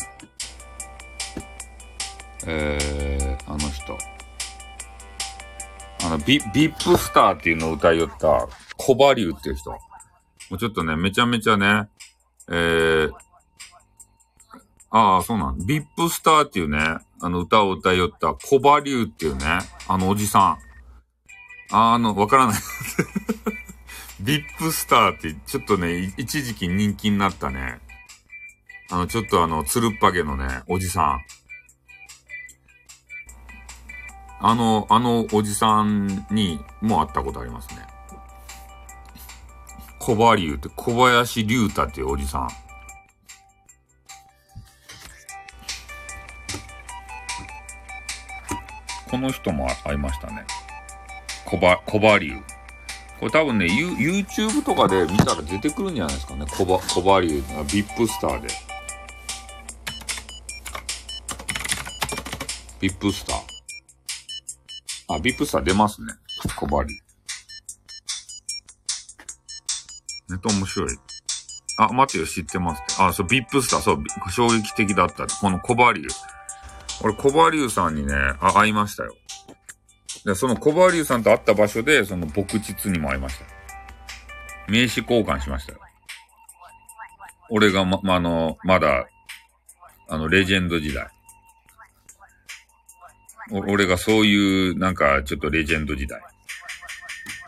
[2.45, 3.97] えー、あの人。
[6.03, 8.47] あの、ビ、ビップスターっていうのを歌いよった、
[8.77, 9.71] コバリューっていう人。
[9.71, 9.77] も
[10.51, 11.89] うちょっとね、めちゃめちゃね、
[12.49, 13.11] えー、
[14.91, 15.65] ああ、そうなん。
[15.65, 20.70] ビップスターっていうね、あの歌を歌いよったコバリューっていうね、あのおじさん。
[21.71, 22.55] あの、わからない
[24.19, 27.79] ビップスターってちょっとね、一時期人気になったね。
[28.91, 31.21] あの、ちょっとあの、つるっぱげのね、おじさん。
[34.43, 37.85] あの、あのおじさんにも会ったことありますね。
[39.99, 42.49] 小バリューって小林龍太っていうおじさん。
[49.09, 50.45] この人も会いましたね。
[51.51, 52.43] コバ、コバリュウ。
[53.19, 56.45] これ多分ね、ユ YouTube とかで見たら出てくるんじゃないですかね。
[56.57, 57.65] コバ、コバリュウ。
[57.65, 58.47] ビップスターで。
[62.79, 63.37] ビップスター。
[65.13, 66.13] あ、ビップスター出ますね。
[66.55, 67.01] コバリュウ。
[70.29, 70.97] ネット面白い。
[71.79, 72.81] あ、待てよ、知ってます。
[72.97, 75.27] あ、そう、ビップスター、そう、衝撃的だった。
[75.27, 76.07] このコバリュウ。
[77.03, 79.13] 俺、コバリュウさんにね、あ、会いましたよ。
[80.25, 83.45] で、そのコバリュウさんと会った場所で、その牧実にも会いました。
[84.67, 85.79] 名刺交換しましたよ。
[87.49, 89.07] 俺がま、ま、あの、まだ、
[90.07, 91.07] あの、レジェンド時代。
[93.49, 96.21] 俺がそういう、なんか、ちょっとレジェンド時代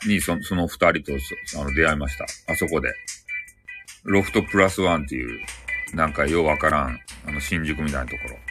[0.06, 1.14] に、そその二人と
[1.60, 2.26] あの出会いました。
[2.52, 2.94] あそこで。
[4.04, 5.40] ロフトプラスワンっていう、
[5.94, 8.43] なんかようわからん、あの、新宿みたいなところ。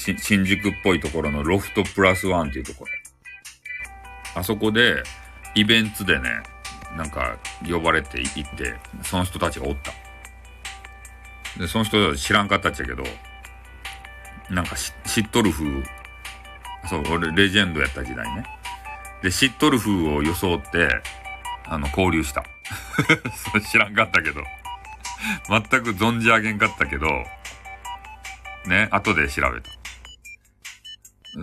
[0.00, 2.90] 新宿っぽいところのロフトプラスワンっていうところ。
[4.34, 5.02] あそこで、
[5.54, 6.42] イベントでね、
[6.96, 7.38] なんか
[7.68, 9.92] 呼ばれて行って、その人たちがおった。
[11.58, 13.04] で、その人たち知らんかったっちゃけど、
[14.48, 15.64] なんか知っとる風、
[16.88, 18.44] そう、俺レジェンドやった時代ね。
[19.22, 21.02] で、知っとる風を装って、
[21.66, 22.44] あの、交流した。
[23.70, 24.42] 知らんかったけど。
[25.48, 27.06] 全く存じ上げんかったけど、
[28.66, 29.79] ね、後で調べた。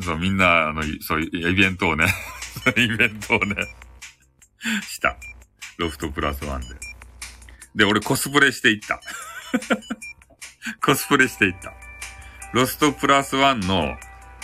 [0.02, 2.06] そう、みんな、あの、そういうイベントをね、
[2.76, 3.56] イベントをね、
[4.88, 5.16] した。
[5.78, 6.68] ロフトプラスワンで。
[7.76, 9.00] で、俺コスプレしていった。
[10.84, 11.74] コスプレしていった。
[12.54, 13.96] ロストプラスワンの、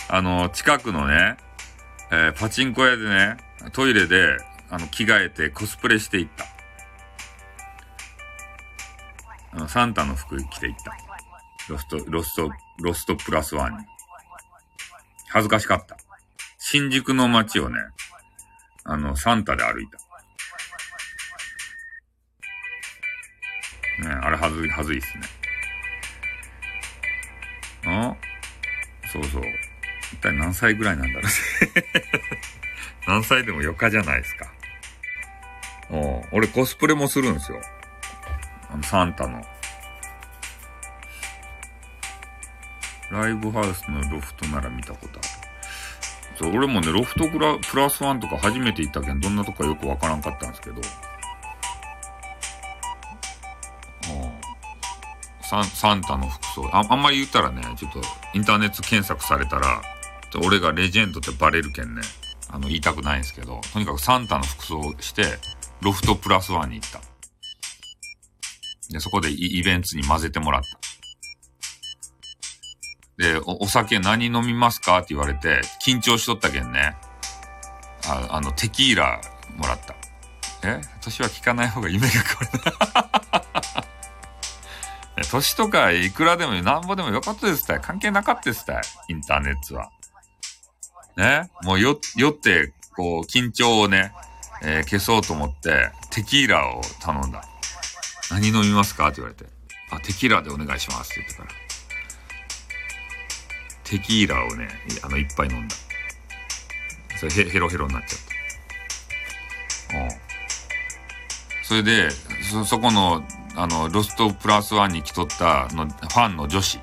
[0.08, 1.36] あの、近くのね、
[2.10, 3.36] えー、パチンコ屋でね、
[3.72, 4.38] トイレで、
[4.70, 6.46] あの、着替えてコスプレしていった。
[9.52, 10.92] あの、サンタの服着ていった。
[11.68, 12.50] ロスト、ロスト、
[12.80, 13.93] ロストプラスワンに。
[15.34, 15.96] 恥ずかしかった。
[16.58, 17.76] 新宿の街をね、
[18.84, 19.98] あの、サンタで歩いた。
[24.08, 25.24] ね、あれはずい、はずいっすね。
[27.86, 28.14] あ？
[29.12, 29.42] そうそう。
[30.12, 31.22] 一体何歳ぐらいなんだろう
[33.10, 34.52] 何歳でも余暇じゃないですか。
[35.90, 37.60] お俺コスプレもするんですよ。
[38.70, 39.44] あの、サンタの。
[43.10, 45.28] ライブハウスのロフトなら見たことある。
[46.36, 50.80] そう、俺もね、ロフトプラプラスワンとか初めて行ったけん、どんなとこかよくわからんかったんですけど。
[55.42, 56.84] サンサンタの服装あ。
[56.88, 58.00] あんまり言ったらね、ちょっと
[58.32, 59.82] インターネット検索されたら、
[60.44, 62.02] 俺がレジェンドってバレるけんね、
[62.50, 65.38] あの、言いたくないんですけど、とにかくサンタの服装をして、
[65.80, 67.00] ロフトプラスワンに行った。
[68.90, 70.83] で、そこでイベントに混ぜてもらった。
[73.16, 76.96] で、お酒何飲みますかって言われて、緊張しとったけんね。
[78.06, 79.20] ああの、テキーラ
[79.56, 79.94] もらった。
[80.66, 80.80] え？
[81.00, 83.44] 年は聞かない方が夢が変わ
[85.20, 85.26] る。
[85.30, 87.80] 年とかいくらでもなんぼでもよかったですたい。
[87.80, 88.82] 関係なかったですたい。
[89.08, 89.90] インターネットは。
[91.16, 91.50] ね？
[91.62, 91.98] もう、酔っ
[92.32, 94.12] て、こう、緊張をね、
[94.62, 97.44] えー、消そうと思って、テキーラを頼んだ。
[98.30, 99.08] 何飲みますか？
[99.08, 99.44] って言われて。
[99.90, 101.63] あ、テキーラでお願いしますって言ってから。
[103.84, 104.68] テキーラをね、
[105.02, 105.76] あの、いっぱい飲んだ。
[107.18, 108.18] それヘヘロヘロになっちゃっ
[109.92, 109.98] た。
[109.98, 110.08] うん。
[111.62, 112.10] それで、
[112.50, 113.24] そ、そこの、
[113.56, 116.80] あの、ロストプラスワンに来とったの、ファンの女子。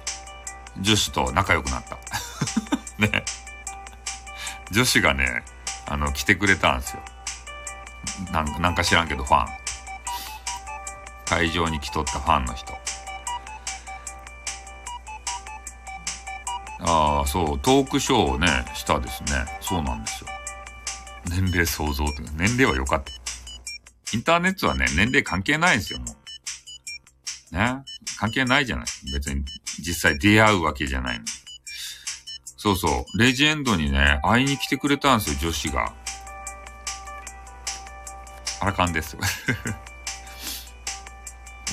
[0.80, 1.98] 女子と仲良くなった。
[2.98, 3.26] ね。
[4.72, 5.44] 女子がね、
[5.88, 7.02] あの、来てくれたんですよ。
[8.32, 9.48] なんか、なんか知らんけど、ファン。
[11.26, 12.74] 会場に来とったファンの人。
[16.84, 19.45] ああ、そう、トークショーをね、したですね。
[19.61, 20.30] そうなんですよ。
[21.30, 23.11] 年齢想像って、年齢は良かった。
[24.14, 26.06] インターネットはね、年齢関係ないんですよ、も
[27.51, 27.56] う。
[27.56, 27.84] ね？
[28.18, 28.85] 関係ないじゃない。
[29.14, 29.43] 別に
[29.80, 31.26] 実際出会うわけじゃないの。
[32.58, 33.18] そうそう。
[33.18, 35.93] レジェンドにね、会いに来てくれたんですよ、女子が。
[38.60, 39.18] あらかんです。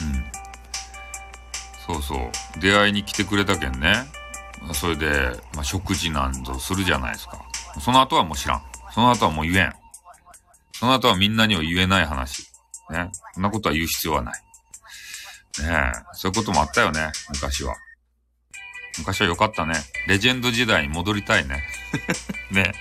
[0.01, 0.25] うん。
[1.87, 2.61] そうそう。
[2.61, 4.07] 出会いに来てくれたけんね。
[4.75, 5.09] それで、
[5.55, 7.41] まあ、食事なんぞするじゃないですか。
[7.81, 8.63] その後はもう知らん。
[8.93, 9.75] その後はもう言えん。
[10.73, 12.43] その後はみんなには言えない話。
[12.91, 13.11] ね。
[13.35, 14.43] そんなことは言う必要はない。
[15.61, 15.93] ねえ。
[16.13, 17.11] そういうこともあったよね。
[17.31, 17.77] 昔は。
[18.99, 19.75] 昔は良かったね。
[20.07, 21.63] レジェンド時代に戻りたいね。
[22.51, 22.73] ね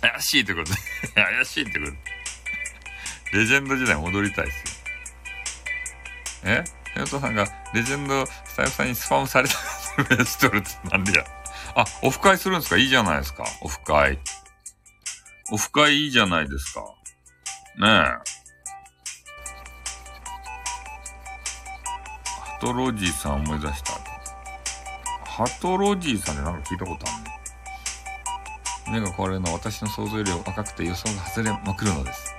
[0.00, 0.72] 怪しいってこと
[1.14, 1.92] 怪しいってこと
[3.36, 4.62] レジェンド時代に戻りたいっすよ。
[6.44, 6.64] え？
[6.94, 9.54] ヘヨトさんがレジェンドスタイフさんにスパムされた
[10.24, 11.24] しとるってなんでや。
[11.74, 12.76] あ、オフ会するんですか？
[12.76, 13.44] いいじゃないですか。
[13.62, 14.18] オフ会。
[15.52, 16.80] オフ会いいじゃないですか。
[17.78, 17.90] ねえ。
[22.28, 23.92] ハトロジーさん思い出した。
[25.24, 27.10] ハトロジーさんってなんか聞いたことあ
[28.92, 29.00] るね。
[29.00, 32.34] 目が壊れるのは私の想像より若くて予想が外れまくるのです。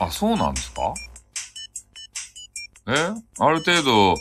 [0.00, 0.94] あ、そうなんですか？
[2.88, 4.14] えある程度、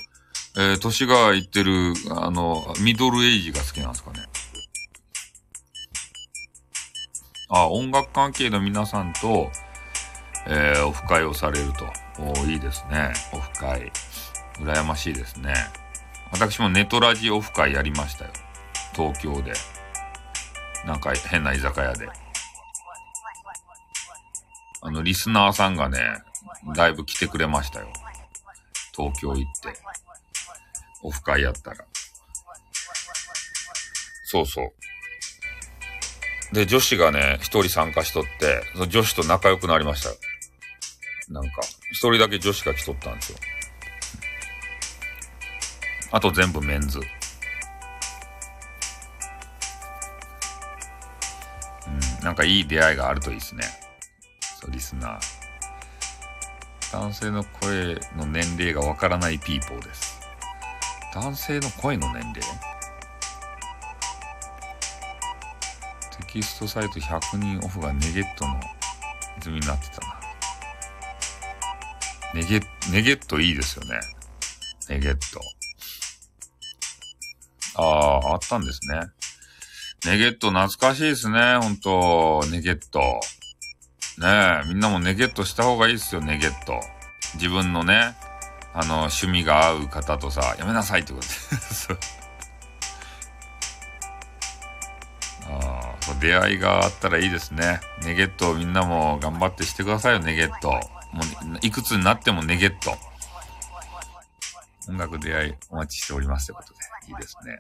[0.58, 4.20] えー年がいってる、あの、ミドルエイジが好きなんですかね。
[7.50, 9.52] あ、音楽関係の皆さんと、
[10.48, 11.86] えーオフ会をされると。
[12.22, 13.14] おいいですね。
[13.34, 13.92] オフ会。
[14.60, 15.54] 羨ましいですね。
[16.32, 18.32] 私もネトラジオフ会やりましたよ。
[18.94, 19.54] 東京で。
[20.86, 22.10] なんか変な居酒屋で。
[24.82, 26.00] あの、リスナーさんがね、
[26.76, 27.88] だいぶ来てくれましたよ。
[28.96, 29.89] 東京行って。
[31.02, 31.86] オフ会やったら。
[34.26, 36.56] そうそう。
[36.56, 40.10] で、女子がね、一人参加しとって、その女子と仲良くなりました。
[41.32, 41.62] なんか、
[41.92, 43.38] 一人だけ女子が来とったんですよ。
[46.12, 47.00] あと全部メンズ。
[51.88, 53.64] うん、なんかいい出会いがあるといいですね。
[54.60, 55.20] そう、リスナー。
[56.92, 60.09] 男性の声の年齢がわからないピーポーです。
[61.14, 62.42] 男性の声の年齢？
[66.18, 68.60] テキストサイト100人オフがネゲットの
[69.40, 70.20] 泉になってたな。
[72.36, 74.00] ネゲ、ネゲットいいですよね。
[74.88, 75.42] ネゲット。
[77.82, 79.02] ああ、あったんですね。
[80.06, 82.46] ネゲット懐かしいですね、ほんと。
[82.52, 83.00] ネゲット。
[84.20, 86.80] ねえ、みんなもネゲットした方がいいですよ、ネゲット。
[87.36, 88.16] 自分のね、
[88.80, 91.34] あの、趣味が合う方とさ、やめなさいってことで。
[91.76, 92.00] そう
[95.52, 97.82] ああ、出会いがあったらいいですね。
[98.04, 100.72] ネゲットみんなも頑張ってしてくださいよ、ネゲット。
[100.72, 100.80] も
[101.56, 102.98] う、いくつになってもネゲット。
[104.88, 106.80] 音楽出会いお待ちしておりますということで。
[107.10, 107.60] いいですね。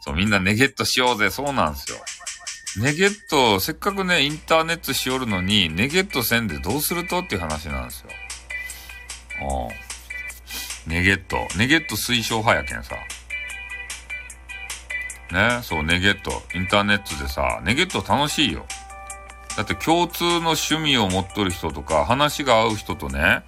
[0.00, 1.28] そう、みんなネゲットしようぜ。
[1.28, 1.98] そうなんですよ。
[2.78, 8.08] ネゲット、せっかくね、インターネットしよるのに、ネゲットせんでどうするとっていう話なんですよ。
[9.42, 9.83] うん。
[10.86, 11.36] ネゲット。
[11.56, 12.94] ネゲット推奨派やけんさ。
[15.32, 16.30] ね、そう、ネゲット。
[16.54, 18.66] インターネットでさ、ネゲット楽しいよ。
[19.56, 23.42] だって共通の趣味を持っとる人とか、話が合う人とね、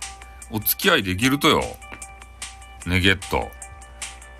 [0.51, 1.63] お付き合いできるとよ。
[2.87, 3.49] ネゲット。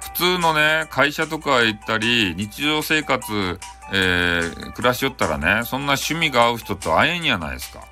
[0.01, 3.61] 普通のね、会社とか行ったり、日常生活、
[3.93, 7.85] えー、暮らしよったらね、そんな趣味が合う人と会えんやないですか。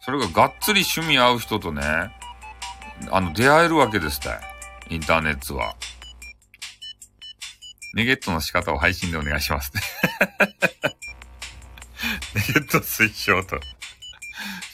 [0.00, 1.82] それががっつり趣味合う人とね、
[3.10, 4.40] あの、出会えるわけですたい。
[4.90, 5.74] インターネットは。
[7.94, 9.82] ネゲットの仕方を配信でお願いしますね。
[12.34, 13.58] ネゲット推奨と。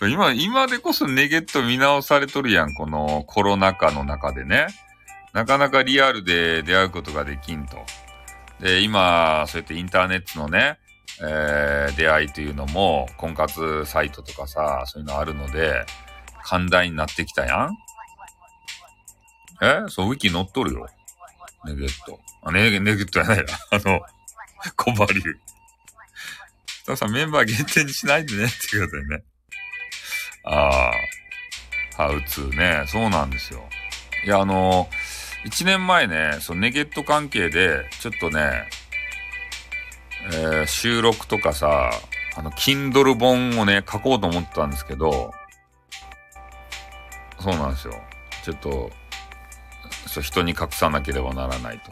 [0.09, 4.67] 今、今でこそネゲット見直されとるやん、このコロナ禍の中でね。
[5.33, 7.79] なかなかリアルで出会うことができんと。
[8.61, 10.79] で、今、そうやってインターネットのね、
[11.21, 15.87] えー、出会いというのも、婚活サイトとかさ、そういうのあるので、
[16.43, 17.77] 寛大になってきたやん
[19.63, 19.89] え？
[19.89, 20.89] そう、ウィキ載っとるよ。
[21.65, 22.19] ネゲット。
[22.43, 23.45] あ、ネゲ、ネゲットやないや。
[23.71, 24.01] あの、
[24.77, 25.35] コバリュー。
[26.87, 29.23] ださんメンバー限定にしないでね、っていうことでね。
[30.45, 30.93] ああ、
[31.97, 32.85] ハウツーね。
[32.89, 33.63] そうなんですよ。
[34.25, 34.89] いや、あの、
[35.45, 38.69] 一年前ね、そう、ネゲット関係で、ちょっとね、
[40.33, 41.91] えー収録とかさ、
[42.37, 45.33] あの、Kindle 本をね、書こうと思ってたんですけど、
[47.39, 47.95] そうなんですよ。
[48.45, 48.91] ちょっと、
[50.07, 51.91] そう、人に隠さなければならないと。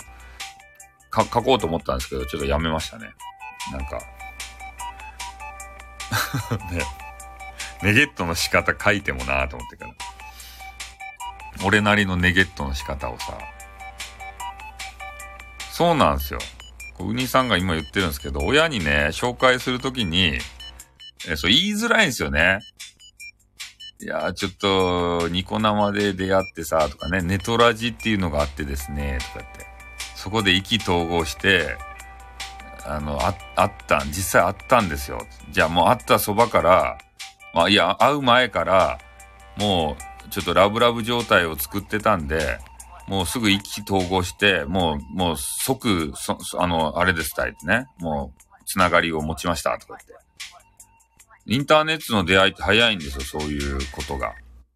[1.10, 3.10] か、書こうと思ったんですけど、ちょっとやめましたね。
[3.72, 4.00] なんか、
[6.72, 6.82] ね、
[7.82, 9.94] ネゲットの仕方書いてもなぁと思ってから。
[11.64, 13.38] 俺なりのネゲットの仕方をさ。
[15.70, 16.40] そうなんですよ。
[16.94, 20.38] こうウニさんが今言ってるんですけど、親にね、紹介するときに、
[21.28, 22.60] えそう言いづらいんですよね。
[24.02, 29.66] いやー、ちょっと、ニコ生で出会ってさ、とかね、ネトラジっていうのがあってですね、とかって。
[30.16, 31.76] そこで意気投合して、
[32.86, 35.26] あの、あ、あった、実際あったんですよ。
[35.50, 36.98] じゃあもう会ったそばから、
[37.52, 38.98] まあ、いや、会う前から、
[39.58, 39.96] も
[40.26, 42.58] う、ちょっとラブラブ状態を作ってたんで、
[43.06, 47.86] もうすぐ意気投合して、もう、もう即、そ、あの、あれですたいってね。
[47.98, 50.19] もう、つながりを持ちました、とか言って。
[51.50, 54.34] インターネットの出会いって早いんですよ、そういうことが。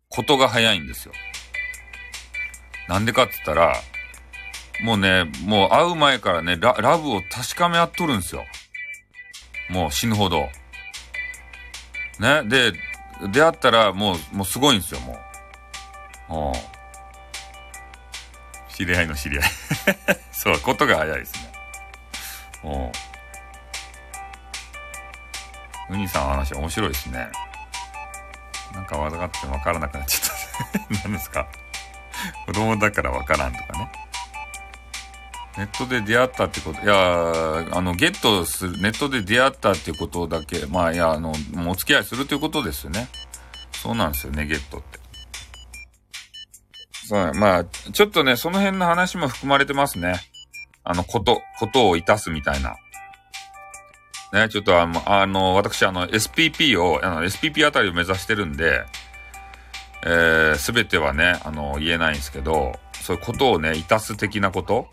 [0.08, 1.14] ことが早いんですよ。
[2.88, 3.76] なんでかって言ったら、
[4.82, 8.44] もうね、もう会う前からね、ララブを確かめ合っとるんですよ。
[9.70, 10.48] もう死ぬほど。
[12.18, 12.42] ね。
[12.44, 12.72] で、
[13.30, 15.16] 出会ったらもう、もうすごいんですよ、も
[16.28, 16.34] う。
[16.34, 16.52] うん。
[18.74, 19.44] 知り合いの知り合い。
[20.32, 21.52] そう、ことが早いですね。
[22.64, 23.13] うん。
[25.90, 27.30] ウニさんの話面白いですね。
[28.72, 31.04] なんかわざがってわからなくなっちゃった。
[31.08, 31.46] 何ですか？
[32.46, 33.92] 子供だからわからんとかね。
[35.56, 36.94] ネットで出会ったってこと、いや
[37.76, 41.32] あの、ゲットする、ネットで出会ったってことだけ、まあ、いや、あの、
[41.68, 43.08] お付き合いするということですよね。
[43.70, 44.98] そうなんですよね、ゲットって。
[47.06, 50.20] そう、まあ、ちょっとね、その辺の話も含まれてますね。
[50.82, 52.74] あの、こと、ことをいたすみたいな。
[54.34, 58.84] ね、ちょっとあの、あの、私、あの、SPP を、あの、SPP あたりを目指してるんで、
[60.04, 64.88] えす、べてはね、あの、言えないんですけど、そういうことをね、いたす的なこと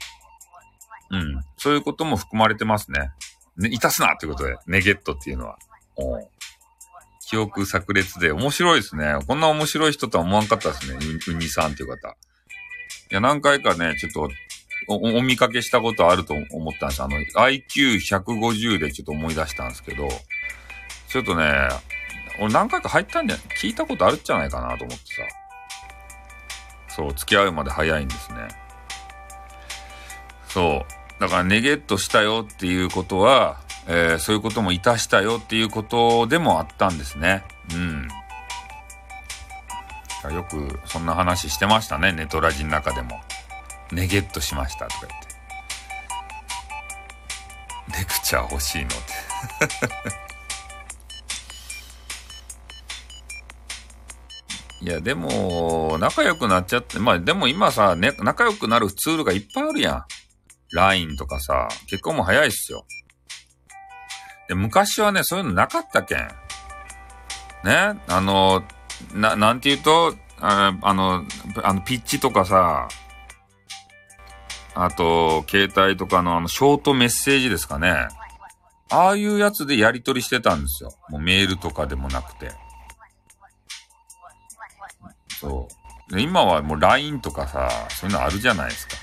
[1.10, 1.42] うん。
[1.58, 3.10] そういうことも含まれてますね。
[3.58, 5.58] ね、いたすなということで、ネゲットっていうのは。
[5.96, 6.20] お
[7.28, 9.16] 記憶炸裂で面白いですね。
[9.26, 11.00] こんな面白い人とは思わんかったですね。
[11.28, 12.10] うにさんっていう方。
[12.10, 12.14] い
[13.10, 14.30] や、何回かね、ちょっと
[14.96, 17.04] お、お見かけしたことあると思ったんです。
[17.04, 20.08] あの、IQ150 でちょっと思い出したんですけど、
[21.08, 21.70] ちょっとね、
[22.40, 24.96] 俺何回か入ったんじゃ、聞いたことあるんじゃないかなと思ってさ。
[26.96, 28.48] そう、付き合うまで早いんですね。
[30.48, 31.22] そう。
[31.22, 37.44] だからネゲットしたよっていうことは、えー、そういうこともいたしたよっていうことでもあったんですね。
[37.74, 38.08] うん。
[40.30, 43.20] よくそんな話してましたね、ネトラジの中でも。
[43.92, 45.32] ネゲットしましたとか言って。
[48.00, 48.96] レクチャー欲しいのって
[54.82, 60.06] いや、でも、仲良くなっちゃって、まあでも今さ、ね、仲良くなるツールがいっぱいあるやん。
[60.74, 62.86] LINE とかさ、結婚も早いっすよ。
[64.48, 66.28] で、昔はね、そういうのなかったけん。
[67.64, 68.64] ねあの、
[69.14, 71.26] な、なんて言うと、ああの、
[71.64, 72.88] あの、ピッチとかさ、
[74.74, 78.08] あと、携帯とかのあの、ショートメッセージですかね。
[78.90, 80.94] ああいうやつでやり取りしてたんですよ。
[81.10, 82.52] もうメールとかでもなくて。
[85.40, 85.68] そ
[86.10, 86.14] う。
[86.14, 88.98] で今はもう LINE とかさ、そういうのあるじゃないですか。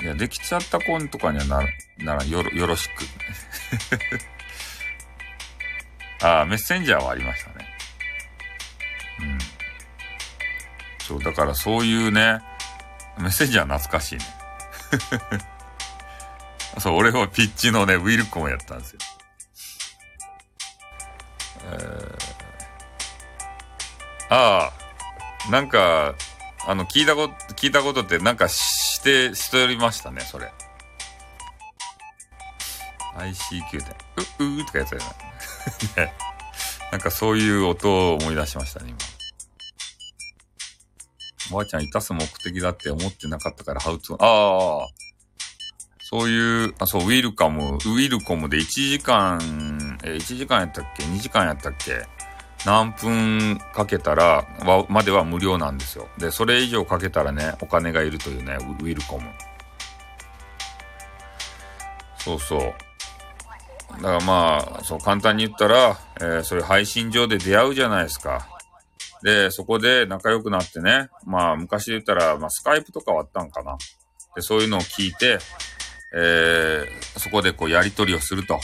[0.00, 1.62] いや、できちゃった子とかにはな、
[1.98, 3.04] ならよろ、よろしく。
[6.24, 7.66] ああ、メッセンジャーはありましたね。
[9.20, 9.38] うん。
[11.00, 12.40] そう、だからそういうね、
[13.18, 14.24] メッセンジャー懐かしいね。
[16.80, 18.98] そう、俺はピッチのね、ウィルコムやったんですよ。
[21.72, 24.72] えー、あ
[25.46, 26.14] あ、なんか、
[26.66, 30.52] あの、聞いたこと、聞いたことってなんかして、しておりましたね、それ。
[33.16, 33.96] ICQ で、
[34.38, 34.98] う、うーとかやつや
[36.04, 36.12] ね。
[36.90, 39.13] なんかそういう音を思い出しましたね、今。
[41.50, 44.88] おばあちゃんいたす目的だって思ってなかったから、ハウツー、ああ、
[46.00, 52.06] そういう、あ、そう、ウィルカム、ウィルコムで1時間、え、1時間やったっけ ?2 時間やったっけ？
[52.64, 54.46] 何分かけたら、
[54.88, 56.08] までは無料なんですよ。
[56.18, 59.28] で、それ以上かけたらね、お金がいるというね、ウィルコム。
[62.18, 62.60] そうそう。
[63.96, 68.48] だからまあ、そう、簡単に言ったら、えー、それ配信上で出会うじゃないですか。
[69.24, 73.78] で、そこで仲良くなってね、まあ、昔言ったら、まあ、スカイプとかはあったんかな。
[74.36, 75.38] で、そういうのを聞いて、
[76.14, 78.60] えー、そこでこうやりとりをすると。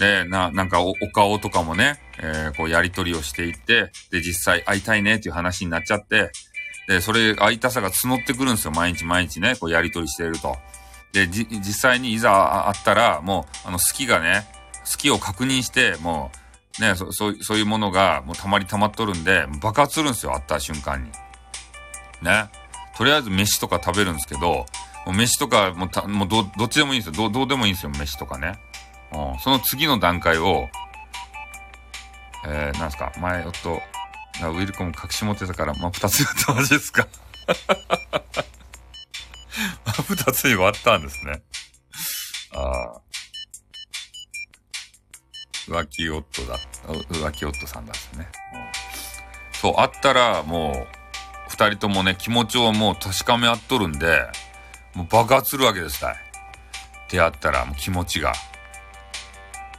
[0.00, 6.30] で、な、なんかお、顔とかもね、えー、こうやりとりをしていって、で、実際会いたいねっていう話になっちゃって、
[6.88, 8.70] で、それ、会いたさが募ってくるんですよ。
[8.70, 10.56] 毎日毎日ね、こうやりとりしていると。
[11.12, 14.46] で、じ、実際にいざ会ったら、もう、あの、好きがね、
[14.90, 16.45] 好きを確認して、もう、
[16.80, 21.10] ね、そ、そう、そういうものが、もうたまりたまっとるんで、爆発するんですよ、会った瞬間に。
[22.22, 22.48] ね。
[22.96, 24.66] とりあえず飯とか食べるんですけど、も
[25.08, 27.28] う飯とか、もうた、もうど、どっちでもいいんですよ。
[27.28, 28.58] ど、どうでもいいんですよ、飯とかね。
[29.12, 30.68] うん、その次の段階を、
[32.46, 37.06] えー、なんすか、前、夫、ウィルコム隠し持ってたから、真、ま、二つやったマジですか？
[39.86, 41.42] 真二つに割ったんですね。
[42.52, 42.60] あ
[42.98, 43.00] あ。
[45.68, 46.58] 浮気夫だ。
[46.86, 48.28] 浮気夫さんだですね。
[48.54, 48.96] うん
[49.60, 50.86] そう、あったら、もう、
[51.48, 54.20] 二人ともね、気持ちをもう確かめ合っとるんで、
[54.94, 56.16] もう爆発するわけですたい。
[57.10, 58.34] 出会ったら、もう気持ちが。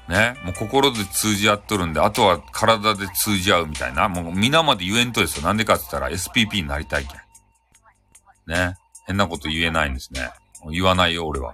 [0.10, 0.36] ね。
[0.44, 4.10] もう心で通じ合っとるんで、あとは体で通じ合うみたいな。
[4.10, 5.44] もう皆まで言えんとですよ。
[5.44, 7.20] なんでかって言ったら SPP になりたいけん。
[8.48, 8.76] ね。
[9.06, 10.32] 変なこと言えないんですね。
[10.72, 11.54] 言わないよ、俺は。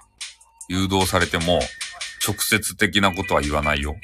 [0.69, 1.59] 誘導されても、
[2.25, 3.95] 直接的なことは言わないよ。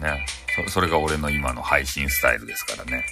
[0.00, 0.04] うん。
[0.04, 0.26] ね。
[0.66, 3.04] そそれが俺の今の配信スタイルですからね。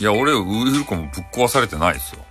[0.00, 2.24] いや、俺、ウイルコもぶっ壊されてないですよ。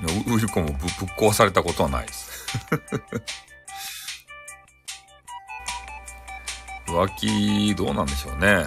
[0.00, 2.56] いや、ウイルコもぶぶっ壊されたことはないです。
[6.88, 8.64] 浮気、どうなんでしょうね。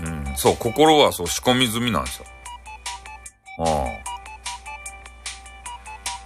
[0.00, 0.36] うん。
[0.36, 2.26] そう、心はそう仕込み済みなんですよ。
[3.58, 3.66] うん。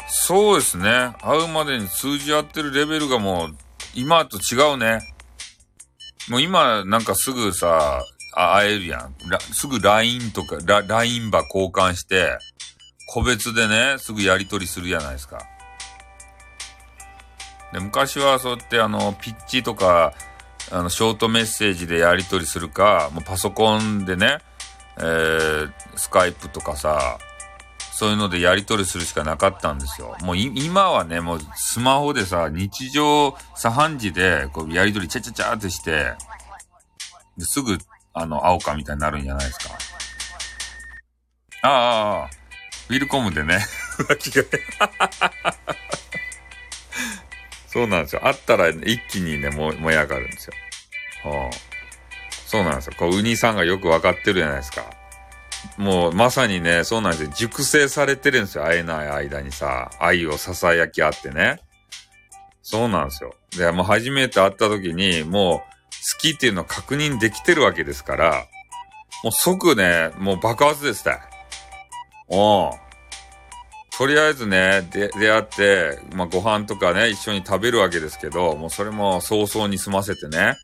[0.09, 1.13] そうですね。
[1.23, 3.57] 会うまでに通じ合ってるレベルがもう、
[3.95, 5.01] 今と違うね。
[6.29, 9.15] もう今、なんかすぐさ、会えるやん。
[9.53, 12.39] すぐ LINE とか、LINE 場交換して、
[13.09, 15.41] 個別でね、すぐやり取りするじゃないですか。
[17.73, 20.13] で、昔はそうやってあの、ピッチとか、
[20.71, 24.39] あの、ショートメッセージでやり取りするか、もうパソコンでね、
[24.99, 27.19] えー、スカイプとかさ、
[27.93, 30.17] そういうのでやり取りするしかなかったんですよ。
[30.23, 36.15] もう今はね、もうスマホでさ、日常茶飯事で、こうやり取りチャチャチャってして、
[37.41, 37.77] すぐ、
[38.15, 39.75] あの、会おうかみたいになるんじゃないですか。
[41.63, 42.31] ああ、
[42.89, 43.59] ウィルコムでね、
[43.99, 44.45] 浮気が
[47.73, 48.23] そうなんですよ。
[48.23, 50.55] 会ったら一気にね、も燃え上がるんですよ。
[51.31, 51.51] はあ、
[52.47, 52.95] そうなんですよ。
[52.99, 54.91] こう、ウニさんがよくわかってるじゃないですか。
[55.77, 57.31] もう、まさにね、そうなんですよ。
[57.33, 58.65] 熟成されてるんですよ。
[58.65, 61.61] 会えない間にさ、愛を囁き合ってね。
[62.63, 63.35] そうなんですよ。
[63.57, 65.65] で、もう初めて会った時に、もう、好
[66.19, 68.47] きっていうのを確認できてるわけですから、
[69.23, 71.19] もう即ね、もう爆発ですね。
[72.29, 72.73] お
[74.01, 80.57] とりあえずね、で、出会って、まあ、ご飯とかね、一緒に食べるわけですけど、もうそれも早々に済ませてね、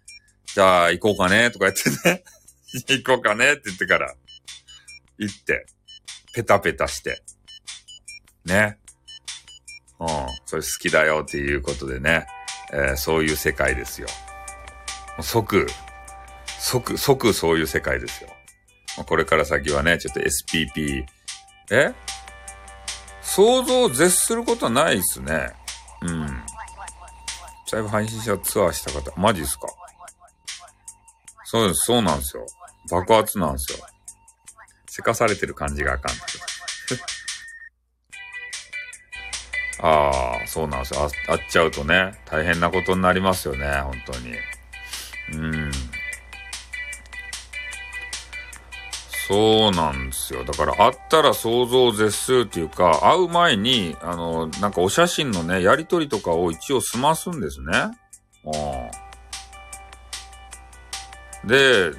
[0.55, 2.25] じゃあ行こうかね、とか言ってね、
[2.89, 4.15] 行こうかねって言ってから、
[5.19, 5.67] 行って、
[6.33, 7.23] ペタペタして、
[8.47, 8.79] ね。
[10.01, 10.09] うん、
[10.47, 12.27] それ好きだよっていうことでね、
[12.73, 14.09] えーそういう世界ですよ。
[15.21, 15.67] 即、
[16.59, 18.31] 即、即そういう世界ですよ。
[19.05, 21.05] これから先はね、ちょっと SPP、
[21.71, 21.93] え？
[23.35, 25.53] 想像を絶することはないですね。
[26.03, 26.27] うん。
[26.27, 29.67] だいぶ配信者ツアーした方、マジですか？
[31.45, 32.47] そうです、そうなんですよ。
[32.91, 33.87] 爆発なんですよ。
[34.89, 36.17] せかされてる感じがあかん。
[39.83, 41.05] ああ、そうなんですよ。
[41.05, 44.35] あ会っちゃうとね、大変なことになりますよね、本当に。
[45.33, 45.71] うん。
[49.27, 50.45] そうなんですよ。
[50.45, 57.91] だから会ったら想像を絶するっていうか、会う前に、あの、なんかお写真のね、やりとりとかを一応済ますんですね。
[61.45, 61.49] うん。
[61.49, 61.91] で、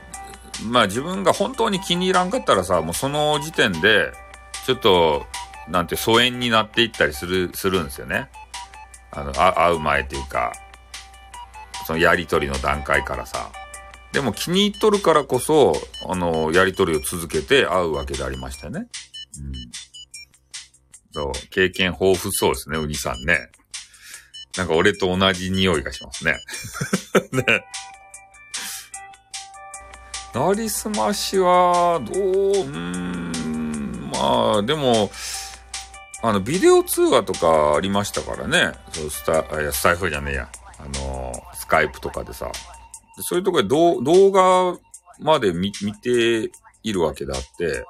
[0.70, 4.14] まあ自分が本当に気に入らんかったらさ、もうその時点で、
[4.66, 5.26] ちょっと、
[5.68, 8.30] なんて疎遠になっていったりする、するんですよね。
[9.12, 10.54] あの、あ会う前っていうか、
[11.86, 13.52] そのやりとりの段階からさ。
[14.14, 15.74] でも気に入っとるからこそ、
[16.08, 18.80] あの、やりとりを続けて会うわけでありましたね。
[18.80, 18.88] うん。
[21.11, 23.50] そう、経験豊富そうですね、ウニさんね。
[24.58, 26.38] なんか俺と同じ匂いがしますね。
[27.32, 27.66] ね。
[30.34, 35.10] なりすましは、どう、うん、まあ、でも、
[36.22, 38.74] あの、ビデオ通話とかありましたからね。
[38.92, 40.50] そう、スタ、いや、スタイフじゃねえや。
[40.80, 42.52] あの、スカイプとかでさ。
[43.18, 44.80] でそういうところで動動画
[45.20, 46.52] まで見見て
[46.84, 47.84] いるわけであって、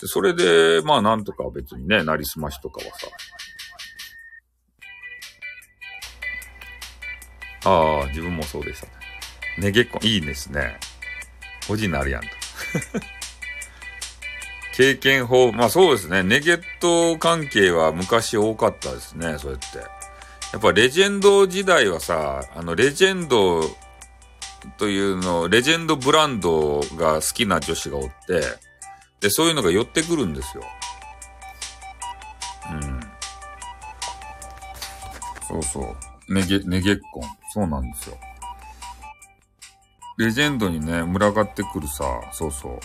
[0.00, 3.08] でそれで、まあなんとか別にね、なりすましとかはさ。
[7.64, 8.92] ああ、自分もそうでしたね。
[9.58, 10.78] ねげっこ、いいですね。
[11.68, 12.28] おじになるやんと。
[14.74, 16.22] 経験法、まあそうですね。
[16.22, 19.78] ネゲット関係は昔多かったですね、そうやって。
[19.78, 23.62] やっぱレジェンド時代はさ、あの、レジェンド
[24.78, 28.42] というの、レジェンドブランドが好きな女子がおって、
[29.20, 30.64] で、そういうのが寄ってくるんですよ。
[32.72, 33.00] うん。
[35.48, 36.32] そうそう。
[36.32, 37.22] ネゲ、ネゲッコン。
[37.52, 38.18] そうなんですよ。
[40.18, 42.78] レジェンドにね、群がってくるさ、そうそう。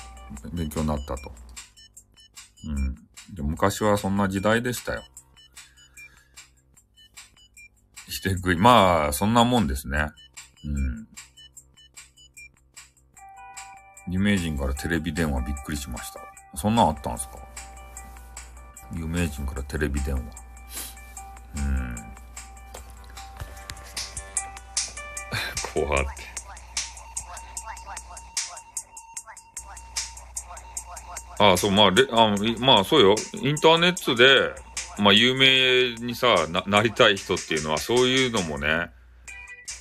[0.53, 1.31] 勉強になったと。
[2.65, 2.95] うん。
[3.35, 5.03] で昔はそんな時代でしたよ。
[8.09, 8.55] して食い。
[8.57, 10.07] まあ、そんなもんですね。
[10.65, 11.07] うん。
[14.09, 16.19] 有名人からテレビ電話びっくりしました。
[16.55, 17.39] そんなんあったんすか？
[18.93, 20.21] 有名人からテレビ電話。
[21.57, 21.95] うん。
[25.73, 26.27] 怖って。
[31.39, 33.13] ああ、そう、まあ、レあいまあ、そうよ。
[33.33, 34.55] インターネットで、
[34.97, 38.89] まあ、有名にさな、なりたい人っていうのは、そういうのもね、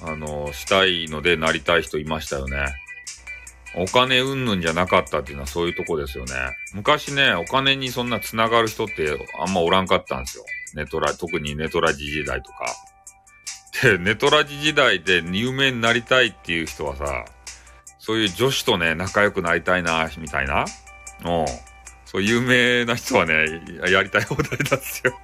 [0.05, 2.67] あの、したいのでなりたい人いましたよね。
[3.77, 6.33] お金うんぬんじゃなかったっていうのはそういうとこですよね。
[6.73, 10.45] 昔ね、お金にそんな繋がる人ってあんまおらんかったんですよ。
[10.75, 12.67] ネトラ、特にネトラジ時代とか。
[13.83, 17.25] で、ネトラジ時代で有名になりたいっていう人はさ、
[17.99, 20.65] そういう女子とね、仲良くなりたいな、みたいな。
[21.25, 21.47] うん。
[22.07, 23.35] そう、有名な人はね、
[23.91, 25.19] やりたい放題なんですよ。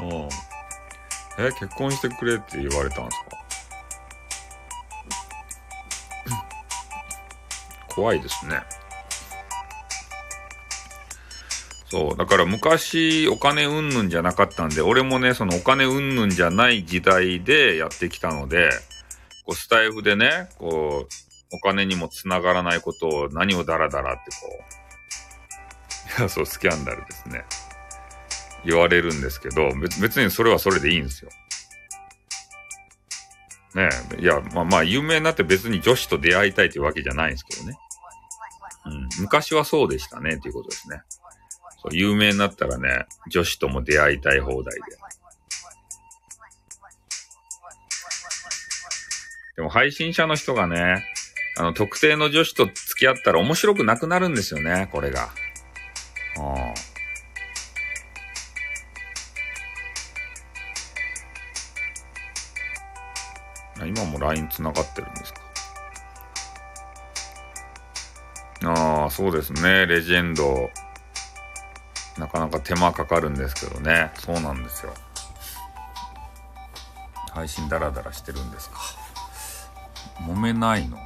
[0.00, 1.46] うん。
[1.46, 3.39] え、結婚してくれって言われたんですか？
[8.00, 8.62] 怖いですね。
[11.90, 12.16] そう。
[12.16, 18.70] だから昔お金うんぬんじゃなかったんで、俺もね、そのお金うんぬんじゃない時代でやってきたので、
[19.44, 24.48] こうスタイフでね、こう、お金にもつながらないことを何をダラダラってこ
[26.16, 27.44] う、いや、そう、スキャンダルですね。
[28.64, 29.68] 言われるんですけど、
[30.00, 31.30] 別にそれはそれでいいんですよ。
[33.74, 33.88] ね
[34.18, 37.78] え、いや、まあまあ、有名になって別に女子と出会いたいというわけじゃないんですけどね。
[38.86, 41.02] うん、昔はそうでしたね、ということですね。
[41.82, 44.80] そう、有名になったらね、女子とも出会いたい放題で。
[49.56, 51.04] でも配信者の人がね、
[51.58, 55.30] あの、特定の女子と付き合ったら面白くなくなるんですよね、これが。
[56.38, 56.40] う
[63.84, 63.86] ん。
[63.86, 65.39] 今も LINE 繋がってるんですか
[69.10, 69.86] そうですね。
[69.86, 70.70] レジェンド。
[72.18, 74.12] なかなか手間かかるんですけどね。
[74.16, 74.94] そうなんですよ。
[77.32, 78.76] 配信ダラダラしてるんですか。
[80.20, 80.98] 揉めないの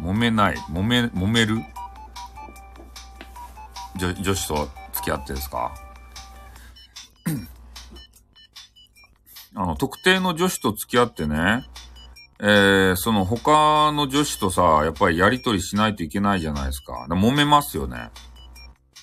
[0.00, 0.56] 揉めない。
[0.56, 1.58] 揉め、揉める？
[3.96, 5.74] 女女子と付き合ってですか
[9.54, 11.64] あの、特定の女子と付き合ってね、
[12.42, 17.06] えー、その他の女子とさ、やっぱりやりとりしないといけないじゃないですか。
[17.06, 18.10] か揉めますよね。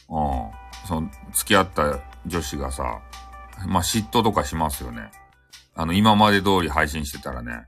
[0.09, 0.87] うん。
[0.87, 3.01] その、付き合った女子がさ、
[3.67, 5.11] まあ、嫉妬とかしますよね。
[5.75, 7.67] あの、今まで通り配信してたらね。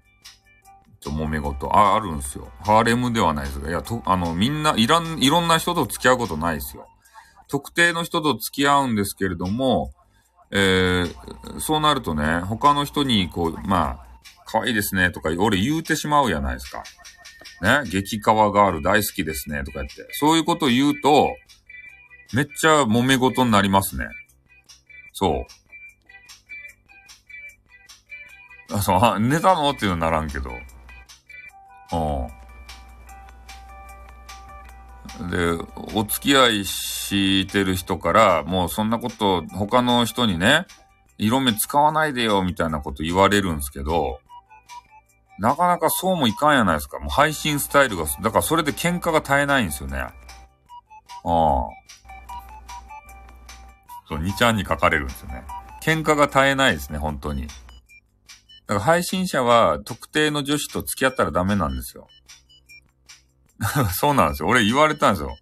[1.02, 1.68] ちょ、揉め事。
[1.76, 2.50] あ、あるんすよ。
[2.62, 3.70] ハーレムではないですが。
[3.70, 6.88] いや、と、あの、みんな、いらん、いろんな人と付き合うことないですよ。
[7.48, 9.92] 特定の人と付き合うんですけれども、
[10.52, 14.09] えー、そうなるとね、他の人に、こう、まあ、
[14.52, 16.84] 可愛いですね、とか、俺言うてしまうやないですか。
[17.62, 20.08] ね、激川ガール大好きですね、とか言って。
[20.14, 21.36] そういうこと言うと、
[22.34, 24.08] めっちゃ揉め事になりますね。
[25.14, 25.46] そ
[28.72, 28.74] う。
[28.76, 29.72] あ、そう、寝たの？
[29.72, 30.52] っていうのならんけど。
[35.22, 35.30] うん。
[35.30, 35.52] で、
[35.94, 40.66] お付き合いしてる人から、もうそんなこと、他の人にね、
[41.18, 44.22] 色目使わないでよ、みたいなこと言われるんですけど、
[45.40, 47.00] なかなかそうもいかんやないですか。
[47.00, 50.00] もう配信スタイルが、だからそれで喧嘩が絶えないんですよね。
[50.00, 50.14] ああ。
[54.08, 55.44] そう、2ちゃんに書かれるんですよね。
[55.82, 57.48] 喧嘩が絶えないですね、本当に。
[57.48, 57.54] だ
[58.68, 62.08] から配信者は特定の女子と付き合ったらダメなんですよ。
[63.94, 64.50] そうなんですよ。
[64.50, 65.38] 俺言われたんですよ。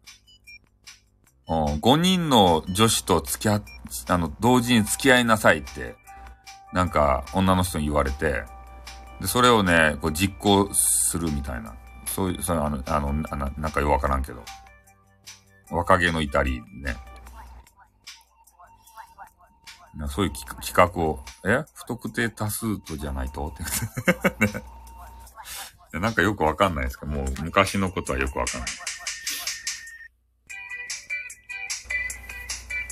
[1.47, 3.63] うん、5人の女子と付き合っ、
[4.09, 5.95] あの、同時に付き合いなさいって、
[6.73, 8.43] なんか女の人に言われて、
[9.21, 11.75] で、それをね、こう実行するみたいな。
[12.05, 14.43] そういう、それあの、あの、ななんかよくわからんけど。
[15.69, 16.95] 若気の至りね。
[20.09, 20.31] そういう
[20.61, 21.65] 企画を、え？
[21.73, 23.63] 不特定多数とじゃないとって
[24.45, 25.99] ね。
[25.99, 27.07] なんかよくわかんないですか？
[27.07, 28.69] もう昔のことはよくわかんない。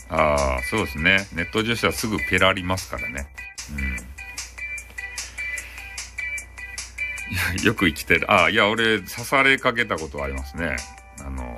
[0.10, 1.28] ああ、そうですね。
[1.34, 3.28] ネット女子はすぐペラりますからね。
[3.72, 4.15] うん。
[7.64, 8.32] よく生きてる。
[8.32, 10.76] あ、いや、俺、刺されかけたことありますね。
[11.20, 11.56] あの、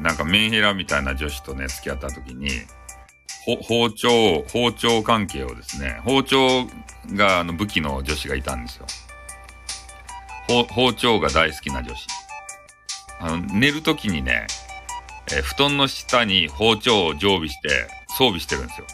[0.00, 2.50] なんかメンヘラみたいな女子とね、付き合った時に、
[3.62, 6.66] 包丁、包丁関係をですね、包丁
[7.12, 8.86] があの武器の女子がいたんですよ。
[10.48, 12.06] 包丁が大好きな女子。
[13.20, 14.46] あの、寝る時にね、
[15.32, 18.86] え布団の下に包丁を常備して装備してるんですよ。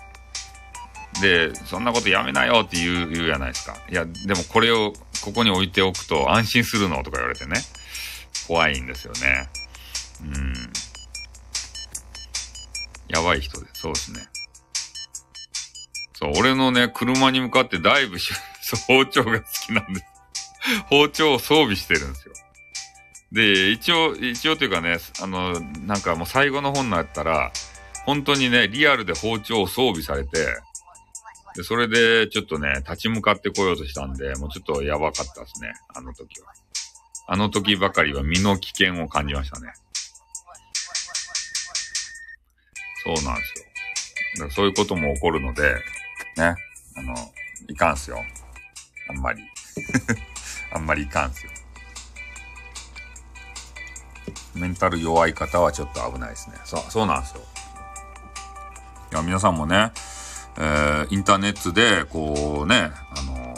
[1.20, 3.76] で、そんなことやめなよって言う、言うじゃないですか。
[3.90, 7.56] いや、でもこれをここに置いておくと安心するのとか言われてね。
[8.46, 9.48] 怖いんですよね。
[10.22, 10.54] うん。
[13.08, 14.20] やばい人で、そうですね。
[16.14, 18.18] そう、俺のね、車に向かってだいぶ
[18.86, 20.06] 包丁が好きなんです。
[20.88, 22.34] 包丁を装備してるんですよ。
[23.32, 27.52] で、一応、一応というかね、あの、なんかもう最後の本になったら、
[28.04, 30.46] 本当にね、リアルで包丁を装備されて、
[31.54, 36.52] で、それでちょっとね、立ち向かってこようとしたんで、もうちょっとやばかったですね、あの時は。
[37.26, 39.72] あの時ばかりは身の危険を感じましたね。
[43.04, 43.64] そうなんですよ。
[44.34, 45.74] だからそういうことも起こるので、
[46.36, 46.56] ね、
[46.96, 47.14] あの、
[47.68, 48.18] いかんすよ。
[49.08, 49.42] あんまり。
[50.72, 51.52] あんまりいかんすよ。
[54.54, 56.56] メンタル弱い方はちょっと危ないですね。
[56.64, 57.42] そう、そうなんですよ。
[59.12, 59.92] いや、皆さんもね、
[60.58, 63.54] えー、インターネットで、こうね、あの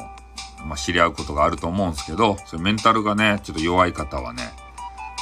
[0.66, 4.52] まあ、知り合うことがあると思うんですけど、それメンタルがね、ちょっと弱い方はね、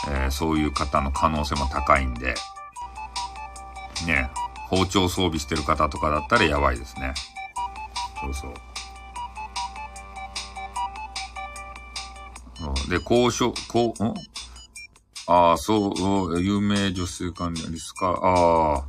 [0.09, 2.35] えー、そういう方の可能性も高いんで、
[4.07, 4.31] ね、
[4.69, 7.15] 包丁装備してる方とかだったらやばいですね。
[8.21, 8.55] そうそう。
[12.89, 14.15] で、交渉、こう、ん？
[15.27, 18.85] ああ、そう、有名女性管理リスカ、ああ。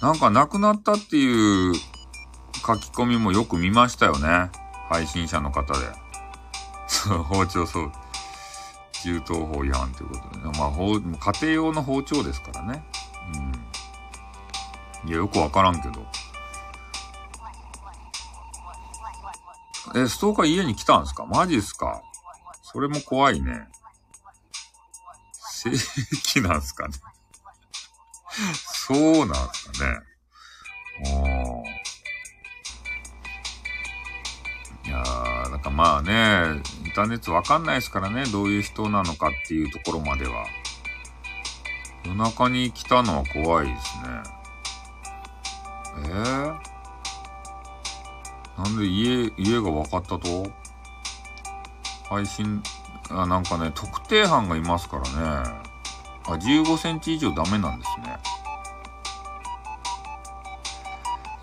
[0.00, 1.80] なんか亡くなったっていう書
[2.76, 4.50] き込みもよく見ましたよね。
[4.88, 5.80] 配信者の方で。
[6.88, 7.92] そう、包丁そう。
[9.02, 10.52] 銃刀法違反ということでね。
[10.58, 12.84] まあ、家庭用の包丁ですからね。
[15.04, 15.08] うん。
[15.08, 16.06] いや、よくわからんけど。
[19.94, 21.26] え、ストーカー家に来たんですか？
[21.26, 22.02] マジっすか？
[22.62, 23.68] それも怖いね。
[25.32, 26.94] 正規なんすかね？
[28.92, 30.00] そうなんすかね。
[31.04, 31.08] う
[34.86, 40.44] んいやー、なんかまあね、インターネットわかんないですからね、どういう人なのかっていうところまでは。
[42.04, 44.08] 夜中に来たのは怖いですね。
[45.98, 46.58] えー、
[48.58, 50.50] なんで家、家が分かったと？
[52.08, 52.60] 配信、
[53.10, 55.08] あ、なんかね、特定班がいますからね。
[56.24, 58.18] あ、15センチ以上ダメなんですね。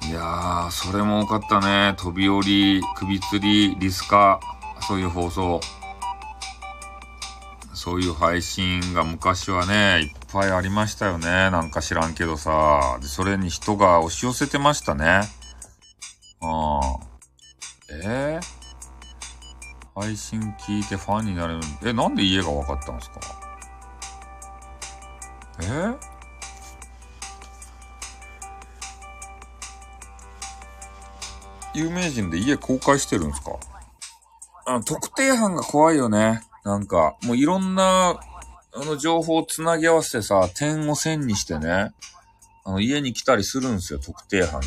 [0.07, 1.93] いやー、それも多かったね。
[1.97, 4.39] 飛び降り、首吊り、リスカ、
[4.87, 5.59] そういう放送。
[7.73, 11.27] そういう配信が昔はね、いっぱいありましたよね。
[11.51, 12.97] なんか知らんけどさ。
[13.01, 15.21] で、それに人が押し寄せてましたね。
[16.41, 16.81] ああ。
[17.89, 21.59] えー、配信聞いてファンになれる。
[21.83, 23.19] え、なんで家が分かったんですか？
[25.61, 25.97] えー？
[31.77, 33.51] 有名人で家公開してるんですか？
[34.65, 36.41] あ特定班が怖いよね。
[36.65, 38.19] なんか、もういろんな、
[38.73, 41.91] あの情報をつなぎ合わせてさ、点を線にしてね、
[42.65, 44.59] あの家に来たりするんですよ、特定班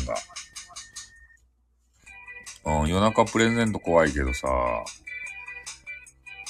[2.63, 2.81] が。
[2.81, 4.47] うん、夜中プレゼント怖いけどさ、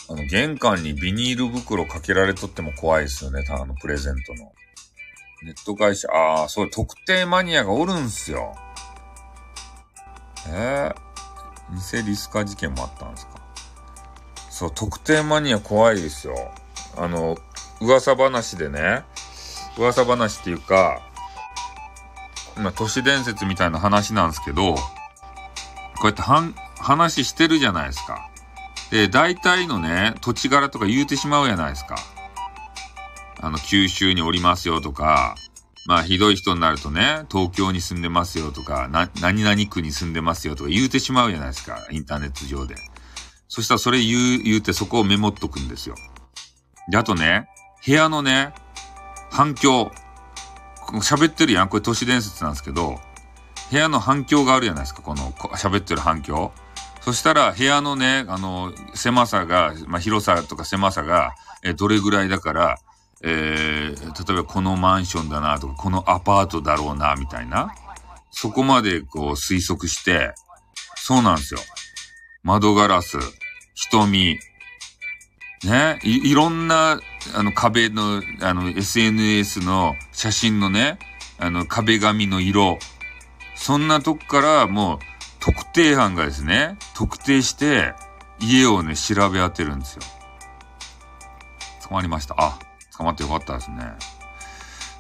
[0.09, 4.53] あの、玄関にビニール袋かけられとっても怖いですよね、あのプレゼントの。
[5.43, 8.56] ネット会社、ああ、そう、特定マニアがおるんすよ。
[10.48, 13.34] えー、偽リスカ事件もあったんですか？
[14.50, 16.36] そう、特定マニア怖いですよ。
[16.98, 17.38] あの、
[17.80, 19.03] 噂話でね、
[19.78, 21.02] 噂話っていうか、
[22.58, 24.82] ま、都市伝説みたいな話なんですけど、こ
[26.03, 28.30] うやってはん、話してるじゃないですか。
[28.92, 31.95] で、大体のね、土地柄とか言うてしまうじゃないですか。
[33.40, 35.36] あの、九州におりますよとか、
[35.85, 42.76] まあ、ひどい人になるとね、東京に住んでますよとか、な、何々区に住んでますよとか言うてしまうじゃないですか、インターネット上で。
[43.48, 45.95] そしたらそれ言う、言うてそこをメモっとくんですよ。
[46.90, 47.48] で、あとね、
[47.85, 48.53] 部屋のね、
[49.32, 49.92] 反響。
[51.01, 51.69] 喋ってるやん。
[51.69, 53.00] これ都市伝説なんですけど、
[53.72, 56.51] 部屋の反響があるじゃないですか、この喋ってる反響。
[57.01, 62.77] そしたら部屋のね、あの、狭さが、まあ、広さとか狭さが、え、どれぐらいだから、
[63.24, 67.75] えー、例えばこのマンションだなとか、このアパートだろうな、みたいな。
[68.32, 70.33] そこまでこう推測して、
[70.95, 71.59] そうなんですよ。
[72.43, 73.17] 窓ガラス、
[73.75, 74.40] 瞳、
[75.64, 77.00] ね、い、いろんな、
[77.35, 80.98] あの壁の、あの SNS の写真のね、
[81.38, 82.80] あの壁紙の色、
[83.56, 85.00] そんなとこからもう
[85.40, 87.93] 特定班がですね、特定して
[88.40, 90.01] 家をね、調べ当てるんですよ。
[91.88, 92.35] 捕まりました。
[92.40, 92.58] あ、
[93.01, 93.77] 捕まってよかったですね。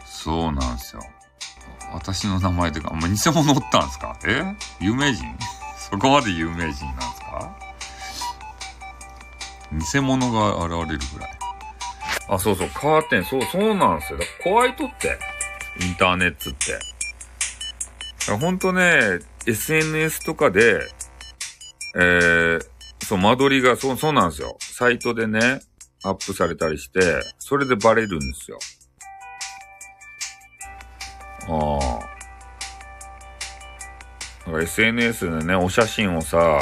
[0.05, 1.03] そうなんですよ。
[1.93, 4.17] 私の名前というか、まあ、偽物おったんですか？
[4.25, 4.43] え？
[4.79, 5.23] 有名人？
[5.77, 7.55] そこまで有名人なんですか？
[9.93, 11.39] 偽物が現れるぐらい。
[12.27, 14.19] あ、そうそう、カーテン、そう、そうなんですよ。
[14.43, 15.19] 怖いとって。
[15.79, 16.79] インターネットって。
[18.39, 20.79] ほんとね、SNS とかで、
[21.95, 22.61] えー、
[23.05, 24.57] そう、間取りが、そう、そうなんですよ。
[24.61, 25.61] サイトでね、
[26.03, 28.59] アップされたりして、それでバレるんですよ。
[31.47, 31.99] あ
[34.47, 34.61] あ。
[34.61, 36.59] SNS でね、お写真をさ、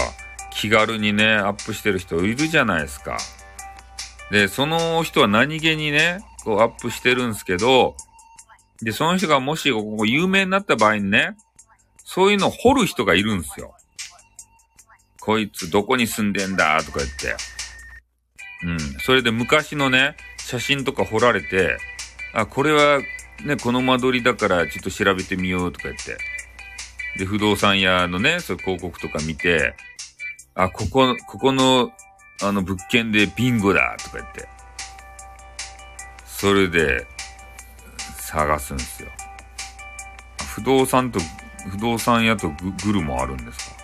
[0.51, 3.17] 気軽にね、アップしてる人いるじゃないですか。
[4.31, 7.95] で、その人は何気にね、こうアップしてるんですけど、
[8.81, 11.35] で、その人がもしここ有名になった場合にね、
[12.03, 13.73] そういうのを掘る人がいるんですよ。
[15.19, 17.35] こいつどこに住んでんだとか言って。
[18.63, 18.79] うん。
[18.99, 21.77] それで昔のね、写真とか掘られて、
[22.33, 23.01] あ、これは
[23.45, 26.17] ね、この間取りだからちょっと調べてみようとか言って。
[27.17, 29.75] で、不動産屋のね、そういう広告とか見て、
[30.55, 31.91] あ、ここ、ここの、
[32.41, 34.47] あの物件でビンゴだとか言って。
[36.25, 37.05] それで、
[38.17, 39.09] 探すんですよ。
[40.55, 41.19] 不動産と、
[41.69, 43.75] 不動産屋とググルもあるんですか？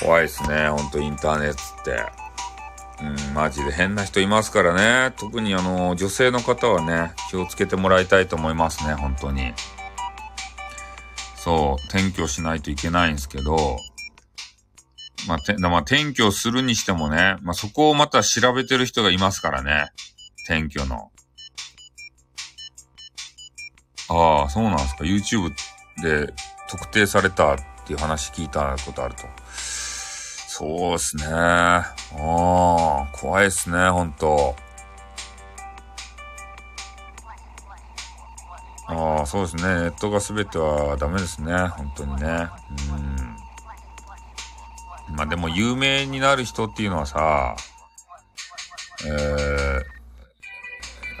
[0.00, 2.27] 怖いですね、ほんとインターネットって。
[3.00, 5.14] うん、マジで変な人いますからね。
[5.16, 9.52] 特にあの、女性の方はね、気をつけてもらいたいと思いますね、本当に。
[11.36, 13.78] そう、転居しないといけないんですけど、
[15.28, 19.90] まあ、て、まあ、転居するにしてもね、まあ、そこをまた調べてる人がいますからね。
[20.44, 21.10] 転居の。
[24.10, 25.04] ああ、そうなんですか。
[25.04, 25.50] YouTube
[26.02, 26.32] で
[26.68, 29.24] 特定されたっていう話聞いたことあると。
[30.58, 31.24] そうですね。
[31.28, 34.56] ああ、怖いですね、ほんと。
[38.88, 39.62] ああ、そうですね。
[39.62, 41.54] ネットが全てはダメですね。
[41.54, 42.48] 本当にね。
[45.08, 45.14] うん。
[45.14, 47.54] まあでも有名になる人っていうのはさ、
[49.06, 49.10] え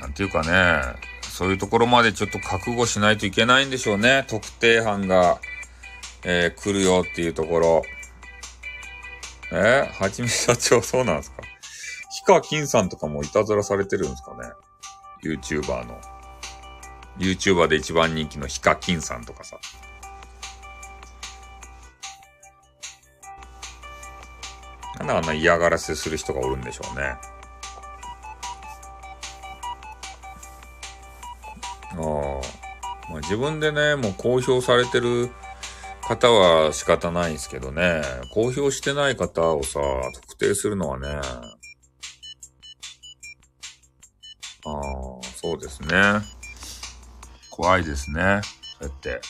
[0.00, 0.82] なんていうかね、
[1.22, 4.24] そういうところまでちょっと覚悟しないといけないんでしょうね。
[4.26, 5.38] 特定班が、
[6.24, 7.82] えー、来るよっていうところ。
[9.50, 11.42] えー、はじめ社長そうなんですか？
[12.10, 14.50] ヒカキンさんとかもいたずらされてるんですかね
[15.24, 16.00] ?YouTuber の。
[17.18, 19.58] YouTuber で一番人気のヒカキンさんとかさ。
[24.98, 27.02] なんであんな嫌がらせする人がおるんでしょうね。
[27.02, 27.18] あ
[31.96, 32.00] あ。
[33.10, 35.30] まあ、自分でね、もう公表されてる
[36.08, 38.00] 方は仕方ないんですけどね、
[38.32, 39.78] 公表してない方をさ、
[40.22, 41.06] 特定するのはね、
[44.64, 44.80] ああ、
[45.36, 45.98] そうですね。
[47.50, 48.40] 怖いですね。
[48.80, 49.20] そうやって、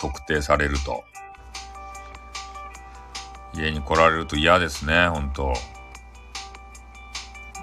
[0.00, 1.04] 特定されると。
[3.52, 5.52] 家に来られると嫌ですね、ほんと。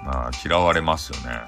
[0.04, 1.40] まあ、嫌われますよね。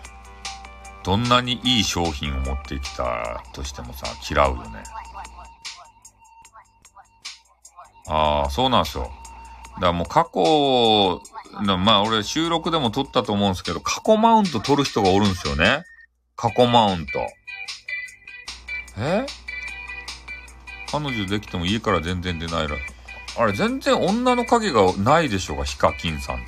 [1.05, 4.83] どんなにいい商品を持ってきたとしてもさ、嫌うよね。
[8.13, 9.05] ああ、そうなんですよ。
[9.75, 11.23] だからもう過去、
[11.79, 15.85] まあ俺収録でも撮ったと思うんですけど、過去マウント撮る人がおるんですよね。
[16.37, 17.13] 過去マウント。
[18.99, 19.27] え？
[20.91, 22.75] 彼女できても家から全然出ないら。
[23.39, 26.45] あれ、全然女の影がないでしょうが、ヒカキンさんって。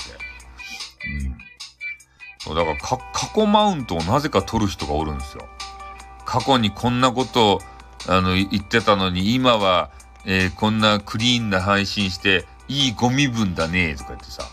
[1.09, 1.39] うん。
[2.41, 5.47] そう、だからか、過去マウントをなぜか取る人がおるんですよ。
[6.25, 7.61] 過去にこんなこと、
[8.09, 9.91] あの、言ってたのに、今は、
[10.25, 14.45] えーこんなクリーンな配信して、いいゴミ分だね、とか言ってさ。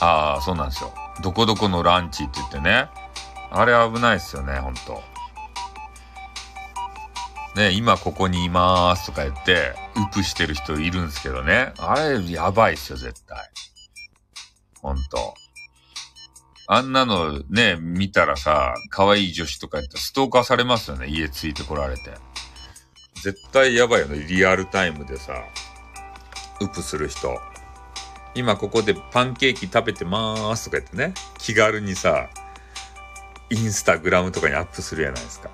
[0.00, 0.92] ああ、そうなんですよ。
[1.22, 2.88] どこどこのランチって言ってね。
[3.50, 5.02] あれ危ないっすよね、ほんと。
[7.56, 11.72] ね、今ここにいまーすとか言って、ウプしてる人いるんですけどね。
[11.78, 13.38] あれ、やばいっすよ、絶対。
[14.80, 15.34] ほんと。
[16.68, 22.14] あんなのね、見たらさ、可愛い女子とか言ったらストーカーされますよね、家ついてこられて。
[23.22, 25.32] 絶対やばいよね、リアルタイムでさ、
[26.60, 27.38] ウプする人。
[28.34, 32.28] 今ここでパンケーキ食べてまーすとか言ってね、気軽にさ、
[33.50, 35.50] インスタグラムとかにアップするやないですか。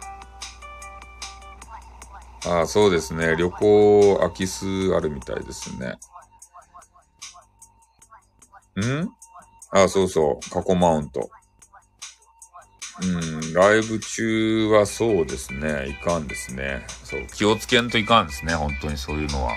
[2.46, 3.36] ああ、そうですね。
[3.36, 5.96] 旅行空き巣あるみたいですね。
[8.80, 9.08] ん？
[9.70, 10.50] ああ、そうそう。
[10.50, 11.30] 過去マウント。
[13.02, 15.89] うん、ライブ中はそうですね。
[15.89, 16.86] いかんですね。
[17.02, 18.55] そう、気をつけんといかんですね。
[18.55, 19.52] 本当にそういうのは。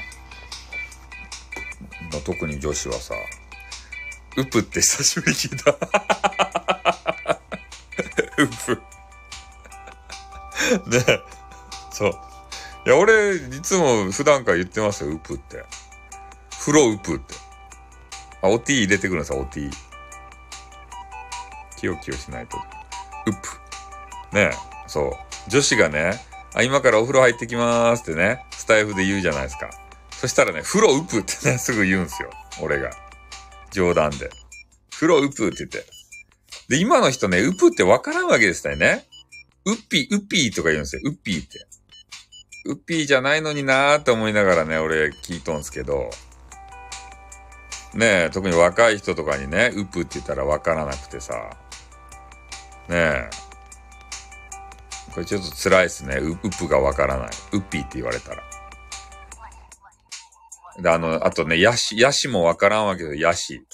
[2.11, 3.13] まあ特に女子はさ、
[4.37, 5.71] ウプって久しぶりに聞いた。
[8.41, 8.81] ウプ。
[10.89, 11.21] ね。
[11.91, 12.11] そう。
[12.85, 15.63] いや、俺、いつも普段から言ってますよ、ウプって。
[16.59, 17.35] 風呂ウプって。
[18.41, 19.69] あ、お t 入れてくるんですよ、お t。
[21.77, 22.57] キヨキヨしないと。
[23.27, 24.35] ウプ。
[24.35, 24.51] ね、
[24.87, 25.49] そう。
[25.49, 26.19] 女子がね、
[26.53, 29.69] あ、今からお風呂入ってきまーすってね、スタイフで言うじゃないですか。
[30.11, 32.29] そしたらね、風呂ウプってね、 すぐ言うんすよ。
[32.61, 32.91] 俺が。
[33.71, 34.29] 冗談で。
[34.91, 35.85] 風呂うぷって言って。
[36.69, 39.05] で、今の人ね、うぷってわからんわけですよね。
[39.65, 41.01] うっぴ、うっぴーとか言うんですよ。
[41.05, 41.67] うっぴーって。
[42.65, 46.09] うっぴーじゃないのになーって思いながらね、俺聞いとんすけど。
[47.93, 51.51] ねえ、特に若い人とかにね、うぷって言ったらわからなくてさ。
[52.89, 53.29] ねえ。
[55.13, 56.17] これちょっと辛いっすね。
[56.17, 57.29] う、うぷがわからない。
[57.53, 58.43] うっぴーって言われたら。
[60.79, 63.65] で、あの、あとね、ヤシ、ヤシもわからんわけど、ヤシ。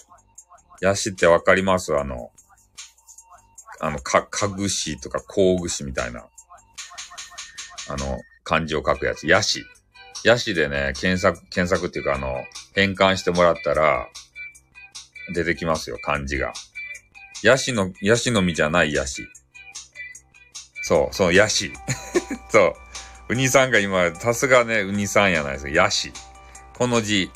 [0.82, 1.96] ヤシってわかります？
[1.96, 2.32] あの、
[3.82, 6.26] あの、か、かぐしとかこうぐしみたいな、
[7.90, 9.28] あの、漢字を書くやつ。
[9.28, 9.66] ヤシ。
[10.24, 12.34] ヤシでね、検索、検索っていうかあの、
[12.74, 14.08] 変換してもらったら、
[15.34, 16.54] 出てきますよ、漢字が。
[17.44, 19.28] ヤシの、ヤシの実じゃないヤシ。
[20.84, 21.74] そう、そう、ヤシ。
[22.50, 22.74] そう。
[23.30, 25.72] ウニさんが今、さすがね、ウニさんやないですか。
[25.72, 26.14] ヤシ。
[26.78, 27.32] この字。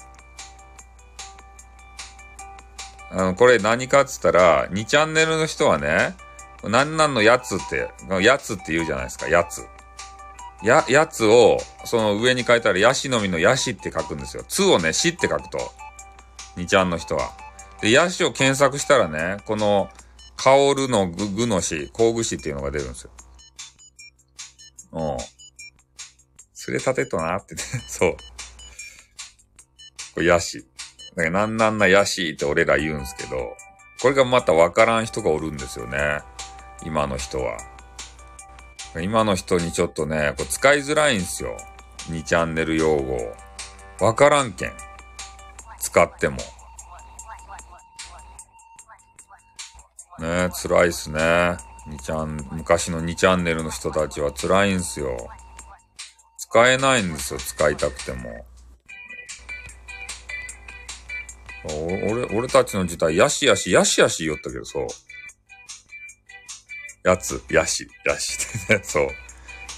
[3.12, 6.16] あの、これ何かっつったら、2チャンネルの人はね、
[6.64, 7.90] なんなんのやつって、
[8.22, 9.66] やつって言うじゃないですか、やつ。
[10.64, 14.44] や、やつを、その上に書いたら、ヤシの実のヤシって書くんですよ。
[14.48, 15.74] つをね、しって書くと。
[16.56, 17.32] 2ちゃんの人は。
[17.82, 19.90] で、ヤシを検索したらね、この、
[20.36, 23.12] 香るのぐ、ぐのし、工具しっていうのが出るんですよ。
[24.94, 25.18] うん。
[26.54, 28.18] すれたてとなってね、 そう。
[30.14, 30.66] これヤシ。
[31.16, 33.56] だかなんなんなヤシって俺ら言うんですけど、
[34.02, 36.22] これがまたわからん人がおるんですよね。
[36.84, 37.58] 今の人は。
[39.02, 41.58] 今の人にちょっとね、こう使いづらいんですよ。
[42.10, 43.36] 2チャンネル用語。
[44.00, 44.74] わからんけん。
[45.80, 46.38] 使っても。
[50.20, 51.58] ね辛いっすね。
[51.88, 55.30] 2チャン、昔の2チャンネルの人たちは辛いんすよ。
[56.38, 58.46] 使えないんですよ、使いたくても。
[62.10, 64.88] 俺、俺たちの時代、やしやし、やしやし言ったけど、そう。
[67.04, 69.08] やつ、やし、やしってね、 そう。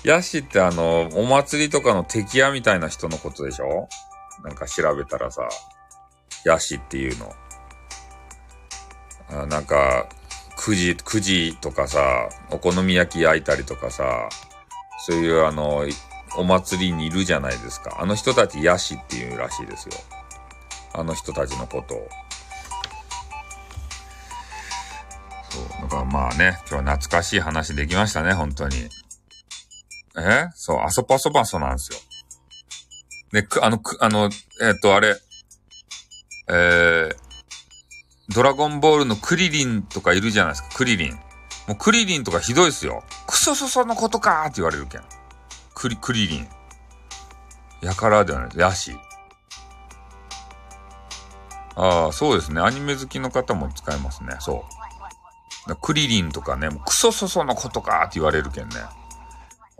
[0.03, 3.87] やしってあの、お祭りとかの敵屋みたいな人のことでしょ？
[4.43, 5.47] なんか調べたらさ、
[6.45, 7.35] やしっていうの。
[9.31, 10.07] あなんか、
[10.61, 14.27] くじ、くじとかさ、お好み焼き焼いたりとかさ、
[15.05, 15.85] そういうあの、
[16.35, 17.97] お祭りにいるじゃないですか。
[18.01, 19.95] あの人たちヤシっていうらしいですよ。
[20.93, 22.09] あの人たちのことを。
[25.49, 25.81] そう。
[25.83, 28.89] だからまあね、今日は懐かしい話できましたね、本当に。
[30.17, 30.49] え？
[30.55, 31.99] そう、あそぱそばそなんですよ。
[33.31, 34.29] で、く、あの、く、あの、
[34.61, 35.15] えっ、と、あれ、
[36.49, 37.28] えー、
[38.29, 41.13] ドラゴンボールのクリリンとかいるじゃないですか、クリリン。
[41.67, 43.03] もうクリリンとかひどいっすよ。
[43.27, 45.01] クソソソのことかーって言われるけん。
[45.73, 46.47] クリ、クリリン。
[47.81, 48.59] やからではないです。
[48.59, 48.97] ヤシ。
[51.75, 52.61] ああ、そうですね。
[52.61, 54.35] アニメ好きの方も使えますね。
[54.39, 54.65] そ
[55.67, 55.75] う。
[55.77, 58.75] クリリンとかね、もうクソソソのことかって言われるけんね。
[58.79, 58.89] あ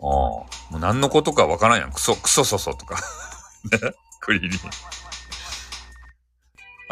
[0.00, 1.92] もう何のことかわからんやん。
[1.92, 2.96] クソ、クソソソとか
[3.70, 3.92] ね。
[4.20, 4.60] クリリン。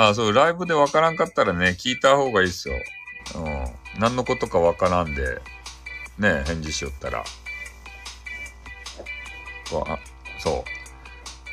[0.01, 2.77] あ、そう、ライブでわからんかったらね、聞いた方がいいっすよ。
[3.35, 4.01] うん。
[4.01, 5.43] 何のことかわからんで、
[6.19, 7.19] ね、返事しよったら。
[7.19, 7.25] あ
[10.39, 10.65] そう。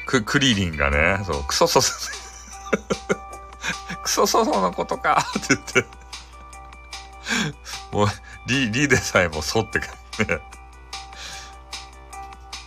[0.06, 2.12] ク、クリリンがね、そう、クソソソ、
[4.04, 5.86] クソソソのことかって言って
[7.92, 8.08] もう、
[8.46, 9.88] リ、リでさえもそってか
[10.20, 10.40] ね。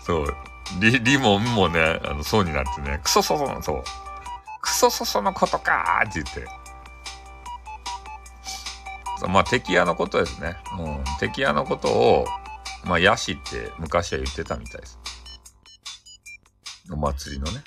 [0.04, 0.36] そう。
[0.80, 3.84] リ、リもんもね、あの、そうになってね、クソソソの、そう。
[4.60, 6.58] クソソソのことかーって言って。
[9.26, 10.56] まあ、敵屋のことですね。
[10.78, 11.04] うん。
[11.18, 12.26] 敵屋のことを、
[12.84, 14.98] まあ、ヤシって昔は言ってたみたいです。
[16.90, 17.62] お祭りのね。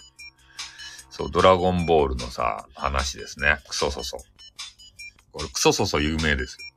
[1.09, 3.57] そう、ドラゴンボールのさ、話ですね。
[3.67, 4.17] クソソソ。
[5.31, 6.71] これ、クソソソ有名ですよ。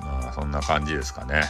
[0.00, 1.44] まあ、そんな感じですかね。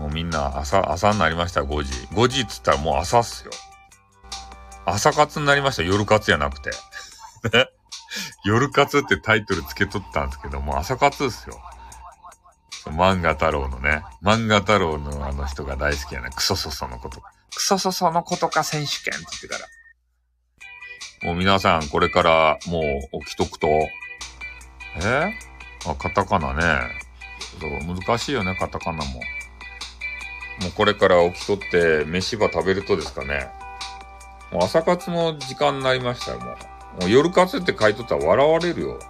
[0.00, 1.92] もうみんな朝、朝になりました、5時。
[2.12, 3.52] 5時っつったらもう朝っすよ。
[4.86, 6.70] 朝活になりました、夜活じゃなくて。
[8.44, 11.60] 夜活ってタイトルつけとったんですけど、もう朝活ですよ。
[12.86, 16.28] 漫画太郎のね、漫画太郎のあの人が大好きやね。
[16.34, 17.20] クソソソのこと。
[17.20, 19.58] クソソソのことか選手権って言ってか
[21.22, 21.28] ら。
[21.28, 22.80] もう皆さんこれからも
[23.12, 23.68] う起きとくと、
[25.02, 25.32] え？
[25.86, 26.90] あ、カタカナね。
[27.60, 29.20] 難しいよね、カタカナも。
[30.62, 33.48] もうこれから起きとって飯ば食べるとですかね。
[34.52, 36.52] もう朝活の時間になりましたよ、も
[36.98, 37.00] う。
[37.02, 39.00] もう夜活って書いとったら笑われるよ。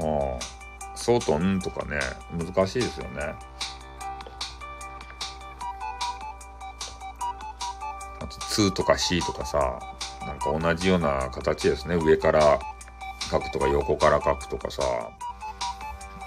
[0.00, 0.54] ああ。
[0.96, 2.00] そうとんとかね。
[2.32, 3.34] 難しいですよね。
[8.20, 9.78] あと、つとかしとかさ。
[10.26, 11.96] なんか同じような形ですね。
[11.96, 12.58] 上から
[13.30, 14.82] 書くとか横から書くとかさ。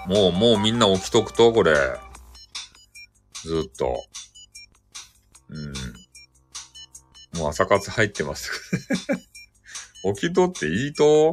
[0.06, 1.74] もう、もうみんな起きとくと、これ。
[3.44, 4.04] ずっと。
[5.50, 5.72] うん。
[7.38, 8.50] もう朝活入ってます。
[10.14, 11.32] 起きとっていいと？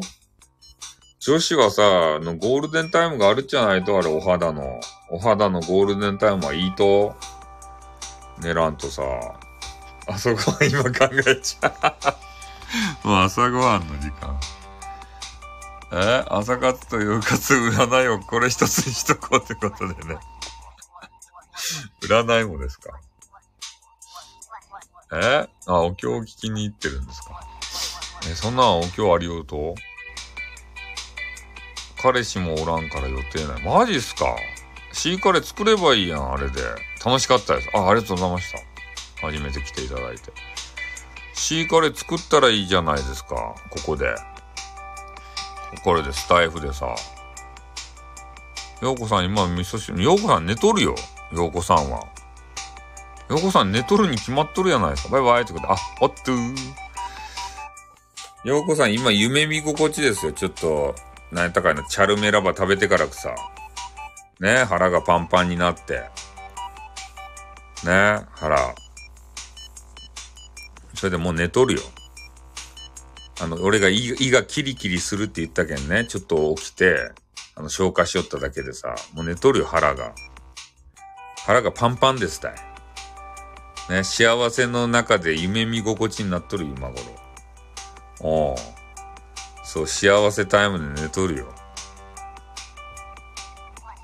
[1.20, 1.84] 女子はさ、
[2.16, 4.80] あのゴールデンタイムがあるじゃないと、あれ、お肌の。
[5.10, 7.16] お肌のゴールデンタイムはいいと？
[8.40, 9.02] 寝らんとさ。
[10.08, 11.68] 朝ごはん今考えちゃ
[13.04, 13.08] う。
[13.08, 14.40] もう朝ごはんの時間。
[15.94, 16.26] え？
[16.28, 20.18] 朝活と夕活占いをこれ一つにしとこうってことでね。
[22.02, 23.00] 占いもですか？
[25.14, 25.48] え？
[25.68, 27.42] あ、お経を聞きに行ってるんですか？
[28.30, 29.46] え、そんなお経ありよう？
[29.46, 29.76] と
[32.02, 33.64] 彼氏もおらんから予定ない。
[33.64, 34.26] マジっすか？
[34.94, 36.62] シーカレー作ればいいやん、あれで。
[37.04, 37.70] 楽しかったです。
[37.74, 38.60] あ、ありがとうございました。
[39.28, 40.32] 初めて来ていただいて。
[41.34, 44.16] シーカレー作ったらいいじゃないですか、ここで。
[45.84, 46.96] これでスタイフでさ。
[48.82, 50.96] ようこさん今味噌汁、ようこさん寝とるよ。
[51.36, 52.00] ようこさんは。
[53.30, 55.10] ようこさん寝とるに決まっとるやないですか。
[55.10, 56.56] バイバイってことで、あ、おっとー。
[58.46, 60.32] ようこさん今夢見心地ですよ。
[60.32, 60.96] ちょっと、
[61.32, 63.36] なんやったかいの、チャルメラバ食べてからくさ。
[64.40, 66.04] ね腹がパンパンになって。
[67.84, 68.76] ね腹。
[70.94, 71.82] それでもう寝とるよ。
[73.42, 77.12] あの、俺が胃胃がキリキリするって言ったけんね、ちょっと起きて、
[77.56, 80.14] あの、消化しよっただけでさ、もう寝とるよ、腹が。
[81.46, 82.56] 腹がパンパンですたい。
[83.90, 87.02] ね、幸せの中で夢見心地になっとる、今頃。
[88.22, 88.56] おう。
[89.64, 91.54] そう、幸せタイムで寝とるよ。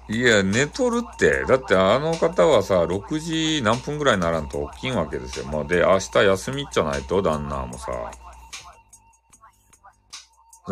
[0.08, 1.46] いや、寝とるって。
[1.46, 5.46] だってあの方はさ、6時何分ぐらいにならんと起きんわけですよ。
[5.46, 8.12] まあ、で、明日休みじゃないと、旦那もさ。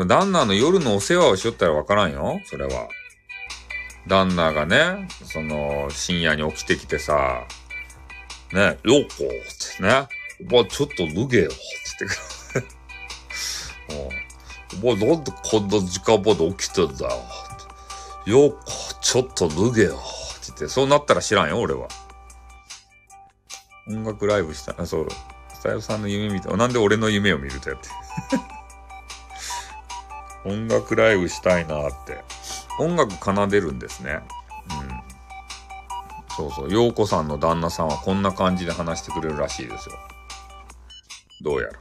[0.05, 2.39] 旦那の夜のお世話をしよったらわからんよ。
[2.45, 2.87] それは。
[4.07, 7.45] 旦那がね、その、深夜に起きてきてさ、
[8.53, 10.07] ね、ようこってね、
[10.41, 12.79] おばちょっと脱げよって言ってくる。
[14.81, 17.11] お前なんでこんな時間まで起きてんだよ
[18.23, 18.31] って。
[18.31, 18.59] ようこ、
[19.01, 19.99] ちょっと脱げよって
[20.47, 21.87] 言って、そうなったら知らんよ、俺は。
[23.87, 25.07] 音楽ライブした、あ、そう、
[25.53, 26.55] スタイルさんの夢見た。
[26.55, 27.89] なんで俺の夢を見るとやって。
[30.49, 32.23] 音楽ライブしたいなって。
[32.79, 34.21] 音楽奏でるんですね。
[34.71, 36.35] うん。
[36.35, 36.71] そうそう。
[36.71, 39.95] 陽子さんの旦那さんはこんな感じで話してくれるらしいですよ。
[41.41, 41.73] どうやら。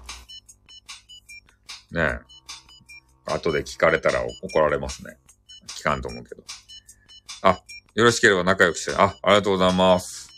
[2.13, 2.21] ね
[3.29, 3.33] え。
[3.33, 5.17] 後で聞かれたら怒られますね。
[5.69, 6.43] 聞かんと思うけど。
[7.43, 7.61] あ、
[7.95, 10.29] よろしければ仲良くして、あ、ありがとうございます。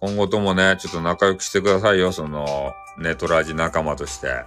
[0.00, 4.44] 今後ともね、ちょっと仲良くしてくださいよ、その、ネトラジ仲間として。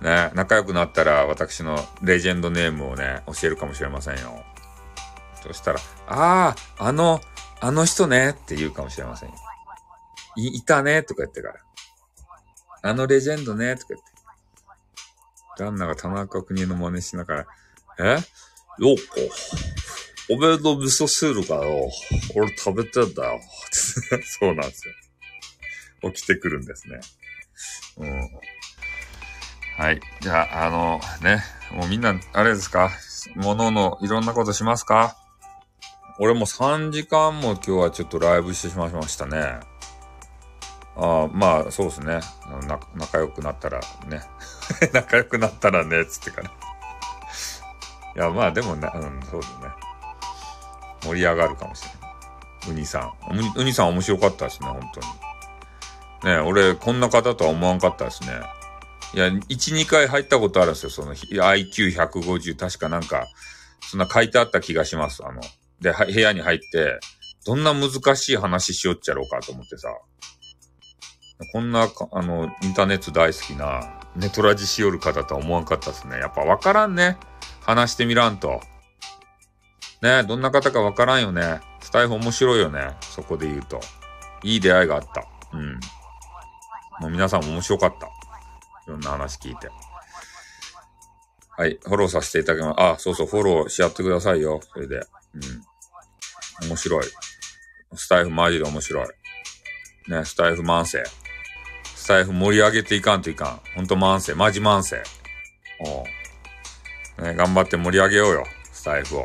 [0.00, 4.44] ね、仲良くなったら私のレジェンドネームをね、教えるかもしれませんよ。
[5.42, 7.20] そしたら、ああ、あの、
[7.60, 9.34] あの人ねって言うかもしれませんよ。
[10.36, 11.54] い、いたねとか言ってから。
[12.82, 14.16] あのレジェンドねとか言って。
[15.58, 17.46] 旦那が田中国の真似しながら、
[17.98, 18.18] え？
[18.78, 18.96] ようこ、
[20.28, 21.88] おめえの味噌汁かよ。
[22.34, 23.40] 俺食べてんだよ。
[24.38, 24.94] そうなんですよ。
[26.12, 27.00] 起きてくるんですね。
[27.96, 28.30] うん。
[29.76, 30.00] はい。
[30.20, 32.90] じゃあ、あの、ね、もうみんな、あれですか？
[33.34, 35.16] もののいろんなことしますか？
[36.18, 39.60] 俺も3時間も今日はちょっとライブしてしまいましたね。
[40.96, 42.20] ああ、まあ、そうですね。
[42.94, 44.22] 仲良くなったらね。
[44.94, 46.48] 仲良くなったらね、つってから。
[46.48, 46.52] い
[48.18, 49.68] や、まあでもね、うん、そうですね。
[51.02, 52.70] 盛り上がるかもしれない。
[52.70, 53.12] ウニさん。
[53.56, 56.34] ウニさん面白かったですね、本当に。
[56.34, 58.40] ね俺、こんな方とは思わんかったですね。
[59.14, 60.90] いや、1、2回入ったことあるんですよ。
[60.90, 63.26] その IQ150 確かなんか、
[63.80, 65.24] そんな書いてあった気がします。
[65.24, 65.40] あの、
[65.80, 66.98] で、部屋に入って、
[67.46, 69.88] どんな難しい話しよっちゃろうかと思ってさ。
[71.52, 76.18] こんな、あの、インターネット大好きな、ネトラジしよる方とは思わんかったですね。
[76.18, 77.18] やっぱわからんね。
[77.60, 78.60] 話してみらんと。
[80.02, 81.60] ねどんな方かわからんよね。
[81.80, 82.96] スタイフ面白いよね。
[83.00, 83.80] そこで言うと。
[84.42, 85.26] いい出会いがあった。
[85.52, 85.74] うん。
[87.00, 88.08] もう皆さん面白かった。
[88.86, 89.68] いろんな話聞いて。
[91.58, 91.78] はい。
[91.82, 92.80] フォローさせていただきます。
[92.80, 94.60] あ、そうそう、フォローし合ってくださいよ。
[94.72, 94.96] それで。
[94.96, 94.98] う
[96.64, 96.68] ん。
[96.68, 97.04] 面白い。
[97.94, 99.06] スタイフマジで面白い。
[100.08, 101.02] ね、スタイフ慢性。
[101.94, 103.60] スタイフ盛り上げていかんといかん。
[103.74, 104.34] ほんと慢性。
[104.34, 105.02] マジ慢性。
[105.80, 107.22] おう。
[107.22, 108.44] ね、頑張って盛り上げようよ。
[108.72, 109.24] スタイフを。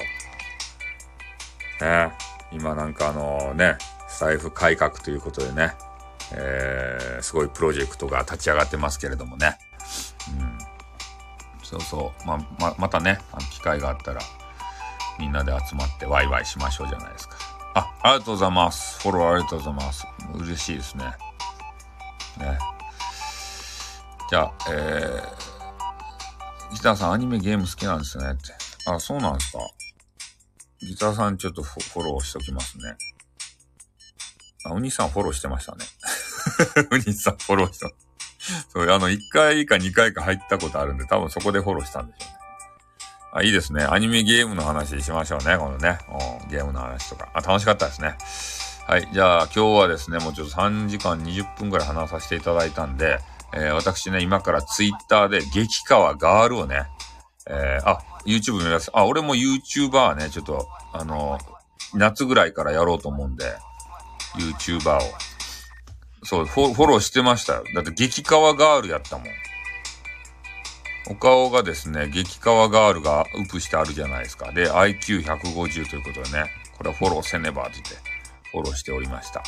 [1.81, 2.11] ね。
[2.51, 5.73] 今なんかあのね、スタイフ改革ということでね。
[6.33, 9.57] えー、すごいプロジェクトが立ち上がってますけれどもね。
[10.39, 10.71] うん
[11.71, 12.27] そうそう。
[12.27, 14.19] ま、ま、またね、あの機会があったら、
[15.17, 17.37] みんなで集まってワイワイしましょうじゃないですか。
[17.73, 18.99] あ、ありがとうございます。
[19.01, 20.05] フォローありがとうございます。
[20.35, 21.05] 嬉しいですね。
[22.37, 22.59] ね。
[24.29, 28.53] じゃあ、えー、ギターさんアニメゲーム好きなんですねって。
[28.87, 29.59] あ、そうなんですか。
[30.81, 32.95] ギターさんちょっとフォローしときますね。
[34.65, 35.85] あ、お兄さんフォローしてましたね。
[36.91, 37.89] お兄さんフォローした。
[38.69, 42.41] そう、あの、1回か2回か入ったことあるんで、多分そこでフォローしたんでしょうね。
[43.33, 43.85] あ、いいですね。
[43.85, 45.99] アニメゲームの話しましょうね、このね。
[46.43, 47.29] うんゲームの話とか。
[47.33, 48.17] あ、楽しかったですね。
[48.87, 49.07] はい。
[49.13, 53.19] じゃあ、今日はですね、もうちょっと3時間20分くらい話させていただいたんで、
[53.53, 56.87] えー私ね、今からツイッターで激川ガールをね、
[57.47, 58.91] えーあ、YouTube 見ます。
[58.93, 61.39] あ、俺も YouTuber ね、ちょっと、あの、
[61.93, 63.45] 夏ぐらいからやろうと思うんで、
[64.37, 65.01] YouTuber を。
[66.23, 67.63] そう、フォローしてましたよ。
[67.73, 69.27] だって激川ガールやったもん。
[71.09, 74.51] お顔がですね、激川ガールがウプしてあるじゃないですか。
[74.51, 77.95] で、IQ150 ということでね、これはフォローせねばって言って、
[78.51, 79.43] フォローしておりました。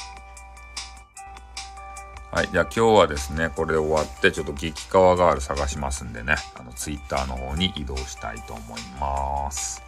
[2.32, 2.50] はい。
[2.52, 9.84] じゃあ今日はですね、これ終わって、ちょっと激川ガール探しますんでね、あの、ツイッターの方に移動したいと思います。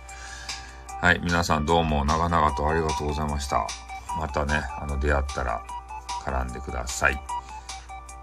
[1.01, 1.19] はい。
[1.23, 3.65] 皆さんどうも長々とありがとうございました。
[4.19, 5.63] またね、あの、出会ったら
[6.25, 7.21] 絡んでください。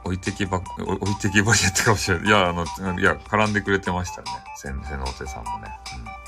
[0.04, 2.26] 置いてきば、置いてきぼりやったかもしれない。
[2.26, 2.64] いや、あの、
[2.98, 4.26] いや、絡んでくれてましたね。
[4.56, 5.70] 先生のお手さんもね。
[5.96, 6.22] うん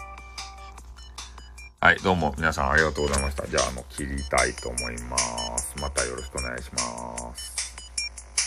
[1.84, 3.46] はい、どうも皆さんありがとうございました。
[3.46, 5.18] じゃあ、あの、切りたいと思いま
[5.58, 5.74] す。
[5.78, 7.76] またよろしくお願いします。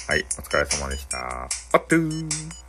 [0.09, 1.43] はい、お疲れ様でした。
[1.73, 2.66] あっとー